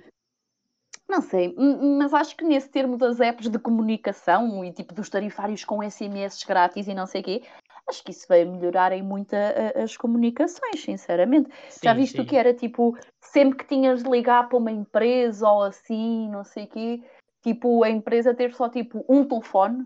não 1.11 1.21
sei, 1.21 1.53
mas 1.97 2.13
acho 2.13 2.35
que 2.37 2.43
nesse 2.45 2.69
termo 2.69 2.97
das 2.97 3.19
apps 3.19 3.49
de 3.49 3.59
comunicação 3.59 4.63
e 4.63 4.71
tipo 4.71 4.93
dos 4.93 5.09
tarifários 5.09 5.65
com 5.65 5.83
SMS 5.83 6.43
grátis 6.47 6.87
e 6.87 6.93
não 6.93 7.05
sei 7.05 7.21
o 7.21 7.23
quê, 7.23 7.43
acho 7.87 8.01
que 8.03 8.11
isso 8.11 8.25
vai 8.27 8.45
melhorar 8.45 8.93
em 8.93 9.03
muito 9.03 9.33
a- 9.35 9.79
a- 9.79 9.83
as 9.83 9.97
comunicações, 9.97 10.81
sinceramente. 10.81 11.51
Já 11.83 11.93
Sim, 11.93 11.99
viste 11.99 12.21
o 12.21 12.25
que 12.25 12.37
era 12.37 12.53
tipo, 12.53 12.97
sempre 13.19 13.57
que 13.57 13.65
tinhas 13.67 14.01
de 14.01 14.09
ligar 14.09 14.47
para 14.47 14.57
uma 14.57 14.71
empresa 14.71 15.47
ou 15.47 15.63
assim, 15.63 16.29
não 16.29 16.43
sei 16.45 16.63
o 16.63 16.67
quê, 16.69 17.03
tipo 17.43 17.83
a 17.83 17.89
empresa 17.89 18.33
ter 18.33 18.53
só 18.53 18.69
tipo 18.69 19.05
um 19.09 19.25
telefone 19.25 19.85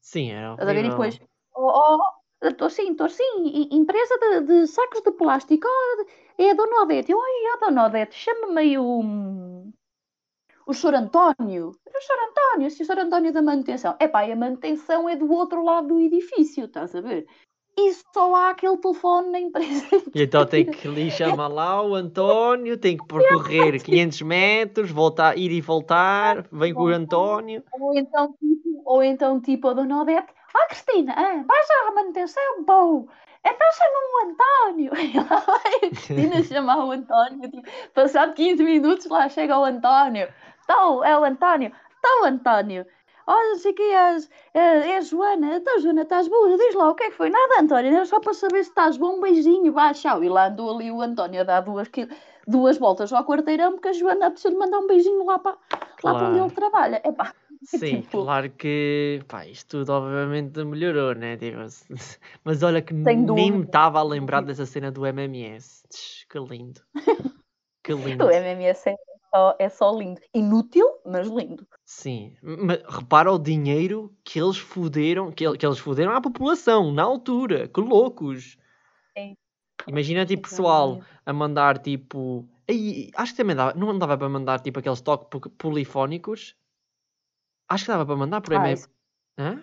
Sim, 0.00 0.30
era 0.32 0.52
Estás 0.52 0.68
a 0.68 0.72
ver? 0.72 0.84
E 0.86 0.88
depois, 0.88 1.20
oh, 1.54 1.98
oh, 1.98 2.46
estou 2.48 2.70
sim, 2.70 2.92
estou 2.92 3.08
sim, 3.10 3.68
empresa 3.70 4.18
de, 4.18 4.40
de 4.46 4.66
sacos 4.66 5.02
de 5.02 5.12
plástico, 5.12 5.66
oh, 5.68 6.04
é 6.38 6.50
a 6.50 6.54
Dona 6.54 6.82
Odete. 6.82 7.12
Oi, 7.14 7.46
a 7.52 7.56
Dona 7.58 7.84
Odete, 7.86 8.14
chama-me 8.14 8.78
o, 8.78 9.70
o 10.70 10.74
Sr. 10.74 10.94
António. 10.94 11.70
O 11.70 12.00
Sr. 12.00 12.30
António, 12.30 12.70
se 12.70 12.82
o 12.82 12.86
Sr. 12.86 13.00
António 13.00 13.32
da 13.32 13.42
manutenção. 13.42 13.96
Epá, 14.00 14.24
e 14.24 14.32
a 14.32 14.36
manutenção 14.36 15.08
é 15.08 15.16
do 15.16 15.30
outro 15.30 15.64
lado 15.64 15.88
do 15.88 16.00
edifício, 16.00 16.64
estás 16.64 16.94
a 16.94 17.00
ver? 17.00 17.26
E 17.76 17.92
só 18.14 18.34
há 18.34 18.50
aquele 18.50 18.76
telefone 18.76 19.30
na 19.30 19.40
empresa. 19.40 19.86
E 20.14 20.22
então 20.22 20.46
tem 20.46 20.64
que 20.64 20.86
lhe 20.86 21.10
chamar 21.10 21.48
lá 21.48 21.82
o 21.82 21.94
António, 21.94 22.78
tem 22.78 22.96
que 22.96 23.06
percorrer 23.06 23.82
500 23.82 24.22
metros, 24.22 24.90
voltar, 24.90 25.36
ir 25.36 25.50
e 25.50 25.60
voltar, 25.60 26.46
vem 26.52 26.72
com 26.72 26.84
o 26.84 26.88
António. 26.88 27.64
Ou 27.80 27.96
então, 27.96 28.32
tipo, 28.32 28.82
ou 28.84 29.02
então, 29.02 29.40
tipo, 29.40 29.68
a 29.68 29.72
Dona 29.72 30.02
Odete, 30.02 30.32
ah, 30.54 30.66
Cristina, 30.68 31.14
ah, 31.16 31.44
vais 31.46 31.70
à 31.70 31.92
manutenção, 31.92 32.64
bom, 32.64 33.06
então 33.46 33.72
chama-me 33.72 34.10
o 34.14 34.30
António. 34.30 34.92
E 35.00 35.16
lá 35.16 35.40
vai 35.40 35.74
a 35.76 35.90
Cristina 35.90 36.42
chamar 36.44 36.84
o 36.84 36.92
António, 36.92 37.50
tipo, 37.50 37.68
passado 37.94 38.34
15 38.34 38.62
minutos 38.62 39.06
lá 39.06 39.28
chega 39.28 39.58
o 39.58 39.64
António. 39.64 40.28
Então, 40.70 41.04
é 41.04 41.18
o 41.18 41.24
António, 41.24 41.72
então, 41.98 42.24
António, 42.26 42.86
olha, 43.26 43.56
sei 43.56 43.72
que 43.72 43.82
és, 43.82 44.30
é, 44.54 44.60
é 44.92 44.96
a 44.98 45.00
Joana, 45.00 45.56
então, 45.56 45.80
Joana, 45.80 46.02
estás 46.02 46.28
boa? 46.28 46.56
Diz 46.56 46.76
lá, 46.76 46.90
o 46.90 46.94
que 46.94 47.02
é 47.02 47.10
que 47.10 47.16
foi? 47.16 47.28
Nada, 47.28 47.60
António, 47.60 47.92
era 47.92 48.06
só 48.06 48.20
para 48.20 48.32
saber 48.34 48.62
se 48.62 48.70
estás 48.70 48.96
bom, 48.96 49.16
um 49.16 49.20
beijinho, 49.20 49.72
vá, 49.72 49.92
tchau. 49.92 50.22
E 50.22 50.28
lá 50.28 50.46
andou 50.46 50.72
ali 50.72 50.92
o 50.92 51.02
António 51.02 51.40
a 51.40 51.44
dar 51.44 51.62
duas, 51.62 51.88
duas 52.46 52.78
voltas 52.78 53.12
ao 53.12 53.24
quarteirão, 53.24 53.72
porque 53.72 53.88
a 53.88 53.92
Joana 53.92 54.30
precisou 54.30 54.52
de 54.52 54.58
mandar 54.58 54.78
um 54.78 54.86
beijinho 54.86 55.24
lá 55.26 55.40
para, 55.40 55.50
lá 55.50 55.58
para 56.02 56.12
onde 56.12 56.20
Claro. 56.38 56.44
ele 56.44 56.54
trabalha. 56.54 57.02
Epá, 57.04 57.34
Sim, 57.64 58.02
Tipo- 58.02 58.22
claro 58.22 58.48
que 58.50 59.22
pá, 59.26 59.44
isto 59.46 59.78
tudo 59.78 59.92
obviamente 59.92 60.62
melhorou, 60.64 61.16
né? 61.16 61.36
Tipo, 61.36 61.58
mas 62.44 62.62
olha 62.62 62.80
que 62.80 62.94
nem 62.94 63.50
me 63.50 63.64
estava 63.64 63.98
a 63.98 64.04
lembrar 64.04 64.42
dessa 64.42 64.64
cena 64.66 64.92
do 64.92 65.04
MMS. 65.04 65.82
Que 66.30 66.38
lindo. 66.38 66.80
Que 67.82 67.92
lindo. 67.92 68.24
O 68.24 68.30
MMS 68.30 68.88
é 68.88 68.94
só, 69.34 69.56
é 69.58 69.68
só 69.68 69.96
lindo. 69.96 70.20
Inútil, 70.34 70.86
mas 71.06 71.28
lindo. 71.28 71.66
Sim, 71.84 72.34
mas 72.42 72.82
repara 72.88 73.32
o 73.32 73.38
dinheiro 73.38 74.14
que 74.24 74.38
eles 74.38 74.58
fuderam, 74.58 75.30
que, 75.32 75.50
que 75.56 75.66
eles 75.66 75.78
fuderam 75.78 76.12
à 76.12 76.20
população 76.20 76.92
na 76.92 77.02
altura, 77.02 77.68
que 77.68 77.80
loucos. 77.80 78.56
Sim. 79.16 79.36
Imagina 79.88 80.26
tipo 80.26 80.42
pessoal 80.48 81.00
a 81.24 81.32
mandar 81.32 81.78
tipo, 81.78 82.46
Ei, 82.68 83.10
acho 83.16 83.32
que 83.32 83.38
também 83.38 83.56
dava, 83.56 83.74
não 83.74 83.98
dava 83.98 84.16
para 84.16 84.28
mandar 84.28 84.60
tipo 84.60 84.78
aqueles 84.78 85.00
toques 85.00 85.28
po- 85.28 85.50
polifónicos. 85.50 86.54
Acho 87.68 87.84
que 87.86 87.90
dava 87.90 88.06
para 88.06 88.16
mandar 88.16 88.40
por 88.40 88.52
Ah, 88.52 88.56
e-mail. 88.58 88.74
isso, 88.74 88.88
Hã? 89.38 89.62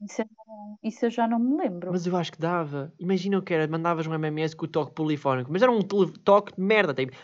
isso 0.00 0.22
eu 0.22 0.26
não- 0.46 0.78
isso 0.82 1.04
eu 1.06 1.10
já 1.10 1.26
não 1.28 1.38
me 1.38 1.56
lembro. 1.56 1.92
Mas 1.92 2.06
eu 2.06 2.16
acho 2.16 2.32
que 2.32 2.38
dava. 2.38 2.92
Imagina 2.98 3.38
o 3.38 3.42
que 3.42 3.54
era, 3.54 3.66
mandavas 3.68 4.06
um 4.06 4.14
MMS 4.14 4.56
com 4.56 4.64
o 4.64 4.68
toque 4.68 4.92
polifónico, 4.92 5.50
mas 5.52 5.62
era 5.62 5.70
um 5.70 5.80
toque 5.82 6.54
de 6.54 6.60
merda, 6.60 6.92
tipo. 6.92 7.16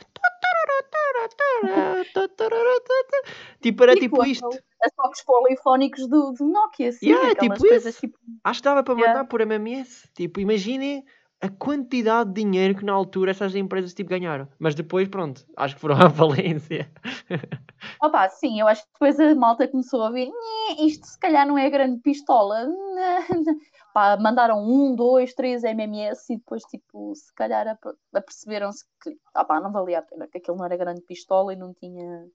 Tipo, 3.60 3.82
era 3.84 3.94
tipo 3.94 4.24
isto. 4.24 4.46
aquele- 4.46 4.62
Os 4.86 4.92
toques 4.96 5.22
polifónicos 5.24 6.08
do, 6.08 6.32
do 6.32 6.46
Nokia, 6.46 6.88
assim, 6.88 7.06
Yeah, 7.10 7.32
aquelas 7.32 7.58
tipo 7.58 7.68
coisas 7.68 7.92
isso. 7.94 8.00
tipo. 8.00 8.18
Acho 8.42 8.60
que 8.60 8.64
dava 8.64 8.82
para 8.82 8.94
mandar 8.94 9.06
Yeah. 9.08 9.28
por 9.28 9.40
MMS. 9.42 10.08
Tipo, 10.14 10.40
imaginem 10.40 11.04
a 11.42 11.48
quantidade 11.48 12.32
de 12.32 12.42
dinheiro 12.42 12.74
que 12.78 12.84
na 12.84 12.92
altura 12.92 13.30
essas 13.30 13.54
empresas 13.54 13.92
tipo, 13.94 14.08
ganharam. 14.10 14.48
Mas 14.58 14.74
depois, 14.74 15.08
pronto, 15.08 15.44
acho 15.56 15.74
que 15.74 15.80
foram 15.80 15.96
à 15.96 16.08
falência. 16.10 16.90
Opa, 18.02 18.28
sim, 18.28 18.60
eu 18.60 18.68
acho 18.68 18.82
que 18.84 18.88
depois 18.92 19.18
a 19.20 19.34
malta 19.34 19.68
começou 19.68 20.02
a 20.02 20.10
ver, 20.10 20.26
"Nhê, 20.26 20.86
isto 20.86 21.06
se 21.06 21.18
calhar 21.18 21.46
não 21.46 21.56
é 21.58 21.68
grande 21.70 22.00
pistola. 22.00 22.66
Pá, 23.92 24.16
mandaram 24.16 24.58
um, 24.62 24.94
dois, 24.94 25.34
três 25.34 25.64
MMS 25.64 26.32
e 26.32 26.36
depois, 26.36 26.62
tipo, 26.64 27.14
se 27.14 27.32
calhar 27.34 27.66
ap- 27.68 27.96
aperceberam-se 28.14 28.84
que 29.02 29.16
opá, 29.36 29.60
não 29.60 29.72
valia 29.72 29.98
a 29.98 30.02
pena, 30.02 30.28
que 30.28 30.38
aquilo 30.38 30.56
não 30.56 30.64
era 30.64 30.76
grande 30.76 31.02
pistola 31.02 31.52
e 31.52 31.56
não 31.56 31.74
tinha 31.74 32.28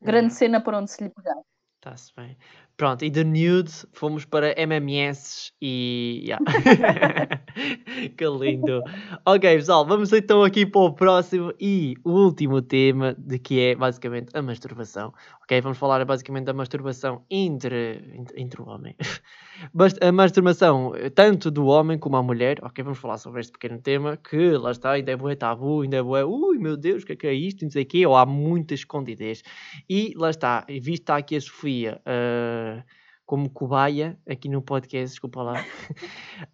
grande 0.00 0.32
Yeah. 0.32 0.34
cena 0.34 0.60
para 0.60 0.78
onde 0.78 0.90
se 0.90 1.02
lhe 1.02 1.10
pegar. 1.10 1.36
Está-se 1.76 2.12
bem. 2.16 2.36
Pronto, 2.76 3.04
e 3.04 3.10
de 3.10 3.22
nudes 3.22 3.86
fomos 3.92 4.24
para 4.24 4.52
MMS 4.60 5.52
e. 5.62 6.24
yeah. 6.24 6.44
que 8.18 8.26
lindo. 8.26 8.82
Ok, 9.24 9.56
pessoal, 9.58 9.86
vamos 9.86 10.12
então 10.12 10.42
aqui 10.42 10.66
para 10.66 10.80
o 10.80 10.92
próximo 10.92 11.54
e 11.60 11.94
o 12.02 12.10
último 12.10 12.60
tema, 12.60 13.14
de 13.16 13.38
que 13.38 13.60
é 13.60 13.76
basicamente 13.76 14.36
a 14.36 14.42
masturbação. 14.42 15.14
Ok, 15.44 15.60
vamos 15.60 15.78
falar 15.78 16.04
basicamente 16.04 16.46
da 16.46 16.52
masturbação 16.52 17.24
entre, 17.30 18.02
entre, 18.12 18.42
entre 18.42 18.60
o 18.60 18.68
homem. 18.68 18.96
A 20.00 20.10
masturbação 20.10 20.92
eh, 20.96 21.10
tanto 21.10 21.48
do 21.48 21.66
homem 21.66 21.96
como 21.96 22.16
a 22.16 22.22
mulher. 22.22 22.58
Ok, 22.62 22.82
vamos 22.82 22.98
falar 22.98 23.18
sobre 23.18 23.40
este 23.40 23.52
pequeno 23.52 23.80
tema 23.80 24.16
que 24.16 24.50
lá 24.56 24.72
está, 24.72 24.90
ainda 24.90 25.12
é 25.12 25.16
bué 25.16 25.36
tabu, 25.36 25.82
ainda 25.82 25.96
é 25.96 26.02
bué, 26.02 26.24
ui 26.24 26.58
meu 26.58 26.76
Deus, 26.76 27.04
o 27.04 27.06
que 27.06 27.12
é 27.12 27.16
que 27.16 27.26
é 27.28 27.32
isto? 27.32 27.64
Não 27.64 27.70
sei 27.70 27.84
o 27.84 27.86
quê, 27.86 28.04
ou 28.04 28.16
há 28.16 28.26
muita 28.26 28.74
escondidez. 28.74 29.44
E 29.88 30.12
lá 30.16 30.30
está, 30.30 30.66
está 30.68 31.16
aqui 31.16 31.36
a 31.36 31.40
Sofia 31.40 32.02
como 33.26 33.48
cobaia 33.48 34.18
aqui 34.28 34.48
no 34.48 34.60
podcast, 34.62 35.14
desculpa 35.14 35.42
lá. 35.42 35.64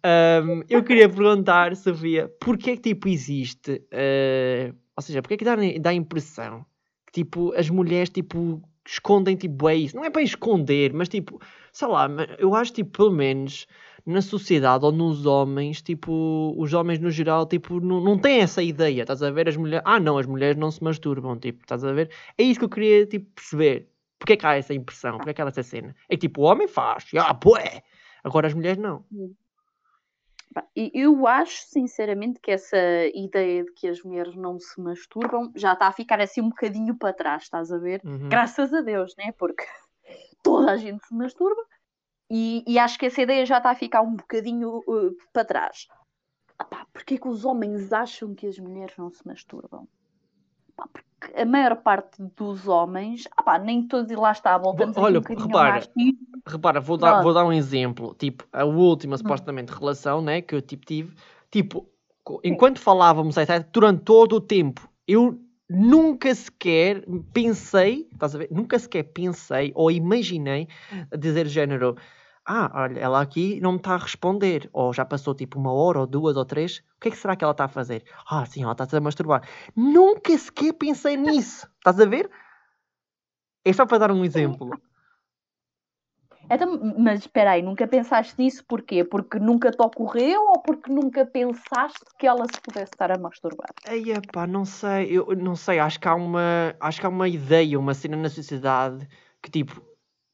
Ahm, 0.03 0.63
eu 0.69 0.83
queria 0.83 1.09
perguntar, 1.09 1.75
Sofia, 1.75 2.29
porquê 2.39 2.77
que 2.77 2.93
tipo 2.93 3.07
existe, 3.09 3.81
ah, 3.91 4.73
ou 4.95 5.03
seja, 5.03 5.21
porquê 5.21 5.37
que 5.37 5.45
dá, 5.45 5.55
dá 5.79 5.89
a 5.89 5.93
impressão 5.93 6.65
que 7.05 7.11
tipo 7.11 7.53
as 7.53 7.69
mulheres 7.69 8.09
tipo 8.09 8.61
escondem 8.87 9.35
tipo 9.35 9.67
é 9.67 9.75
isso? 9.75 9.95
Não 9.95 10.05
é 10.05 10.09
para 10.09 10.21
esconder, 10.21 10.93
mas 10.93 11.09
tipo, 11.09 11.41
sei 11.73 11.87
lá, 11.87 12.07
eu 12.39 12.55
acho 12.55 12.73
tipo 12.73 12.91
pelo 12.91 13.11
menos 13.11 13.67
na 14.05 14.21
sociedade 14.21 14.83
ou 14.85 14.91
nos 14.91 15.25
homens, 15.25 15.81
tipo, 15.81 16.55
os 16.57 16.73
homens 16.73 16.99
no 16.99 17.11
geral, 17.11 17.45
tipo, 17.45 17.79
não, 17.79 18.01
não 18.01 18.17
têm 18.17 18.39
essa 18.39 18.63
ideia, 18.63 19.01
estás 19.01 19.21
a 19.21 19.29
ver? 19.29 19.47
As 19.47 19.55
mulheres, 19.55 19.83
ah 19.85 19.99
não, 19.99 20.17
as 20.17 20.25
mulheres 20.25 20.57
não 20.57 20.71
se 20.71 20.83
masturbam, 20.83 21.37
tipo, 21.37 21.61
estás 21.61 21.83
a 21.83 21.93
ver? 21.93 22.09
É 22.37 22.43
isso 22.43 22.59
que 22.59 22.65
eu 22.65 22.69
queria, 22.69 23.05
tipo, 23.05 23.29
perceber. 23.35 23.90
Porquê 24.21 24.37
que 24.37 24.45
há 24.45 24.55
essa 24.55 24.71
impressão? 24.71 25.17
Porquê 25.17 25.33
que 25.33 25.41
há 25.41 25.47
essa 25.47 25.63
cena? 25.63 25.95
É 26.07 26.13
que, 26.13 26.27
tipo, 26.27 26.41
o 26.41 26.43
homem 26.43 26.67
faz, 26.67 27.09
ah, 27.17 27.33
bué! 27.33 27.81
Agora 28.23 28.45
as 28.45 28.53
mulheres 28.53 28.77
não. 28.77 29.03
Eu 30.75 31.25
acho, 31.25 31.63
sinceramente, 31.63 32.39
que 32.39 32.51
essa 32.51 32.77
ideia 33.15 33.63
de 33.63 33.71
que 33.71 33.87
as 33.87 34.03
mulheres 34.03 34.35
não 34.35 34.59
se 34.59 34.79
masturbam 34.79 35.51
já 35.55 35.73
está 35.73 35.87
a 35.87 35.91
ficar 35.91 36.21
assim 36.21 36.39
um 36.39 36.49
bocadinho 36.49 36.95
para 36.95 37.13
trás, 37.13 37.43
estás 37.43 37.71
a 37.71 37.79
ver? 37.79 37.99
Uhum. 38.05 38.29
Graças 38.29 38.71
a 38.71 38.81
Deus, 38.81 39.15
né? 39.17 39.31
Porque 39.31 39.63
toda 40.43 40.71
a 40.71 40.77
gente 40.77 41.03
se 41.03 41.15
masturba 41.15 41.63
e, 42.29 42.63
e 42.67 42.77
acho 42.77 42.99
que 42.99 43.07
essa 43.07 43.23
ideia 43.23 43.43
já 43.43 43.57
está 43.57 43.71
a 43.71 43.75
ficar 43.75 44.03
um 44.03 44.15
bocadinho 44.15 44.83
uh, 44.87 45.17
para 45.33 45.45
trás. 45.45 45.87
Porquê 46.93 47.17
que 47.17 47.27
os 47.27 47.43
homens 47.43 47.91
acham 47.91 48.35
que 48.35 48.45
as 48.45 48.59
mulheres 48.59 48.95
não 48.97 49.09
se 49.09 49.25
masturbam? 49.25 49.87
Pá, 50.81 50.87
porque 50.91 51.39
a 51.39 51.45
maior 51.45 51.75
parte 51.77 52.21
dos 52.35 52.67
homens, 52.67 53.27
epá, 53.39 53.59
nem 53.59 53.87
todos, 53.87 54.11
e 54.11 54.15
lá 54.15 54.31
está, 54.31 54.57
voltamos 54.57 54.97
Olha, 54.97 55.19
um 55.19 55.35
repara, 55.35 55.83
repara, 56.47 56.79
vou 56.79 56.97
dar, 56.97 57.21
vou 57.21 57.33
dar 57.33 57.45
um 57.45 57.53
exemplo. 57.53 58.15
Tipo, 58.17 58.45
a 58.51 58.65
última, 58.65 59.13
hum. 59.15 59.17
supostamente, 59.17 59.71
relação, 59.71 60.21
né, 60.21 60.41
que 60.41 60.55
eu 60.55 60.61
tipo, 60.61 60.85
tive. 60.85 61.15
Tipo, 61.51 61.87
enquanto 62.43 62.79
falávamos, 62.79 63.37
etc, 63.37 63.65
durante 63.71 64.03
todo 64.03 64.37
o 64.37 64.41
tempo, 64.41 64.89
eu 65.07 65.39
nunca 65.69 66.33
sequer 66.33 67.03
pensei, 67.31 68.07
estás 68.11 68.33
a 68.33 68.39
ver? 68.39 68.47
Nunca 68.51 68.79
sequer 68.79 69.03
pensei 69.03 69.71
ou 69.75 69.91
imaginei 69.91 70.67
dizer 71.17 71.47
género, 71.47 71.95
ah, 72.45 72.71
olha, 72.73 72.99
ela 72.99 73.21
aqui 73.21 73.59
não 73.61 73.73
me 73.73 73.77
está 73.77 73.93
a 73.93 73.97
responder, 73.97 74.69
ou 74.73 74.93
já 74.93 75.05
passou 75.05 75.35
tipo 75.35 75.59
uma 75.59 75.71
hora, 75.71 75.99
ou 75.99 76.07
duas, 76.07 76.35
ou 76.35 76.45
três, 76.45 76.79
o 76.97 76.99
que 76.99 77.09
é 77.09 77.11
que 77.11 77.17
será 77.17 77.35
que 77.35 77.43
ela 77.43 77.51
está 77.51 77.65
a 77.65 77.69
fazer? 77.69 78.03
Ah, 78.29 78.45
sim, 78.45 78.63
ela 78.63 78.71
está 78.73 78.97
a 78.97 79.01
masturbar. 79.01 79.47
Nunca 79.75 80.37
sequer 80.37 80.73
pensei 80.73 81.17
nisso, 81.17 81.69
estás 81.77 81.99
a 81.99 82.05
ver? 82.05 82.29
É 83.63 83.71
só 83.71 83.85
para 83.85 83.99
dar 83.99 84.11
um 84.11 84.25
exemplo. 84.25 84.71
Então, 86.49 86.93
mas 86.97 87.19
espera 87.19 87.51
aí, 87.51 87.61
nunca 87.61 87.87
pensaste 87.87 88.35
nisso 88.37 88.65
porquê? 88.67 89.05
Porque 89.05 89.39
nunca 89.39 89.71
te 89.71 89.81
ocorreu 89.81 90.41
ou 90.47 90.61
porque 90.61 90.91
nunca 90.91 91.25
pensaste 91.25 92.03
que 92.19 92.27
ela 92.27 92.45
se 92.45 92.59
pudesse 92.61 92.91
estar 92.91 93.09
a 93.09 93.17
masturbar? 93.17 93.69
Ei, 93.87 94.03
pá, 94.33 94.45
não 94.45 94.65
sei, 94.65 95.17
eu 95.17 95.33
não 95.35 95.55
sei, 95.55 95.79
acho 95.79 95.97
que 95.97 96.09
há 96.09 96.15
uma, 96.15 96.75
acho 96.79 96.99
que 96.99 97.05
há 97.05 97.09
uma 97.09 97.29
ideia, 97.29 97.79
uma 97.79 97.93
cena 97.93 98.17
na 98.17 98.29
sociedade 98.29 99.07
que 99.41 99.49
tipo, 99.49 99.81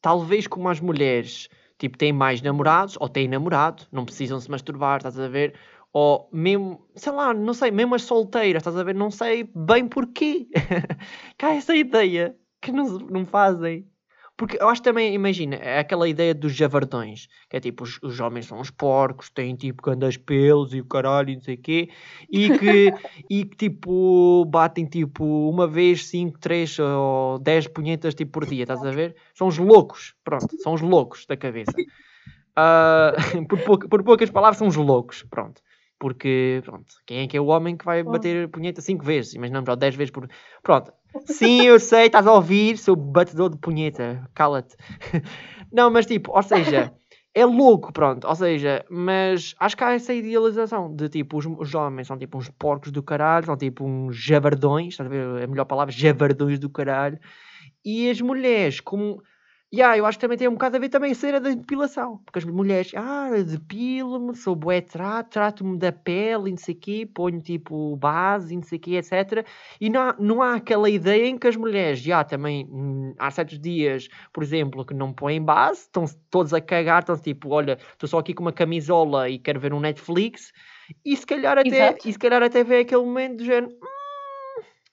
talvez 0.02 0.48
como 0.48 0.70
as 0.70 0.80
mulheres, 0.80 1.50
tipo, 1.78 1.98
têm 1.98 2.14
mais 2.14 2.42
namorados 2.42 2.98
ou 3.00 3.10
têm 3.10 3.28
namorado, 3.28 3.88
não 3.92 4.06
precisam 4.06 4.40
se 4.40 4.50
masturbar, 4.50 4.98
estás 4.98 5.20
a 5.20 5.28
ver? 5.28 5.56
Ou 5.94 6.30
mesmo, 6.32 6.86
sei 6.96 7.12
lá, 7.14 7.34
não 7.34 7.54
sei, 7.54 7.72
mesmo 7.72 7.96
as 7.96 8.04
solteiras, 8.04 8.62
estás 8.62 8.76
a 8.78 8.84
ver? 8.84 8.96
Não 8.96 9.10
sei 9.12 9.44
bem 9.56 9.88
porquê. 9.88 10.48
há 11.42 11.56
essa 11.56 11.76
ideia 11.76 12.38
que 12.62 12.72
não, 12.72 12.86
não 13.00 13.26
fazem. 13.26 13.90
Porque 14.38 14.56
eu 14.62 14.70
acho 14.70 14.84
também, 14.84 15.16
imagina, 15.16 15.56
é 15.56 15.80
aquela 15.80 16.08
ideia 16.08 16.32
dos 16.32 16.54
javardões, 16.54 17.28
que 17.50 17.58
é 17.58 17.60
tipo, 17.60 17.84
os, 17.84 18.00
os 18.04 18.20
homens 18.20 18.46
são 18.46 18.62
os 18.62 18.70
porcos, 18.70 19.32
têm 19.32 19.56
tipo 19.56 19.82
grandes 19.82 20.16
pelos 20.16 20.76
e 20.76 20.80
o 20.80 20.86
caralho 20.86 21.32
e 21.32 21.36
não 21.36 21.42
sei 21.42 21.56
o 21.56 21.58
quê, 21.58 21.90
e 22.32 22.56
que, 22.56 22.94
e 23.28 23.46
que 23.46 23.58
tipo, 23.58 24.46
batem 24.46 24.86
tipo 24.86 25.26
uma 25.50 25.66
vez, 25.66 26.06
cinco, 26.06 26.38
três 26.38 26.78
ou 26.78 27.40
dez 27.40 27.68
punhetas 27.68 28.14
tipo 28.14 28.34
por 28.34 28.46
dia, 28.46 28.62
estás 28.62 28.86
a 28.86 28.92
ver? 28.92 29.16
São 29.34 29.48
os 29.48 29.58
loucos, 29.58 30.14
pronto, 30.24 30.56
são 30.62 30.76
os 30.76 30.82
loucos 30.82 31.26
da 31.26 31.36
cabeça. 31.36 31.74
Uh, 32.56 33.44
por, 33.50 33.60
pouca, 33.62 33.88
por 33.88 34.04
poucas 34.04 34.30
palavras, 34.30 34.60
são 34.60 34.68
os 34.68 34.76
loucos, 34.76 35.24
pronto. 35.24 35.64
Porque, 36.00 36.62
pronto, 36.64 36.94
quem 37.08 37.22
é 37.22 37.28
que 37.28 37.36
é 37.36 37.42
o 37.42 37.48
homem 37.48 37.76
que 37.76 37.84
vai 37.84 38.04
bater 38.04 38.48
punheta 38.50 38.82
cinco 38.82 39.04
vezes? 39.04 39.34
Imaginamos, 39.34 39.68
ou 39.68 39.76
dez 39.76 39.96
vezes 39.96 40.12
por. 40.12 40.30
Pronto, 40.62 40.94
Sim, 41.26 41.64
eu 41.64 41.80
sei, 41.80 42.06
estás 42.06 42.28
a 42.28 42.34
ouvir, 42.34 42.78
seu 42.78 42.96
batedor 42.96 43.50
de 43.50 43.58
punheta, 43.58 44.28
cala-te. 44.34 44.76
Não, 45.72 45.90
mas 45.90 46.06
tipo, 46.06 46.32
ou 46.32 46.44
seja, 46.44 46.94
é 47.34 47.46
louco, 47.46 47.94
pronto, 47.94 48.28
ou 48.28 48.36
seja, 48.36 48.84
mas 48.90 49.54
acho 49.60 49.78
que 49.78 49.84
há 49.84 49.94
essa 49.94 50.14
idealização 50.14 50.94
de 50.96 51.08
tipo, 51.10 51.38
os, 51.38 51.46
os 51.46 51.76
homens 51.76 52.08
são 52.08 52.18
tipo 52.18 52.38
uns 52.38 52.50
porcos 52.50 52.92
do 52.92 53.04
caralho, 53.04 53.46
são 53.46 53.58
tipo 53.58 53.86
uns 53.86 54.16
javardões, 54.16 54.94
estás 54.94 55.08
a 55.08 55.10
ver? 55.10 55.44
A 55.44 55.48
melhor 55.48 55.66
palavra, 55.66 55.94
javardões 55.94 56.58
do 56.58 56.70
caralho, 56.70 57.20
e 57.86 58.10
as 58.10 58.20
mulheres, 58.22 58.80
como 58.80 59.22
e 59.70 59.78
yeah, 59.78 59.98
eu 59.98 60.06
acho 60.06 60.18
que 60.18 60.22
também 60.22 60.38
tem 60.38 60.48
um 60.48 60.54
bocado 60.54 60.78
a 60.78 60.80
ver 60.80 60.88
também 60.88 61.12
a 61.12 61.16
cena 61.16 61.42
da 61.42 61.50
depilação. 61.50 62.22
Porque 62.24 62.40
as 62.40 62.46
mulheres, 62.46 62.94
ah, 62.96 63.32
depilo-me, 63.46 64.34
sou 64.34 64.56
bué 64.56 64.80
trato, 64.80 65.32
trato-me 65.32 65.78
da 65.78 65.92
pele 65.92 66.48
e 66.48 66.52
não 66.52 66.58
sei 66.58 66.74
o 66.74 66.78
quê, 66.78 67.10
ponho 67.14 67.42
tipo 67.42 67.98
base 67.98 68.54
e 68.54 68.56
não 68.56 68.64
sei 68.64 68.78
o 68.78 68.82
quê, 68.82 68.92
etc. 68.96 69.46
E 69.82 69.90
não 69.90 70.02
há, 70.02 70.16
não 70.18 70.42
há 70.42 70.56
aquela 70.56 70.90
ideia 70.90 71.28
em 71.28 71.38
que 71.38 71.48
as 71.48 71.58
mulheres, 71.58 72.00
já 72.00 72.24
também, 72.24 72.66
hum, 72.72 73.14
há 73.20 73.30
certos 73.30 73.60
dias, 73.60 74.08
por 74.32 74.42
exemplo, 74.42 74.86
que 74.86 74.94
não 74.94 75.12
põem 75.12 75.44
base, 75.44 75.82
estão 75.82 76.06
todos 76.30 76.54
a 76.54 76.62
cagar, 76.62 77.02
estão 77.02 77.18
tipo, 77.18 77.50
olha, 77.50 77.78
estou 77.92 78.08
só 78.08 78.20
aqui 78.20 78.34
com 78.34 78.44
uma 78.44 78.54
camisola 78.54 79.30
e 79.30 79.38
quero 79.38 79.60
ver 79.60 79.74
um 79.74 79.82
Netflix. 79.82 80.54
E 81.04 81.18
se 81.18 81.26
calhar 81.26 81.58
até, 81.58 81.98
e 82.06 82.14
se 82.14 82.18
calhar 82.20 82.42
até 82.42 82.64
vê 82.64 82.80
aquele 82.80 83.04
momento 83.04 83.40
de 83.40 83.46
género, 83.46 83.76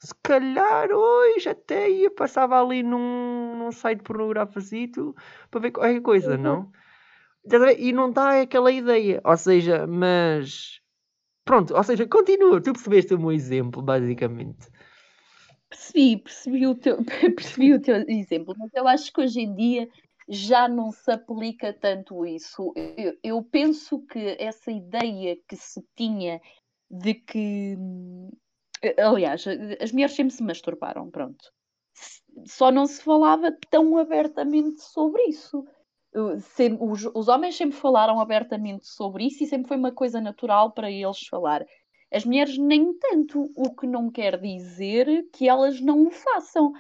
se 0.05 0.15
calhar 0.23 0.91
hoje 0.93 1.49
até 1.49 1.89
ia, 1.89 2.11
passava 2.11 2.61
ali 2.61 2.83
num, 2.83 3.57
num 3.57 3.73
site 3.73 4.03
pornográfico 4.03 5.15
para 5.51 5.61
ver 5.61 5.71
qualquer 5.71 6.01
coisa, 6.03 6.37
uhum. 6.37 6.43
não? 6.43 6.73
E 7.79 7.93
não 7.93 8.11
dá 8.11 8.43
aquela 8.43 8.71
ideia, 8.71 9.21
ou 9.25 9.37
seja, 9.37 9.87
mas 9.87 10.81
pronto, 11.45 11.75
ou 11.75 11.83
seja, 11.83 12.07
continua, 12.07 12.61
tu 12.61 12.73
percebeste 12.73 13.15
o 13.15 13.19
meu 13.19 13.33
exemplo, 13.33 13.81
basicamente. 13.81 14.69
Percebi, 15.71 16.19
percebi 16.19 16.67
o 16.67 16.75
teu, 16.75 16.99
percebi 17.35 17.73
o 17.73 17.81
teu 17.81 17.97
exemplo, 18.07 18.55
mas 18.59 18.71
eu 18.75 18.87
acho 18.87 19.11
que 19.11 19.23
hoje 19.23 19.41
em 19.41 19.55
dia 19.55 19.89
já 20.29 20.69
não 20.69 20.91
se 20.91 21.11
aplica 21.11 21.73
tanto 21.73 22.27
isso. 22.27 22.73
Eu, 22.77 23.19
eu 23.23 23.43
penso 23.43 24.01
que 24.07 24.37
essa 24.39 24.71
ideia 24.71 25.37
que 25.49 25.57
se 25.57 25.83
tinha 25.95 26.41
de 26.91 27.15
que 27.15 27.77
Aliás, 28.99 29.45
as 29.81 29.93
mulheres 29.93 30.15
sempre 30.15 30.35
se 30.35 30.43
masturbaram, 30.43 31.11
pronto. 31.11 31.53
Só 32.47 32.71
não 32.71 32.87
se 32.87 33.03
falava 33.03 33.57
tão 33.71 33.97
abertamente 33.97 34.83
sobre 34.83 35.23
isso. 35.25 35.65
Os, 36.13 37.11
os, 37.15 37.29
homens 37.29 37.57
sempre 37.57 37.77
falaram 37.77 38.21
abertamente 38.21 38.87
sobre 38.87 39.27
isso 39.27 39.43
e 39.43 39.47
sempre 39.47 39.69
foi 39.69 39.77
uma 39.77 39.93
coisa 39.93 40.21
natural 40.21 40.73
para 40.73 40.91
eles 40.91 41.27
falar. 41.27 41.65
As 42.13 42.25
mulheres 42.25 42.57
nem 42.57 42.97
tanto, 42.99 43.51
o 43.57 43.75
que 43.75 43.87
não 43.87 44.11
quer 44.11 44.41
dizer 44.41 45.29
que 45.33 45.49
elas 45.49 45.81
não 45.81 46.07
o 46.07 46.11
façam. 46.11 46.73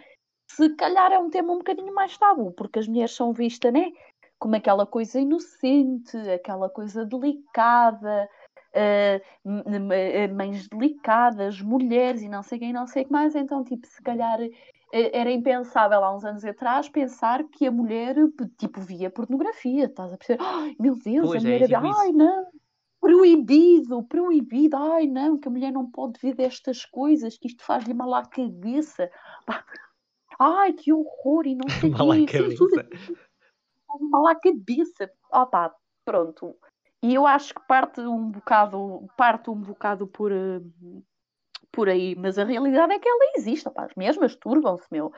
Se 0.49 0.71
calhar 0.77 1.11
é 1.11 1.19
um 1.19 1.31
tema 1.31 1.53
um 1.53 1.59
bocadinho 1.59 1.93
mais 1.93 2.17
tabu, 2.17 2.53
porque 2.53 2.79
as 2.79 2.87
mulheres 2.87 3.13
são 3.13 3.33
vistas, 3.33 3.73
né? 3.73 3.91
Como 4.39 4.55
aquela 4.55 4.87
coisa 4.87 5.19
inocente, 5.19 6.17
aquela 6.31 6.69
coisa 6.69 7.05
delicada, 7.05 8.29
uh, 8.75 10.35
mães 10.35 10.69
delicadas, 10.69 11.61
mulheres 11.61 12.23
e 12.23 12.29
não 12.29 12.43
sei 12.43 12.59
quem, 12.59 12.73
não 12.73 12.87
sei 12.87 13.03
o 13.03 13.07
que 13.07 13.13
mais. 13.13 13.35
Então, 13.35 13.65
tipo, 13.65 13.87
se 13.87 14.03
calhar 14.03 14.39
era 14.93 15.31
impensável 15.31 16.05
há 16.05 16.15
uns 16.15 16.25
anos 16.25 16.45
atrás 16.45 16.89
pensar 16.89 17.43
que 17.45 17.67
a 17.67 17.71
mulher, 17.71 18.15
tipo, 18.57 18.81
via 18.81 19.11
pornografia, 19.11 19.87
estás 19.87 20.13
a 20.13 20.17
perceber? 20.17 20.43
Ai, 20.43 20.77
meu 20.79 20.95
Deus, 20.97 21.27
pois 21.27 21.45
a 21.45 21.49
mulher 21.49 21.71
é, 21.71 21.75
ai, 21.75 22.13
não, 22.13 22.47
proibido, 23.01 24.03
proibido, 24.05 24.77
ai, 24.77 25.07
não, 25.07 25.37
que 25.39 25.49
a 25.49 25.51
mulher 25.51 25.73
não 25.73 25.91
pode 25.91 26.19
ver 26.21 26.35
destas 26.35 26.85
coisas, 26.85 27.37
que 27.37 27.49
isto 27.49 27.65
faz-lhe 27.65 27.93
mal 27.93 28.15
à 28.15 28.25
cabeça. 28.25 29.11
Ai, 30.39 30.73
que 30.73 30.93
horror, 30.93 31.47
e 31.47 31.55
não 31.55 31.67
sei 31.69 31.91
o 31.91 31.93
que. 31.93 31.99
Mal 34.11 34.27
à 34.27 34.35
cabeça. 34.35 35.11
Ah, 35.33 35.47
pá, 35.47 35.75
pronto. 36.05 36.57
E 37.05 37.13
eu 37.13 37.27
acho 37.27 37.55
que 37.55 37.61
parte 37.69 38.01
um 38.01 38.31
bocado, 38.31 39.07
parte 39.15 39.51
um 39.51 39.61
bocado 39.61 40.07
por, 40.07 40.33
eh, 40.33 40.63
por 41.71 41.87
aí, 41.87 42.15
mas 42.15 42.39
a 42.39 42.45
realidade 42.45 42.95
é 42.95 42.99
que 42.99 43.07
ela 43.07 43.33
existe, 43.37 43.69
opá, 43.69 43.85
as 43.85 43.95
mulheres 43.95 44.17
masturbam-se, 44.17 44.87
meu. 44.91 45.13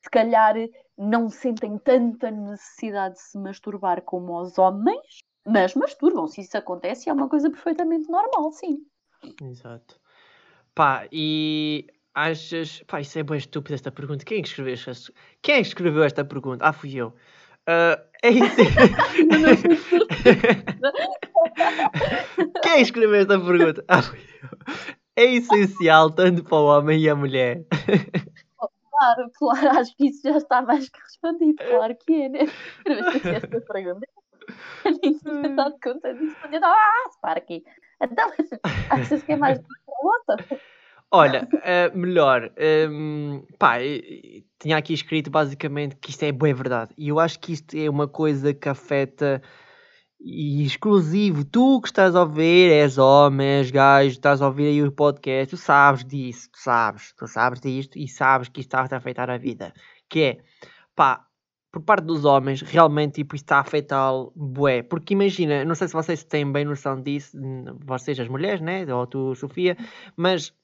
Se 0.00 0.08
calhar 0.08 0.54
não 0.96 1.28
sentem 1.28 1.76
tanta 1.78 2.30
necessidade 2.30 3.16
de 3.16 3.22
se 3.22 3.36
masturbar 3.38 4.02
como 4.02 4.40
os 4.40 4.56
homens, 4.56 5.18
mas 5.44 5.74
masturbam-se. 5.74 6.42
Isso 6.42 6.56
acontece 6.56 7.08
e 7.08 7.10
é 7.10 7.12
uma 7.12 7.28
coisa 7.28 7.50
perfeitamente 7.50 8.08
normal, 8.08 8.52
sim. 8.52 8.78
Exato. 9.42 9.98
Pá, 10.76 11.08
e 11.10 11.88
achas. 12.14 12.84
Pá, 12.86 13.00
isso 13.00 13.18
é 13.18 13.24
bem 13.24 13.38
estúpido 13.38 13.74
esta 13.74 13.90
pergunta. 13.90 14.24
Quem 14.24 14.38
é 14.38 14.42
escreveu 14.42 14.74
esta, 14.74 14.92
Quem 15.42 15.56
é 15.56 15.60
que 15.60 15.66
escreveu 15.66 16.04
esta 16.04 16.24
pergunta? 16.24 16.64
Ah, 16.64 16.72
fui 16.72 16.94
eu. 16.94 17.12
Uh, 17.68 18.00
é. 18.22 18.32
Quem 22.62 22.82
escreveu 22.82 23.20
esta 23.20 23.38
pergunta? 23.38 23.84
Ah, 23.88 24.00
é 25.16 25.24
essencial 25.24 26.10
tanto 26.10 26.42
para 26.44 26.56
o 26.56 26.66
homem 26.66 27.00
e 27.00 27.08
a 27.08 27.14
mulher. 27.14 27.64
Claro, 28.90 29.30
claro, 29.36 29.70
acho 29.78 29.96
que 29.96 30.08
isso 30.08 30.22
já 30.22 30.36
está 30.36 30.60
mais 30.62 30.88
que 30.88 31.00
respondido, 31.00 31.56
claro 31.56 31.96
que 32.06 32.22
é, 32.22 32.28
né? 32.28 32.44
Escreveste 32.44 33.28
esta 33.28 33.60
pergunta. 33.60 34.06
Nem 34.84 35.18
tinha 35.18 35.48
dado 35.56 35.76
conta 35.82 36.14
disso. 36.14 36.36
Ah, 36.62 37.10
para 37.20 37.38
aqui. 37.38 37.64
Então, 38.00 38.30
achas 38.90 39.20
que 39.22 39.32
é 39.32 39.36
mais 39.36 39.58
para 39.58 39.68
outra? 40.02 40.36
Olha, 41.14 41.46
uh, 41.52 41.98
melhor, 41.98 42.50
um, 42.90 43.44
pá, 43.58 43.76
tinha 44.58 44.78
aqui 44.78 44.94
escrito 44.94 45.30
basicamente 45.30 45.94
que 45.96 46.08
isto 46.08 46.22
é 46.22 46.32
boa 46.32 46.54
verdade. 46.54 46.94
E 46.96 47.08
eu 47.08 47.20
acho 47.20 47.38
que 47.38 47.52
isto 47.52 47.76
é 47.76 47.90
uma 47.90 48.08
coisa 48.08 48.54
que 48.54 48.66
afeta 48.66 49.42
e 50.18 50.64
exclusivo. 50.64 51.44
Tu 51.44 51.80
que 51.82 51.88
estás 51.88 52.16
a 52.16 52.20
ouvir, 52.20 52.72
és 52.72 52.96
homem, 52.96 53.46
és 53.46 53.70
gajo, 53.70 54.08
estás 54.08 54.40
a 54.40 54.46
ouvir 54.46 54.68
aí 54.68 54.82
o 54.82 54.90
podcast, 54.90 55.50
tu 55.50 55.56
sabes 55.58 56.02
disso, 56.02 56.48
tu 56.50 56.58
sabes, 56.58 57.12
tu 57.14 57.26
sabes 57.26 57.60
disto 57.60 57.98
e 57.98 58.08
sabes 58.08 58.48
que 58.48 58.60
isto 58.60 58.74
está 58.74 58.96
a 58.96 58.98
afetar 58.98 59.28
a 59.28 59.36
vida. 59.36 59.74
Que 60.08 60.20
é, 60.22 60.38
pá, 60.96 61.26
por 61.70 61.82
parte 61.82 62.04
dos 62.06 62.24
homens, 62.24 62.62
realmente 62.62 63.16
tipo, 63.16 63.36
isto 63.36 63.44
está 63.44 63.56
a 63.58 63.60
afetá-lo, 63.60 64.32
bué. 64.34 64.82
Porque 64.82 65.12
imagina, 65.12 65.62
não 65.62 65.74
sei 65.74 65.88
se 65.88 65.94
vocês 65.94 66.24
têm 66.24 66.50
bem 66.50 66.64
noção 66.64 67.02
disso, 67.02 67.36
vocês 67.84 68.18
as 68.18 68.28
mulheres, 68.28 68.62
né? 68.62 68.86
Ou 68.94 69.06
tu, 69.06 69.34
Sofia, 69.34 69.76
mas 70.16 70.54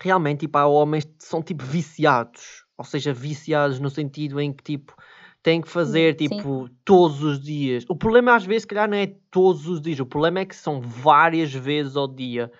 realmente, 0.00 0.40
tipo, 0.40 0.56
há 0.58 0.66
homens 0.66 1.04
que 1.04 1.12
são 1.18 1.42
tipo 1.42 1.64
viciados. 1.64 2.64
Ou 2.76 2.84
seja, 2.84 3.12
viciados 3.12 3.80
no 3.80 3.90
sentido 3.90 4.40
em 4.40 4.52
que 4.52 4.62
tipo 4.62 4.94
tem 5.42 5.60
que 5.60 5.68
fazer 5.68 6.14
tipo 6.14 6.68
todos 6.84 7.22
os 7.22 7.40
dias. 7.40 7.84
O 7.88 7.96
problema 7.96 8.34
às 8.34 8.44
vezes, 8.44 8.62
se 8.62 8.68
calhar, 8.68 8.88
não 8.88 8.96
é 8.96 9.14
todos 9.30 9.66
os 9.66 9.80
dias, 9.80 10.00
o 10.00 10.06
problema 10.06 10.40
é 10.40 10.44
que 10.44 10.54
são 10.54 10.80
várias 10.80 11.52
vezes 11.52 11.96
ao 11.96 12.06
dia. 12.06 12.50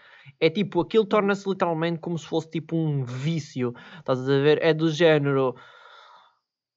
É 0.41 0.49
tipo, 0.49 0.81
aquilo 0.81 1.05
torna-se 1.05 1.49
literalmente 1.49 1.99
como 1.99 2.17
se 2.17 2.27
fosse 2.27 2.49
tipo 2.51 2.77
um 2.77 3.05
vício. 3.05 3.75
Estás 3.99 4.21
a 4.21 4.39
ver? 4.39 4.59
É 4.63 4.73
do 4.73 4.91
género. 4.91 5.55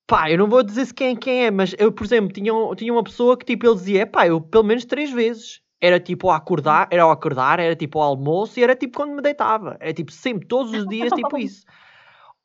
Pá, 0.08 0.30
eu 0.30 0.38
não 0.38 0.50
vou 0.50 0.64
dizer 0.64 0.86
se 0.86 0.94
quem, 0.94 1.16
quem 1.16 1.46
é, 1.46 1.52
mas 1.52 1.74
eu, 1.78 1.92
por 1.92 2.04
exemplo, 2.04 2.34
tinha, 2.34 2.52
tinha 2.76 2.92
uma 2.92 3.04
pessoa 3.04 3.38
que 3.38 3.46
tipo, 3.46 3.66
ele 3.66 3.76
dizia, 3.76 4.06
pá, 4.06 4.28
eu 4.28 4.42
pelo 4.42 4.64
menos 4.64 4.84
três 4.84 5.12
vezes. 5.12 5.62
Era 5.82 6.00
tipo 6.00 6.30
ao 6.30 6.36
acordar, 6.36 6.88
era 6.92 7.04
ao 7.04 7.12
acordar, 7.12 7.60
era 7.60 7.76
tipo 7.76 8.00
ao 8.00 8.10
almoço 8.10 8.60
e 8.60 8.64
era 8.64 8.76
tipo 8.76 8.98
quando 8.98 9.16
me 9.16 9.22
deitava. 9.22 9.76
Era 9.80 9.94
tipo 9.94 10.12
sempre, 10.12 10.48
todos 10.48 10.72
os 10.72 10.88
dias, 10.88 11.12
tipo 11.12 11.36
isso. 11.40 11.66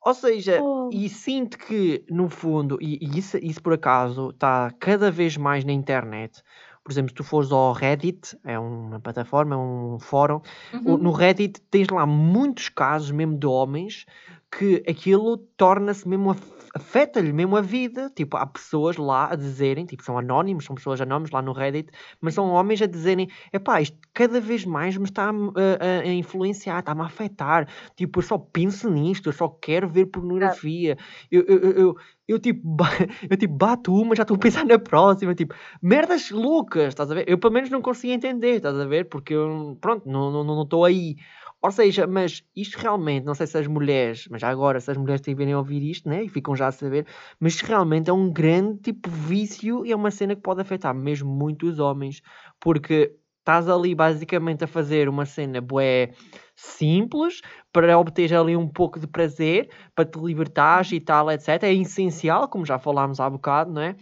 Ou 0.03 0.13
seja, 0.13 0.61
oh. 0.61 0.89
e 0.91 1.07
sinto 1.09 1.57
que 1.57 2.03
no 2.09 2.29
fundo, 2.29 2.77
e, 2.81 2.97
e 3.01 3.19
isso, 3.19 3.37
isso 3.37 3.61
por 3.61 3.73
acaso 3.73 4.29
está 4.29 4.71
cada 4.79 5.11
vez 5.11 5.37
mais 5.37 5.63
na 5.65 5.73
internet, 5.73 6.41
por 6.87 6.93
exemplo, 6.93 7.09
se 7.09 7.15
tu 7.15 7.23
fores 7.25 7.51
ao 7.51 7.73
Reddit, 7.73 8.37
é 8.45 8.57
uma 8.57 8.97
plataforma, 9.01 9.55
é 9.55 9.57
um 9.57 9.99
fórum, 9.99 10.39
uhum. 10.73 10.97
no 10.97 11.11
Reddit 11.11 11.59
tens 11.69 11.89
lá 11.89 12.05
muitos 12.05 12.69
casos 12.69 13.11
mesmo 13.11 13.37
de 13.37 13.45
homens 13.45 14.05
que 14.49 14.81
aquilo 14.87 15.35
torna-se 15.57 16.07
mesmo 16.07 16.33
afeta-lhe 16.77 17.33
mesmo 17.33 17.57
a 17.57 17.61
vida. 17.61 18.09
Tipo, 18.15 18.37
há 18.37 18.45
pessoas 18.45 18.97
lá 18.97 19.31
a 19.31 19.35
dizerem, 19.35 19.85
tipo, 19.85 20.03
são 20.03 20.17
anónimos, 20.17 20.65
são 20.65 20.75
pessoas 20.75 21.01
anónimas 21.01 21.31
lá 21.31 21.41
no 21.41 21.51
Reddit, 21.51 21.91
mas 22.21 22.33
são 22.33 22.49
homens 22.49 22.81
a 22.81 22.85
dizerem: 22.85 23.27
epá, 23.51 23.81
isto 23.81 23.97
cada 24.13 24.39
vez 24.39 24.65
mais 24.65 24.97
me 24.97 25.05
está 25.05 25.29
a, 25.29 25.31
a, 25.31 25.99
a 26.01 26.13
influenciar, 26.13 26.79
está-me 26.79 27.01
a 27.01 27.05
afetar. 27.05 27.67
Tipo, 27.95 28.19
eu 28.19 28.23
só 28.23 28.37
penso 28.37 28.89
nisto, 28.89 29.29
eu 29.29 29.33
só 29.33 29.47
quero 29.49 29.87
ver 29.89 30.05
pornografia. 30.07 30.97
Eu, 31.31 31.43
eu, 31.47 31.59
eu, 31.59 31.71
eu, 31.71 31.95
eu 32.27 32.39
tipo, 32.39 32.61
eu 33.29 33.37
tipo, 33.37 33.53
bato 33.53 33.93
uma, 33.93 34.15
já 34.15 34.23
estou 34.23 34.35
a 34.35 34.39
pensar 34.39 34.65
na 34.65 34.77
próxima, 34.79 35.33
tipo, 35.33 35.55
merdas 35.81 36.29
loucas, 36.31 36.89
estás 36.89 37.09
a 37.11 37.15
ver? 37.15 37.25
Eu 37.27 37.37
pelo 37.37 37.53
menos 37.53 37.69
não 37.69 37.81
consigo 37.81 38.13
entender, 38.13 38.57
estás 38.57 38.77
a 38.77 38.85
ver? 38.85 39.07
Porque 39.09 39.33
eu, 39.33 39.77
pronto, 39.81 40.07
não 40.07 40.27
estou 40.27 40.43
não, 40.43 40.55
não, 40.55 40.67
não 40.69 40.83
aí. 40.83 41.15
Ou 41.61 41.71
seja, 41.71 42.05
mas 42.05 42.43
isto 42.55 42.77
realmente, 42.77 43.25
não 43.25 43.33
sei 43.33 43.47
se 43.47 43.57
as 43.57 43.67
mulheres, 43.67 44.27
mas 44.29 44.43
agora, 44.43 44.79
se 44.79 44.91
as 44.91 44.97
mulheres 44.97 45.21
tiverem 45.21 45.53
a 45.53 45.57
ouvir 45.57 45.81
isto, 45.81 46.07
né, 46.07 46.23
e 46.23 46.29
ficam 46.29 46.55
já 46.55 46.67
a 46.67 46.71
saber, 46.71 47.07
mas 47.39 47.59
realmente 47.61 48.09
é 48.09 48.13
um 48.13 48.31
grande 48.31 48.79
tipo 48.79 49.09
vício 49.09 49.85
e 49.85 49.91
é 49.91 49.95
uma 49.95 50.11
cena 50.11 50.35
que 50.35 50.41
pode 50.41 50.61
afetar 50.61 50.93
mesmo 50.93 51.29
muito 51.29 51.67
os 51.67 51.79
homens, 51.79 52.21
porque 52.59 53.15
estás 53.39 53.69
ali 53.69 53.95
basicamente 53.95 54.65
a 54.65 54.67
fazer 54.67 55.07
uma 55.07 55.25
cena 55.25 55.61
bué 55.61 56.11
simples 56.55 57.41
para 57.71 57.97
obter 57.97 58.33
ali 58.33 58.57
um 58.57 58.67
pouco 58.67 58.99
de 58.99 59.07
prazer, 59.07 59.69
para 59.95 60.05
te 60.05 60.19
libertares 60.19 60.91
e 60.91 60.99
tal, 60.99 61.31
etc. 61.31 61.63
É 61.63 61.73
essencial, 61.73 62.49
como 62.49 62.65
já 62.65 62.77
falámos 62.77 63.19
há 63.19 63.29
bocado, 63.29 63.71
não 63.71 63.81
é? 63.81 63.95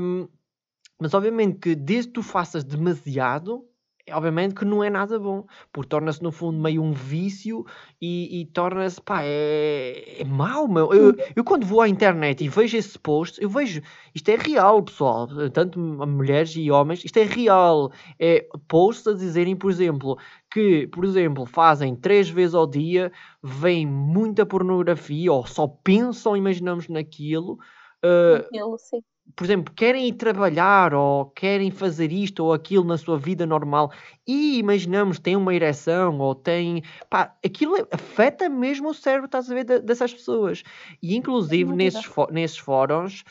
Um, 0.00 0.28
mas 1.00 1.14
obviamente 1.14 1.58
que 1.58 1.74
desde 1.74 2.08
que 2.08 2.14
tu 2.14 2.22
faças 2.22 2.64
demasiado, 2.64 3.64
obviamente 4.12 4.54
que 4.54 4.64
não 4.64 4.84
é 4.84 4.90
nada 4.90 5.18
bom, 5.18 5.46
porque 5.72 5.88
torna-se 5.88 6.22
no 6.22 6.30
fundo 6.30 6.58
meio 6.58 6.82
um 6.82 6.92
vício 6.92 7.64
e, 8.00 8.40
e 8.40 8.46
torna-se, 8.46 9.00
pá, 9.00 9.22
é, 9.22 10.20
é 10.20 10.24
mau, 10.24 10.68
meu. 10.68 10.92
Eu, 10.92 11.14
eu, 11.34 11.44
quando 11.44 11.64
vou 11.64 11.80
à 11.80 11.88
internet 11.88 12.44
e 12.44 12.48
vejo 12.48 12.76
esse 12.76 12.98
post, 12.98 13.40
eu 13.40 13.48
vejo, 13.48 13.80
isto 14.14 14.28
é 14.28 14.36
real, 14.36 14.82
pessoal, 14.82 15.28
tanto 15.50 15.78
mulheres 15.78 16.54
e 16.56 16.70
homens, 16.70 17.04
isto 17.04 17.16
é 17.18 17.24
real. 17.24 17.92
É 18.18 18.46
posts 18.68 19.06
a 19.06 19.14
dizerem, 19.14 19.56
por 19.56 19.70
exemplo, 19.70 20.18
que, 20.50 20.86
por 20.88 21.04
exemplo, 21.04 21.46
fazem 21.46 21.96
três 21.96 22.28
vezes 22.28 22.54
ao 22.54 22.66
dia, 22.66 23.10
veem 23.42 23.86
muita 23.86 24.44
pornografia 24.44 25.32
ou 25.32 25.46
só 25.46 25.66
pensam, 25.66 26.36
imaginamos 26.36 26.88
naquilo. 26.88 27.58
Uh, 28.04 28.44
Aquilo, 28.46 28.78
sim 28.78 29.00
por 29.36 29.44
exemplo, 29.44 29.74
querem 29.74 30.08
ir 30.08 30.12
trabalhar 30.12 30.94
ou 30.94 31.26
querem 31.26 31.70
fazer 31.70 32.12
isto 32.12 32.44
ou 32.44 32.52
aquilo 32.52 32.84
na 32.84 32.96
sua 32.96 33.18
vida 33.18 33.44
normal 33.44 33.90
e 34.26 34.58
imaginamos 34.58 35.18
têm 35.18 35.36
uma 35.36 35.54
ereção 35.54 36.18
ou 36.18 36.34
têm. 36.34 36.82
Pá, 37.10 37.34
aquilo 37.44 37.74
afeta 37.90 38.48
mesmo 38.48 38.90
o 38.90 38.94
cérebro, 38.94 39.26
estás 39.26 39.50
a 39.50 39.54
ver, 39.54 39.64
dessas 39.80 40.12
pessoas. 40.12 40.62
E 41.02 41.16
inclusive 41.16 41.74
nesses, 41.74 42.08
nesses 42.30 42.58
fóruns 42.58 43.24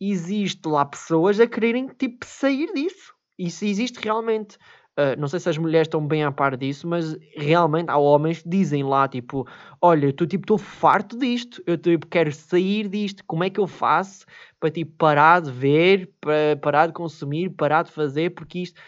existe 0.00 0.66
lá 0.66 0.84
pessoas 0.84 1.38
a 1.38 1.46
quererem 1.46 1.88
tipo 1.88 2.24
sair 2.24 2.72
disso. 2.72 3.14
Isso 3.38 3.64
existe 3.64 3.98
realmente. 3.98 4.56
Uh, 5.00 5.18
não 5.18 5.28
sei 5.28 5.40
se 5.40 5.48
as 5.48 5.56
mulheres 5.56 5.86
estão 5.86 6.06
bem 6.06 6.24
a 6.24 6.30
par 6.30 6.58
disso, 6.58 6.86
mas 6.86 7.16
realmente 7.34 7.88
há 7.88 7.96
homens 7.96 8.42
que 8.42 8.48
dizem 8.50 8.82
lá, 8.82 9.08
tipo, 9.08 9.48
olha, 9.80 10.08
estou 10.08 10.26
tipo, 10.26 10.58
farto 10.58 11.16
disto, 11.16 11.62
eu 11.66 11.78
tipo, 11.78 12.06
quero 12.06 12.30
sair 12.30 12.86
disto, 12.86 13.24
como 13.24 13.42
é 13.42 13.48
que 13.48 13.58
eu 13.58 13.66
faço 13.66 14.26
para 14.58 14.70
tipo, 14.70 14.92
parar 14.98 15.40
de 15.40 15.50
ver, 15.50 16.12
para 16.20 16.54
parar 16.60 16.86
de 16.88 16.92
consumir, 16.92 17.48
parar 17.48 17.84
de 17.84 17.90
fazer, 17.90 18.34
porque 18.34 18.58
isto... 18.58 18.78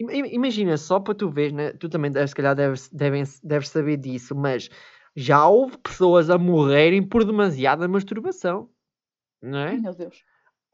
Imagina, 0.00 0.78
só 0.78 0.98
para 0.98 1.14
tu 1.14 1.28
ver, 1.28 1.52
né? 1.52 1.72
tu 1.74 1.88
também 1.88 2.10
se 2.26 2.34
calhar 2.34 2.56
deves, 2.56 2.88
deves, 2.88 3.38
deves 3.44 3.68
saber 3.68 3.98
disso, 3.98 4.34
mas 4.34 4.70
já 5.14 5.46
houve 5.46 5.76
pessoas 5.78 6.30
a 6.30 6.38
morrerem 6.38 7.02
por 7.02 7.24
demasiada 7.24 7.86
masturbação, 7.86 8.70
não 9.40 9.58
é? 9.58 9.76
Meu 9.76 9.94
Deus. 9.94 10.24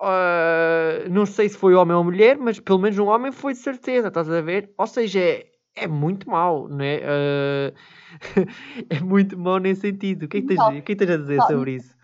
Uh, 0.00 1.08
não 1.10 1.26
sei 1.26 1.48
se 1.48 1.58
foi 1.58 1.74
homem 1.74 1.96
ou 1.96 2.04
mulher, 2.04 2.38
mas 2.38 2.60
pelo 2.60 2.78
menos 2.78 2.98
um 2.98 3.08
homem 3.08 3.32
foi 3.32 3.52
de 3.52 3.58
certeza, 3.58 4.08
estás 4.08 4.30
a 4.30 4.40
ver? 4.40 4.72
Ou 4.78 4.86
seja, 4.86 5.18
é, 5.18 5.46
é 5.74 5.86
muito 5.88 6.30
mau, 6.30 6.68
né? 6.68 6.98
Uh, 6.98 7.74
é 8.90 9.00
muito 9.00 9.36
mau 9.36 9.58
nesse 9.58 9.80
sentido. 9.80 10.24
O 10.24 10.28
que 10.28 10.38
é 10.38 10.40
que 10.40 10.46
tens, 10.46 10.60
o 10.60 10.82
que 10.82 10.92
é 10.92 10.96
tens 10.96 11.10
a 11.10 11.16
dizer 11.16 11.42
sobre 11.42 11.72
isso? 11.76 11.96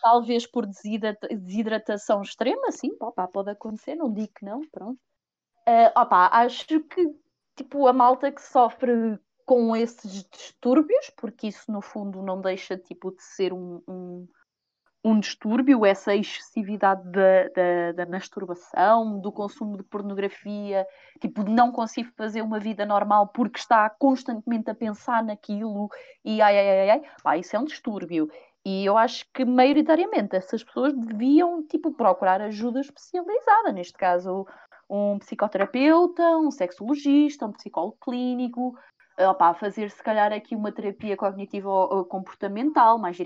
Talvez 0.00 0.46
por 0.46 0.66
desidratação 0.66 2.22
extrema, 2.22 2.70
sim, 2.70 2.94
opa, 3.00 3.26
pode 3.26 3.50
acontecer, 3.50 3.96
não 3.96 4.12
digo 4.12 4.30
que 4.36 4.44
não, 4.44 4.60
pronto. 4.70 4.98
Uh, 5.66 5.90
opa, 5.98 6.28
acho 6.32 6.66
que 6.66 7.14
tipo, 7.56 7.86
a 7.86 7.92
malta 7.92 8.30
que 8.30 8.42
sofre 8.42 9.18
com 9.44 9.74
esses 9.74 10.24
distúrbios, 10.30 11.10
porque 11.16 11.48
isso 11.48 11.70
no 11.70 11.80
fundo 11.80 12.22
não 12.22 12.40
deixa 12.40 12.76
tipo, 12.76 13.10
de 13.10 13.22
ser 13.22 13.52
um, 13.52 13.82
um 13.88 14.26
um 15.04 15.20
distúrbio, 15.20 15.84
essa 15.84 16.16
excessividade 16.16 17.02
da, 17.10 17.48
da, 17.48 17.92
da, 17.92 18.06
masturbação, 18.06 19.20
do 19.20 19.30
consumo 19.30 19.76
de 19.76 19.82
pornografia, 19.82 20.86
tipo, 21.20 21.44
não 21.44 21.70
conseguir 21.70 22.10
fazer 22.16 22.40
uma 22.40 22.58
vida 22.58 22.86
normal 22.86 23.28
porque 23.28 23.58
está 23.58 23.90
constantemente 23.90 24.70
a 24.70 24.74
pensar 24.74 25.22
naquilo 25.22 25.90
e 26.24 26.40
ai, 26.40 26.58
ai, 26.58 26.70
ai, 26.70 26.90
ai, 26.90 27.02
pá, 27.22 27.36
isso 27.36 27.54
é 27.54 27.58
um 27.58 27.66
distúrbio. 27.66 28.30
E 28.64 28.82
eu 28.86 28.96
acho 28.96 29.26
que, 29.34 29.44
maioritariamente, 29.44 30.34
essas 30.34 30.64
pessoas 30.64 30.94
deviam, 30.94 31.62
tipo, 31.62 31.92
procurar 31.92 32.40
ajuda 32.40 32.80
especializada, 32.80 33.72
neste 33.72 33.92
caso, 33.92 34.46
um 34.88 35.18
psicoterapeuta, 35.18 36.22
um 36.38 36.50
sexologista, 36.50 37.44
um 37.44 37.52
psicólogo 37.52 37.98
clínico, 38.00 38.74
opa, 39.18 39.54
fazer 39.54 39.90
se 39.90 40.02
calhar 40.02 40.32
aqui 40.32 40.54
uma 40.56 40.72
terapia 40.72 41.16
cognitivo-comportamental 41.16 42.98
mais 42.98 43.16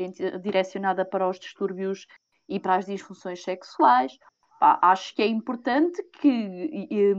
direcionada 0.43 1.05
para 1.05 1.29
os 1.29 1.39
distúrbios 1.39 2.07
e 2.49 2.61
para 2.61 2.77
as 2.77 2.87
disfunções 2.87 3.43
sexuais. 3.43 4.19
acho 4.61 5.15
que 5.15 5.23
é 5.23 5.27
importante 5.27 6.03
que, 6.21 6.29
e, 6.29 7.15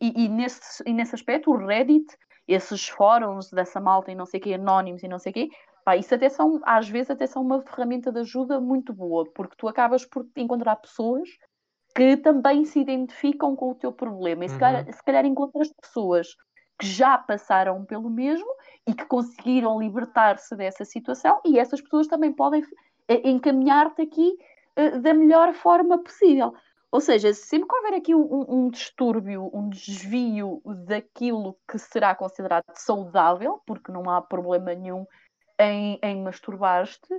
e, 0.00 0.24
e, 0.24 0.28
nesse, 0.28 0.82
e 0.86 0.92
nesse 0.92 1.14
aspecto, 1.14 1.50
o 1.50 1.56
Reddit, 1.56 2.06
esses 2.46 2.88
fóruns 2.88 3.50
dessa 3.50 3.80
malta 3.80 4.10
e 4.10 4.14
não 4.14 4.26
sei 4.26 4.40
o 4.40 4.42
quê, 4.42 4.54
anónimos 4.54 5.02
e 5.02 5.08
não 5.08 5.18
sei 5.18 5.30
o 5.30 5.34
quê, 5.34 5.48
pá, 5.84 5.96
isso 5.96 6.14
até 6.14 6.28
são, 6.28 6.60
às 6.64 6.88
vezes 6.88 7.10
até 7.10 7.26
são 7.26 7.42
uma 7.42 7.62
ferramenta 7.62 8.10
de 8.10 8.20
ajuda 8.20 8.60
muito 8.60 8.92
boa, 8.92 9.24
porque 9.32 9.56
tu 9.56 9.68
acabas 9.68 10.04
por 10.04 10.26
encontrar 10.36 10.76
pessoas 10.76 11.28
que 11.94 12.16
também 12.16 12.64
se 12.64 12.80
identificam 12.80 13.54
com 13.54 13.70
o 13.70 13.74
teu 13.74 13.92
problema. 13.92 14.44
E 14.44 14.48
se, 14.48 14.54
uhum. 14.54 14.60
calhar, 14.60 14.92
se 14.92 15.02
calhar 15.04 15.24
encontras 15.24 15.70
pessoas 15.80 16.28
que 16.78 16.86
já 16.86 17.16
passaram 17.18 17.84
pelo 17.84 18.10
mesmo 18.10 18.48
e 18.86 18.94
que 18.94 19.04
conseguiram 19.04 19.80
libertar-se 19.80 20.56
dessa 20.56 20.84
situação, 20.84 21.40
e 21.44 21.58
essas 21.58 21.80
pessoas 21.80 22.06
também 22.06 22.32
podem 22.32 22.62
eh, 23.08 23.28
encaminhar-te 23.28 24.02
aqui 24.02 24.36
uh, 24.78 25.00
da 25.00 25.14
melhor 25.14 25.52
forma 25.54 26.02
possível. 26.02 26.52
Ou 26.90 27.00
seja, 27.00 27.32
sempre 27.32 27.68
que 27.68 27.74
houver 27.74 27.94
aqui 27.94 28.14
um, 28.14 28.44
um, 28.48 28.68
distúrbio, 28.68 29.50
um 29.54 29.70
desvio 29.70 30.60
daquilo 30.86 31.56
que 31.66 31.78
será 31.78 32.14
considerado 32.14 32.64
saudável, 32.74 33.62
porque 33.66 33.90
não 33.90 34.10
há 34.10 34.20
problema 34.20 34.74
nenhum 34.74 35.06
em, 35.58 35.98
em 36.02 36.22
masturbar-te, 36.22 37.14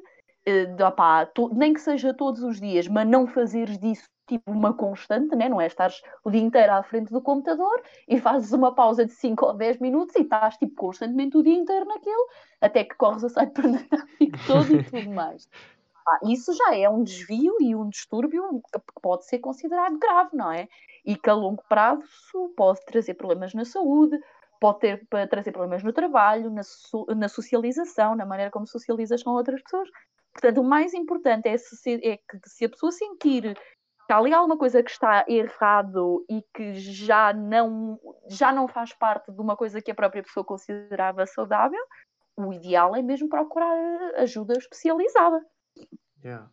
uh, 0.48 1.56
nem 1.56 1.74
que 1.74 1.82
seja 1.82 2.14
todos 2.14 2.44
os 2.44 2.60
dias, 2.60 2.88
mas 2.88 3.08
não 3.08 3.28
fazeres 3.28 3.78
disso 3.78 4.08
tipo 4.28 4.52
uma 4.52 4.74
constante, 4.74 5.36
né? 5.36 5.50
não 5.50 5.60
é? 5.60 5.68
Estás 5.68 6.02
o 6.24 6.32
dia 6.32 6.42
inteiro 6.42 6.72
à 6.74 6.84
frente 6.84 7.12
do 7.12 7.22
computador 7.22 7.82
e 8.08 8.20
fazes 8.20 8.52
uma 8.52 8.74
pausa 8.74 9.06
de 9.06 9.12
5 9.12 9.46
ou 9.46 9.54
10 9.54 9.80
minutos 9.80 10.16
e 10.16 10.22
estás 10.22 10.58
tipo 10.58 10.76
constantemente 10.76 11.38
o 11.38 11.44
dia 11.44 11.56
inteiro 11.56 11.86
naquilo, 11.86 12.28
até 12.62 12.84
que 12.84 12.96
corres 12.96 13.24
a 13.24 13.30
cybernético 13.30 13.98
todo 14.48 14.76
e 14.76 14.84
tudo 14.84 15.12
mais. 15.12 15.48
Ah, 16.08 16.20
isso 16.24 16.54
já 16.54 16.76
é 16.76 16.90
um 16.90 17.04
desvio 17.04 17.56
e 17.62 17.76
um 17.76 17.90
distúrbio 17.90 18.62
que 18.74 19.02
pode 19.02 19.26
ser 19.26 19.40
considerado 19.40 19.98
grave, 19.98 20.36
não 20.36 20.52
é? 20.52 20.68
E 21.06 21.16
que 21.16 21.30
a 21.30 21.34
longo 21.34 21.64
prazo 21.68 22.04
pode 22.56 22.84
trazer 22.86 23.14
problemas 23.14 23.54
na 23.54 23.64
saúde, 23.64 24.20
pode 24.60 24.80
ter, 24.80 25.08
trazer 25.30 25.52
problemas 25.52 25.84
no 25.84 25.94
trabalho, 25.94 26.50
na, 26.50 26.64
so, 26.64 27.06
na 27.16 27.30
socialização, 27.30 28.16
na 28.16 28.26
maneira 28.26 28.52
como 28.52 28.68
socializas 28.68 29.24
com 29.24 29.32
outras 29.32 29.62
pessoas. 29.62 29.90
Portanto, 30.34 30.62
o 30.62 30.64
mais 30.64 30.94
importante 30.94 31.48
é, 31.48 31.58
se, 31.58 31.94
é 32.04 32.18
que 32.18 32.40
se 32.48 32.66
a 32.66 32.70
pessoa 32.70 32.92
sentir 32.92 33.54
que 34.06 34.12
há 34.12 34.18
ali 34.18 34.34
alguma 34.34 34.58
coisa 34.58 34.84
que 34.84 34.92
está 34.92 35.24
errado 35.28 36.26
e 36.30 36.44
que 36.54 36.74
já 36.74 37.32
não, 37.34 38.00
já 38.28 38.52
não 38.52 38.68
faz 38.68 38.94
parte 38.94 39.32
de 39.32 39.40
uma 39.40 39.56
coisa 39.56 39.82
que 39.82 39.92
a 39.92 39.96
própria 39.96 40.24
pessoa 40.24 40.44
considerava 40.44 41.26
saudável, 41.26 41.80
o 42.36 42.52
ideal 42.52 42.96
é 42.96 43.02
mesmo 43.02 43.30
procurar 43.30 43.78
ajuda 44.18 44.58
especializada. 44.58 45.40
Yeah. 46.24 46.50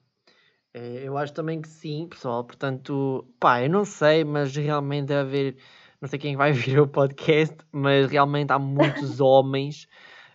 É, 0.72 1.08
eu 1.08 1.16
acho 1.16 1.32
também 1.32 1.60
que 1.60 1.68
sim, 1.68 2.06
pessoal. 2.08 2.44
Portanto, 2.44 3.26
pá, 3.40 3.62
eu 3.62 3.70
não 3.70 3.84
sei, 3.84 4.24
mas 4.24 4.54
realmente 4.54 5.06
deve 5.06 5.20
haver. 5.20 5.56
Não 6.00 6.08
sei 6.08 6.18
quem 6.18 6.36
vai 6.36 6.52
vir 6.52 6.78
o 6.80 6.86
podcast, 6.86 7.56
mas 7.72 8.10
realmente 8.10 8.52
há 8.52 8.58
muitos 8.58 9.20
homens. 9.20 9.88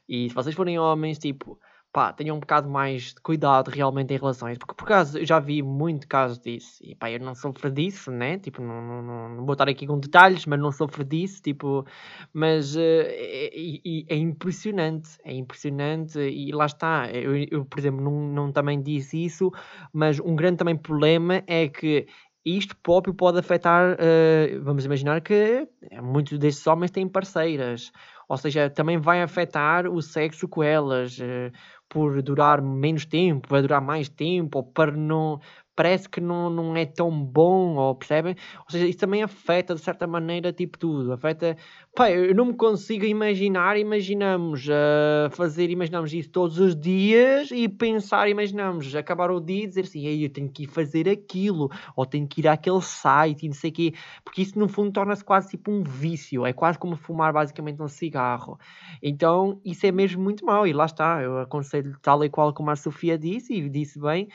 E 0.08 0.30
se 0.30 0.36
vocês 0.36 0.56
forem 0.56 0.78
homens, 0.78 1.18
tipo, 1.18 1.60
pá, 1.96 2.12
tenham 2.12 2.36
um 2.36 2.42
bocado 2.42 2.70
mais 2.70 3.14
de 3.14 3.22
cuidado 3.22 3.70
realmente 3.70 4.14
em 4.14 4.18
relações, 4.18 4.58
porque 4.58 4.74
por 4.74 4.84
acaso 4.84 5.18
eu 5.18 5.26
já 5.26 5.40
vi 5.40 5.62
muito 5.64 6.06
casos 6.10 6.38
disso, 6.38 6.78
e 6.84 6.94
pá, 6.94 7.10
eu 7.10 7.22
não 7.22 7.34
sofro 7.34 7.72
disso, 7.72 8.12
né? 8.12 8.38
Tipo, 8.38 8.62
não, 8.62 8.82
não, 8.82 9.02
não, 9.02 9.30
não 9.30 9.46
vou 9.46 9.54
estar 9.54 9.70
aqui 9.70 9.88
com 9.88 9.98
detalhes, 9.98 10.46
mas 10.46 10.60
não 10.60 10.74
sofro 10.74 11.06
disso, 11.06 11.42
tipo, 11.42 11.86
mas 12.34 12.76
uh, 12.76 12.80
é, 12.82 13.46
é, 13.46 14.04
é, 14.10 14.18
impressionante, 14.18 15.12
é 15.24 15.34
impressionante, 15.36 16.20
e 16.20 16.52
lá 16.52 16.66
está, 16.66 17.10
eu, 17.10 17.34
eu 17.50 17.64
por 17.64 17.80
exemplo, 17.80 18.02
não, 18.02 18.12
não 18.28 18.52
também 18.52 18.84
disse 18.84 19.24
isso, 19.24 19.50
mas 19.94 20.20
um 20.20 20.36
grande 20.36 20.58
também 20.58 20.76
problema 20.76 21.44
é 21.48 21.70
que 21.70 22.08
isto 22.44 22.76
próprio 22.78 23.14
pode 23.14 23.40
afetar, 23.40 23.94
uh, 23.94 24.62
vamos 24.62 24.84
imaginar 24.84 25.22
que 25.22 25.66
muitos 26.04 26.38
destes 26.38 26.68
homens 26.68 26.92
têm 26.92 27.08
parceiras, 27.08 27.90
ou 28.28 28.38
seja, 28.38 28.70
também 28.70 28.98
vai 28.98 29.22
afetar 29.22 29.88
o 29.88 30.02
sexo 30.02 30.48
com 30.48 30.64
elas. 30.64 31.18
Uh, 31.20 31.52
por 31.90 32.22
durar 32.22 32.62
menos 32.62 33.06
tempo, 33.06 33.48
vai 33.50 33.62
durar 33.62 33.82
mais 33.82 34.10
tempo, 34.10 34.60
ou 34.60 34.64
para 34.64 34.92
não, 34.92 35.40
parece 35.76 36.08
que 36.08 36.22
não, 36.22 36.50
não 36.50 36.76
é 36.76 36.86
tão 36.86 37.12
bom, 37.12 37.76
ou 37.76 37.94
percebem? 37.96 38.36
Ou 38.60 38.70
seja, 38.70 38.88
isso 38.88 39.00
também 39.00 39.22
afeta 39.22 39.76
de 39.76 39.82
certa 39.82 40.08
maneira, 40.08 40.54
tipo 40.54 40.78
tudo. 40.78 41.14
Afeta. 41.14 41.58
Pá, 41.94 42.12
eu 42.12 42.34
não 42.34 42.46
me 42.46 42.54
consigo 42.54 43.06
imaginar, 43.06 43.78
imaginamos 43.78 44.68
uh, 44.68 45.30
fazer, 45.32 45.70
imaginamos 45.70 46.14
isso 46.14 46.30
todos 46.30 46.60
os 46.60 46.76
dias 46.76 47.52
e 47.52 47.68
pensar, 47.68 48.30
imaginamos 48.30 48.94
acabar 48.96 49.32
o 49.32 49.40
dia 49.40 49.64
e 49.64 49.68
dizer 49.68 49.82
assim, 49.82 50.06
Ei, 50.06 50.26
eu 50.26 50.30
tenho 50.30 50.50
que 50.50 50.64
ir 50.64 50.68
fazer 50.68 51.08
aquilo, 51.10 51.70
ou 51.96 52.06
tenho 52.06 52.28
que 52.28 52.42
ir 52.42 52.48
àquele 52.48 52.82
site 52.82 53.46
e 53.46 53.48
não 53.48 53.56
sei 53.56 53.70
o 53.70 53.74
quê, 53.74 53.94
porque 54.24 54.42
isso 54.42 54.60
no 54.60 54.68
fundo 54.68 54.92
torna-se 54.92 55.24
quase 55.24 55.50
tipo 55.52 55.72
um 55.72 55.84
vício, 55.84 56.46
é 56.46 56.54
quase 56.54 56.78
como 56.78 56.96
fumar 56.96 57.32
basicamente 57.32 57.82
um 57.82 57.88
cigarro. 57.88 58.60
Então 59.02 59.60
isso 59.64 59.86
é 59.86 59.92
mesmo 59.92 60.22
muito 60.22 60.46
mau, 60.46 60.68
e 60.68 60.74
lá 60.74 60.86
está, 60.86 61.22
eu 61.22 61.40
aconselho 61.40 61.98
tal 62.02 62.24
e 62.24 62.30
qual 62.30 62.54
como 62.54 62.72
a 62.72 62.76
Sofia 62.76 63.18
disse, 63.18 63.54
e 63.54 63.70
disse 63.70 64.00
bem 64.00 64.28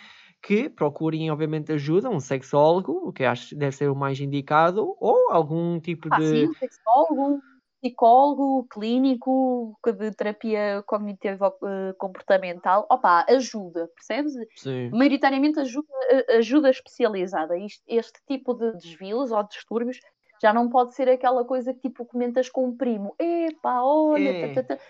que 0.42 0.68
procurem, 0.68 1.30
obviamente, 1.30 1.72
ajuda, 1.72 2.08
um 2.08 2.20
sexólogo, 2.20 2.92
o 3.08 3.12
que 3.12 3.24
acho 3.24 3.50
que 3.50 3.54
deve 3.54 3.76
ser 3.76 3.90
o 3.90 3.96
mais 3.96 4.18
indicado, 4.20 4.96
ou 4.98 5.30
algum 5.30 5.78
tipo 5.78 6.08
ah, 6.10 6.18
de. 6.18 6.26
Sim, 6.26 6.48
um 6.48 6.54
sexólogo, 6.54 7.40
psicólogo, 7.82 8.66
clínico, 8.70 9.78
de 9.86 10.10
terapia 10.12 10.82
cognitiva 10.86 11.54
eh, 11.64 11.94
comportamental. 11.98 12.86
Opa, 12.90 13.24
ajuda, 13.28 13.88
percebes? 13.94 14.32
Sim. 14.56 14.90
Maioritariamente 14.90 15.60
ajuda, 15.60 15.88
eh, 16.10 16.36
ajuda 16.38 16.70
especializada. 16.70 17.56
Isto, 17.58 17.82
este 17.88 18.20
tipo 18.26 18.54
de 18.54 18.72
desvios 18.72 19.30
ou 19.32 19.42
distúrbios 19.42 19.98
já 20.42 20.52
não 20.52 20.68
pode 20.68 20.94
ser 20.94 21.08
aquela 21.08 21.44
coisa 21.44 21.74
que 21.74 21.80
tipo 21.80 22.04
comentas 22.04 22.48
com 22.48 22.66
um 22.66 22.76
primo. 22.76 23.14
Epá, 23.18 23.82
olha, 23.82 24.28
é. 24.28 24.54
Tata, 24.54 24.76
tata 24.76 24.82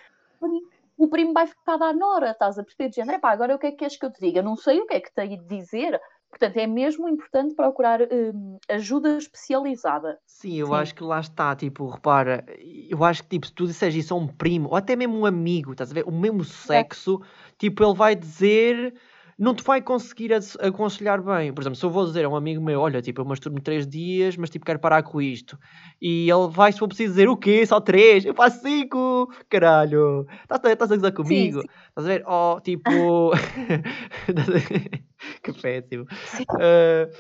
o 1.01 1.09
primo 1.09 1.32
vai 1.32 1.47
ficar 1.47 1.78
da 1.78 1.93
nora, 1.94 2.32
estás 2.32 2.59
a 2.59 2.62
perceber? 2.62 2.90
De 2.90 2.97
género, 2.97 3.18
pá, 3.20 3.32
agora 3.32 3.55
o 3.55 3.59
que 3.59 3.68
é 3.68 3.70
que 3.70 3.78
queres 3.78 3.97
que 3.97 4.05
eu 4.05 4.12
te 4.12 4.20
diga? 4.20 4.43
Não 4.43 4.55
sei 4.55 4.81
o 4.81 4.86
que 4.86 4.94
é 4.94 5.01
que 5.01 5.12
tenho 5.14 5.39
de 5.39 5.47
dizer. 5.47 5.98
Portanto, 6.28 6.59
é 6.59 6.66
mesmo 6.66 7.09
importante 7.09 7.55
procurar 7.55 8.01
hum, 8.02 8.59
ajuda 8.68 9.16
especializada. 9.16 10.18
Sim, 10.27 10.56
eu 10.56 10.68
Sim. 10.68 10.74
acho 10.74 10.94
que 10.94 11.02
lá 11.02 11.18
está, 11.18 11.56
tipo, 11.56 11.89
repara, 11.89 12.44
eu 12.89 13.02
acho 13.02 13.22
que 13.24 13.31
tipo, 13.31 13.47
se 13.47 13.52
tu 13.52 13.66
disseres 13.66 13.97
isso 13.97 14.14
a 14.14 14.16
um 14.16 14.28
primo, 14.28 14.68
ou 14.68 14.77
até 14.77 14.94
mesmo 14.94 15.18
um 15.18 15.27
amigo, 15.27 15.72
estás 15.72 15.90
a 15.90 15.94
ver? 15.94 16.05
O 16.06 16.12
mesmo 16.12 16.44
sexo, 16.44 17.20
é. 17.22 17.55
tipo, 17.59 17.82
ele 17.82 17.94
vai 17.94 18.14
dizer 18.14 18.94
não 19.40 19.54
te 19.54 19.64
vai 19.64 19.80
conseguir 19.80 20.32
aconselhar 20.60 21.22
bem. 21.22 21.50
Por 21.50 21.62
exemplo, 21.62 21.76
se 21.76 21.82
eu 21.82 21.88
vou 21.88 22.04
dizer 22.04 22.26
a 22.26 22.28
um 22.28 22.36
amigo 22.36 22.62
meu, 22.62 22.78
olha, 22.78 23.00
tipo, 23.00 23.22
eu 23.22 23.24
masturbo 23.24 23.58
três 23.58 23.86
dias, 23.86 24.36
mas 24.36 24.50
tipo, 24.50 24.66
quero 24.66 24.78
parar 24.78 25.02
com 25.02 25.18
isto. 25.18 25.58
E 25.98 26.30
ele 26.30 26.46
vai, 26.50 26.70
se 26.70 26.78
for 26.78 26.86
preciso 26.86 27.14
dizer, 27.14 27.26
o 27.26 27.38
quê? 27.38 27.64
Só 27.64 27.80
três? 27.80 28.22
Eu 28.22 28.34
faço 28.34 28.60
cinco! 28.60 29.32
Caralho! 29.48 30.26
Estás 30.42 30.92
a 30.92 30.96
gozar 30.96 31.12
comigo? 31.12 31.62
Estás 31.88 32.06
a 32.06 32.08
ver? 32.08 32.22
Oh, 32.26 32.60
tipo... 32.60 33.30
que 35.42 35.52
péssimo. 35.54 36.04
Uh, 36.50 37.10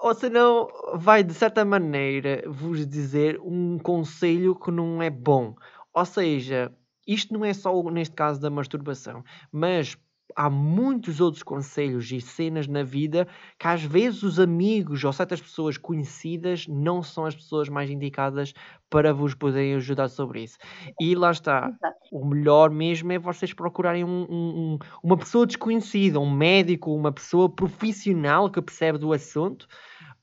ou 0.00 0.14
senão 0.14 0.66
vai 0.94 1.22
de 1.22 1.34
certa 1.34 1.64
maneira 1.64 2.42
vos 2.48 2.84
dizer 2.84 3.38
um 3.44 3.78
conselho 3.78 4.56
que 4.56 4.72
não 4.72 5.00
é 5.00 5.08
bom. 5.08 5.54
Ou 5.94 6.04
seja, 6.04 6.72
isto 7.06 7.32
não 7.32 7.44
é 7.44 7.54
só 7.54 7.80
neste 7.84 8.16
caso 8.16 8.40
da 8.40 8.50
masturbação, 8.50 9.22
mas 9.52 9.96
há 10.34 10.48
muitos 10.50 11.20
outros 11.20 11.42
conselhos 11.42 12.10
e 12.10 12.20
cenas 12.20 12.66
na 12.66 12.82
vida 12.82 13.26
que 13.58 13.66
às 13.66 13.82
vezes 13.82 14.22
os 14.22 14.38
amigos 14.38 15.02
ou 15.04 15.12
certas 15.12 15.40
pessoas 15.40 15.76
conhecidas 15.76 16.66
não 16.68 17.02
são 17.02 17.24
as 17.24 17.34
pessoas 17.34 17.68
mais 17.68 17.90
indicadas 17.90 18.52
para 18.90 19.12
vos 19.12 19.34
poderem 19.34 19.74
ajudar 19.74 20.08
sobre 20.08 20.42
isso. 20.42 20.58
E 21.00 21.14
lá 21.14 21.30
está. 21.30 21.70
O 22.10 22.24
melhor 22.24 22.70
mesmo 22.70 23.12
é 23.12 23.18
vocês 23.18 23.52
procurarem 23.52 24.04
um, 24.04 24.26
um, 24.30 24.78
uma 25.02 25.16
pessoa 25.16 25.46
desconhecida, 25.46 26.18
um 26.18 26.30
médico, 26.30 26.94
uma 26.94 27.12
pessoa 27.12 27.48
profissional 27.48 28.50
que 28.50 28.62
percebe 28.62 28.98
do 28.98 29.12
assunto 29.12 29.68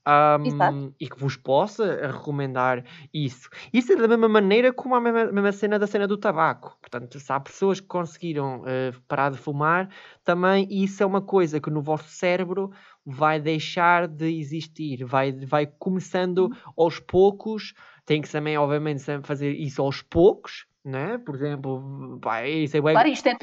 um, 0.06 0.92
e 1.00 1.08
que 1.08 1.18
vos 1.18 1.36
possa 1.36 2.06
recomendar 2.06 2.84
isso. 3.12 3.48
Isso 3.72 3.92
é 3.92 3.96
da 3.96 4.06
mesma 4.06 4.28
maneira 4.28 4.72
como 4.72 4.94
a 4.94 5.00
mesma, 5.00 5.32
mesma 5.32 5.52
cena 5.52 5.78
da 5.78 5.86
cena 5.86 6.06
do 6.06 6.16
tabaco. 6.16 6.76
Portanto, 6.80 7.18
se 7.18 7.32
há 7.32 7.40
pessoas 7.40 7.80
que 7.80 7.86
conseguiram 7.86 8.60
uh, 8.60 9.00
parar 9.08 9.30
de 9.30 9.38
fumar, 9.38 9.88
também 10.22 10.68
isso 10.70 11.02
é 11.02 11.06
uma 11.06 11.20
coisa 11.20 11.60
que 11.60 11.70
no 11.70 11.82
vosso 11.82 12.08
cérebro 12.08 12.70
vai 13.04 13.40
deixar 13.40 14.06
de 14.06 14.38
existir, 14.38 15.04
vai, 15.04 15.32
vai 15.32 15.66
começando 15.66 16.46
uhum. 16.46 16.72
aos 16.76 17.00
poucos. 17.00 17.74
Tem 18.04 18.22
que 18.22 18.30
também, 18.30 18.56
obviamente, 18.56 19.02
fazer 19.22 19.52
isso 19.52 19.82
aos 19.82 20.02
poucos, 20.02 20.66
né? 20.84 21.18
Por 21.18 21.34
exemplo, 21.34 22.18
pá, 22.20 22.46
isso 22.46 22.76
é 22.76 22.80
bem... 22.80 22.92
Claro, 22.92 23.08
isto 23.08 23.28
é 23.28 23.36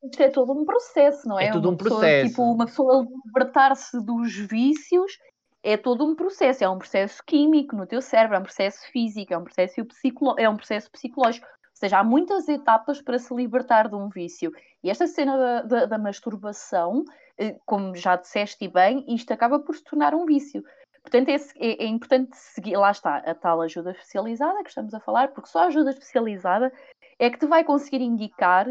isto 0.00 0.22
é 0.22 0.28
todo 0.28 0.52
um 0.52 0.64
processo, 0.64 1.28
não 1.28 1.40
é? 1.40 1.46
É 1.46 1.52
todo 1.52 1.68
um 1.68 1.76
pessoa, 1.76 1.98
processo. 1.98 2.28
Tipo, 2.28 2.42
uma 2.42 2.66
pessoa 2.66 3.04
libertar-se 3.26 4.00
dos 4.04 4.32
vícios 4.32 5.18
é 5.62 5.76
todo 5.76 6.04
um 6.04 6.14
processo, 6.14 6.64
é 6.64 6.68
um 6.68 6.78
processo 6.78 7.22
químico 7.26 7.76
no 7.76 7.86
teu 7.86 8.00
cérebro, 8.00 8.36
é 8.36 8.40
um 8.40 8.44
processo 8.44 8.86
físico, 8.90 9.34
é 9.34 9.38
um 9.38 9.44
processo, 9.44 9.84
psicolo 9.84 10.34
é 10.38 10.48
um 10.48 10.56
processo 10.56 10.90
psicológico. 10.90 11.46
Ou 11.46 11.80
seja, 11.80 11.98
há 11.98 12.04
muitas 12.04 12.48
etapas 12.48 13.00
para 13.00 13.18
se 13.18 13.32
libertar 13.34 13.88
de 13.88 13.94
um 13.94 14.08
vício. 14.08 14.52
E 14.82 14.90
esta 14.90 15.06
cena 15.06 15.36
da, 15.36 15.62
da, 15.62 15.86
da 15.86 15.98
masturbação, 15.98 17.04
eh, 17.36 17.56
como 17.64 17.94
já 17.94 18.16
disseste 18.16 18.66
bem, 18.68 19.04
isto 19.08 19.32
acaba 19.32 19.60
por 19.60 19.76
se 19.76 19.84
tornar 19.84 20.14
um 20.14 20.24
vício. 20.24 20.64
Portanto, 21.02 21.28
é, 21.28 21.36
é, 21.36 21.84
é, 21.84 21.86
importante 21.86 22.36
seguir, 22.36 22.76
lá 22.76 22.90
está, 22.90 23.18
a 23.18 23.34
tal 23.34 23.62
ajuda 23.62 23.92
especializada 23.92 24.62
que 24.62 24.68
estamos 24.68 24.92
a 24.92 25.00
falar, 25.00 25.28
porque 25.28 25.48
só 25.48 25.60
a 25.60 25.66
ajuda 25.66 25.90
especializada 25.90 26.72
é 27.18 27.30
que 27.30 27.38
te 27.38 27.46
vai 27.46 27.64
conseguir 27.64 28.02
indicar 28.02 28.66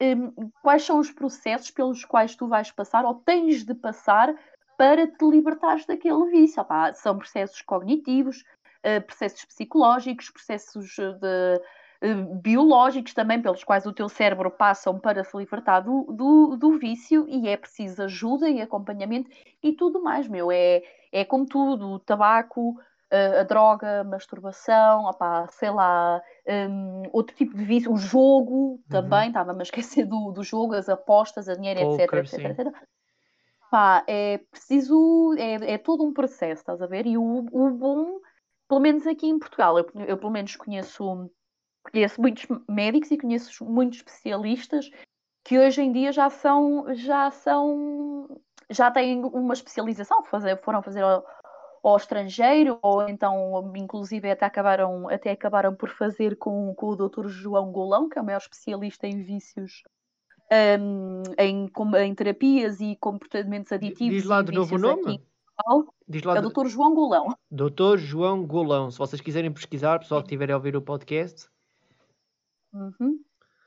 um, 0.00 0.50
quais 0.62 0.84
são 0.84 0.98
os 0.98 1.10
processos 1.10 1.70
pelos 1.70 2.04
quais 2.04 2.36
tu 2.36 2.46
vais 2.46 2.70
passar 2.70 3.04
ou 3.04 3.14
tens 3.14 3.64
de 3.64 3.74
passar 3.74 4.34
para 4.78 5.08
te 5.08 5.24
libertares 5.28 5.84
daquele 5.84 6.30
vício. 6.30 6.62
Opa, 6.62 6.94
são 6.94 7.18
processos 7.18 7.60
cognitivos, 7.60 8.44
uh, 8.86 9.04
processos 9.04 9.44
psicológicos, 9.44 10.30
processos 10.30 10.96
de, 10.96 12.08
uh, 12.08 12.34
biológicos 12.36 13.12
também, 13.12 13.42
pelos 13.42 13.64
quais 13.64 13.84
o 13.84 13.92
teu 13.92 14.08
cérebro 14.08 14.50
passam 14.52 14.98
para 14.98 15.24
se 15.24 15.36
libertar 15.36 15.80
do, 15.80 16.04
do, 16.04 16.56
do, 16.56 16.78
vício 16.78 17.26
e 17.28 17.48
é 17.48 17.56
preciso 17.56 18.04
ajuda 18.04 18.48
e 18.48 18.62
acompanhamento 18.62 19.28
e 19.60 19.72
tudo 19.72 20.00
mais, 20.00 20.28
meu. 20.28 20.52
É, 20.52 20.80
é 21.12 21.24
como 21.24 21.44
tudo, 21.44 21.90
o 21.90 21.98
tabaco, 21.98 22.76
a 23.10 23.42
droga, 23.42 24.00
a 24.00 24.04
masturbação, 24.04 25.10
sei 25.50 25.70
lá, 25.70 26.22
um, 26.46 27.02
outro 27.10 27.34
tipo 27.34 27.56
de 27.56 27.64
vício, 27.64 27.90
o 27.90 27.96
jogo 27.96 28.72
uhum. 28.72 28.82
também, 28.88 29.28
estava-me 29.28 29.60
a 29.60 29.62
esquecer 29.62 30.04
do, 30.04 30.30
do 30.30 30.44
jogo, 30.44 30.74
as 30.74 30.88
apostas, 30.88 31.48
a 31.48 31.54
dinheiro, 31.54 31.80
Poker, 31.80 32.18
etc, 32.18 32.34
etc, 32.34 32.58
etc. 32.58 32.88
Pá, 33.70 34.02
é 34.06 34.38
preciso, 34.50 35.34
é, 35.38 35.74
é 35.74 35.78
todo 35.78 36.02
um 36.02 36.12
processo, 36.12 36.62
estás 36.62 36.80
a 36.80 36.86
ver? 36.86 37.06
E 37.06 37.18
o, 37.18 37.46
o 37.52 37.70
bom, 37.70 38.18
pelo 38.66 38.80
menos 38.80 39.06
aqui 39.06 39.26
em 39.26 39.38
Portugal, 39.38 39.78
eu, 39.78 39.86
eu 40.06 40.16
pelo 40.16 40.32
menos 40.32 40.56
conheço, 40.56 41.30
conheço 41.92 42.20
muitos 42.20 42.46
médicos 42.68 43.10
e 43.10 43.18
conheço 43.18 43.64
muitos 43.66 43.98
especialistas 43.98 44.90
que 45.44 45.58
hoje 45.58 45.82
em 45.82 45.92
dia 45.92 46.12
já 46.12 46.30
são, 46.30 46.94
já 46.94 47.30
são, 47.30 48.40
já 48.70 48.90
têm 48.90 49.22
uma 49.24 49.54
especialização, 49.54 50.22
fazer, 50.24 50.56
foram 50.62 50.82
fazer 50.82 51.02
ao, 51.02 51.26
ao 51.82 51.96
estrangeiro, 51.96 52.78
ou 52.82 53.06
então, 53.08 53.72
inclusive, 53.76 54.30
até 54.30 54.46
acabaram, 54.46 55.08
até 55.08 55.30
acabaram 55.30 55.74
por 55.74 55.90
fazer 55.90 56.36
com, 56.36 56.74
com 56.74 56.86
o 56.88 56.96
Dr. 56.96 57.28
João 57.28 57.70
Golão, 57.70 58.08
que 58.08 58.18
é 58.18 58.22
o 58.22 58.24
maior 58.24 58.38
especialista 58.38 59.06
em 59.06 59.22
vícios 59.22 59.82
um, 60.80 61.22
em, 61.38 61.70
em 62.04 62.14
terapias 62.14 62.80
e 62.80 62.96
comportamentos 62.96 63.70
aditivos. 63.72 64.14
Diz 64.14 64.24
lá 64.24 64.42
de 64.42 64.52
novo 64.52 64.74
o 64.74 64.78
nome? 64.78 65.20
Diz 66.08 66.22
lá. 66.22 66.36
É 66.36 66.38
o 66.40 66.42
do- 66.42 66.50
Dr. 66.50 66.66
João 66.68 66.94
Golão. 66.94 67.34
Doutor 67.50 67.98
João 67.98 68.46
Golão. 68.46 68.90
Se 68.90 68.98
vocês 68.98 69.20
quiserem 69.20 69.52
pesquisar, 69.52 69.98
pessoal 69.98 70.22
que 70.22 70.26
estiver 70.28 70.50
a 70.50 70.56
ouvir 70.56 70.76
o 70.76 70.82
podcast. 70.82 71.48
Uhum. 72.72 73.20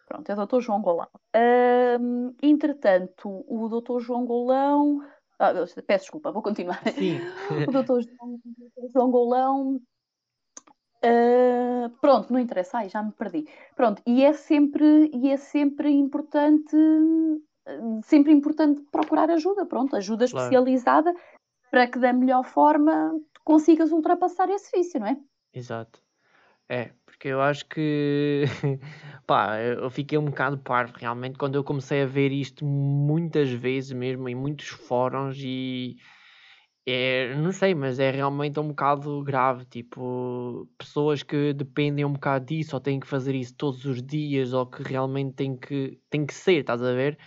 Pronto, 0.08 0.30
é 0.30 0.34
o 0.36 0.46
Dr. 0.46 0.60
João 0.62 0.82
Golão. 0.82 1.08
Ahm, 1.34 2.34
entretanto, 2.42 3.44
o 3.48 3.70
Dr. 3.70 4.00
João 4.00 4.26
Golão. 4.26 5.02
Ah, 5.40 5.54
peço 5.88 6.04
desculpa, 6.06 6.32
vou 6.32 6.42
continuar. 6.42 6.82
Sim. 6.94 7.18
O 7.68 7.72
Dr. 7.72 8.02
João, 8.02 8.34
o 8.36 8.40
Dr. 8.46 8.92
João 8.94 9.12
Golão. 9.12 9.82
Ah, 11.04 11.90
pronto, 12.00 12.32
não 12.32 12.40
interessa, 12.40 12.80
ai, 12.80 12.90
já 12.90 13.02
me 13.02 13.12
perdi. 13.12 13.46
Pronto, 13.76 14.02
e 14.06 14.24
é 14.24 14.34
sempre, 14.34 15.10
e 15.14 15.30
é 15.30 15.38
sempre 15.38 15.90
importante, 15.90 16.76
sempre 18.04 18.32
importante 18.32 18.82
procurar 18.92 19.30
ajuda, 19.30 19.66
pronto, 19.66 19.96
ajuda 19.96 20.28
Claro. 20.28 20.46
especializada 20.46 21.14
para 21.70 21.88
que 21.88 22.00
da 22.00 22.14
melhor 22.14 22.44
forma 22.44 23.20
consigas 23.44 23.92
ultrapassar 23.92 24.50
esse 24.50 24.70
vício, 24.76 25.00
não 25.00 25.08
é? 25.08 25.18
Exato. 25.54 26.02
É, 26.70 26.92
porque 27.06 27.28
eu 27.28 27.42
acho 27.42 27.66
que, 27.68 28.46
pá, 29.28 29.60
eu 29.60 29.90
fiquei 29.90 30.18
um 30.18 30.26
bocado 30.26 30.58
parvo 30.58 30.94
realmente 30.98 31.38
quando 31.38 31.56
eu 31.56 31.64
comecei 31.64 32.04
a 32.04 32.06
ver 32.06 32.32
isto 32.32 32.64
muitas 32.66 33.50
vezes 33.50 33.92
mesmo 33.92 34.30
em 34.30 34.36
muitos 34.36 34.68
fóruns 34.68 35.38
e 35.40 35.98
é, 36.86 37.36
não 37.36 37.52
sei, 37.52 37.76
mas 37.76 38.00
é 38.00 38.10
realmente 38.12 38.60
um 38.60 38.70
bocado 38.70 39.24
grave, 39.24 39.66
tipo, 39.66 40.68
pessoas 40.78 41.22
que 41.24 41.54
dependem 41.54 42.04
um 42.06 42.14
bocado 42.14 42.46
disso 42.46 42.76
ou 42.76 42.80
têm 42.82 43.00
que 43.00 43.08
fazer 43.08 43.36
isso 43.36 43.56
todos 43.56 43.86
os 43.86 44.02
dias 44.02 44.54
ou 44.54 44.66
que 44.66 44.82
realmente 44.84 45.36
têm 45.36 45.56
que, 45.58 46.00
têm 46.10 46.26
que 46.26 46.34
ser, 46.34 46.62
estás 46.62 46.82
a 46.82 46.94
ver? 46.94 47.18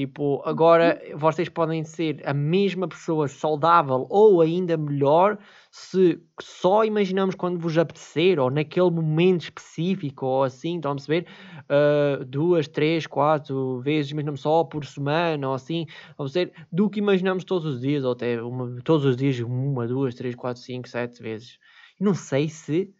Tipo, 0.00 0.40
agora 0.46 0.98
vocês 1.14 1.50
podem 1.50 1.84
ser 1.84 2.26
a 2.26 2.32
mesma 2.32 2.88
pessoa 2.88 3.28
saudável 3.28 4.06
ou 4.08 4.40
ainda 4.40 4.74
melhor 4.74 5.38
se 5.70 6.18
só 6.40 6.86
imaginamos 6.86 7.34
quando 7.34 7.58
vos 7.58 7.76
apetecer 7.76 8.40
ou 8.40 8.50
naquele 8.50 8.90
momento 8.90 9.42
específico 9.42 10.24
ou 10.24 10.44
assim, 10.44 10.76
estão 10.76 10.92
a 10.92 10.94
perceber? 10.94 11.26
Ah, 11.68 12.24
duas, 12.26 12.66
três, 12.66 13.06
quatro 13.06 13.80
vezes, 13.82 14.10
mesmo 14.12 14.38
só 14.38 14.64
por 14.64 14.86
semana 14.86 15.46
ou 15.48 15.52
assim, 15.52 15.84
estão 15.86 16.24
a 16.24 16.30
perceber? 16.30 16.54
Do 16.72 16.88
que 16.88 16.98
imaginamos 16.98 17.44
todos 17.44 17.66
os 17.74 17.80
dias 17.82 18.02
ou 18.02 18.12
até 18.12 18.42
uma, 18.42 18.80
todos 18.82 19.04
os 19.04 19.18
dias, 19.18 19.38
uma, 19.40 19.86
duas, 19.86 20.14
três, 20.14 20.34
quatro, 20.34 20.62
cinco, 20.62 20.88
sete 20.88 21.22
vezes. 21.22 21.58
Não 22.00 22.14
sei 22.14 22.48
se. 22.48 22.94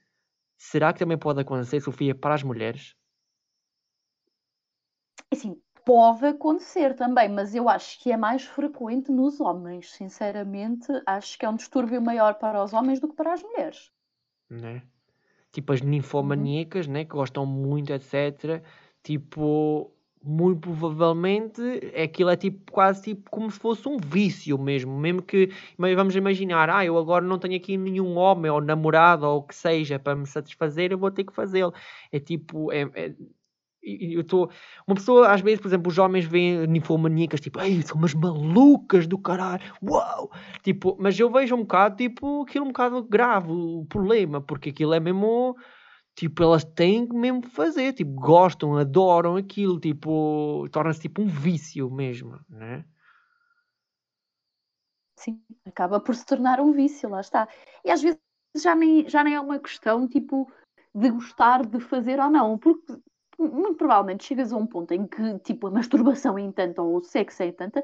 Será 0.59 0.93
que 0.93 0.99
também 0.99 1.17
pode 1.17 1.41
acontecer, 1.41 1.81
Sofia, 1.81 2.15
para 2.15 2.35
as 2.35 2.43
mulheres? 2.43 2.95
Assim, 5.33 5.57
pode 5.85 6.27
acontecer 6.27 6.95
também, 6.95 7.29
mas 7.29 7.55
eu 7.55 7.69
acho 7.69 7.99
que 8.01 8.11
é 8.13 8.17
mais 8.17 8.45
frequente 8.45 9.11
nos 9.13 9.41
homens. 9.41 9.91
Sinceramente, 9.93 10.87
acho 11.07 11.39
que 11.39 11.45
é 11.47 11.49
um 11.51 11.57
distúrbio 11.57 12.01
maior 12.03 12.35
para 12.35 12.63
os 12.63 12.73
homens 12.73 13.01
do 13.01 13.09
que 13.09 13.17
para 13.17 13.33
as 13.35 13.43
mulheres. 13.43 13.91
né? 14.49 14.83
Tipo 15.53 15.73
as 15.73 15.83
ninfomaníacas, 15.83 16.87
né? 16.87 17.05
Que 17.05 17.13
gostam 17.13 17.47
muito, 17.47 17.93
etc. 17.93 18.63
Tipo, 19.03 19.93
muito 20.23 20.61
provavelmente 20.61 21.61
aquilo 22.03 22.31
é 22.31 22.37
tipo 22.37 22.71
quase 22.73 23.03
tipo 23.03 23.31
como 23.31 23.51
se 23.51 23.59
fosse 23.59 23.89
um 23.89 23.99
vício 23.99 24.59
mesmo. 24.59 24.99
Mesmo 24.99 25.23
que, 25.23 25.51
mas 25.79 25.95
vamos 25.97 26.15
imaginar, 26.17 26.71
ah, 26.71 26.85
eu 26.85 26.99
agora 26.99 27.25
não 27.25 27.39
tenho 27.39 27.57
aqui 27.57 27.77
nenhum 27.77 28.17
homem 28.19 28.51
ou 28.51 28.61
namorado 28.61 29.27
ou 29.27 29.39
o 29.41 29.43
que 29.45 29.55
seja 29.55 29.99
para 29.99 30.17
me 30.17 30.27
satisfazer, 30.27 30.93
eu 30.93 30.99
vou 30.99 31.11
ter 31.11 31.25
que 31.25 31.33
fazê-lo. 31.35 31.73
É 32.13 32.21
tipo, 32.21 32.73
é, 32.73 32.83
é- 32.95 33.17
eu 33.83 34.21
estou. 34.21 34.51
Uma 34.87 34.95
pessoa, 34.95 35.33
às 35.33 35.41
vezes, 35.41 35.61
por 35.61 35.69
exemplo, 35.69 35.91
os 35.91 35.99
homens 35.99 36.25
veem 36.25 36.67
ninfomaníacas, 36.67 37.41
tipo, 37.41 37.61
ei, 37.61 37.83
são 37.83 37.97
umas 37.97 38.15
malucas 38.15 39.07
do 39.07 39.19
caralho, 39.19 39.63
uau! 39.83 40.31
Tipo, 40.63 40.97
mas 41.01 41.19
eu 41.19 41.31
vejo 41.31 41.55
um 41.55 41.61
bocado, 41.61 41.97
tipo, 41.97 42.43
aquilo 42.43 42.65
um 42.67 42.69
bocado 42.69 43.03
grave, 43.03 43.51
o 43.51 43.87
problema, 43.89 44.41
porque 44.41 44.71
aquilo 44.71 44.95
é 44.95 45.01
mesmo. 45.01 45.57
Tipo, 46.17 46.43
elas 46.43 46.65
têm 46.65 47.07
que 47.07 47.15
mesmo 47.15 47.43
fazer, 47.49 47.93
tipo, 47.95 48.13
gostam, 48.13 48.77
adoram 48.77 49.37
aquilo, 49.37 49.81
tipo, 49.81 50.69
torna-se 50.71 51.01
tipo 51.03 51.23
um 51.23 51.27
vício 51.27 51.91
mesmo, 51.91 52.39
né? 52.49 52.85
Sim, 55.17 55.41
acaba 55.67 56.01
por 56.01 56.15
se 56.15 56.27
tornar 56.27 56.61
um 56.61 56.73
vício, 56.73 57.09
lá 57.09 57.21
está. 57.21 57.49
E 57.85 57.91
às 57.91 58.03
vezes 58.03 58.19
já 58.57 58.75
nem, 58.75 59.09
já 59.09 59.23
nem 59.23 59.35
é 59.35 59.41
uma 59.41 59.59
questão 59.59 60.09
tipo 60.09 60.51
de 60.95 61.11
gostar 61.11 61.65
de 61.67 61.79
fazer 61.81 62.19
ou 62.19 62.31
não, 62.31 62.59
porque 62.59 62.99
muito 63.41 63.75
provavelmente 63.77 64.25
chegas 64.25 64.53
a 64.53 64.57
um 64.57 64.67
ponto 64.67 64.93
em 64.93 65.07
que 65.07 65.39
tipo 65.41 65.67
a 65.67 65.71
masturbação 65.71 66.39
é 66.39 66.53
tanta 66.53 66.83
ou 66.83 66.97
o 66.97 67.03
sexo 67.03 67.43
é 67.43 67.53
tanta 67.53 67.83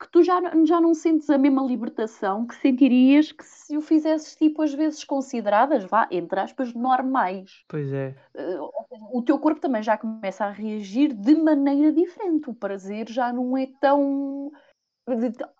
que 0.00 0.10
tu 0.10 0.22
já, 0.22 0.40
não- 0.40 0.66
já 0.66 0.80
não 0.80 0.92
sentes 0.92 1.30
a 1.30 1.38
mesma 1.38 1.62
libertação 1.62 2.46
que 2.46 2.54
sentirias 2.56 3.30
que 3.32 3.44
se 3.44 3.76
o 3.76 3.80
fizesses 3.80 4.34
tipo 4.34 4.60
às 4.62 4.74
vezes 4.74 5.04
consideradas, 5.04 5.84
vá, 5.84 6.08
entre 6.10 6.40
aspas, 6.40 6.74
normais. 6.74 7.64
Pois 7.68 7.92
é. 7.92 8.14
Eh, 8.34 8.58
o 9.12 9.22
teu 9.22 9.38
corpo 9.38 9.60
também 9.60 9.82
já 9.82 9.96
começa 9.96 10.44
a 10.44 10.50
reagir 10.50 11.14
de 11.14 11.34
maneira 11.36 11.92
diferente. 11.92 12.50
O 12.50 12.54
prazer 12.54 13.08
já 13.08 13.32
não 13.32 13.56
é 13.56 13.66
tão. 13.80 14.50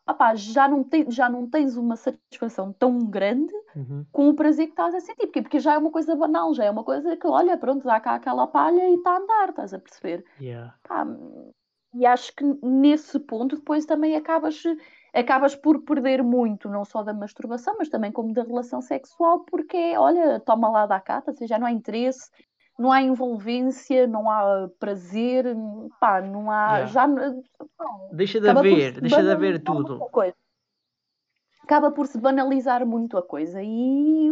Opá, 0.08 0.34
já, 0.34 0.66
não 0.68 0.82
tem, 0.82 1.10
já 1.10 1.28
não 1.28 1.48
tens 1.48 1.76
uma 1.76 1.96
satisfação 1.96 2.72
tão 2.72 2.98
grande 2.98 3.52
Uhum. 3.76 4.06
com 4.12 4.28
o 4.28 4.34
prazer 4.34 4.66
que 4.66 4.72
estás 4.72 4.94
a 4.94 5.00
sentir. 5.00 5.26
Porquê? 5.26 5.42
Porque 5.42 5.58
já 5.58 5.74
é 5.74 5.78
uma 5.78 5.90
coisa 5.90 6.14
banal, 6.14 6.54
já 6.54 6.64
é 6.64 6.70
uma 6.70 6.84
coisa 6.84 7.16
que, 7.16 7.26
olha, 7.26 7.58
pronto, 7.58 7.84
dá 7.84 7.98
cá 8.00 8.14
aquela 8.14 8.46
palha 8.46 8.88
e 8.88 8.94
está 8.94 9.10
a 9.10 9.16
andar, 9.18 9.48
estás 9.50 9.74
a 9.74 9.78
perceber? 9.78 10.24
Yeah. 10.40 10.74
Pá, 10.86 11.04
e 11.92 12.06
acho 12.06 12.34
que 12.34 12.44
nesse 12.62 13.18
ponto 13.20 13.56
depois 13.56 13.84
também 13.84 14.16
acabas, 14.16 14.62
acabas 15.12 15.54
por 15.54 15.82
perder 15.82 16.22
muito, 16.22 16.68
não 16.68 16.84
só 16.84 17.02
da 17.02 17.12
masturbação, 17.12 17.74
mas 17.78 17.88
também 17.88 18.10
como 18.12 18.32
da 18.32 18.42
relação 18.42 18.80
sexual, 18.80 19.40
porque 19.44 19.76
é, 19.76 19.98
olha, 19.98 20.40
toma 20.40 20.68
lá 20.70 20.86
da 20.86 21.00
cá, 21.00 21.22
ou 21.26 21.34
seja, 21.34 21.54
já 21.54 21.58
não 21.58 21.66
há 21.66 21.72
interesse, 21.72 22.30
não 22.78 22.90
há 22.90 23.02
envolvência, 23.02 24.06
não 24.06 24.30
há 24.30 24.68
prazer, 24.78 25.44
pá, 26.00 26.20
não 26.20 26.50
há. 26.50 26.78
Yeah. 26.78 26.92
Já, 26.92 27.08
pá, 27.76 27.86
Deixa 28.12 28.40
de 28.40 28.48
haver, 28.48 29.00
deixa 29.00 29.22
de 29.22 29.30
haver 29.30 29.62
tudo. 29.62 30.00
Acaba 31.62 31.90
por 31.90 32.06
se 32.06 32.18
banalizar 32.18 32.86
muito 32.86 33.16
a 33.16 33.22
coisa 33.22 33.62
e 33.62 34.30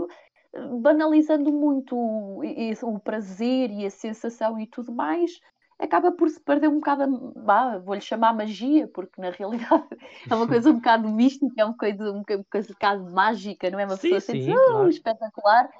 eh, 0.53 0.67
banalizando 0.81 1.51
muito 1.51 1.97
o, 1.97 2.43
o 2.43 2.99
prazer 3.01 3.71
e 3.71 3.87
a 3.87 3.91
sensação 3.91 4.59
e 4.61 4.67
tudo 4.67 4.93
mais, 4.93 5.41
acaba 5.79 6.13
por 6.13 6.29
se 6.29 6.39
perder 6.41 6.69
um 6.69 6.75
bocado, 6.77 7.33
vá, 7.37 7.79
vou-lhe 7.79 8.03
chamar 8.03 8.35
magia, 8.35 8.87
porque 8.89 9.21
na 9.21 9.31
realidade 9.33 9.87
é 10.31 10.35
uma 10.35 10.47
coisa 10.47 10.71
um 10.71 10.75
bocado 10.75 11.09
mística, 11.09 11.55
é 11.57 11.65
uma 11.65 11.77
coisa 11.77 12.13
um 12.13 12.19
boca- 12.19 12.37
uma 12.37 12.45
coisa 12.51 12.69
um 12.69 12.75
bocado 12.75 13.11
mágica, 13.11 13.71
não 13.71 13.81
é? 13.81 13.87
Uma 13.87 13.97
Sim, 13.97 14.03
pessoa 14.03 14.21
sente 14.21 14.45
sim, 14.45 14.53
oh, 14.55 14.73
claro. 14.73 14.89
espetacular, 14.89 15.71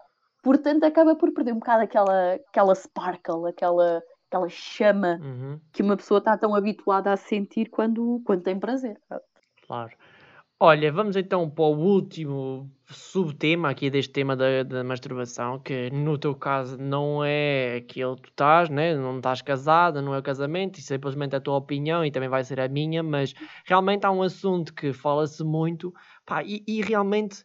portanto 0.43 0.85
acaba 0.85 1.17
por 1.17 1.33
perder 1.33 1.53
um 1.53 1.59
bocado 1.59 1.85
aquela, 1.85 2.35
aquela 2.35 2.75
sparkle, 2.75 3.49
aquela, 3.49 4.03
aquela 4.29 4.49
chama 4.49 5.19
Uhum. 5.23 5.61
que 5.73 5.83
uma 5.83 5.97
pessoa 5.97 6.19
está 6.19 6.37
tão 6.37 6.55
habituada 6.55 7.13
a 7.13 7.17
sentir 7.17 7.71
quando, 7.71 8.21
quando 8.25 8.43
tem 8.43 8.59
prazer. 8.59 8.99
Claro. 9.67 9.93
Olha, 10.65 10.93
vamos 10.93 11.17
então 11.17 11.51
para 11.51 11.65
o 11.65 11.77
último 11.77 12.71
subtema 12.87 13.71
aqui 13.71 13.91
deste 13.91 14.13
tema 14.13 14.37
da, 14.37 14.63
da 14.63 14.85
masturbação, 14.85 15.59
que 15.59 15.91
no 15.91 16.17
teu 16.17 16.37
caso 16.37 16.79
não 16.79 17.25
é 17.25 17.79
aquilo 17.79 18.15
que 18.15 18.23
tu 18.23 18.29
estás, 18.31 18.69
né? 18.69 18.95
não 18.95 19.17
estás 19.17 19.43
casada, 19.43 20.01
não 20.01 20.15
é 20.15 20.19
o 20.19 20.23
casamento, 20.23 20.79
isso 20.79 20.93
é 20.93 20.97
simplesmente 20.97 21.35
a 21.35 21.41
tua 21.41 21.57
opinião 21.57 22.05
e 22.05 22.13
também 22.13 22.29
vai 22.29 22.45
ser 22.45 22.61
a 22.61 22.69
minha, 22.69 23.03
mas 23.03 23.35
realmente 23.65 24.07
há 24.07 24.13
um 24.13 24.23
assunto 24.23 24.73
que 24.73 24.93
fala-se 24.93 25.43
muito, 25.43 25.93
pá, 26.25 26.45
e, 26.45 26.63
e 26.69 26.81
realmente 26.81 27.43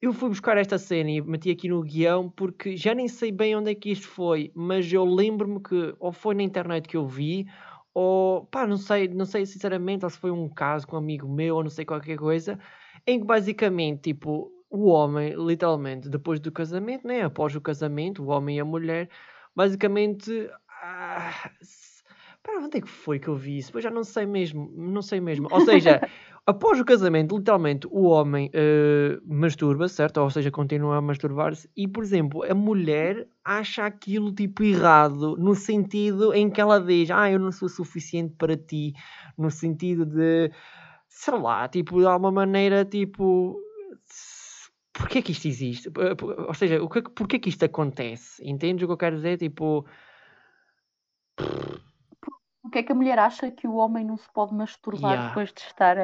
eu 0.00 0.12
fui 0.12 0.28
buscar 0.28 0.56
esta 0.58 0.78
cena 0.78 1.10
e 1.10 1.20
meti 1.22 1.50
aqui 1.50 1.68
no 1.68 1.82
guião 1.82 2.30
porque 2.30 2.76
já 2.76 2.94
nem 2.94 3.08
sei 3.08 3.32
bem 3.32 3.56
onde 3.56 3.70
é 3.70 3.74
que 3.74 3.90
isto 3.90 4.06
foi, 4.08 4.52
mas 4.54 4.92
eu 4.92 5.04
lembro-me 5.04 5.60
que 5.62 5.94
ou 5.98 6.12
foi 6.12 6.34
na 6.34 6.42
internet 6.42 6.86
que 6.88 6.96
eu 6.96 7.06
vi, 7.06 7.46
ou 7.94 8.46
pá, 8.46 8.66
não 8.66 8.76
sei, 8.76 9.08
não 9.08 9.24
sei 9.24 9.46
sinceramente, 9.46 10.04
ou 10.04 10.10
se 10.10 10.18
foi 10.18 10.30
um 10.30 10.48
caso 10.48 10.86
com 10.86 10.96
um 10.96 10.98
amigo 10.98 11.28
meu, 11.28 11.56
ou 11.56 11.62
não 11.62 11.70
sei 11.70 11.84
qualquer 11.84 12.18
coisa, 12.18 12.58
em 13.06 13.20
que 13.20 13.26
basicamente, 13.26 14.02
tipo, 14.12 14.52
o 14.70 14.88
homem, 14.88 15.34
literalmente, 15.34 16.08
depois 16.08 16.40
do 16.40 16.52
casamento, 16.52 17.06
né, 17.06 17.22
após 17.22 17.54
o 17.56 17.60
casamento, 17.60 18.22
o 18.22 18.28
homem 18.28 18.58
e 18.58 18.60
a 18.60 18.64
mulher, 18.64 19.08
basicamente, 19.54 20.30
ah, 20.82 21.50
para 22.46 22.60
onde 22.60 22.78
é 22.78 22.80
que 22.80 22.88
foi 22.88 23.18
que 23.18 23.26
eu 23.26 23.34
vi 23.34 23.58
isso? 23.58 23.72
Pois 23.72 23.82
já 23.82 23.90
não 23.90 24.04
sei 24.04 24.24
mesmo, 24.24 24.70
não 24.76 25.02
sei 25.02 25.20
mesmo. 25.20 25.48
Ou 25.50 25.60
seja, 25.62 26.00
após 26.46 26.78
o 26.78 26.84
casamento, 26.84 27.36
literalmente, 27.36 27.88
o 27.90 28.04
homem 28.04 28.48
eh, 28.52 29.18
masturba, 29.24 29.88
certo? 29.88 30.18
Ou 30.18 30.30
seja, 30.30 30.50
continua 30.50 30.96
a 30.96 31.00
masturbar-se. 31.00 31.68
E, 31.76 31.88
por 31.88 32.04
exemplo, 32.04 32.44
a 32.48 32.54
mulher 32.54 33.26
acha 33.44 33.84
aquilo, 33.84 34.32
tipo, 34.32 34.62
errado. 34.62 35.36
No 35.36 35.56
sentido 35.56 36.32
em 36.32 36.48
que 36.48 36.60
ela 36.60 36.80
diz, 36.80 37.10
ah, 37.10 37.28
eu 37.28 37.40
não 37.40 37.50
sou 37.50 37.68
suficiente 37.68 38.34
para 38.38 38.56
ti. 38.56 38.92
No 39.36 39.50
sentido 39.50 40.06
de, 40.06 40.52
sei 41.08 41.34
lá, 41.38 41.66
tipo, 41.66 41.98
de 41.98 42.06
alguma 42.06 42.30
maneira, 42.30 42.84
tipo... 42.84 43.60
Porquê 44.92 45.20
que 45.20 45.32
isto 45.32 45.46
existe? 45.48 45.90
P- 45.90 46.00
Ou 46.24 46.54
seja, 46.54 46.82
o 46.82 46.86
é 46.86 47.02
que- 47.02 47.10
porquê 47.10 47.38
que 47.38 47.48
isto 47.50 47.64
acontece? 47.64 48.42
Entendes 48.48 48.82
o 48.84 48.86
que 48.86 48.92
eu 48.92 48.96
quero 48.96 49.16
dizer? 49.16 49.36
Tipo... 49.36 49.84
O 52.66 52.70
que 52.70 52.78
é 52.78 52.82
que 52.82 52.90
a 52.90 52.94
mulher 52.94 53.18
acha 53.18 53.50
que 53.50 53.66
o 53.66 53.74
homem 53.74 54.04
não 54.04 54.16
se 54.16 54.28
pode 54.32 54.52
masturbar 54.52 55.12
Yeah. 55.12 55.28
depois 55.28 55.52
de 55.52 55.60
estar. 55.60 55.96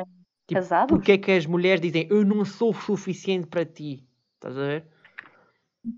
Tipo, 0.47 0.61
Casados? 0.61 0.97
porque 0.97 1.13
é 1.13 1.19
que 1.19 1.33
as 1.33 1.45
mulheres 1.45 1.81
dizem 1.81 2.07
eu 2.09 2.25
não 2.25 2.45
sou 2.45 2.73
suficiente 2.73 3.49
para 3.49 3.65
ti? 3.65 4.07
Estás 4.35 4.57
a 4.57 4.61
ver? 4.61 4.87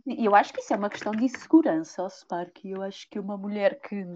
Eu 0.07 0.35
acho 0.35 0.53
que 0.53 0.61
isso 0.61 0.73
é 0.73 0.77
uma 0.77 0.89
questão 0.89 1.13
de 1.13 1.25
insegurança, 1.25 2.03
ó, 2.03 2.09
Spark. 2.09 2.65
Eu 2.65 2.81
acho 2.81 3.09
que 3.11 3.19
uma 3.19 3.37
mulher 3.37 3.79
que, 3.81 4.07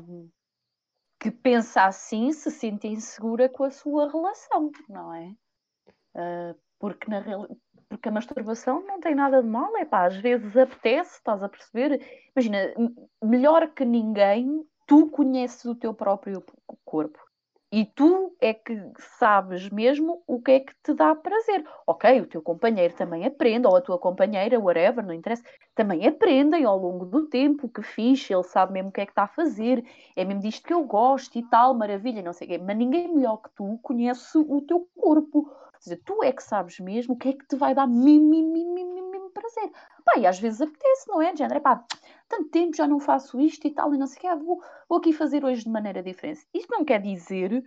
que 1.20 1.30
pensa 1.30 1.84
assim 1.84 2.32
se 2.32 2.50
sente 2.50 2.88
insegura 2.88 3.48
com 3.48 3.64
a 3.64 3.70
sua 3.70 4.10
relação, 4.10 4.70
não 4.88 5.12
é? 5.12 5.34
Uh, 6.14 6.58
porque, 6.78 7.10
na 7.10 7.22
porque 7.88 8.08
a 8.08 8.12
masturbação 8.12 8.82
não 8.86 9.00
tem 9.00 9.14
nada 9.14 9.42
de 9.42 9.48
mal, 9.48 9.76
é 9.76 9.84
pá, 9.84 10.06
às 10.06 10.16
vezes 10.16 10.56
apetece, 10.56 11.16
estás 11.16 11.42
a 11.42 11.48
perceber? 11.48 12.00
Imagina, 12.34 12.74
melhor 13.22 13.68
que 13.74 13.84
ninguém, 13.84 14.66
tu 14.88 15.08
conheces 15.10 15.64
o 15.66 15.74
teu 15.74 15.92
próprio 15.92 16.42
corpo. 16.84 17.18
E 17.70 17.84
tu 17.84 18.34
é 18.40 18.54
que 18.54 18.74
sabes 19.18 19.68
mesmo 19.68 20.22
o 20.26 20.40
que 20.40 20.52
é 20.52 20.60
que 20.60 20.72
te 20.82 20.94
dá 20.94 21.14
prazer. 21.14 21.62
Ok, 21.86 22.22
o 22.22 22.26
teu 22.26 22.40
companheiro 22.40 22.94
também 22.94 23.26
aprende, 23.26 23.66
ou 23.66 23.76
a 23.76 23.82
tua 23.82 23.98
companheira, 23.98 24.58
whatever, 24.58 25.04
não 25.04 25.12
interessa, 25.12 25.44
também 25.74 26.06
aprendem 26.06 26.64
ao 26.64 26.78
longo 26.78 27.04
do 27.04 27.26
tempo, 27.26 27.68
que 27.68 27.82
fixe, 27.82 28.32
ele 28.32 28.42
sabe 28.42 28.72
mesmo 28.72 28.88
o 28.88 28.92
que 28.92 29.02
é 29.02 29.04
que 29.04 29.12
está 29.12 29.24
a 29.24 29.28
fazer, 29.28 29.84
é 30.16 30.24
mesmo 30.24 30.40
disto 30.40 30.66
que 30.66 30.72
eu 30.72 30.82
gosto 30.84 31.38
e 31.38 31.42
tal, 31.50 31.74
maravilha, 31.74 32.22
não 32.22 32.32
sei 32.32 32.46
o 32.46 32.50
quê. 32.52 32.58
Mas 32.58 32.74
ninguém 32.74 33.14
melhor 33.14 33.36
que 33.36 33.50
tu 33.54 33.78
conhece 33.82 34.38
o 34.38 34.62
teu 34.62 34.88
corpo. 34.98 35.40
Ou 35.40 35.80
seja, 35.80 36.00
tu 36.06 36.24
é 36.24 36.32
que 36.32 36.42
sabes 36.42 36.80
mesmo 36.80 37.14
o 37.14 37.18
que 37.18 37.28
é 37.28 37.32
que 37.34 37.46
te 37.46 37.54
vai 37.54 37.74
dar 37.74 37.86
mesmo, 37.86 38.30
mesmo, 38.30 38.74
mesmo, 38.74 39.10
mesmo 39.10 39.30
prazer. 39.30 39.70
Pá, 40.06 40.18
e 40.18 40.26
às 40.26 40.38
vezes 40.38 40.62
apetece, 40.62 41.06
não 41.06 41.20
é? 41.20 41.32
De 41.32 41.38
género, 41.38 41.60
pá, 41.60 41.84
tanto 42.28 42.50
tempo 42.50 42.76
já 42.76 42.86
não 42.86 43.00
faço 43.00 43.40
isto 43.40 43.66
e 43.66 43.70
tal, 43.70 43.94
e 43.94 43.98
não 43.98 44.06
sei 44.06 44.18
o 44.18 44.20
que, 44.20 44.44
vou, 44.44 44.62
vou 44.88 44.98
aqui 44.98 45.12
fazer 45.12 45.44
hoje 45.44 45.64
de 45.64 45.70
maneira 45.70 46.02
diferente. 46.02 46.46
Isto 46.52 46.70
não 46.70 46.84
quer 46.84 47.00
dizer 47.00 47.64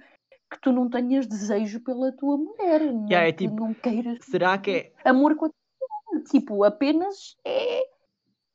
que 0.50 0.60
tu 0.62 0.72
não 0.72 0.90
tenhas 0.90 1.26
desejo 1.26 1.80
pela 1.82 2.12
tua 2.12 2.38
mulher, 2.38 2.82
yeah, 2.82 2.92
não, 2.92 3.18
é 3.18 3.32
tipo, 3.32 3.56
não 3.56 3.74
queiras 3.74 4.20
será 4.22 4.58
que 4.58 4.72
é... 4.72 5.10
amor 5.10 5.36
com 5.36 5.46
a 5.46 5.50
tua 5.50 5.88
mulher. 6.12 6.24
Tipo, 6.30 6.64
apenas 6.64 7.36
é, 7.46 7.84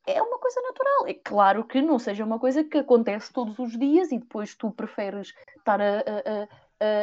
é 0.07 0.21
uma 0.21 0.39
coisa 0.39 0.61
natural. 0.61 1.07
É 1.07 1.13
claro 1.13 1.65
que 1.65 1.81
não 1.81 1.99
seja 1.99 2.23
uma 2.23 2.39
coisa 2.39 2.63
que 2.63 2.77
acontece 2.77 3.33
todos 3.33 3.59
os 3.59 3.77
dias 3.77 4.11
e 4.11 4.19
depois 4.19 4.55
tu 4.55 4.71
preferes 4.71 5.33
estar 5.57 5.81
a, 5.81 5.99
a 5.99 6.43
a, 6.43 6.47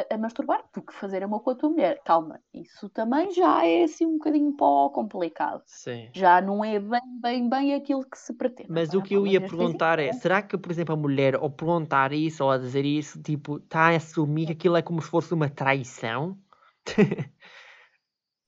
a 0.09 0.17
masturbar 0.17 0.63
do 0.73 0.81
que 0.81 0.93
fazer 0.93 1.23
amor 1.23 1.41
com 1.41 1.49
a 1.49 1.55
tua 1.55 1.69
mulher. 1.69 2.01
Calma, 2.05 2.39
isso 2.53 2.87
também 2.89 3.31
já 3.31 3.65
é 3.65 3.83
assim 3.83 4.05
um 4.05 4.17
bocadinho 4.17 4.53
pó 4.53 4.89
complicado. 4.89 5.61
Sim. 5.65 6.09
Já 6.13 6.41
não 6.41 6.63
é 6.63 6.79
bem, 6.79 7.01
bem, 7.21 7.49
bem 7.49 7.73
aquilo 7.73 8.05
que 8.05 8.17
se 8.17 8.33
pretende. 8.33 8.71
Mas 8.71 8.93
o 8.93 9.01
que 9.01 9.13
eu 9.13 9.27
ia 9.27 9.41
perguntar 9.41 9.99
é, 9.99 10.13
será 10.13 10.41
que, 10.41 10.57
por 10.57 10.71
exemplo, 10.71 10.93
a 10.93 10.97
mulher 10.97 11.35
ao 11.35 11.49
perguntar 11.49 12.13
isso 12.13 12.43
ou 12.43 12.51
a 12.51 12.57
dizer 12.57 12.85
isso, 12.85 13.21
tipo, 13.21 13.57
está 13.57 13.89
a 13.89 13.95
assumir 13.95 14.47
que 14.47 14.51
aquilo 14.53 14.77
é 14.77 14.81
como 14.81 15.01
se 15.01 15.09
fosse 15.09 15.33
uma 15.33 15.49
traição? 15.49 16.37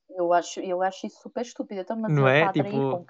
eu 0.09 0.31
acho, 0.31 0.59
eu 0.61 0.81
acho 0.81 1.07
isso 1.07 1.21
super 1.21 1.41
estúpido. 1.41 1.81
Então, 1.81 1.97
mas 1.97 2.13
não 2.13 2.27
é? 2.27 2.43
A 2.43 2.51
tipo... 2.53 3.05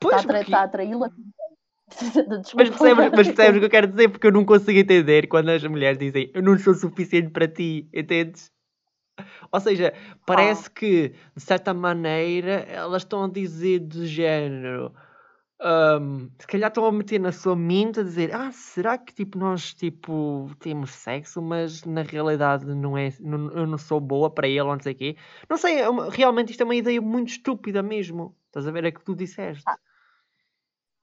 Pois, 0.00 0.16
está, 0.16 0.30
a 0.30 0.34
porque... 0.34 0.42
está 0.44 0.62
a 0.62 0.68
traí-la 0.68 1.10
mas 2.56 2.70
percebes, 2.70 3.10
mas 3.12 3.28
percebes 3.28 3.56
o 3.56 3.60
que 3.60 3.66
eu 3.66 3.70
quero 3.70 3.86
dizer? 3.88 4.08
Porque 4.08 4.26
eu 4.26 4.32
não 4.32 4.44
consigo 4.44 4.78
entender 4.78 5.26
quando 5.26 5.50
as 5.50 5.62
mulheres 5.64 5.98
dizem 5.98 6.30
eu 6.34 6.42
não 6.42 6.58
sou 6.58 6.74
suficiente 6.74 7.30
para 7.30 7.46
ti, 7.46 7.88
entendes? 7.92 8.50
Ou 9.52 9.60
seja, 9.60 9.92
parece 10.26 10.68
oh. 10.68 10.72
que 10.72 11.14
de 11.36 11.42
certa 11.42 11.72
maneira 11.72 12.66
elas 12.68 13.02
estão 13.02 13.24
a 13.24 13.28
dizer 13.28 13.80
do 13.80 14.06
género. 14.06 14.92
Um, 15.60 16.30
se 16.38 16.46
calhar 16.48 16.68
estão 16.68 16.84
a 16.84 16.92
meter 16.92 17.20
na 17.20 17.30
sua 17.30 17.54
mente 17.54 18.00
a 18.00 18.02
dizer 18.02 18.34
ah, 18.34 18.50
será 18.52 18.98
que 18.98 19.14
tipo 19.14 19.38
nós 19.38 19.72
tipo 19.72 20.50
temos 20.58 20.90
sexo, 20.90 21.40
mas 21.40 21.84
na 21.84 22.02
realidade 22.02 22.66
não 22.66 22.98
é, 22.98 23.12
não, 23.20 23.50
eu 23.52 23.66
não 23.66 23.78
sou 23.78 24.00
boa 24.00 24.28
para 24.28 24.48
ele 24.48 24.62
ou 24.62 24.74
não 24.74 24.80
sei 24.80 24.92
o 24.92 24.96
quê. 24.96 25.16
Não 25.48 25.56
sei, 25.56 25.80
é 25.80 25.86
realmente 26.10 26.50
isto 26.50 26.62
é 26.62 26.64
uma 26.64 26.74
ideia 26.74 27.00
muito 27.00 27.28
estúpida 27.28 27.82
mesmo. 27.82 28.36
Estás 28.46 28.66
a 28.66 28.72
ver? 28.72 28.84
É 28.84 28.90
que 28.90 29.04
tu 29.04 29.14
disseste. 29.14 29.62
Ah 29.66 29.78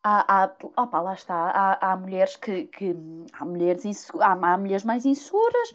há, 0.04 0.44
há, 0.44 0.56
opa, 0.78 1.02
lá 1.02 1.14
está, 1.14 1.36
há, 1.36 1.92
há 1.92 1.98
mulheres 1.98 2.36
que, 2.36 2.66
que 2.68 2.96
há 3.34 3.46
mulheres 3.46 4.10
há, 4.20 4.32
há 4.32 4.58
mulheres 4.58 4.84
mais 4.84 5.06
inseguras. 5.06 5.74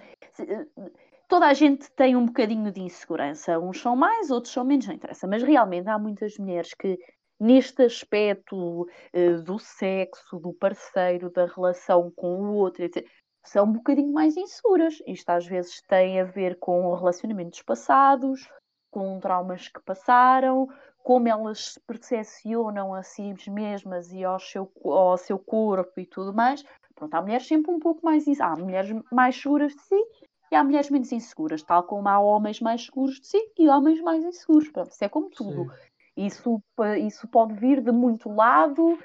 Toda 1.29 1.47
a 1.47 1.55
gente 1.55 1.91
tem 1.93 2.15
um 2.15 2.27
bocadinho 2.27 2.71
de 2.71 2.81
insegurança, 2.81 3.59
uns 3.59 3.81
são 3.81 3.97
mais, 3.97 4.31
outros 4.31 4.53
são 4.53 4.65
menos, 4.65 4.87
não 4.87 4.95
interessa. 4.95 5.27
Mas 5.27 5.43
realmente 5.43 5.89
há 5.89 5.99
muitas 5.99 6.39
mulheres 6.39 6.73
que, 6.73 6.99
neste 7.39 7.83
aspecto 7.83 8.83
uh, 8.83 9.43
do 9.43 9.59
sexo, 9.59 10.39
do 10.39 10.53
parceiro, 10.53 11.31
da 11.31 11.47
relação 11.47 12.13
com 12.15 12.41
o 12.43 12.55
outro, 12.55 12.85
etc., 12.85 13.05
são 13.45 13.65
um 13.65 13.73
bocadinho 13.73 14.13
mais 14.13 14.37
inseguras. 14.37 15.03
Isto 15.07 15.31
às 15.31 15.47
vezes 15.47 15.81
tem 15.83 16.21
a 16.21 16.25
ver 16.25 16.59
com 16.59 16.95
relacionamentos 16.95 17.63
passados, 17.63 18.49
com 18.91 19.21
traumas 19.21 19.69
que 19.69 19.81
passaram, 19.83 20.69
como 21.07 21.29
elas 21.29 21.75
se 21.75 21.81
percepcionam 21.87 22.93
a 22.93 23.01
si 23.01 23.33
mesmas 23.49 24.13
e 24.13 24.25
ao 24.25 24.41
seu, 24.41 24.69
ao 24.85 25.17
seu 25.17 25.39
corpo 25.39 26.01
e 26.01 26.05
tudo 26.05 26.35
mais. 26.35 26.65
Pronto, 26.97 27.15
há 27.15 27.23
mulheres 27.23 27.47
sempre 27.47 27.71
um 27.71 27.79
pouco 27.79 28.05
mais. 28.05 28.25
Há 28.41 28.57
mulheres 28.57 28.91
mais 29.13 29.41
seguras 29.41 29.73
de 29.73 29.83
si 29.83 30.05
e 30.51 30.57
há 30.57 30.65
mulheres 30.65 30.91
menos 30.91 31.13
inseguras, 31.13 31.63
tal 31.63 31.85
como 31.85 32.09
há 32.09 32.19
homens 32.19 32.61
mais 32.61 32.87
seguros 32.87 33.21
de 33.21 33.29
si 33.29 33.53
e 33.57 33.69
homens 33.69 34.01
mais 34.01 34.25
inseguros. 34.25 34.69
Pronto, 34.69 34.91
isso 34.91 35.05
é 35.05 35.09
como 35.09 35.31
tudo. 35.31 35.73
Isso, 36.17 36.61
isso 36.99 37.29
pode 37.29 37.55
vir 37.55 37.81
de 37.81 37.93
muito 37.93 38.29
lado 38.29 38.99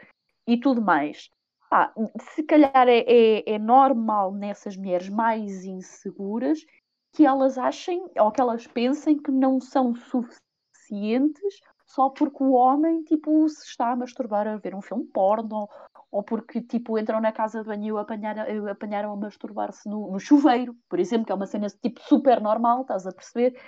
e 0.47 0.57
tudo 0.57 0.81
mais. 0.81 1.29
Ah, 1.69 1.93
se 2.33 2.41
calhar 2.41 2.87
é, 2.87 3.05
é, 3.05 3.43
é 3.47 3.59
normal 3.59 4.33
nessas 4.33 4.75
mulheres 4.75 5.07
mais 5.07 5.65
inseguras 5.65 6.65
que 7.13 7.27
elas 7.27 7.59
achem 7.59 8.03
ou 8.17 8.31
que 8.31 8.41
elas 8.41 8.65
pensem 8.65 9.21
que 9.21 9.29
não 9.29 9.59
são 9.59 9.93
suficientes 9.93 11.61
só 11.93 12.09
porque 12.09 12.41
o 12.41 12.53
homem, 12.53 13.03
tipo, 13.03 13.47
se 13.49 13.65
está 13.65 13.91
a 13.91 13.95
masturbar 13.95 14.47
a 14.47 14.55
ver 14.55 14.73
um 14.73 14.81
filme 14.81 15.03
porno, 15.05 15.67
ou 16.09 16.23
porque, 16.23 16.61
tipo, 16.61 16.97
entram 16.97 17.19
na 17.19 17.33
casa 17.33 17.61
de 17.61 17.67
banho 17.67 17.97
e 17.97 17.99
apanharam, 17.99 18.67
apanharam 18.69 19.11
a 19.11 19.15
masturbar-se 19.17 19.89
no, 19.89 20.09
no, 20.09 20.19
chuveiro, 20.19 20.73
por 20.89 20.99
exemplo, 20.99 21.25
que 21.25 21.31
é 21.33 21.35
uma 21.35 21.45
cena, 21.45 21.67
tipo, 21.67 21.99
super 22.03 22.39
normal, 22.41 22.81
estás 22.81 23.05
a 23.05 23.11
perceber? 23.11 23.59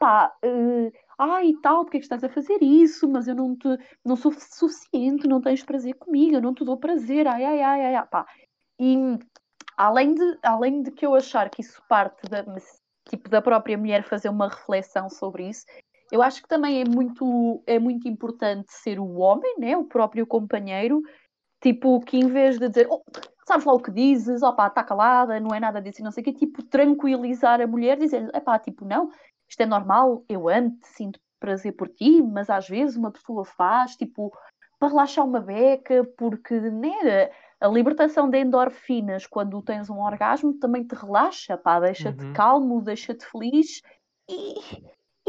Pá, 0.00 0.32
uh, 0.44 0.92
ai 1.18 1.50
e 1.50 1.60
tal, 1.60 1.84
porque 1.84 1.98
é 1.98 2.00
que 2.00 2.06
estás 2.06 2.24
a 2.24 2.28
fazer 2.28 2.60
isso? 2.60 3.08
Mas 3.08 3.28
eu 3.28 3.36
não 3.36 3.56
te, 3.56 3.68
não 4.04 4.16
sou 4.16 4.32
suficiente, 4.32 5.28
não 5.28 5.40
tens 5.40 5.62
prazer 5.62 5.94
comigo, 5.94 6.34
eu 6.34 6.42
não 6.42 6.54
te 6.54 6.64
dou 6.64 6.76
prazer, 6.76 7.28
ai, 7.28 7.44
ai, 7.44 7.62
ai, 7.62 7.84
ai, 7.86 7.94
ai 7.94 8.06
pá. 8.08 8.26
E 8.80 8.96
além 9.76 10.14
de, 10.14 10.38
além 10.42 10.82
de 10.82 10.90
que 10.90 11.06
eu 11.06 11.14
achar 11.14 11.48
que 11.50 11.60
isso 11.60 11.80
parte 11.88 12.28
da, 12.28 12.44
tipo, 13.08 13.28
da 13.28 13.40
própria 13.40 13.78
mulher 13.78 14.02
fazer 14.04 14.28
uma 14.28 14.48
reflexão 14.48 15.08
sobre 15.08 15.48
isso, 15.48 15.64
eu 16.10 16.22
acho 16.22 16.42
que 16.42 16.48
também 16.48 16.80
é 16.80 16.84
muito, 16.84 17.62
é 17.66 17.78
muito 17.78 18.08
importante 18.08 18.72
ser 18.72 18.98
o 18.98 19.18
homem, 19.18 19.58
né? 19.58 19.76
o 19.76 19.84
próprio 19.84 20.26
companheiro, 20.26 21.02
tipo, 21.62 22.00
que 22.00 22.18
em 22.18 22.26
vez 22.26 22.58
de 22.58 22.68
dizer, 22.68 22.86
oh, 22.90 23.02
sabes 23.46 23.64
lá 23.64 23.72
o 23.72 23.80
que 23.80 23.90
dizes, 23.90 24.42
opá, 24.42 24.66
está 24.66 24.82
calada, 24.82 25.38
não 25.40 25.54
é 25.54 25.60
nada 25.60 25.80
disso, 25.80 26.02
não 26.02 26.10
sei 26.10 26.22
o 26.22 26.24
quê, 26.24 26.32
tipo, 26.32 26.62
tranquilizar 26.62 27.60
a 27.60 27.66
mulher, 27.66 27.98
dizer, 27.98 28.30
epá, 28.34 28.58
tipo, 28.58 28.84
não, 28.84 29.10
isto 29.48 29.60
é 29.60 29.66
normal, 29.66 30.24
eu 30.28 30.48
amo-te, 30.48 30.86
sinto 30.86 31.20
prazer 31.38 31.72
por 31.72 31.88
ti, 31.88 32.22
mas 32.22 32.50
às 32.50 32.68
vezes 32.68 32.96
uma 32.96 33.10
pessoa 33.10 33.44
faz, 33.44 33.96
tipo, 33.96 34.32
para 34.78 34.88
relaxar 34.88 35.26
uma 35.26 35.40
beca, 35.40 36.04
porque, 36.16 36.58
né, 36.58 37.30
a 37.60 37.68
libertação 37.68 38.30
de 38.30 38.38
endorfinas 38.38 39.26
quando 39.26 39.60
tens 39.62 39.90
um 39.90 40.00
orgasmo 40.00 40.54
também 40.54 40.84
te 40.84 40.94
relaxa, 40.94 41.56
pá, 41.56 41.78
deixa-te 41.80 42.24
uhum. 42.24 42.32
calmo, 42.32 42.82
deixa-te 42.82 43.26
feliz, 43.26 43.82
e 44.28 44.54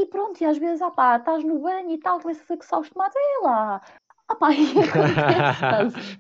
e 0.02 0.06
pronto, 0.08 0.42
e 0.42 0.46
às 0.46 0.58
vezes, 0.58 0.82
ah 0.82 0.92
pá, 0.92 1.18
estás 1.18 1.44
no 1.44 1.60
banho 1.60 1.92
e 1.92 1.98
tal, 1.98 2.20
começas 2.20 2.50
a 2.50 2.58
coçar 2.58 2.80
os 2.80 2.90
tomates, 2.90 3.16
é 3.16 3.46
lá. 3.46 3.82
Ah 4.28 4.36
pá, 4.36 4.52
e 4.54 4.66
acontece. 4.80 6.20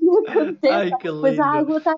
e 0.00 0.10
acontece. 0.10 0.68
Ai, 0.68 0.90
que 0.98 1.08
Pois 1.08 1.38
a 1.38 1.46
água 1.46 1.78
está 1.78 1.94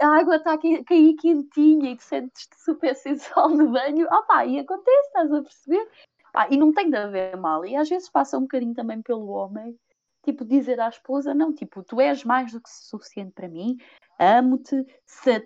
a 0.00 0.18
água 0.18 0.36
está 0.36 0.54
a 0.54 0.58
cair 0.58 1.14
quentinha 1.14 1.92
e 1.92 1.96
tu 1.96 2.02
sentes-te 2.02 2.60
super 2.60 2.94
sensual 2.94 3.50
no 3.50 3.70
banho, 3.70 4.06
ah 4.10 4.22
pá, 4.22 4.44
e 4.44 4.58
acontece, 4.58 5.06
estás 5.06 5.32
a 5.32 5.42
perceber? 5.42 5.88
Pá, 6.32 6.48
e 6.50 6.56
não 6.56 6.72
tem 6.72 6.90
de 6.90 6.96
haver 6.96 7.36
mal, 7.36 7.64
e 7.64 7.76
às 7.76 7.88
vezes 7.88 8.10
passa 8.10 8.36
um 8.36 8.42
bocadinho 8.42 8.74
também 8.74 9.00
pelo 9.02 9.28
homem, 9.28 9.78
tipo, 10.26 10.44
dizer 10.44 10.80
à 10.80 10.88
esposa, 10.88 11.32
não, 11.32 11.54
tipo, 11.54 11.82
tu 11.82 12.00
és 12.00 12.24
mais 12.24 12.52
do 12.52 12.60
que 12.60 12.68
suficiente 12.68 13.32
para 13.32 13.48
mim, 13.48 13.76
amo-te, 14.18 14.84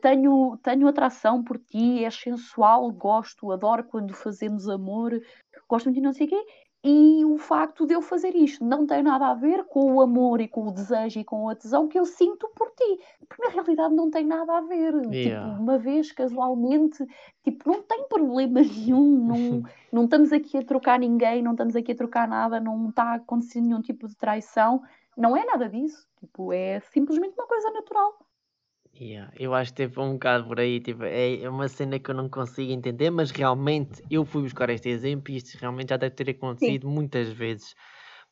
tenho, 0.00 0.58
tenho 0.62 0.88
atração 0.88 1.44
por 1.44 1.58
ti, 1.58 2.02
és 2.04 2.14
sensual, 2.14 2.90
gosto, 2.90 3.52
adoro 3.52 3.84
quando 3.84 4.14
fazemos 4.14 4.68
amor, 4.68 5.12
gosto 5.68 5.92
de 5.92 6.00
não 6.00 6.12
sei 6.12 6.26
o 6.26 6.30
quê, 6.30 6.46
e 6.82 7.22
o 7.26 7.36
facto 7.36 7.86
de 7.86 7.92
eu 7.92 8.00
fazer 8.00 8.34
isto 8.34 8.64
não 8.64 8.86
tem 8.86 9.02
nada 9.02 9.26
a 9.26 9.34
ver 9.34 9.64
com 9.64 9.92
o 9.92 10.00
amor 10.00 10.40
e 10.40 10.48
com 10.48 10.66
o 10.66 10.72
desejo 10.72 11.20
e 11.20 11.24
com 11.24 11.46
a 11.48 11.54
tesão 11.54 11.86
que 11.86 11.98
eu 11.98 12.06
sinto 12.06 12.48
por 12.54 12.70
ti. 12.70 13.00
Porque 13.28 13.42
na 13.42 13.50
realidade 13.50 13.94
não 13.94 14.10
tem 14.10 14.24
nada 14.24 14.56
a 14.56 14.60
ver. 14.62 14.98
Tipo, 15.02 15.14
yeah. 15.14 15.50
Tipo, 15.50 15.62
uma 15.62 15.78
vez, 15.78 16.10
casualmente, 16.10 17.06
tipo, 17.44 17.70
não 17.70 17.82
tem 17.82 18.08
problema 18.08 18.60
nenhum. 18.64 19.26
Não, 19.26 19.62
não 19.92 20.04
estamos 20.04 20.32
aqui 20.32 20.56
a 20.56 20.64
trocar 20.64 20.98
ninguém, 20.98 21.42
não 21.42 21.52
estamos 21.52 21.76
aqui 21.76 21.92
a 21.92 21.96
trocar 21.96 22.26
nada, 22.26 22.58
não 22.58 22.88
está 22.88 23.14
acontecendo 23.14 23.66
nenhum 23.66 23.82
tipo 23.82 24.08
de 24.08 24.16
traição. 24.16 24.82
Não 25.14 25.36
é 25.36 25.44
nada 25.44 25.68
disso. 25.68 26.08
Tipo, 26.18 26.50
é 26.50 26.80
simplesmente 26.80 27.34
uma 27.34 27.46
coisa 27.46 27.70
natural. 27.72 28.18
Yeah, 29.00 29.32
eu 29.38 29.54
acho 29.54 29.70
que 29.72 29.78
teve 29.78 29.98
um 29.98 30.12
bocado 30.12 30.46
por 30.46 30.60
aí, 30.60 30.78
tipo, 30.78 31.02
é 31.04 31.48
uma 31.48 31.68
cena 31.68 31.98
que 31.98 32.10
eu 32.10 32.14
não 32.14 32.28
consigo 32.28 32.70
entender, 32.70 33.08
mas 33.08 33.30
realmente 33.30 34.02
eu 34.10 34.26
fui 34.26 34.42
buscar 34.42 34.68
este 34.68 34.90
exemplo 34.90 35.32
e 35.32 35.38
isto 35.38 35.56
realmente 35.58 35.88
já 35.88 35.96
deve 35.96 36.14
ter 36.14 36.28
acontecido 36.28 36.86
sim. 36.86 36.86
muitas 36.86 37.30
vezes. 37.30 37.74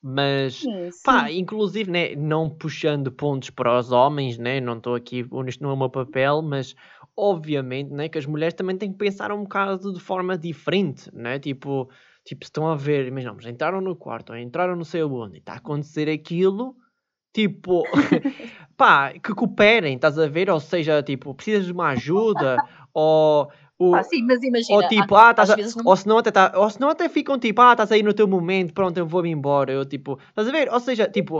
Mas, 0.03 0.63
sim, 0.63 0.91
sim. 0.93 1.01
pá, 1.03 1.31
inclusive, 1.33 1.91
né, 1.91 2.15
não 2.15 2.51
puxando 2.51 3.11
pontos 3.11 3.49
para 3.49 3.79
os 3.79 3.91
homens, 3.91 4.37
né, 4.37 4.61
não 4.61 4.77
estou 4.77 4.95
aqui, 4.95 5.25
isto 5.47 5.63
não 5.63 5.71
é 5.71 5.73
o 5.73 5.77
meu 5.77 5.89
papel, 5.89 6.43
mas 6.43 6.75
obviamente, 7.17 7.91
né, 7.91 8.11
que 8.11 8.19
as 8.19 8.27
mulheres 8.27 8.53
também 8.53 8.77
têm 8.77 8.93
que 8.93 8.99
pensar 8.99 9.33
um 9.33 9.45
bocado 9.45 9.95
de 9.95 10.01
forma 10.01 10.37
diferente, 10.37 11.11
né, 11.15 11.39
tipo, 11.39 11.89
tipo, 12.27 12.45
se 12.45 12.49
estão 12.49 12.69
a 12.69 12.77
ver, 12.77 13.07
imaginamos, 13.07 13.47
entraram 13.47 13.81
no 13.81 13.97
quarto, 13.97 14.31
ou 14.35 14.39
entraram 14.39 14.77
no 14.77 14.85
sei 14.85 15.03
onde, 15.03 15.37
e 15.37 15.41
está 15.41 15.55
a 15.55 15.57
acontecer 15.57 16.11
aquilo 16.11 16.77
Tipo, 17.33 17.85
pá, 18.79 19.13
que 19.13 19.35
cooperem, 19.35 19.97
estás 19.97 20.19
a 20.19 20.29
ver? 20.29 20.49
Ou 20.49 20.61
seja, 20.61 21.03
tipo, 21.03 21.35
precisas 21.35 21.67
de 21.67 21.73
uma 21.73 21.89
ajuda, 21.89 22.57
ou. 22.95 23.51
O, 23.81 23.95
ah, 23.95 24.03
sim, 24.03 24.25
mas 24.25 24.43
imagina, 24.43 24.77
ou 24.77 24.89
tipo, 24.89 25.15
ah, 25.15 25.31
estás 25.31 25.51
a, 25.51 25.57
não... 25.57 25.85
ou 25.85 25.97
se 25.97 26.09
não 26.09 26.19
até 26.19 26.33
tá, 26.33 26.53
ou 26.57 26.69
se 26.69 26.81
não 26.81 26.89
até 26.89 27.09
ficam 27.09 27.39
tipo, 27.39 27.61
ah, 27.61 27.73
estás 27.73 27.93
aí 27.93 28.03
no 28.03 28.13
teu 28.13 28.27
momento, 28.27 28.75
pronto, 28.75 28.97
eu 28.97 29.07
vou-me 29.07 29.31
embora. 29.31 29.71
Eu 29.71 29.85
tipo, 29.85 30.19
estás 30.31 30.49
a 30.49 30.51
ver? 30.51 30.69
Ou 30.73 30.81
seja, 30.81 31.09
tipo, 31.09 31.39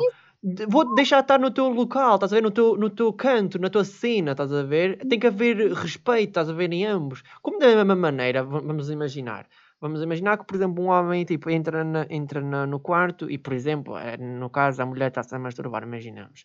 vou 0.69 0.95
deixar 0.95 1.19
estar 1.21 1.39
no 1.41 1.51
teu 1.51 1.69
local, 1.69 2.15
estás 2.15 2.33
a 2.33 2.37
ver? 2.37 2.43
No 2.43 2.53
teu, 2.53 2.77
no 2.77 2.91
teu 2.91 3.13
canto, 3.13 3.59
na 3.59 3.69
tua 3.69 3.83
cena, 3.83 4.33
estás 4.33 4.53
a 4.53 4.63
ver? 4.63 4.99
Tem 5.09 5.19
que 5.19 5.27
haver 5.27 5.73
respeito, 5.73 6.29
estás 6.29 6.49
a 6.49 6.53
ver? 6.53 6.73
Em 6.73 6.87
ambos. 6.87 7.23
Como 7.43 7.59
da 7.59 7.67
mesma 7.67 7.97
maneira, 7.97 8.45
vamos 8.45 8.89
imaginar. 8.89 9.49
Vamos 9.81 10.01
imaginar 10.01 10.39
que, 10.39 10.45
por 10.45 10.55
exemplo, 10.55 10.85
um 10.85 10.89
homem 10.89 11.25
tipo, 11.25 11.51
entra, 11.51 11.83
na, 11.83 12.07
entra 12.09 12.41
na, 12.41 12.67
no 12.67 12.79
quarto 12.79 13.29
e, 13.29 13.37
por 13.39 13.53
exemplo, 13.53 13.97
é, 13.97 14.17
no 14.17 14.49
caso 14.51 14.83
a 14.83 14.87
mulher 14.87 15.09
está-se 15.09 15.35
a 15.35 15.39
masturbar, 15.41 15.83
imaginamos. 15.83 16.45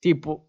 Tipo, 0.00 0.48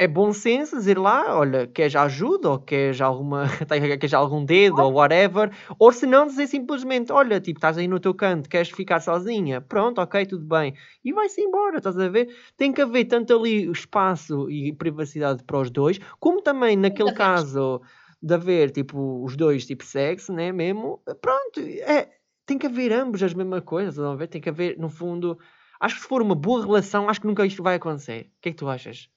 é 0.00 0.06
bom 0.06 0.32
senso 0.32 0.76
dizer 0.76 0.98
lá, 0.98 1.36
olha, 1.38 1.66
queres 1.66 1.94
ajuda 1.94 2.50
ou 2.50 2.58
queres, 2.58 3.00
alguma, 3.00 3.44
queres 4.00 4.14
algum 4.14 4.44
dedo 4.44 4.80
ou 4.80 4.94
whatever, 4.94 5.50
ou 5.78 5.92
se 5.92 6.06
não 6.06 6.26
dizer 6.26 6.46
simplesmente, 6.46 7.12
olha, 7.12 7.40
tipo, 7.40 7.58
estás 7.58 7.76
aí 7.76 7.86
no 7.86 8.00
teu 8.00 8.14
canto, 8.14 8.48
queres 8.48 8.70
ficar 8.70 9.00
sozinha, 9.00 9.60
pronto, 9.60 10.00
ok, 10.00 10.24
tudo 10.24 10.46
bem, 10.46 10.74
e 11.04 11.12
vai-se 11.12 11.42
embora, 11.42 11.78
estás 11.78 11.98
a 11.98 12.08
ver? 12.08 12.34
Tem 12.56 12.72
que 12.72 12.80
haver 12.80 13.04
tanto 13.06 13.36
ali 13.36 13.70
espaço 13.70 14.50
e 14.50 14.72
privacidade 14.72 15.44
para 15.44 15.58
os 15.58 15.70
dois, 15.70 15.98
como 16.18 16.40
também 16.40 16.76
naquele 16.76 17.12
caso 17.12 17.82
de 18.22 18.34
haver 18.34 18.70
tipo 18.70 19.22
os 19.24 19.36
dois 19.36 19.66
tipo 19.66 19.84
sexo, 19.84 20.32
né? 20.32 20.52
Mesmo, 20.52 21.02
pronto, 21.20 21.60
é, 21.60 22.08
tem 22.46 22.58
que 22.58 22.66
haver 22.66 22.92
ambos 22.92 23.22
as 23.22 23.34
mesmas 23.34 23.62
coisas, 23.64 23.96
não 23.96 24.16
ver? 24.16 24.28
Tem 24.28 24.40
que 24.40 24.48
haver, 24.48 24.78
no 24.78 24.88
fundo, 24.88 25.38
acho 25.80 25.96
que 25.96 26.02
se 26.02 26.08
for 26.08 26.22
uma 26.22 26.34
boa 26.34 26.64
relação, 26.64 27.08
acho 27.08 27.20
que 27.20 27.26
nunca 27.26 27.44
isto 27.44 27.62
vai 27.62 27.76
acontecer. 27.76 28.30
O 28.36 28.40
que 28.42 28.50
é 28.50 28.52
que 28.52 28.58
tu 28.58 28.68
achas? 28.68 29.10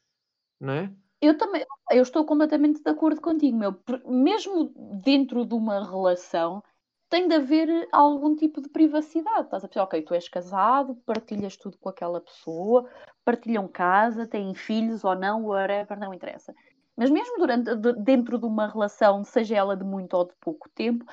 Não 0.60 0.74
é? 0.74 0.92
Eu 1.22 1.38
também, 1.38 1.66
eu 1.92 2.02
estou 2.02 2.26
completamente 2.26 2.82
de 2.82 2.90
acordo 2.90 3.22
contigo, 3.22 3.58
meu. 3.58 3.80
Mesmo 4.06 4.74
dentro 5.04 5.46
de 5.46 5.54
uma 5.54 5.86
relação, 5.86 6.64
tem 7.10 7.28
de 7.28 7.36
haver 7.36 7.88
algum 7.92 8.36
tipo 8.36 8.62
de 8.62 8.70
privacidade. 8.70 9.42
Estás 9.42 9.64
a 9.64 9.68
pensar, 9.68 9.84
ok, 9.84 10.02
tu 10.02 10.14
és 10.14 10.28
casado, 10.28 10.96
partilhas 11.06 11.56
tudo 11.56 11.78
com 11.78 11.88
aquela 11.88 12.20
pessoa, 12.20 12.90
partilham 13.24 13.68
casa, 13.68 14.26
têm 14.26 14.54
filhos 14.54 15.04
ou 15.04 15.16
não, 15.16 15.46
whatever, 15.46 16.00
não 16.00 16.14
interessa. 16.14 16.54
Mas 16.96 17.10
mesmo 17.10 17.38
durante, 17.38 17.74
dentro 18.02 18.38
de 18.38 18.46
uma 18.46 18.68
relação, 18.68 19.24
seja 19.24 19.56
ela 19.56 19.78
de 19.78 19.84
muito 19.84 20.14
ou 20.16 20.26
de 20.26 20.34
pouco 20.42 20.70
tempo, 20.70 21.06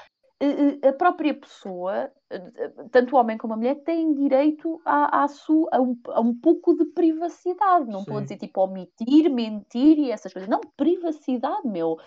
a 0.83 0.93
própria 0.93 1.35
pessoa, 1.35 2.11
eh, 2.31 2.73
tanto 2.91 3.15
o 3.15 3.19
homem 3.19 3.37
como 3.37 3.53
a 3.53 3.57
mulher, 3.57 3.77
têm 3.85 4.15
direito 4.15 4.81
a, 4.85 5.25
a, 5.25 5.27
a, 5.73 5.81
um, 5.81 5.99
a 6.09 6.21
um 6.21 6.35
pouco 6.35 6.75
de 6.75 6.87
privacidade. 6.87 7.87
Não 7.89 8.01
estou 8.01 8.17
a 8.17 8.23
dizer 8.23 8.39
tipo 8.39 8.63
omitir, 8.63 9.31
mentir 9.31 9.99
e 9.99 10.11
essas 10.11 10.33
coisas. 10.33 10.49
Não, 10.49 10.61
privacidade, 10.77 11.67
meu. 11.67 11.99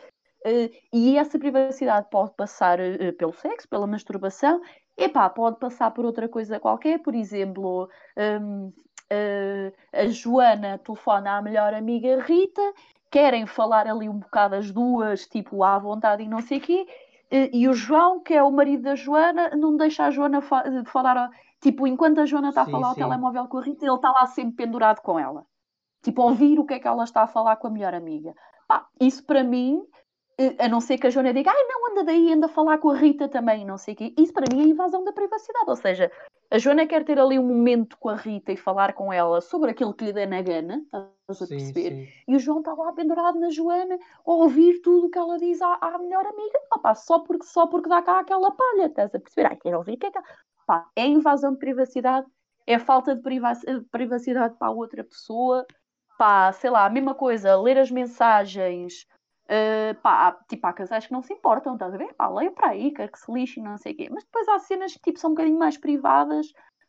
e 0.91 1.17
essa 1.17 1.37
privacidade 1.37 2.07
pode 2.09 2.33
passar 2.35 2.79
pelo 3.17 3.33
sexo, 3.33 3.69
pela 3.69 3.87
masturbação, 3.87 4.59
epá, 4.97 5.29
pode 5.29 5.59
passar 5.59 5.91
por 5.91 6.03
outra 6.03 6.27
coisa 6.27 6.59
qualquer, 6.59 6.99
por 6.99 7.13
exemplo. 7.13 7.87
Um, 8.17 8.73
a 9.93 10.07
Joana 10.07 10.79
telefona 10.79 11.37
à 11.37 11.41
melhor 11.41 11.71
amiga 11.71 12.19
Rita 12.23 12.73
querem 13.11 13.45
falar 13.45 13.87
ali 13.87 14.09
um 14.09 14.17
bocado 14.17 14.55
as 14.55 14.71
duas, 14.71 15.27
tipo, 15.27 15.63
à 15.63 15.77
vontade 15.77 16.23
e 16.23 16.27
não 16.27 16.41
sei 16.41 16.57
o 16.57 16.61
quê, 16.61 16.87
e 17.51 17.67
o 17.67 17.73
João, 17.73 18.19
que 18.19 18.33
é 18.33 18.43
o 18.43 18.51
marido 18.51 18.83
da 18.83 18.95
Joana, 18.95 19.49
não 19.55 19.75
deixa 19.75 20.05
a 20.05 20.11
Joana 20.11 20.41
fa 20.41 20.61
de 20.69 20.89
falar, 20.89 21.31
tipo, 21.59 21.87
enquanto 21.87 22.19
a 22.19 22.25
Joana 22.25 22.49
está 22.49 22.61
a 22.61 22.65
falar 22.65 22.93
sim. 22.93 23.01
ao 23.01 23.09
telemóvel 23.09 23.47
com 23.47 23.57
a 23.57 23.63
Rita, 23.63 23.85
ele 23.85 23.95
está 23.95 24.11
lá 24.11 24.27
sempre 24.27 24.55
pendurado 24.55 25.01
com 25.01 25.17
ela. 25.19 25.45
Tipo, 26.03 26.21
ouvir 26.21 26.59
o 26.59 26.65
que 26.65 26.75
é 26.75 26.79
que 26.79 26.87
ela 26.87 27.03
está 27.03 27.23
a 27.23 27.27
falar 27.27 27.55
com 27.55 27.67
a 27.67 27.71
melhor 27.71 27.93
amiga. 27.93 28.35
Pá, 28.67 28.87
isso 28.99 29.25
para 29.25 29.43
mim, 29.43 29.81
eh, 29.81 30.02
a 30.59 30.67
não 30.67 30.81
ser 30.81 30.97
que 30.97 31.07
a 31.07 31.09
Joana 31.09 31.33
diga, 31.33 31.51
ai 31.51 31.63
não, 31.67 31.91
anda 31.91 32.03
daí, 32.03 32.33
anda 32.33 32.47
a 32.47 32.49
falar 32.49 32.77
com 32.79 32.89
a 32.89 32.95
Rita 32.95 33.27
também, 33.27 33.65
não 33.65 33.77
sei 33.77 33.93
o 33.93 33.97
quê. 33.97 34.13
Isso 34.17 34.33
para 34.33 34.45
mim 34.51 34.61
é 34.61 34.65
invasão 34.65 35.03
da 35.03 35.11
privacidade. 35.11 35.65
Ou 35.67 35.75
seja, 35.75 36.11
a 36.49 36.57
Joana 36.57 36.87
quer 36.87 37.03
ter 37.03 37.19
ali 37.19 37.37
um 37.37 37.47
momento 37.47 37.97
com 37.97 38.09
a 38.09 38.15
Rita 38.15 38.51
e 38.51 38.57
falar 38.57 38.93
com 38.93 39.13
ela 39.13 39.41
sobre 39.41 39.71
aquilo 39.71 39.93
que 39.93 40.05
lhe 40.05 40.13
dê 40.13 40.25
na 40.25 40.41
gana, 40.41 40.83
estás 41.29 41.41
a 41.41 41.47
perceber? 41.47 41.89
Sim. 41.91 42.07
E 42.27 42.35
o 42.35 42.39
João 42.39 42.59
está 42.59 42.73
lá 42.73 42.91
pendurado 42.93 43.39
na 43.39 43.49
Joana 43.49 43.95
a 43.95 44.31
ouvir 44.31 44.81
tudo 44.81 45.07
o 45.07 45.09
que 45.09 45.17
ela 45.17 45.37
diz 45.37 45.61
à, 45.61 45.77
à 45.81 45.97
melhor 45.99 46.25
amiga, 46.25 46.59
Opa, 46.73 46.95
só, 46.95 47.19
porque, 47.19 47.45
só 47.45 47.67
porque 47.67 47.89
dá 47.89 48.01
cá 48.01 48.19
aquela 48.19 48.51
palha, 48.51 48.87
estás 48.87 49.13
a 49.13 49.19
perceber? 49.19 49.47
Ai, 49.47 49.55
quero 49.57 49.77
ouvir 49.77 49.93
o 49.93 49.97
que 49.97 50.07
é 50.07 50.11
que 50.11 50.19
Opa, 50.63 50.89
é 50.95 51.05
invasão 51.05 51.53
de 51.53 51.59
privacidade, 51.59 52.25
é 52.65 52.79
falta 52.79 53.15
de 53.15 53.21
privacidade 53.91 54.55
para 54.57 54.67
a 54.67 54.71
outra 54.71 55.03
pessoa, 55.03 55.65
pá, 56.17 56.51
sei 56.53 56.69
lá, 56.69 56.85
a 56.85 56.89
mesma 56.89 57.13
coisa, 57.13 57.59
ler 57.59 57.77
as 57.77 57.91
mensagens 57.91 59.05
Uh, 59.45 59.93
pá, 60.01 60.37
tipo, 60.47 60.65
há 60.65 60.73
casais 60.73 61.05
que 61.05 61.11
não 61.11 61.21
se 61.21 61.33
importam, 61.33 61.73
estás 61.73 61.93
a 61.93 61.97
ver? 61.97 62.13
Pá, 62.13 62.29
leia 62.29 62.51
para 62.51 62.69
aí, 62.69 62.91
quer 62.91 63.11
que 63.11 63.19
se 63.19 63.31
lixe 63.31 63.59
e 63.59 63.63
não 63.63 63.77
sei 63.77 63.91
o 63.91 63.95
quê. 63.95 64.09
Mas 64.09 64.23
depois 64.23 64.47
há 64.47 64.59
cenas 64.59 64.93
que 64.93 65.01
tipo, 65.01 65.19
são 65.19 65.31
um 65.31 65.33
bocadinho 65.33 65.59
mais 65.59 65.77
privadas, 65.77 66.47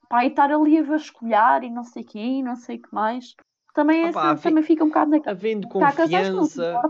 pá, 0.09 0.25
e 0.25 0.29
estar 0.29 0.53
ali 0.53 0.79
a 0.79 0.83
vasculhar 0.83 1.65
e 1.65 1.71
não 1.71 1.83
sei 1.83 2.03
o 2.03 2.07
quê, 2.07 2.21
e 2.21 2.43
não 2.43 2.55
sei 2.55 2.77
o 2.77 2.83
que 2.83 2.95
mais. 2.95 3.35
Também, 3.75 4.07
é 4.07 4.11
Opa, 4.11 4.31
assim, 4.31 4.43
também 4.43 4.63
fica 4.63 4.85
um 4.85 4.89
bocado 4.89 5.11
naquela. 5.11 5.37
Havendo 5.37 5.69
confiança. 5.69 6.81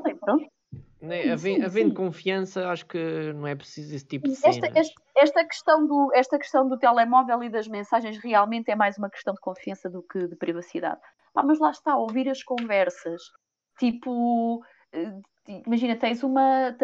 Né? 1.00 1.30
Havendo, 1.30 1.66
havendo 1.66 1.94
confiança, 1.94 2.68
acho 2.70 2.86
que 2.86 3.32
não 3.34 3.46
é 3.46 3.54
preciso 3.54 3.94
esse 3.94 4.06
tipo 4.06 4.26
de 4.26 4.32
esta, 4.32 4.66
esta, 4.66 4.94
esta, 5.16 5.44
questão 5.44 5.86
do, 5.86 6.10
esta 6.14 6.38
questão 6.38 6.66
do 6.66 6.78
telemóvel 6.78 7.42
e 7.42 7.50
das 7.50 7.68
mensagens 7.68 8.16
realmente 8.18 8.70
é 8.70 8.74
mais 8.74 8.96
uma 8.96 9.10
questão 9.10 9.34
de 9.34 9.40
confiança 9.40 9.90
do 9.90 10.02
que 10.02 10.26
de 10.26 10.36
privacidade. 10.36 11.00
Pá, 11.34 11.42
mas 11.42 11.58
lá 11.58 11.70
está, 11.70 11.96
ouvir 11.96 12.28
as 12.28 12.42
conversas, 12.42 13.20
tipo, 13.78 14.62
eh, 14.92 15.12
imagina, 15.48 15.96
tens 15.96 16.22
uma. 16.22 16.76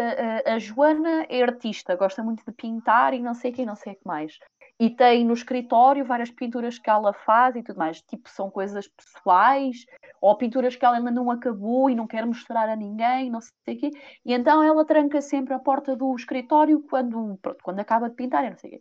A, 0.47 0.59
Joana 0.59 1.27
é 1.29 1.43
artista, 1.43 1.97
gosta 1.97 2.23
muito 2.23 2.45
de 2.45 2.53
pintar 2.53 3.15
e 3.15 3.21
não 3.21 3.35
sei 3.35 3.51
o 3.51 3.55
que, 3.55 3.67
não 3.67 3.77
sei 3.77 3.93
o 3.93 3.97
que 3.97 4.07
mais. 4.07 4.39
E 4.79 4.89
tem 4.89 5.27
no 5.27 5.35
escritório 5.35 6.05
várias 6.07 6.31
pinturas 6.31 6.79
que 6.79 6.89
ela 6.89 7.13
faz 7.13 7.55
e 7.55 7.63
tudo 7.63 7.77
mais. 7.79 8.01
Tipo, 8.01 8.31
são 8.31 8.51
coisas 8.51 8.89
pessoais, 8.89 9.85
ou 10.21 10.37
pinturas 10.37 10.75
que 10.75 10.85
ela 10.85 10.97
ainda 10.97 11.11
não 11.11 11.31
acabou 11.31 11.91
e 11.91 11.95
não 11.95 12.07
quer 12.07 12.25
mostrar 12.25 12.69
a 12.69 12.77
ninguém, 12.77 13.31
não 13.31 13.41
sei 13.41 13.75
o 13.75 13.79
quê. 13.79 13.91
E 14.25 14.33
então 14.33 14.63
ela 14.63 14.85
tranca 14.85 15.21
sempre 15.21 15.53
a 15.53 15.59
porta 15.59 15.95
do 15.95 16.15
escritório 16.17 16.83
quando, 16.89 17.39
pronto, 17.43 17.59
quando 17.63 17.81
acaba 17.81 18.09
de 18.09 18.17
pintar 18.17 18.49
não 18.49 18.57
sei 18.57 18.71
o 18.71 18.73
quê. 18.73 18.81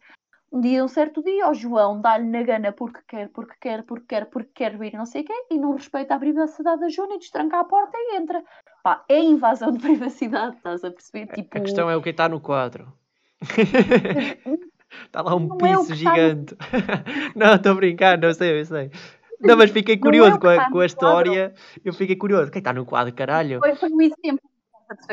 Um 0.51 0.61
dia, 0.61 0.83
um 0.83 0.87
certo 0.87 1.23
dia, 1.23 1.47
o 1.47 1.53
João 1.53 2.01
dá-lhe 2.01 2.25
na 2.25 2.41
gana 2.41 2.71
porque 2.71 2.99
quer, 3.07 3.29
porque 3.29 3.55
quer, 3.61 3.83
porque 3.83 4.05
quer, 4.07 4.25
porque 4.25 4.49
quer 4.53 4.77
vir 4.77 4.93
não 4.93 5.05
sei 5.05 5.21
o 5.21 5.25
quê, 5.25 5.33
e 5.51 5.59
não 5.59 5.73
respeita 5.73 6.15
a 6.15 6.19
privacidade 6.19 6.81
da 6.81 6.89
Joana 6.89 7.15
e 7.15 7.19
destranca 7.19 7.59
a 7.59 7.63
porta 7.63 7.95
e 7.95 8.15
entra. 8.15 8.43
Pá, 8.83 9.03
é 9.07 9.19
invasão 9.19 9.71
de 9.71 9.77
privacidade, 9.79 10.57
estás 10.57 10.83
a 10.83 10.89
perceber? 10.89 11.27
Tipo... 11.27 11.57
A 11.57 11.61
questão 11.61 11.89
é 11.89 11.95
o 11.95 12.01
que 12.01 12.09
está 12.09 12.27
no 12.27 12.41
quadro. 12.41 12.91
está 15.05 15.21
lá 15.21 15.35
um 15.35 15.47
não 15.47 15.55
é 15.57 15.77
piso 15.77 15.93
é 15.93 15.95
gigante. 15.95 16.55
No... 17.35 17.45
não, 17.45 17.55
estou 17.55 17.71
a 17.73 17.75
brincar, 17.75 18.17
não 18.17 18.33
sei, 18.33 18.59
eu 18.59 18.65
sei. 18.65 18.91
Não, 19.39 19.55
mas 19.55 19.69
fiquei 19.69 19.95
é 19.95 19.99
curioso 19.99 20.35
é 20.35 20.39
com, 20.39 20.47
a, 20.47 20.71
com 20.71 20.79
a 20.79 20.85
história. 20.85 21.53
Eu 21.85 21.93
fiquei 21.93 22.15
curioso. 22.15 22.51
Quem 22.51 22.59
está 22.59 22.73
no 22.73 22.85
quadro, 22.85 23.13
caralho? 23.13 23.59
Foi, 23.59 23.75
foi 23.75 23.89
um 23.89 24.01
exemplo. 24.01 24.49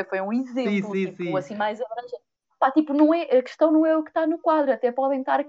Foi 0.08 0.20
um 0.20 0.32
exemplo, 0.32 0.70
sim, 0.70 0.82
sim, 0.82 1.06
tipo, 1.10 1.22
sim. 1.22 1.36
assim 1.36 1.54
mais 1.54 1.80
abrangente. 1.80 2.25
Pá, 2.58 2.70
tipo, 2.70 2.94
não 2.94 3.12
é, 3.12 3.22
a 3.22 3.42
questão 3.42 3.70
não 3.70 3.84
é 3.84 3.96
o 3.96 4.02
que 4.02 4.10
está 4.10 4.26
no 4.26 4.38
quadro, 4.38 4.72
até 4.72 4.90
podem 4.90 5.20
estar 5.20 5.44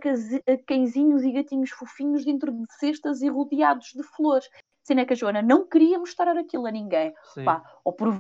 cãezinhos 0.66 1.24
e 1.24 1.32
gatinhos 1.32 1.70
fofinhos 1.70 2.26
dentro 2.26 2.52
de 2.52 2.66
cestas 2.78 3.22
e 3.22 3.30
rodeados 3.30 3.94
de 3.96 4.04
flores. 4.04 4.50
Sendo 4.84 5.02
é 5.02 5.06
que 5.06 5.14
a 5.14 5.16
Joana 5.16 5.42
não 5.42 5.66
queria 5.66 6.00
mostrar 6.00 6.38
aquilo 6.38 6.66
a 6.66 6.72
ninguém. 6.72 7.14
Pá, 7.46 7.64
ou 7.84 7.94
por 7.94 8.14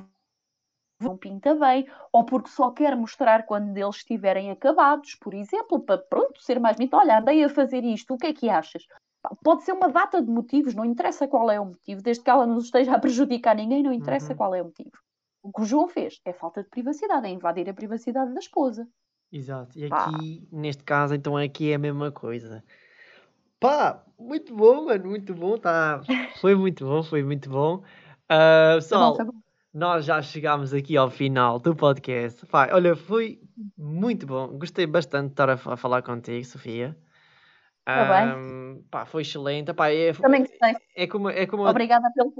não 1.00 1.16
pinta 1.16 1.54
bem, 1.54 1.88
ou 2.12 2.24
porque 2.24 2.50
só 2.50 2.72
quer 2.72 2.96
mostrar 2.96 3.46
quando 3.46 3.78
eles 3.78 3.98
estiverem 3.98 4.50
acabados, 4.50 5.16
por 5.16 5.34
exemplo, 5.34 5.80
para 5.80 5.98
pronto, 5.98 6.42
ser 6.42 6.60
mais 6.60 6.76
bonito. 6.76 6.96
Olha, 6.96 7.20
andei 7.20 7.44
a 7.44 7.50
fazer 7.50 7.84
isto, 7.84 8.14
o 8.14 8.18
que 8.18 8.28
é 8.28 8.34
que 8.34 8.50
achas? 8.50 8.88
Pode 9.44 9.64
ser 9.64 9.74
uma 9.74 9.90
data 9.90 10.22
de 10.22 10.30
motivos, 10.30 10.74
não 10.74 10.86
interessa 10.86 11.28
qual 11.28 11.52
é 11.52 11.60
o 11.60 11.66
motivo, 11.66 12.02
desde 12.02 12.24
que 12.24 12.30
ela 12.30 12.48
não 12.48 12.58
esteja 12.58 12.94
a 12.94 13.00
prejudicar 13.00 13.56
ninguém, 13.56 13.84
não 13.84 13.92
interessa 13.92 14.32
uhum. 14.32 14.38
qual 14.38 14.56
é 14.56 14.62
o 14.62 14.66
motivo. 14.66 14.92
O 15.48 15.54
que 15.54 15.62
o 15.62 15.66
João 15.66 15.88
fez 15.88 16.20
é 16.26 16.34
falta 16.34 16.62
de 16.62 16.68
privacidade, 16.68 17.26
é 17.26 17.30
invadir 17.30 17.70
a 17.70 17.74
privacidade 17.74 18.34
da 18.34 18.40
esposa. 18.40 18.86
Exato. 19.32 19.80
E 19.80 19.88
Pá. 19.88 20.04
aqui, 20.04 20.46
neste 20.52 20.84
caso, 20.84 21.16
então 21.16 21.38
aqui 21.38 21.72
é 21.72 21.76
a 21.76 21.80
mesma 21.80 22.12
coisa. 22.12 22.62
Pá, 23.58 24.04
muito 24.20 24.54
bom, 24.54 24.84
mano, 24.84 25.10
muito 25.10 25.34
bom, 25.34 25.58
tá. 25.58 26.02
Foi 26.42 26.54
muito 26.54 26.86
bom, 26.86 27.02
foi 27.02 27.24
muito 27.24 27.50
bom. 27.50 27.78
Uh, 28.30 28.76
pessoal, 28.76 29.16
nós 29.74 30.04
já 30.04 30.22
chegámos 30.22 30.74
aqui 30.74 30.98
ao 30.98 31.10
final 31.10 31.60
do 31.60 31.74
podcast. 31.74 32.46
Pá, 32.48 32.68
olha, 32.74 32.94
foi 32.94 33.40
muito 33.78 34.28
bom. 34.28 34.50
Gostei 34.50 34.86
bastante 34.86 35.28
de 35.28 35.32
estar 35.32 35.50
a, 35.50 35.56
falar 35.56 36.02
contigo, 36.02 36.44
Sofia. 36.44 36.98
Tá 37.86 38.04
bem. 38.04 38.34
Ahm, 38.34 38.84
pá, 38.92 39.06
foi 39.06 39.22
excelente. 39.22 39.74
Pá, 39.74 39.90
é, 39.90 40.12
Também 40.12 40.42
gostei. 40.42 40.76
é 40.94 41.08
como, 41.08 41.30
é 41.30 41.48
como 41.48 41.66
Obrigada 41.66 42.12
pelo 42.14 42.34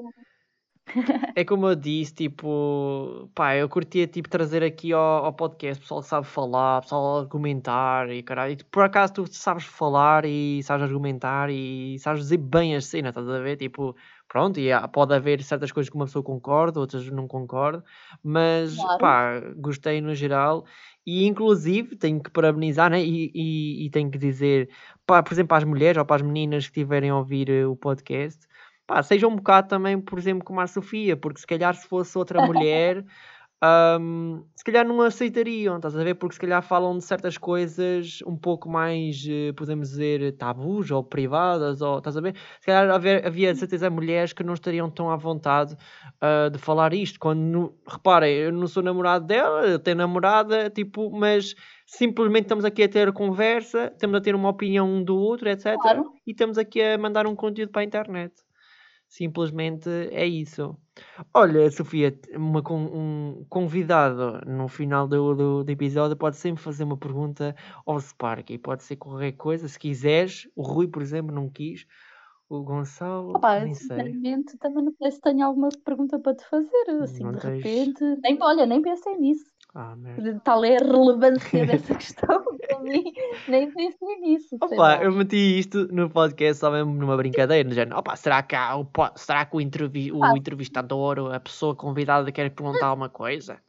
É 1.36 1.44
como 1.46 1.68
eu 1.68 1.76
disse, 1.76 2.14
tipo, 2.14 3.30
pá, 3.36 3.56
eu 3.56 3.70
curtia 3.70 4.08
tipo, 4.08 4.30
trazer 4.30 4.64
aqui 4.64 4.92
ao, 4.94 5.26
ao 5.26 5.34
podcast 5.34 5.82
pessoal 5.82 6.02
que 6.02 6.08
sabe 6.08 6.26
falar, 6.26 6.82
pessoal 6.82 7.20
argumentar 7.20 8.10
e 8.10 8.24
caralho. 8.24 8.54
E, 8.54 8.64
por 8.64 8.84
acaso 8.84 9.14
tu 9.14 9.28
sabes 9.32 9.66
falar 9.66 10.26
e 10.26 10.62
sabes 10.64 10.84
argumentar 10.84 11.50
e 11.52 11.98
sabes 12.00 12.22
dizer 12.24 12.38
bem 12.38 12.76
a 12.76 12.82
cena, 12.82 13.10
estás 13.10 13.28
a 13.30 13.40
ver? 13.40 13.58
Tipo, 13.58 13.96
pronto, 14.28 14.60
e 14.60 14.72
há- 14.72 14.88
pode 14.88 15.14
haver 15.14 15.44
certas 15.44 15.72
coisas 15.72 15.90
que 15.90 15.96
uma 15.96 16.06
pessoa 16.06 16.24
concorda, 16.24 16.80
outras 16.80 17.08
não 17.10 17.28
concorda, 17.28 17.84
mas 18.24 18.76
Claro. 18.76 19.00
pá, 19.00 19.40
gostei 19.58 20.02
no 20.02 20.16
geral. 20.16 20.66
E 21.06 21.26
inclusive 21.26 21.96
tenho 21.96 22.22
que 22.22 22.30
parabenizar, 22.30 22.90
né? 22.90 23.02
E, 23.02 23.32
e, 23.34 23.86
e 23.86 23.90
tenho 23.90 24.12
que 24.12 24.18
dizer, 24.18 24.70
pá, 25.06 25.24
por 25.24 25.34
exemplo, 25.34 25.56
às 25.56 25.64
mulheres 25.64 25.98
ou 25.98 26.06
para 26.06 26.18
as 26.18 26.22
meninas 26.22 26.66
que 26.66 26.72
estiverem 26.80 27.10
a 27.10 27.18
ouvir 27.18 27.50
eh, 27.50 27.66
o 27.66 27.76
podcast 27.76 28.46
pá, 28.88 29.04
seja 29.04 29.28
um 29.28 29.36
bocado 29.36 29.68
também, 29.68 30.00
por 30.02 30.18
exemplo, 30.20 30.46
como 30.46 30.62
a 30.62 30.68
Sofia, 30.68 31.18
porque 31.18 31.40
se 31.42 31.48
calhar 31.48 31.76
se 31.76 31.88
fosse 31.88 32.18
outra 32.18 32.40
mulher, 32.42 33.06
ahm, 33.62 34.44
se 34.56 34.64
calhar 34.64 34.86
não 34.88 35.02
aceitariam, 35.02 35.78
estás 35.78 35.96
a 35.98 36.04
ver? 36.04 36.16
Porque 36.16 36.36
se 36.36 36.40
calhar 36.42 36.62
falam 36.64 36.98
de 36.98 37.04
certas 37.04 37.38
coisas 37.38 38.20
um 38.28 38.38
pouco 38.38 38.70
mais, 38.70 39.26
eh, 39.28 39.52
podemos 39.54 39.90
dizer, 39.90 40.38
tabus 40.38 40.92
ou 40.92 41.04
privadas, 41.04 41.82
ou 41.82 41.98
estás 42.00 42.18
a 42.18 42.22
ver? 42.22 42.36
Se 42.60 42.66
calhar 42.68 42.90
haver- 42.92 43.26
havia 43.26 43.54
de 43.54 43.60
certeza 43.60 43.90
mulheres 43.90 44.34
que 44.34 44.44
não 44.44 44.54
estariam 44.54 44.90
tão 44.92 45.10
à 45.10 45.16
vontade 45.18 45.76
ah, 46.22 46.50
de 46.50 46.58
falar 46.60 46.94
isto. 46.94 47.20
Quando, 47.20 47.76
reparem, 47.88 48.34
eu 48.36 48.52
não 48.52 48.68
sou 48.68 48.84
namorado 48.84 49.26
dela, 49.26 49.66
eu 49.68 49.80
tenho 49.80 49.98
namorada, 49.98 50.70
tipo, 50.70 51.10
mas 51.12 51.56
simplesmente 51.86 52.44
estamos 52.46 52.66
aqui 52.66 52.84
a 52.84 52.90
ter 52.90 53.12
conversa, 53.14 53.88
estamos 53.94 54.18
a 54.18 54.22
ter 54.22 54.36
uma 54.36 54.50
opinião 54.50 54.88
um 54.88 55.04
do 55.04 55.18
outro, 55.18 55.50
etc. 55.50 55.78
Claro. 55.82 56.14
E 56.26 56.32
estamos 56.32 56.58
aqui 56.58 56.82
a 56.82 56.98
mandar 56.98 57.26
um 57.28 57.36
conteúdo 57.36 57.72
para 57.72 57.82
a 57.82 57.86
internet. 57.86 58.34
Simplesmente 59.08 59.90
é 60.12 60.26
isso. 60.26 60.78
Olha, 61.34 61.70
Sofia, 61.72 62.20
uma 62.36 62.62
um 62.72 63.46
convidado 63.50 64.42
no 64.46 64.68
final 64.68 65.08
do, 65.08 65.34
do, 65.36 65.64
do 65.64 65.72
episódio 65.72 66.18
pode 66.18 66.36
sempre 66.38 66.62
fazer 66.62 66.84
uma 66.84 66.98
pergunta 66.98 67.56
ao 67.86 68.00
Spark 68.00 68.50
e 68.50 68.58
pode 68.58 68.84
ser 68.84 68.98
qualquer 68.98 69.32
coisa, 69.34 69.68
se 69.68 69.80
quiseres. 69.80 70.48
O 70.56 70.62
Rui, 70.64 70.88
por 70.88 71.02
exemplo, 71.02 71.34
não 71.34 71.50
quis. 71.50 71.86
O 72.50 72.64
Gonçalo, 72.64 73.34
Opa, 73.36 73.60
nem 73.60 73.74
sei. 73.76 73.98
sinceramente, 74.00 74.58
também 74.58 74.84
não 74.84 74.92
sei 74.94 75.12
se 75.12 75.22
tenho 75.22 75.46
alguma 75.46 75.70
pergunta 75.86 76.20
para 76.20 76.36
te 76.36 76.46
fazer, 76.46 76.90
assim, 77.04 77.24
Não 77.24 77.32
de 77.32 77.40
tens. 77.40 77.64
repente. 77.64 78.04
Nem, 78.24 78.38
olha, 78.42 78.66
nem 78.66 78.82
pensei 78.82 79.16
nisso. 79.18 79.46
Ah, 79.80 79.96
merda. 79.96 80.42
Tal 80.44 80.66
é 80.66 80.76
a 80.76 80.80
relevância 80.84 81.64
dessa 81.68 81.94
questão 81.94 82.44
para 82.58 82.80
mim, 82.80 83.14
nem 83.48 83.72
pensei 83.72 84.16
nisso. 84.22 84.58
Opa, 84.60 85.04
eu 85.04 85.12
meti 85.12 85.60
isto 85.60 85.88
no 85.94 86.10
podcast 86.10 86.60
só 86.62 86.72
mesmo 86.72 86.96
numa 86.96 87.16
brincadeira, 87.16 87.70
no 87.70 87.76
género, 87.76 87.96
opa, 88.00 88.16
será 88.16 88.42
que, 88.42 88.56
há 88.56 88.74
será 89.16 89.46
que 89.46 89.56
o, 89.56 89.62
entrevi- 89.62 90.12
o 90.12 90.24
Ah. 90.24 90.34
entrevistador, 90.36 91.32
a 91.32 91.40
pessoa 91.40 91.76
convidada 91.76 92.32
quer 92.32 92.50
perguntar 92.50 92.88
alguma 92.88 93.08
coisa? 93.08 93.62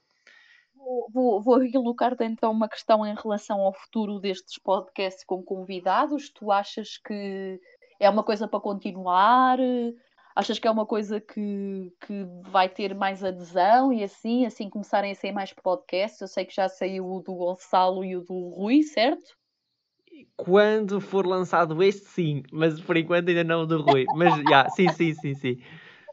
Vou, 1.12 1.43
vou, 1.43 1.59
recolocar-te 1.59 2.24
então 2.24 2.51
uma 2.51 2.70
questão 2.70 3.05
em 3.06 3.14
relação 3.14 3.60
ao 3.60 3.74
futuro 3.74 4.18
destes 4.18 4.59
podcasts 4.59 5.22
com 5.26 5.43
convidados. 5.43 6.30
Tu 6.30 6.51
achas 6.51 6.97
que 7.06 7.60
é 8.01 8.09
uma 8.09 8.22
coisa 8.22 8.48
para 8.48 8.60
continuar? 8.60 9.59
Achas 10.39 10.56
que 10.60 10.69
é 10.69 10.70
uma 10.70 10.86
coisa 10.86 11.20
que, 11.20 11.93
que 12.01 12.24
vai 12.43 12.69
ter 12.69 12.94
mais 12.94 13.24
adesão 13.24 13.93
e 13.93 14.05
assim, 14.05 14.47
assim 14.47 14.70
começarem 14.70 15.10
a 15.10 15.15
sair 15.16 15.32
mais 15.32 15.52
podcasts? 15.52 16.20
Eu 16.20 16.28
sei 16.28 16.44
que 16.44 16.55
já 16.55 16.69
saiu 16.69 17.10
o 17.10 17.20
do 17.20 17.35
Gonçalo 17.35 18.05
e 18.05 18.15
o 18.15 18.20
do 18.20 18.51
Rui, 18.51 18.85
certo? 18.85 19.36
Quando 20.36 21.01
for 21.01 21.27
lançado 21.27 21.82
este, 21.82 22.06
sim, 22.06 22.44
mas 22.52 22.81
por 22.81 22.97
enquanto 22.97 23.31
ainda 23.31 23.43
não 23.43 23.62
o 23.62 23.66
do 23.66 23.82
Rui. 23.82 24.06
Mas, 24.15 24.32
já, 24.48 24.70
sim, 24.70 24.89
sim, 24.90 25.12
sim, 25.12 25.35
sim. 25.35 25.56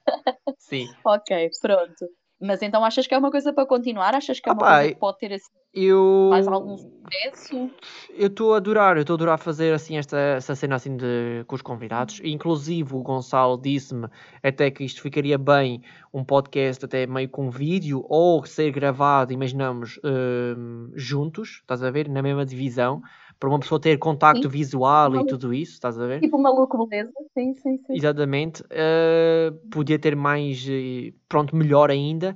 Sim. 0.57 0.89
Ok, 1.05 1.51
pronto. 1.61 2.09
Mas 2.45 2.61
então 2.61 2.85
achas 2.85 3.07
que 3.07 3.13
é 3.13 3.17
uma 3.17 3.31
coisa 3.31 3.51
para 3.51 3.65
continuar? 3.65 4.13
Achas 4.15 4.39
que 4.39 4.47
é 4.47 4.51
uma 4.51 4.61
Opa, 4.61 4.75
coisa 4.77 4.93
que 4.93 4.99
pode 4.99 5.17
ter 5.17 5.33
assim, 5.33 5.51
Eu. 5.73 6.27
mais 6.29 6.47
algum 6.47 6.77
sucesso? 6.77 7.69
Eu 8.17 8.27
estou 8.27 8.53
a 8.53 8.57
adorar, 8.57 8.95
eu 8.97 9.01
estou 9.01 9.15
a 9.15 9.17
adorar 9.17 9.37
fazer 9.37 9.73
assim 9.73 9.97
esta, 9.97 10.17
esta 10.17 10.55
cena 10.55 10.75
assim 10.75 10.95
de, 10.95 11.43
com 11.47 11.55
os 11.55 11.61
convidados. 11.61 12.21
Inclusive 12.23 12.95
o 12.95 13.01
Gonçalo 13.01 13.57
disse-me 13.57 14.07
até 14.43 14.69
que 14.71 14.83
isto 14.83 15.01
ficaria 15.01 15.37
bem 15.37 15.81
um 16.13 16.23
podcast 16.23 16.85
até 16.85 17.05
meio 17.05 17.27
com 17.29 17.49
vídeo 17.49 18.05
ou 18.07 18.45
ser 18.45 18.71
gravado, 18.71 19.33
imaginamos, 19.33 19.99
hum, 20.03 20.91
juntos, 20.95 21.59
estás 21.61 21.83
a 21.83 21.91
ver? 21.91 22.07
Na 22.07 22.21
mesma 22.21 22.45
divisão, 22.45 23.01
para 23.39 23.49
uma 23.49 23.59
pessoa 23.59 23.79
ter 23.79 23.97
contacto 23.97 24.43
Sim. 24.43 24.49
visual 24.49 25.15
e 25.15 25.25
tudo 25.25 25.53
isso, 25.53 25.73
estás 25.73 25.99
a 25.99 26.05
ver? 26.07 26.21
Tipo 26.21 26.37
maluco 26.37 26.85
beleza? 26.87 27.11
Sim, 27.33 27.53
sim, 27.55 27.77
sim. 27.77 27.93
Exatamente. 27.93 28.63
eh, 28.69 29.51
podia 29.71 29.99
ter 29.99 30.15
mais, 30.15 30.65
eh, 30.69 31.13
pronto, 31.27 31.55
melhor 31.55 31.91
ainda. 31.91 32.35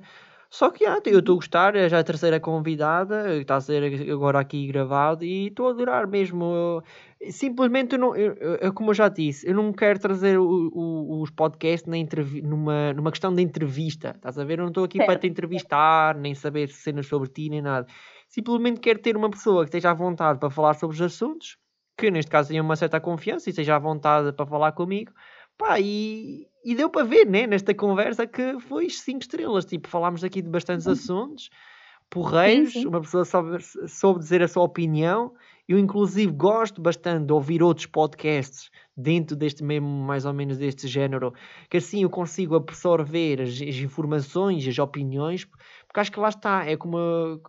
Só 0.52 0.72
que 0.72 0.84
ah, 0.86 1.00
eu 1.06 1.20
estou 1.20 1.34
a 1.34 1.36
gostar, 1.36 1.76
é 1.76 1.88
já 1.88 2.00
a 2.00 2.04
terceira 2.04 2.40
convidada, 2.40 3.36
está 3.38 3.58
a 3.58 3.62
ser 3.62 4.12
agora 4.12 4.40
aqui 4.40 4.66
gravado 4.66 5.24
e 5.24 5.48
estou 5.48 5.68
a 5.68 5.72
adorar 5.72 6.08
mesmo. 6.08 6.82
Simplesmente, 7.30 7.94
eu 7.94 8.00
não, 8.00 8.16
eu, 8.16 8.34
eu- 8.34 8.74
como 8.74 8.90
eu 8.90 8.94
já 8.96 9.10
disse, 9.10 9.48
eu 9.48 9.54
não 9.54 9.72
quero 9.72 10.00
trazer 10.00 10.40
o- 10.40 10.72
o- 10.74 11.22
os 11.22 11.30
podcasts 11.30 11.86
na 11.88 11.98
numa, 12.48 12.94
numa 12.94 13.12
questão 13.12 13.34
de 13.36 13.44
entrevista, 13.44 14.14
estás 14.16 14.40
a 14.40 14.44
ver? 14.44 14.58
Eu 14.58 14.64
não 14.64 14.70
estou 14.70 14.86
aqui 14.86 14.98
para 14.98 15.20
te 15.20 15.28
entrevistar, 15.28 16.16
nem 16.16 16.34
saber 16.34 16.70
cenas 16.70 17.06
sobre 17.08 17.30
ti, 17.30 17.48
nem 17.50 17.62
nada. 17.62 17.86
Simplesmente 18.30 18.80
quero 18.80 19.00
ter 19.00 19.18
uma 19.18 19.30
pessoa 19.30 19.64
que 19.64 19.70
esteja 19.70 19.92
à 19.92 19.94
vontade 19.94 20.40
para 20.40 20.50
falar 20.52 20.76
sobre 20.76 20.96
os 20.96 21.02
assuntos, 21.02 21.58
que 21.98 22.12
neste 22.12 22.32
caso 22.32 22.50
tenha 22.50 22.62
uma 22.62 22.76
certa 22.76 23.00
confiança 23.02 23.50
e 23.50 23.52
esteja 23.52 23.76
à 23.76 23.80
vontade 23.80 24.32
para 24.34 24.46
falar 24.46 24.72
comigo. 24.74 25.12
Pá, 25.58 25.80
e, 25.80 26.48
e 26.64 26.76
deu 26.76 26.90
para 26.90 27.06
ver, 27.06 27.26
né, 27.26 27.48
nesta 27.48 27.74
conversa 27.74 28.28
que 28.28 28.60
foi 28.62 28.90
5 28.90 29.22
estrelas. 29.22 29.66
Tipo, 29.66 29.90
falámos 29.90 30.24
aqui 30.24 30.42
de 30.42 30.50
bastantes 30.50 30.88
assuntos, 30.88 31.50
porreiros, 32.10 32.74
Sim, 32.74 32.84
sim. 32.84 32.88
uma 32.88 33.02
pessoa 33.02 33.26
soube, 33.26 33.58
soube 33.88 34.20
dizer 34.20 34.42
a 34.44 34.48
sua 34.48 34.64
opinião. 34.64 35.34
Eu, 35.68 35.78
inclusive, 35.78 36.32
gosto 36.32 36.82
bastante 36.82 37.28
de 37.28 37.34
ouvir 37.34 37.62
outros 37.62 37.86
podcasts 37.86 38.70
dentro 38.98 39.36
deste 39.36 39.64
mesmo, 39.64 39.88
mais 39.88 40.26
ou 40.26 40.34
menos 40.34 40.58
deste 40.58 40.88
género, 40.88 41.34
que 41.70 41.78
assim 41.78 42.04
eu 42.04 42.10
consigo 42.10 42.56
absorver 42.56 43.42
as, 43.42 43.50
as 43.50 43.76
informações, 43.76 44.68
as 44.68 44.80
opiniões, 44.80 45.46
porque 45.90 46.00
acho 46.02 46.12
que 46.12 46.20
lá 46.20 46.30
está, 46.30 46.64
é 46.70 46.78
como, 46.78 46.98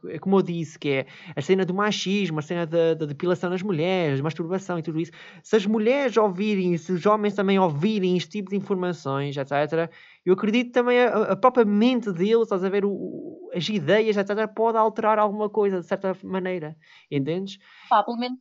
é 0.09 0.19
como 0.19 0.39
eu 0.39 0.43
disse, 0.43 0.79
que 0.79 0.89
é 0.89 1.07
a 1.37 1.43
cena 1.43 1.63
do 1.63 1.75
machismo, 1.75 2.39
a 2.39 2.43
cena 2.43 2.67
da, 2.67 2.95
da 2.95 3.05
depilação 3.05 3.51
das 3.51 3.61
mulheres, 3.61 4.19
masturbação 4.23 4.79
e 4.79 4.83
tudo 4.83 4.99
isso. 4.99 5.13
Se 5.43 5.57
as 5.57 5.67
mulheres 5.67 6.17
ouvirem, 6.17 6.75
se 6.79 6.91
os 6.91 7.05
homens 7.05 7.35
também 7.35 7.59
ouvirem 7.59 8.17
este 8.17 8.31
tipo 8.31 8.49
de 8.49 8.57
informações, 8.57 9.37
etc., 9.37 9.91
eu 10.25 10.33
acredito 10.33 10.73
também 10.73 11.01
a, 11.01 11.33
a 11.33 11.37
própria 11.37 11.67
mente 11.67 12.11
deles, 12.13 12.45
estás 12.45 12.65
a 12.65 12.71
ver, 12.71 12.83
o- 12.87 13.51
as 13.55 13.69
ideias, 13.69 14.17
etc., 14.17 14.49
pode 14.49 14.79
alterar 14.79 15.19
alguma 15.19 15.51
coisa 15.51 15.81
de 15.81 15.87
certa 15.87 16.17
maneira, 16.23 16.75
entendes? 17.11 17.59
Pá, 17.91 18.03
pelo 18.03 18.17
menos, 18.17 18.39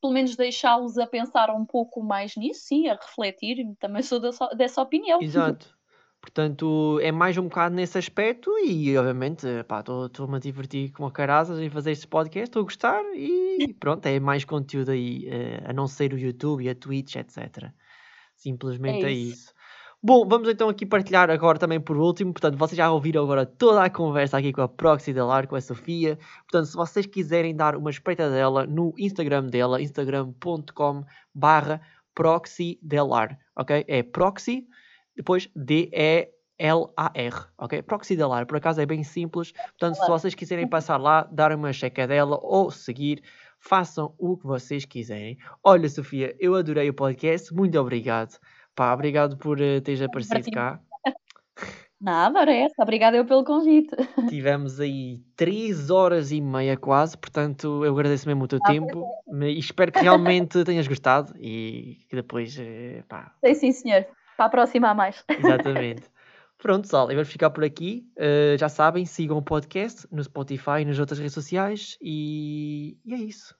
pelo 0.00 0.12
menos 0.12 0.36
deixá-los 0.36 0.98
a 0.98 1.06
pensar 1.06 1.48
um 1.50 1.64
pouco 1.64 2.02
mais 2.02 2.36
nisso, 2.36 2.66
sim, 2.66 2.88
a 2.88 2.94
refletir. 2.94 3.64
Também 3.78 4.02
sou 4.02 4.20
dessa, 4.20 4.46
dessa 4.48 4.82
opinião. 4.82 5.22
Exato. 5.22 5.77
Portanto, 6.20 6.98
é 7.00 7.12
mais 7.12 7.36
um 7.38 7.44
bocado 7.44 7.74
nesse 7.74 7.96
aspecto 7.96 8.50
e, 8.58 8.96
obviamente, 8.98 9.46
estou-me 9.46 10.36
a 10.36 10.40
divertir 10.40 10.90
com 10.92 11.06
a 11.06 11.12
carazas 11.12 11.60
em 11.60 11.70
fazer 11.70 11.92
este 11.92 12.06
podcast, 12.08 12.48
estou 12.48 12.60
a 12.60 12.64
gostar 12.64 13.02
e 13.14 13.72
pronto, 13.78 14.04
é 14.06 14.18
mais 14.20 14.44
conteúdo 14.44 14.90
aí, 14.90 15.26
eh, 15.28 15.62
a 15.64 15.72
não 15.72 15.86
ser 15.86 16.12
o 16.12 16.18
YouTube 16.18 16.64
e 16.64 16.68
a 16.68 16.74
Twitch, 16.74 17.16
etc. 17.16 17.70
Simplesmente 18.36 19.04
é 19.04 19.10
É 19.10 19.12
isso. 19.12 19.32
isso. 19.34 19.54
Bom, 20.02 20.26
vamos 20.28 20.48
então 20.48 20.68
aqui 20.68 20.86
partilhar 20.86 21.28
agora 21.30 21.58
também 21.58 21.80
por 21.80 21.96
último, 21.96 22.32
portanto, 22.32 22.56
vocês 22.56 22.76
já 22.76 22.90
ouviram 22.90 23.22
agora 23.24 23.44
toda 23.44 23.82
a 23.84 23.90
conversa 23.90 24.38
aqui 24.38 24.52
com 24.52 24.62
a 24.62 24.68
Proxy 24.68 25.12
Delar, 25.12 25.48
com 25.48 25.56
a 25.56 25.60
Sofia, 25.60 26.16
portanto, 26.42 26.66
se 26.66 26.76
vocês 26.76 27.06
quiserem 27.06 27.54
dar 27.56 27.74
uma 27.76 27.90
espreita 27.90 28.30
dela 28.30 28.64
no 28.66 28.94
Instagram 28.96 29.46
dela, 29.46 29.80
instagram.com 29.82 31.04
barra 31.34 31.80
Proxy 32.14 32.78
Delar, 32.80 33.38
ok? 33.56 33.84
É 33.88 34.02
Proxy, 34.04 34.68
depois 35.18 35.50
D-E-L-A-R, 35.54 37.34
ok? 37.58 37.82
Proxy 37.82 38.16
Delar, 38.16 38.46
por 38.46 38.56
acaso 38.56 38.80
é 38.80 38.86
bem 38.86 39.02
simples, 39.02 39.52
portanto, 39.52 39.96
se 39.96 40.06
vocês 40.08 40.34
quiserem 40.34 40.66
passar 40.68 40.96
lá, 40.96 41.28
dar 41.30 41.52
uma 41.52 41.72
checa 41.72 42.06
dela 42.06 42.38
ou 42.40 42.70
seguir, 42.70 43.22
façam 43.58 44.14
o 44.16 44.36
que 44.36 44.46
vocês 44.46 44.84
quiserem. 44.84 45.36
Olha, 45.62 45.88
Sofia, 45.88 46.36
eu 46.38 46.54
adorei 46.54 46.88
o 46.88 46.94
podcast, 46.94 47.52
muito 47.52 47.78
obrigado. 47.78 48.38
Pá, 48.74 48.94
obrigado 48.94 49.36
por 49.36 49.60
eh, 49.60 49.80
teres 49.80 50.00
aparecido 50.00 50.50
cá. 50.52 50.80
Nada, 52.00 52.42
era 52.42 52.54
essa. 52.54 52.80
Obrigada 52.80 53.16
eu 53.16 53.24
pelo 53.24 53.42
convite. 53.42 53.90
Tivemos 54.30 54.78
aí 54.78 55.18
3 55.34 55.90
horas 55.90 56.30
e 56.30 56.40
meia 56.40 56.76
quase, 56.76 57.18
portanto 57.18 57.84
eu 57.84 57.92
agradeço 57.92 58.28
mesmo 58.28 58.44
o 58.44 58.48
teu 58.48 58.60
Ah, 58.62 58.68
tempo 58.68 59.04
e 59.42 59.58
espero 59.58 59.90
que 59.90 59.98
realmente 59.98 60.62
tenhas 60.64 60.86
gostado 60.86 61.34
e 61.40 61.98
que 62.08 62.14
depois, 62.14 62.56
eh, 62.56 63.02
pá, 63.08 63.34
Sei 63.40 63.56
sim, 63.56 63.72
senhor. 63.72 64.06
Para 64.38 64.46
a 64.46 64.50
próxima 64.50 64.88
a 64.88 64.94
mais. 64.94 65.24
exatamente. 65.28 66.04
Pronto, 66.58 66.82
pessoal, 66.82 67.08
vamos 67.08 67.28
ficar 67.28 67.50
por 67.50 67.64
aqui. 67.64 68.06
Uh, 68.16 68.56
já 68.56 68.68
sabem, 68.68 69.04
sigam 69.04 69.36
o 69.36 69.42
podcast 69.42 70.06
no 70.12 70.22
Spotify 70.22 70.82
e 70.82 70.84
nas 70.84 71.00
outras 71.00 71.18
redes 71.18 71.34
sociais. 71.34 71.98
E, 72.00 72.96
e 73.04 73.14
é 73.14 73.16
isso. 73.16 73.57